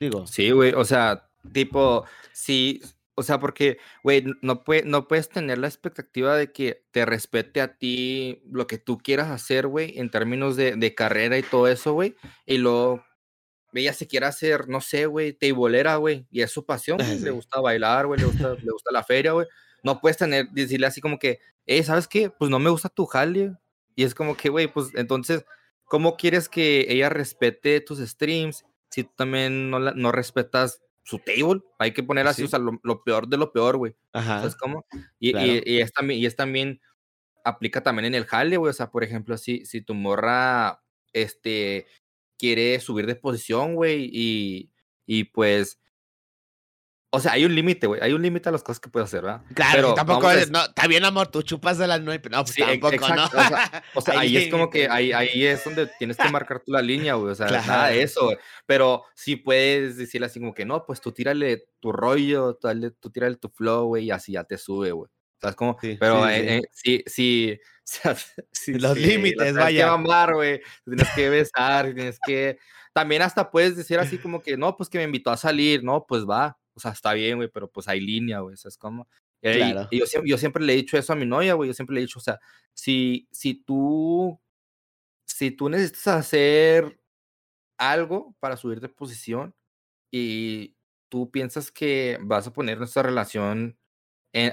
Digo. 0.00 0.26
Sí, 0.28 0.52
güey, 0.52 0.72
o 0.72 0.84
sea, 0.84 1.28
tipo, 1.52 2.04
sí, 2.32 2.80
o 3.14 3.22
sea, 3.22 3.38
porque, 3.38 3.78
güey, 4.02 4.24
no, 4.40 4.64
puede, 4.64 4.84
no 4.84 5.06
puedes 5.06 5.28
tener 5.28 5.58
la 5.58 5.68
expectativa 5.68 6.36
de 6.36 6.52
que 6.52 6.84
te 6.92 7.04
respete 7.04 7.60
a 7.60 7.76
ti 7.76 8.42
lo 8.50 8.66
que 8.66 8.78
tú 8.78 8.98
quieras 8.98 9.30
hacer, 9.30 9.66
güey, 9.66 9.98
en 9.98 10.10
términos 10.10 10.56
de, 10.56 10.76
de 10.76 10.94
carrera 10.94 11.36
y 11.38 11.42
todo 11.42 11.68
eso, 11.68 11.92
güey, 11.92 12.16
y 12.46 12.58
luego 12.58 13.04
ella 13.80 13.92
se 13.92 14.06
quiere 14.06 14.26
hacer, 14.26 14.68
no 14.68 14.80
sé, 14.80 15.06
güey, 15.06 15.32
teibolera, 15.32 15.96
güey, 15.96 16.26
y 16.30 16.42
es 16.42 16.50
su 16.50 16.64
pasión, 16.64 16.98
le 16.98 17.30
gusta 17.30 17.60
bailar, 17.60 18.06
güey, 18.06 18.20
le 18.20 18.26
gusta, 18.26 18.54
le 18.54 18.70
gusta 18.70 18.92
la 18.92 19.04
feria, 19.04 19.32
güey. 19.32 19.46
No 19.82 20.00
puedes 20.00 20.16
tener, 20.16 20.48
decirle 20.50 20.86
así 20.86 21.00
como 21.00 21.18
que, 21.18 21.40
eh, 21.66 21.82
¿sabes 21.82 22.06
qué? 22.06 22.30
Pues 22.30 22.50
no 22.50 22.58
me 22.58 22.70
gusta 22.70 22.88
tu 22.88 23.06
jale. 23.06 23.56
Y 23.94 24.04
es 24.04 24.14
como 24.14 24.36
que, 24.36 24.48
güey, 24.48 24.72
pues 24.72 24.88
entonces, 24.94 25.44
¿cómo 25.84 26.16
quieres 26.16 26.48
que 26.48 26.86
ella 26.88 27.08
respete 27.08 27.80
tus 27.80 27.98
streams 27.98 28.64
si 28.90 29.04
tú 29.04 29.10
también 29.16 29.70
no, 29.70 29.78
la, 29.78 29.92
no 29.92 30.12
respetas 30.12 30.82
su 31.02 31.18
table? 31.18 31.60
Hay 31.78 31.92
que 31.92 32.02
poner 32.02 32.26
así, 32.26 32.42
o 32.44 32.48
sea, 32.48 32.58
lo, 32.58 33.04
peor 33.04 33.28
de 33.28 33.36
lo 33.36 33.52
peor, 33.52 33.76
güey. 33.76 33.94
Ajá. 34.12 34.38
¿Sabes 34.38 34.56
cómo? 34.56 34.86
Y, 35.18 35.36
y, 35.36 35.62
y, 35.64 35.80
es 35.80 35.92
también, 35.92 36.20
y 36.20 36.26
es 36.26 36.36
también, 36.36 36.80
aplica 37.44 37.82
también 37.82 38.06
en 38.06 38.14
el 38.14 38.26
jale, 38.26 38.56
güey, 38.56 38.70
o 38.70 38.74
sea, 38.74 38.90
por 38.90 39.04
ejemplo, 39.04 39.36
si, 39.36 39.64
si 39.66 39.82
tu 39.82 39.94
morra, 39.94 40.82
este, 41.12 41.86
quiere 42.38 42.78
subir 42.80 43.06
de 43.06 43.16
posición, 43.16 43.74
güey, 43.74 44.08
y, 44.12 44.70
y 45.06 45.24
pues 45.24 45.81
o 47.14 47.20
sea, 47.20 47.32
hay 47.32 47.44
un 47.44 47.54
límite, 47.54 47.86
güey. 47.86 48.00
Hay 48.02 48.14
un 48.14 48.22
límite 48.22 48.48
a 48.48 48.52
las 48.52 48.62
cosas 48.62 48.80
que 48.80 48.88
puedes 48.88 49.06
hacer, 49.06 49.20
¿verdad? 49.20 49.42
Claro, 49.54 49.72
pero 49.74 49.94
tampoco 49.94 50.30
es, 50.30 50.50
no, 50.50 50.64
está 50.64 50.86
bien, 50.86 51.04
amor, 51.04 51.26
tú 51.26 51.42
chupas 51.42 51.76
de 51.76 51.86
las 51.86 52.00
nueve, 52.00 52.26
no, 52.30 52.42
pues 52.42 52.56
tampoco, 52.56 53.06
¿no? 53.14 53.26
O 53.94 54.00
sea, 54.00 54.18
ahí, 54.18 54.34
es 54.38 54.50
como 54.50 54.70
que 54.70 54.88
ahí, 54.88 55.12
ahí 55.12 55.44
es 55.44 55.62
donde 55.62 55.88
tienes 55.98 56.16
que 56.16 56.28
marcar 56.32 56.60
tú 56.60 56.72
la 56.72 56.80
línea, 56.80 57.12
güey. 57.14 57.32
O 57.32 57.34
sea, 57.34 57.48
nada 57.48 57.88
de 57.88 58.02
eso, 58.02 58.24
güey. 58.24 58.38
Pero 58.64 59.04
sí 59.14 59.36
puedes 59.36 59.98
decirle 59.98 60.26
así 60.26 60.40
como 60.40 60.54
que 60.54 60.64
no, 60.64 60.86
pues 60.86 61.02
tú 61.02 61.12
tírale 61.12 61.66
tu 61.80 61.92
rollo, 61.92 62.54
tú, 62.54 62.68
tú 62.98 63.10
tírale 63.10 63.36
tu 63.36 63.50
flow, 63.50 63.88
güey, 63.88 64.06
y 64.06 64.10
así 64.10 64.32
ya 64.32 64.44
te 64.44 64.56
sube, 64.56 64.90
güey. 64.90 65.10
¿Sabes 65.38 65.56
cómo? 65.56 65.76
Sí, 65.82 65.98
pero 66.00 66.24
sí, 66.72 67.04
sí, 67.06 67.60
sí, 67.84 68.72
Los 68.78 68.96
límites, 68.96 69.54
vaya. 69.54 69.66
Tienes 69.66 69.74
que 69.74 69.82
amar, 69.82 70.32
güey. 70.32 70.62
Tienes 70.86 71.08
que 71.14 71.28
besar, 71.28 71.92
tienes 71.92 72.18
que. 72.26 72.58
También 72.94 73.20
hasta 73.20 73.50
puedes 73.50 73.76
decir 73.76 73.98
así 73.98 74.16
como 74.16 74.40
que 74.40 74.56
no, 74.56 74.78
pues 74.78 74.88
que 74.88 74.96
me 74.96 75.04
invitó 75.04 75.30
a 75.30 75.36
salir, 75.36 75.84
no, 75.84 76.06
pues 76.06 76.24
va 76.24 76.56
o 76.74 76.80
sea, 76.80 76.92
está 76.92 77.12
bien, 77.12 77.36
güey, 77.36 77.48
pero 77.48 77.70
pues 77.70 77.88
hay 77.88 78.00
línea, 78.00 78.40
güey, 78.40 78.56
¿sabes 78.56 78.76
cómo? 78.76 79.08
Claro. 79.40 79.88
Y, 79.90 79.98
yo, 79.98 80.04
yo, 80.24 80.38
siempre 80.38 80.64
le 80.64 80.72
he 80.72 80.76
dicho 80.76 80.96
eso 80.96 81.12
a 81.12 81.16
mi 81.16 81.26
novia, 81.26 81.54
güey, 81.54 81.68
yo 81.68 81.74
siempre 81.74 81.94
le 81.94 82.00
he 82.00 82.04
dicho, 82.04 82.18
o 82.18 82.22
sea, 82.22 82.38
si, 82.72 83.28
si 83.32 83.54
tú, 83.54 84.40
si 85.26 85.50
tú 85.50 85.68
necesitas 85.68 86.08
hacer 86.08 87.00
algo 87.76 88.36
para 88.38 88.56
subir 88.56 88.80
de 88.80 88.88
posición 88.88 89.54
y 90.10 90.76
tú 91.08 91.30
piensas 91.30 91.72
que 91.72 92.18
vas 92.22 92.46
a 92.46 92.52
poner 92.52 92.78
nuestra 92.78 93.02
relación 93.02 93.78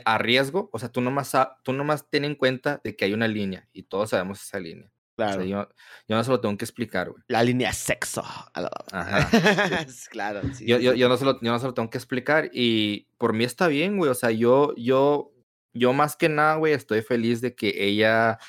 a 0.05 0.17
riesgo, 0.17 0.69
o 0.73 0.79
sea, 0.79 0.91
tú 0.91 1.01
nomás, 1.01 1.33
tú 1.63 1.71
nomás 1.71 2.09
ten 2.09 2.25
en 2.25 2.35
cuenta 2.35 2.81
de 2.83 2.95
que 2.95 3.05
hay 3.05 3.13
una 3.13 3.27
línea 3.27 3.69
y 3.71 3.83
todos 3.83 4.09
sabemos 4.09 4.41
esa 4.41 4.59
línea. 4.59 4.91
Claro. 5.25 5.43
yo, 5.43 5.67
no 6.07 6.23
se 6.23 6.31
lo 6.31 6.41
tengo 6.41 6.57
que 6.57 6.65
explicar, 6.65 7.09
güey. 7.09 7.23
La 7.27 7.43
línea 7.43 7.73
sexo. 7.73 8.23
Ajá. 8.23 9.29
claro. 10.09 10.41
Sí, 10.53 10.65
yo, 10.65 10.79
yo, 10.79 10.93
yo, 10.93 11.09
no 11.09 11.17
se 11.17 11.25
lo, 11.25 11.39
yo 11.41 11.51
no 11.51 11.59
se 11.59 11.65
lo 11.67 11.73
tengo 11.73 11.89
que 11.89 11.97
explicar 11.97 12.49
y 12.53 13.07
por 13.17 13.33
mí 13.33 13.43
está 13.43 13.67
bien, 13.67 13.97
güey. 13.97 14.09
O 14.09 14.15
sea, 14.15 14.31
yo, 14.31 14.73
yo, 14.75 15.31
yo 15.73 15.93
más 15.93 16.15
que 16.15 16.29
nada, 16.29 16.55
güey, 16.55 16.73
estoy 16.73 17.01
feliz 17.01 17.41
de 17.41 17.55
que 17.55 17.73
ella, 17.75 18.39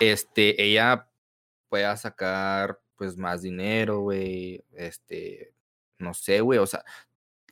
este, 0.00 0.62
ella 0.62 1.08
pueda 1.68 1.96
sacar, 1.96 2.80
pues, 2.96 3.16
más 3.16 3.42
dinero, 3.42 4.00
güey. 4.00 4.64
Este, 4.72 5.52
no 5.98 6.14
sé, 6.14 6.40
güey. 6.40 6.58
O 6.58 6.66
sea, 6.66 6.84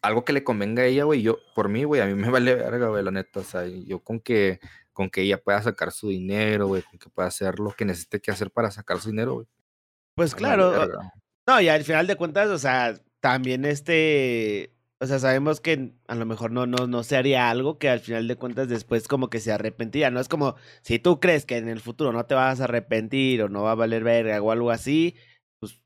algo 0.03 0.25
que 0.25 0.33
le 0.33 0.45
convenga 0.45 0.83
a 0.83 0.87
ella, 0.87 1.05
güey. 1.05 1.23
Yo, 1.23 1.39
por 1.55 1.69
mí, 1.69 1.85
güey, 1.85 2.01
a 2.01 2.07
mí 2.07 2.15
me 2.15 2.31
vale 2.31 2.55
verga, 2.55 2.89
güey, 2.89 3.03
la 3.03 3.11
neta. 3.11 3.41
O 3.41 3.45
sea, 3.45 3.67
yo 3.67 4.01
con 4.03 4.21
que 4.21 4.61
con 4.97 5.11
que 5.11 5.20
ella 5.20 5.36
pueda 5.36 5.61
sacar 5.61 5.92
su 5.92 6.09
dinero, 6.09 6.68
güey, 6.68 6.80
con 6.80 6.99
que 6.99 7.11
pueda 7.11 7.28
hacer 7.28 7.59
lo 7.59 7.70
que 7.72 7.84
necesite 7.84 8.18
que 8.18 8.30
hacer 8.30 8.51
para 8.51 8.70
sacar 8.70 8.99
su 8.99 9.11
dinero, 9.11 9.34
güey. 9.34 9.47
Pues 10.14 10.34
claro. 10.34 10.88
No, 11.47 11.61
y 11.61 11.68
al 11.68 11.84
final 11.84 12.07
de 12.07 12.16
cuentas, 12.16 12.49
o 12.49 12.57
sea, 12.57 12.99
también 13.20 13.66
este, 13.66 14.72
o 14.99 15.07
sea, 15.07 15.18
sabemos 15.18 15.61
que 15.61 15.92
a 16.09 16.14
lo 16.14 16.24
mejor 16.24 16.51
no, 16.51 16.66
no, 16.66 16.86
no 16.86 17.03
se 17.03 17.18
haría 17.18 17.51
algo 17.51 17.78
que 17.78 17.90
al 17.90 18.01
final 18.01 18.26
de 18.26 18.36
cuentas 18.36 18.68
después 18.68 19.07
como 19.07 19.28
que 19.28 19.40
se 19.40 19.53
arrepentía. 19.53 20.11
No 20.11 20.18
es 20.18 20.28
como 20.28 20.57
si 20.80 20.99
tú 20.99 21.20
crees 21.20 21.44
que 21.44 21.59
en 21.59 21.68
el 21.68 21.82
futuro 21.82 22.11
no 22.12 22.24
te 22.24 22.34
vas 22.34 22.62
a 22.62 22.64
arrepentir 22.64 23.42
o 23.42 23.51
no 23.51 23.64
va 23.64 23.72
a 23.72 23.74
valer 23.74 24.03
verga 24.03 24.40
o 24.40 24.51
algo 24.51 24.70
así, 24.70 25.14
pues 25.61 25.78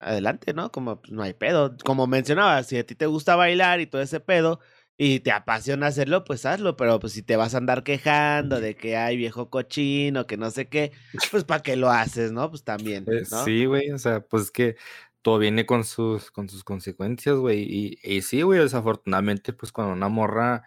adelante, 0.00 0.54
¿no? 0.54 0.72
Como 0.72 1.00
pues, 1.00 1.12
no 1.12 1.22
hay 1.22 1.34
pedo. 1.34 1.76
Como 1.84 2.08
mencionaba, 2.08 2.64
si 2.64 2.78
a 2.78 2.84
ti 2.84 2.96
te 2.96 3.06
gusta 3.06 3.36
bailar 3.36 3.80
y 3.80 3.86
todo 3.86 4.02
ese 4.02 4.18
pedo, 4.18 4.58
y 4.98 5.20
te 5.20 5.30
apasiona 5.30 5.88
hacerlo, 5.88 6.24
pues 6.24 6.46
hazlo, 6.46 6.76
pero 6.76 6.98
pues 6.98 7.12
si 7.12 7.22
te 7.22 7.36
vas 7.36 7.54
a 7.54 7.58
andar 7.58 7.82
quejando 7.82 8.60
de 8.60 8.76
que 8.76 8.96
hay 8.96 9.16
viejo 9.16 9.50
cochino, 9.50 10.26
que 10.26 10.36
no 10.36 10.50
sé 10.50 10.68
qué, 10.68 10.92
pues 11.30 11.44
para 11.44 11.62
qué 11.62 11.76
lo 11.76 11.90
haces, 11.90 12.32
¿no? 12.32 12.48
Pues 12.50 12.64
también. 12.64 13.04
Eh, 13.08 13.24
¿no? 13.30 13.44
Sí, 13.44 13.66
güey, 13.66 13.90
o 13.90 13.98
sea, 13.98 14.20
pues 14.20 14.44
es 14.44 14.50
que 14.50 14.76
todo 15.20 15.38
viene 15.38 15.66
con 15.66 15.84
sus, 15.84 16.30
con 16.30 16.48
sus 16.48 16.64
consecuencias, 16.64 17.36
güey. 17.36 17.62
Y, 17.62 17.98
y 18.02 18.22
sí, 18.22 18.42
güey, 18.42 18.60
desafortunadamente, 18.60 19.52
pues 19.52 19.70
cuando 19.70 19.92
una 19.92 20.08
morra, 20.08 20.62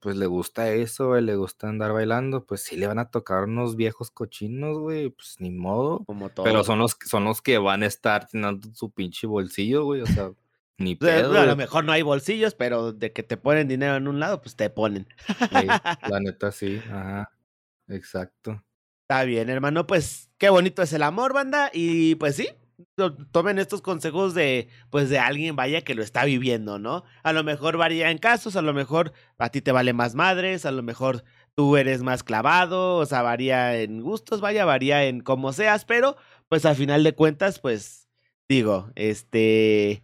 pues 0.00 0.16
le 0.16 0.26
gusta 0.26 0.70
eso, 0.72 1.08
güey, 1.08 1.22
le 1.22 1.36
gusta 1.36 1.68
andar 1.68 1.92
bailando, 1.92 2.44
pues 2.44 2.62
sí 2.62 2.76
le 2.76 2.88
van 2.88 2.98
a 2.98 3.10
tocar 3.10 3.44
unos 3.44 3.76
viejos 3.76 4.10
cochinos, 4.10 4.78
güey, 4.78 5.10
pues 5.10 5.36
ni 5.38 5.50
modo. 5.50 6.04
Como 6.04 6.28
todo. 6.28 6.44
Pero 6.44 6.62
son 6.62 6.80
los, 6.80 6.96
son 7.06 7.24
los 7.24 7.40
que 7.40 7.56
van 7.56 7.84
a 7.84 7.86
estar 7.86 8.26
teniendo 8.26 8.68
su 8.74 8.90
pinche 8.90 9.26
bolsillo, 9.26 9.84
güey, 9.84 10.02
o 10.02 10.06
sea. 10.06 10.32
Ni 10.78 10.96
pedo. 10.96 11.38
a 11.38 11.46
lo 11.46 11.56
mejor 11.56 11.84
no 11.84 11.92
hay 11.92 12.02
bolsillos, 12.02 12.54
pero 12.54 12.92
de 12.92 13.12
que 13.12 13.22
te 13.22 13.36
ponen 13.36 13.68
dinero 13.68 13.96
en 13.96 14.08
un 14.08 14.18
lado, 14.20 14.42
pues 14.42 14.56
te 14.56 14.70
ponen. 14.70 15.06
la 16.08 16.20
neta 16.20 16.50
sí, 16.50 16.80
ajá. 16.86 17.30
Exacto. 17.88 18.64
Está 19.02 19.24
bien, 19.24 19.50
hermano. 19.50 19.86
Pues 19.86 20.30
qué 20.38 20.48
bonito 20.48 20.82
es 20.82 20.92
el 20.92 21.02
amor, 21.02 21.34
banda. 21.34 21.70
Y 21.72 22.14
pues 22.16 22.36
sí, 22.36 22.48
tomen 23.30 23.58
estos 23.58 23.82
consejos 23.82 24.34
de, 24.34 24.68
pues 24.90 25.08
de 25.08 25.18
alguien, 25.18 25.56
vaya, 25.56 25.82
que 25.82 25.94
lo 25.94 26.02
está 26.02 26.24
viviendo, 26.24 26.78
¿no? 26.78 27.04
A 27.22 27.32
lo 27.32 27.44
mejor 27.44 27.76
varía 27.76 28.10
en 28.10 28.18
casos, 28.18 28.56
a 28.56 28.62
lo 28.62 28.72
mejor 28.72 29.12
a 29.38 29.50
ti 29.50 29.60
te 29.60 29.72
vale 29.72 29.92
más 29.92 30.14
madres, 30.14 30.66
a 30.66 30.70
lo 30.70 30.82
mejor 30.82 31.24
tú 31.54 31.76
eres 31.76 32.02
más 32.02 32.22
clavado, 32.24 32.96
o 32.96 33.06
sea, 33.06 33.22
varía 33.22 33.76
en 33.78 34.00
gustos, 34.00 34.40
vaya, 34.40 34.64
varía 34.64 35.04
en 35.04 35.20
cómo 35.20 35.52
seas, 35.52 35.84
pero 35.84 36.16
pues 36.48 36.64
al 36.64 36.76
final 36.76 37.04
de 37.04 37.14
cuentas, 37.14 37.58
pues 37.58 38.08
digo, 38.48 38.90
este 38.94 40.02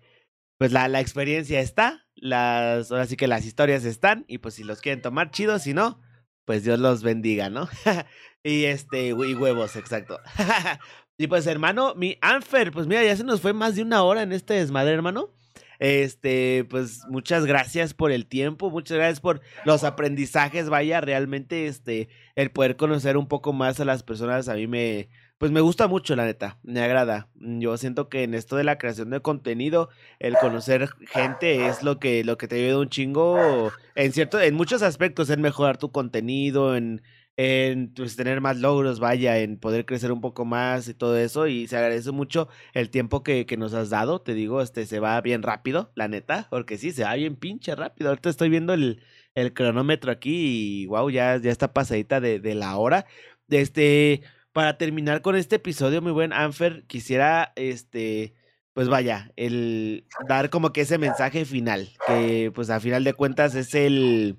pues 0.59 0.73
la, 0.73 0.89
la 0.89 1.01
experiencia 1.01 1.61
está, 1.61 2.07
las, 2.17 2.91
ahora 2.91 3.07
sí 3.07 3.17
que 3.17 3.29
las 3.29 3.47
historias 3.47 3.85
están, 3.85 4.25
y 4.29 4.39
pues 4.39 4.55
si 4.55 4.65
los 4.65 4.81
quieren 4.81 5.01
tomar, 5.01 5.31
chido, 5.31 5.59
si 5.59 5.73
no, 5.73 6.01
pues 6.45 6.65
Dios 6.65 6.79
los 6.81 7.03
bendiga, 7.03 7.49
¿no? 7.49 7.69
y 8.43 8.65
este, 8.65 9.09
y 9.09 9.13
huevos, 9.13 9.77
exacto. 9.77 10.21
y 11.19 11.29
pues 11.29 11.47
hermano, 11.47 11.95
mi 11.95 12.19
Anfer, 12.21 12.73
pues 12.73 12.87
mira, 12.87 13.05
ya 13.05 13.17
se 13.17 13.25
nos 13.25 13.41
fue 13.41 13.53
más 13.53 13.77
de 13.77 13.83
una 13.83 14.03
hora 14.03 14.23
en 14.23 14.33
este 14.33 14.55
desmadre, 14.55 14.95
hermano. 14.95 15.33
Este, 15.79 16.67
pues 16.69 17.03
muchas 17.09 17.47
gracias 17.47 17.95
por 17.95 18.11
el 18.11 18.27
tiempo, 18.27 18.69
muchas 18.69 18.97
gracias 18.97 19.21
por 19.21 19.41
los 19.65 19.85
aprendizajes, 19.85 20.69
vaya, 20.69 21.01
realmente 21.01 21.69
este, 21.69 22.09
el 22.35 22.51
poder 22.51 22.77
conocer 22.77 23.17
un 23.17 23.29
poco 23.29 23.53
más 23.53 23.79
a 23.79 23.85
las 23.85 24.03
personas 24.03 24.49
a 24.49 24.55
mí 24.55 24.67
me, 24.67 25.09
pues 25.39 25.53
me 25.53 25.61
gusta 25.61 25.87
mucho, 25.87 26.17
la 26.17 26.25
neta, 26.25 26.59
me 26.63 26.81
agrada. 26.83 27.29
Yo 27.37 27.77
siento 27.77 28.09
que 28.09 28.25
en 28.25 28.35
esto 28.35 28.57
de 28.57 28.65
la 28.65 28.77
creación 28.77 29.11
de 29.11 29.21
contenido, 29.21 29.89
el 30.19 30.35
conocer 30.35 30.89
gente 31.07 31.69
es 31.69 31.83
lo 31.83 32.01
que, 32.01 32.25
lo 32.25 32.37
que 32.37 32.49
te 32.49 32.57
ayuda 32.57 32.81
un 32.81 32.89
chingo 32.89 33.73
en 33.95 34.13
cierto, 34.13 34.41
en 34.41 34.55
muchos 34.55 34.83
aspectos, 34.83 35.31
en 35.31 35.41
mejorar 35.41 35.79
tu 35.79 35.93
contenido, 35.93 36.77
en, 36.77 37.03
en 37.37 37.93
pues, 37.95 38.17
tener 38.17 38.41
más 38.41 38.59
logros, 38.59 38.99
vaya, 39.01 39.39
en 39.39 39.59
poder 39.59 39.87
crecer 39.87 40.11
un 40.13 40.21
poco 40.21 40.45
más 40.45 40.89
y 40.89 40.95
todo 40.95 41.17
eso. 41.17 41.47
Y 41.47 41.69
se 41.69 41.77
agradece 41.77 42.11
mucho 42.11 42.49
el 42.75 42.91
tiempo 42.91 43.23
que, 43.23 43.47
que 43.47 43.57
nos 43.57 43.75
has 43.75 43.91
dado. 43.91 44.21
Te 44.21 44.35
digo, 44.35 44.61
este 44.61 44.87
se 44.87 44.99
va 45.01 45.21
bien 45.21 45.43
rápido, 45.43 45.93
la 45.95 46.09
neta, 46.09 46.49
porque 46.51 46.79
sí, 46.79 46.93
se 46.93 47.05
va 47.05 47.15
bien 47.15 47.37
pinche 47.37 47.75
rápido. 47.77 48.11
Ahorita 48.11 48.29
estoy 48.29 48.49
viendo 48.51 48.75
el, 48.75 49.03
el 49.35 49.53
cronómetro 49.53 50.11
aquí 50.11 50.83
y 50.83 50.87
wow, 50.87 51.11
ya, 51.11 51.37
ya 51.39 51.51
está 51.53 51.73
pasadita 51.73 52.21
de, 52.21 52.41
de 52.41 52.55
la 52.57 52.77
hora. 52.77 53.07
Este 53.49 54.23
para 54.53 54.79
terminar 54.79 55.23
con 55.23 55.37
este 55.37 55.57
episodio, 55.57 56.03
mi 56.03 56.11
buen 56.11 56.33
Anfer, 56.33 56.85
quisiera, 56.87 57.53
este, 57.57 58.35
pues 58.73 58.89
vaya, 58.89 59.33
el 59.37 60.07
dar 60.29 60.51
como 60.51 60.73
que 60.73 60.83
ese 60.83 60.99
mensaje 60.99 61.45
final, 61.45 61.91
que 62.07 62.51
pues 62.55 62.71
a 62.71 62.81
final 62.81 63.05
de 63.05 63.15
cuentas 63.15 63.55
es 63.55 63.75
el, 63.75 64.39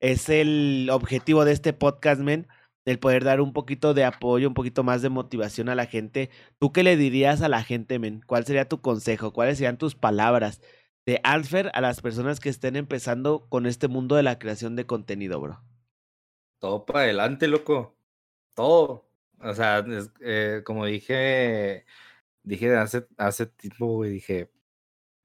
es 0.00 0.28
el 0.28 0.88
objetivo 0.90 1.44
de 1.44 1.52
este 1.52 1.72
podcast, 1.72 2.20
men, 2.20 2.48
el 2.84 2.98
poder 2.98 3.24
dar 3.24 3.40
un 3.40 3.52
poquito 3.52 3.94
de 3.94 4.04
apoyo, 4.04 4.48
un 4.48 4.54
poquito 4.54 4.82
más 4.82 5.02
de 5.02 5.10
motivación 5.10 5.68
a 5.68 5.74
la 5.74 5.86
gente. 5.86 6.30
¿Tú 6.58 6.72
qué 6.72 6.82
le 6.82 6.96
dirías 6.96 7.42
a 7.42 7.48
la 7.48 7.62
gente, 7.62 7.98
men? 7.98 8.22
¿Cuál 8.26 8.44
sería 8.44 8.68
tu 8.68 8.80
consejo? 8.80 9.32
¿Cuáles 9.32 9.58
serían 9.58 9.78
tus 9.78 9.94
palabras 9.94 10.60
de 11.06 11.20
Anfer 11.22 11.70
a 11.74 11.80
las 11.80 12.00
personas 12.00 12.40
que 12.40 12.48
estén 12.48 12.76
empezando 12.76 13.46
con 13.48 13.66
este 13.66 13.88
mundo 13.88 14.16
de 14.16 14.22
la 14.22 14.38
creación 14.38 14.76
de 14.76 14.86
contenido, 14.86 15.40
bro? 15.40 15.62
Todo 16.58 16.84
para 16.84 17.00
adelante, 17.00 17.48
loco. 17.48 17.96
Todo. 18.54 19.09
O 19.40 19.54
sea, 19.54 19.84
eh, 20.20 20.62
como 20.64 20.84
dije, 20.86 21.86
dije 22.42 22.76
hace, 22.76 23.06
hace 23.18 23.46
tiempo, 23.46 23.86
güey, 23.96 24.10
dije, 24.12 24.50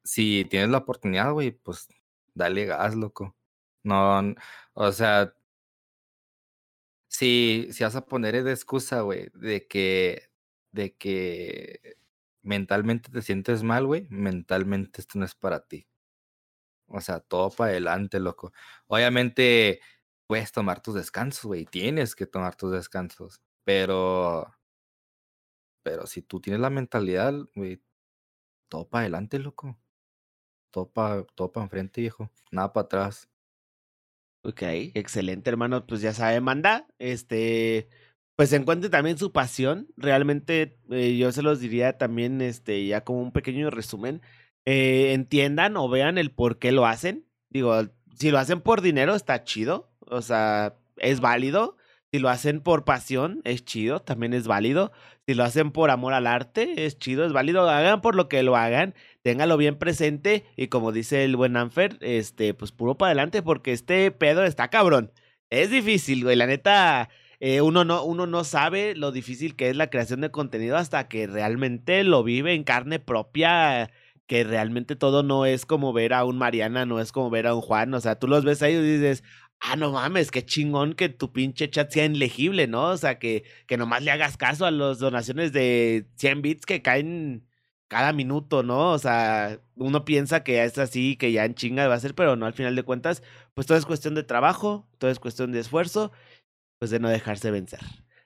si 0.04 0.46
tienes 0.50 0.70
la 0.70 0.80
oportunidad, 0.80 1.34
güey, 1.34 1.52
pues 1.52 1.90
dale 2.36 2.66
gas, 2.66 2.96
loco. 2.96 3.36
No, 3.84 4.36
o 4.74 4.92
sea, 4.94 5.34
si, 7.08 7.70
si 7.72 7.84
vas 7.84 7.96
a 7.96 8.06
poner 8.06 8.44
de 8.44 8.52
excusa, 8.52 9.02
güey, 9.02 9.30
de 9.34 9.68
que, 9.68 10.30
de 10.72 10.96
que 10.96 11.98
mentalmente 12.44 13.12
te 13.12 13.22
sientes 13.22 13.64
mal, 13.64 13.86
güey, 13.88 14.08
mentalmente 14.10 15.02
esto 15.02 15.20
no 15.20 15.26
es 15.26 15.36
para 15.36 15.62
ti. 15.68 15.88
O 16.88 17.02
sea, 17.02 17.20
todo 17.20 17.50
para 17.52 17.72
adelante, 17.72 18.20
loco. 18.20 18.54
Obviamente, 18.88 19.82
puedes 20.28 20.52
tomar 20.52 20.82
tus 20.82 20.96
descansos, 20.96 21.46
güey, 21.46 21.66
tienes 21.66 22.16
que 22.16 22.26
tomar 22.28 22.56
tus 22.56 22.72
descansos. 22.72 23.42
Pero, 23.66 24.56
pero 25.84 26.08
si 26.08 26.22
tú 26.22 26.40
tienes 26.40 26.62
la 26.62 26.70
mentalidad, 26.70 27.34
güey, 27.56 27.82
todo 28.70 28.88
para 28.88 29.02
adelante, 29.02 29.40
loco. 29.40 29.78
Todo 30.72 30.92
para 30.92 31.24
todo 31.36 31.52
pa 31.52 31.64
enfrente, 31.64 32.02
viejo. 32.02 32.32
Nada 32.52 32.74
para 32.74 32.86
atrás. 32.86 33.30
Ok, 34.44 34.62
excelente, 34.94 35.50
hermano. 35.50 35.86
Pues 35.88 36.02
ya 36.02 36.14
sabe, 36.14 36.40
manda. 36.42 36.88
Este, 37.00 37.90
pues 38.36 38.54
encuentre 38.54 38.90
también 38.90 39.18
su 39.18 39.32
pasión. 39.32 39.88
Realmente, 39.98 40.78
eh, 40.92 41.18
yo 41.18 41.32
se 41.32 41.42
los 41.42 41.60
diría 41.60 41.98
también, 41.98 42.42
este, 42.42 42.86
ya 42.86 43.04
como 43.04 43.22
un 43.22 43.32
pequeño 43.32 43.72
resumen. 43.72 44.22
Eh, 44.66 45.14
entiendan 45.14 45.78
o 45.78 45.90
vean 45.90 46.18
el 46.18 46.32
por 46.32 46.60
qué 46.60 46.72
lo 46.72 46.86
hacen. 46.86 47.26
Digo, 47.50 47.74
si 48.16 48.32
lo 48.32 48.40
hacen 48.40 48.62
por 48.62 48.82
dinero, 48.82 49.16
está 49.16 49.44
chido. 49.44 49.92
O 50.02 50.22
sea, 50.22 50.78
es 50.98 51.22
válido. 51.22 51.78
Si 52.12 52.20
lo 52.20 52.30
hacen 52.30 52.62
por 52.62 52.86
pasión, 52.86 53.42
es 53.44 53.66
chido, 53.66 54.00
también 54.00 54.34
es 54.34 54.48
válido. 54.48 54.92
Si 55.28 55.34
lo 55.34 55.44
hacen 55.44 55.72
por 55.72 55.90
amor 55.90 56.14
al 56.14 56.28
arte, 56.28 56.86
es 56.86 56.98
chido, 56.98 57.26
es 57.26 57.34
válido. 57.34 57.70
Hagan 57.70 58.02
por 58.02 58.16
lo 58.16 58.30
que 58.30 58.44
lo 58.44 58.56
hagan, 58.56 58.94
ténganlo 59.22 59.58
bien 59.58 59.78
presente 59.78 60.46
y 60.56 60.68
como 60.68 60.92
dice 60.92 61.24
el 61.26 61.36
buen 61.36 61.58
Anfer, 61.58 61.98
este, 62.02 62.54
pues 62.54 62.72
puro 62.72 62.98
para 62.98 63.10
adelante 63.10 63.42
porque 63.42 63.74
este 63.74 64.12
pedo 64.12 64.44
está 64.44 64.70
cabrón. 64.70 65.12
Es 65.50 65.70
difícil, 65.72 66.24
güey, 66.24 66.36
la 66.36 66.48
neta, 66.48 67.10
eh, 67.40 67.62
uno, 67.62 67.84
no, 67.86 68.04
uno 68.04 68.28
no 68.28 68.44
sabe 68.44 68.96
lo 68.96 69.12
difícil 69.12 69.56
que 69.56 69.70
es 69.70 69.76
la 69.76 69.90
creación 69.90 70.22
de 70.22 70.32
contenido 70.32 70.78
hasta 70.78 71.08
que 71.08 71.28
realmente 71.28 72.04
lo 72.04 72.24
vive 72.24 72.54
en 72.54 72.64
carne 72.64 73.00
propia 73.00 73.90
que 74.28 74.44
realmente 74.44 74.96
todo 74.96 75.24
no 75.24 75.46
es 75.46 75.66
como 75.66 75.94
ver 75.94 76.14
a 76.14 76.26
un 76.26 76.38
Mariana, 76.38 76.86
no 76.86 77.00
es 77.00 77.12
como 77.12 77.30
ver 77.30 77.48
a 77.48 77.56
un 77.56 77.62
Juan, 77.62 77.94
o 77.94 78.02
sea, 78.02 78.18
tú 78.18 78.28
los 78.28 78.44
ves 78.44 78.62
ahí 78.62 78.74
y 78.74 78.82
dices, 78.82 79.24
ah, 79.60 79.76
no 79.76 79.92
mames, 79.92 80.32
qué 80.32 80.46
chingón 80.46 80.94
que 80.94 81.10
tu 81.10 81.32
pinche 81.34 81.70
chat 81.70 81.92
sea 81.92 82.06
inlegible, 82.06 82.68
¿no? 82.68 82.90
O 82.90 82.98
sea, 82.98 83.20
que, 83.20 83.44
que 83.68 83.78
nomás 83.78 84.04
le 84.04 84.12
hagas 84.12 84.38
caso 84.38 84.66
a 84.66 84.72
las 84.72 85.00
donaciones 85.00 85.54
de 85.54 86.08
100 86.18 86.42
bits 86.42 86.66
que 86.66 86.82
caen 86.82 87.48
cada 87.88 88.14
minuto, 88.14 88.64
¿no? 88.64 88.92
O 88.92 89.00
sea, 89.00 89.60
uno 89.76 90.06
piensa 90.06 90.44
que 90.44 90.64
es 90.64 90.78
así, 90.78 91.16
que 91.18 91.32
ya 91.32 91.46
en 91.46 91.56
chinga 91.56 91.88
va 91.88 91.96
a 91.96 92.00
ser, 92.00 92.16
pero 92.16 92.36
no, 92.36 92.46
al 92.46 92.54
final 92.54 92.76
de 92.76 92.84
cuentas, 92.84 93.24
pues 93.54 93.68
todo 93.68 93.78
es 93.78 93.86
cuestión 93.86 94.16
de 94.16 94.24
trabajo, 94.24 94.88
todo 94.98 95.12
es 95.12 95.20
cuestión 95.20 95.52
de 95.52 95.60
esfuerzo, 95.60 96.12
pues 96.80 96.92
de 96.92 97.00
no 97.00 97.10
dejarse 97.10 97.52
vencer. 97.52 97.82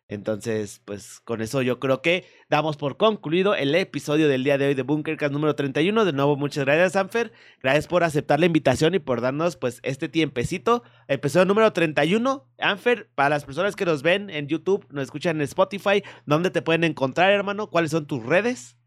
Entonces, 0.10 0.82
pues 0.86 1.20
con 1.20 1.40
eso 1.40 1.62
yo 1.62 1.80
creo 1.80 2.02
que 2.02 2.26
damos 2.50 2.78
por 2.78 2.98
concluido 2.98 3.54
el 3.54 3.76
episodio 3.76 4.28
del 4.28 4.44
día 4.44 4.58
de 4.58 4.66
hoy 4.66 4.74
de 4.74 4.82
Bunkercast 4.82 5.32
número 5.32 5.54
31. 5.56 6.04
De 6.04 6.14
nuevo, 6.14 6.36
muchas 6.36 6.66
gracias, 6.66 6.94
Sanfer. 6.94 7.32
Gracias 7.62 7.88
por 7.88 8.04
aceptar 8.04 8.40
la 8.40 8.48
invitación 8.48 8.96
y 8.96 9.00
por 9.00 9.22
darnos 9.22 9.56
pues 9.56 9.80
este 9.84 10.10
tiempecito. 10.10 10.82
Episodio 11.08 11.46
número 11.46 11.72
31. 11.74 12.50
Anfer, 12.58 13.12
para 13.14 13.30
las 13.30 13.46
personas 13.46 13.76
que 13.76 13.86
nos 13.86 14.02
ven 14.02 14.32
en 14.32 14.48
YouTube, 14.48 14.88
nos 14.90 15.04
escuchan 15.04 15.36
en 15.38 15.44
Spotify, 15.44 16.04
¿dónde 16.26 16.50
te 16.50 16.64
pueden 16.64 16.86
encontrar, 16.86 17.32
hermano? 17.32 17.70
¿Cuáles 17.70 17.92
son 17.92 18.08
tus 18.08 18.26
redes? 18.26 18.78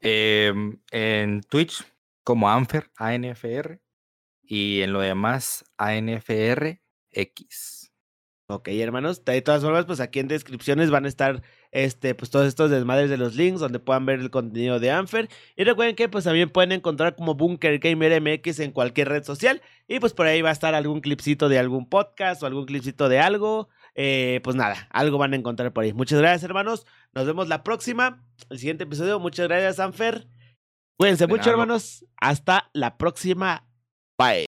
Em, 0.00 0.78
en 0.92 1.40
Twitch 1.42 1.84
como 2.22 2.48
Anfer, 2.48 2.92
ANFR. 2.96 3.80
Y 4.42 4.82
en 4.82 4.92
lo 4.92 5.00
demás, 5.00 5.64
ANFRX. 5.78 6.78
Ok, 8.50 8.68
hermanos, 8.68 9.26
de 9.26 9.42
todas 9.42 9.62
formas, 9.62 9.84
pues 9.84 10.00
aquí 10.00 10.20
en 10.20 10.28
descripciones 10.28 10.90
van 10.90 11.04
a 11.04 11.08
estar 11.08 11.42
este, 11.70 12.14
pues 12.14 12.30
todos 12.30 12.46
estos 12.46 12.70
desmadres 12.70 13.10
de 13.10 13.18
los 13.18 13.34
links 13.34 13.60
donde 13.60 13.78
puedan 13.78 14.06
ver 14.06 14.20
el 14.20 14.30
contenido 14.30 14.80
de 14.80 14.90
Anfer. 14.90 15.28
Y 15.54 15.64
recuerden 15.64 15.94
que 15.94 16.08
pues 16.08 16.24
también 16.24 16.48
pueden 16.48 16.72
encontrar 16.72 17.14
como 17.14 17.34
Bunker 17.34 17.78
Gamer 17.78 18.22
MX 18.22 18.60
en 18.60 18.72
cualquier 18.72 19.10
red 19.10 19.22
social. 19.22 19.60
Y 19.86 20.00
pues 20.00 20.14
por 20.14 20.26
ahí 20.26 20.40
va 20.40 20.48
a 20.48 20.52
estar 20.52 20.74
algún 20.74 21.02
clipcito 21.02 21.50
de 21.50 21.58
algún 21.58 21.90
podcast 21.90 22.42
o 22.42 22.46
algún 22.46 22.64
clipcito 22.64 23.10
de 23.10 23.18
algo. 23.18 23.68
Eh, 23.94 24.40
pues 24.42 24.56
nada, 24.56 24.88
algo 24.92 25.18
van 25.18 25.34
a 25.34 25.36
encontrar 25.36 25.74
por 25.74 25.84
ahí. 25.84 25.92
Muchas 25.92 26.18
gracias, 26.18 26.44
hermanos. 26.44 26.86
Nos 27.12 27.26
vemos 27.26 27.48
la 27.48 27.62
próxima, 27.62 28.24
el 28.48 28.58
siguiente 28.58 28.84
episodio. 28.84 29.20
Muchas 29.20 29.46
gracias, 29.46 29.78
Anfer. 29.78 30.26
Cuídense 30.96 31.26
mucho, 31.26 31.50
hermanos. 31.50 32.06
Hasta 32.16 32.70
la 32.72 32.96
próxima. 32.96 33.68
Bye. 34.18 34.46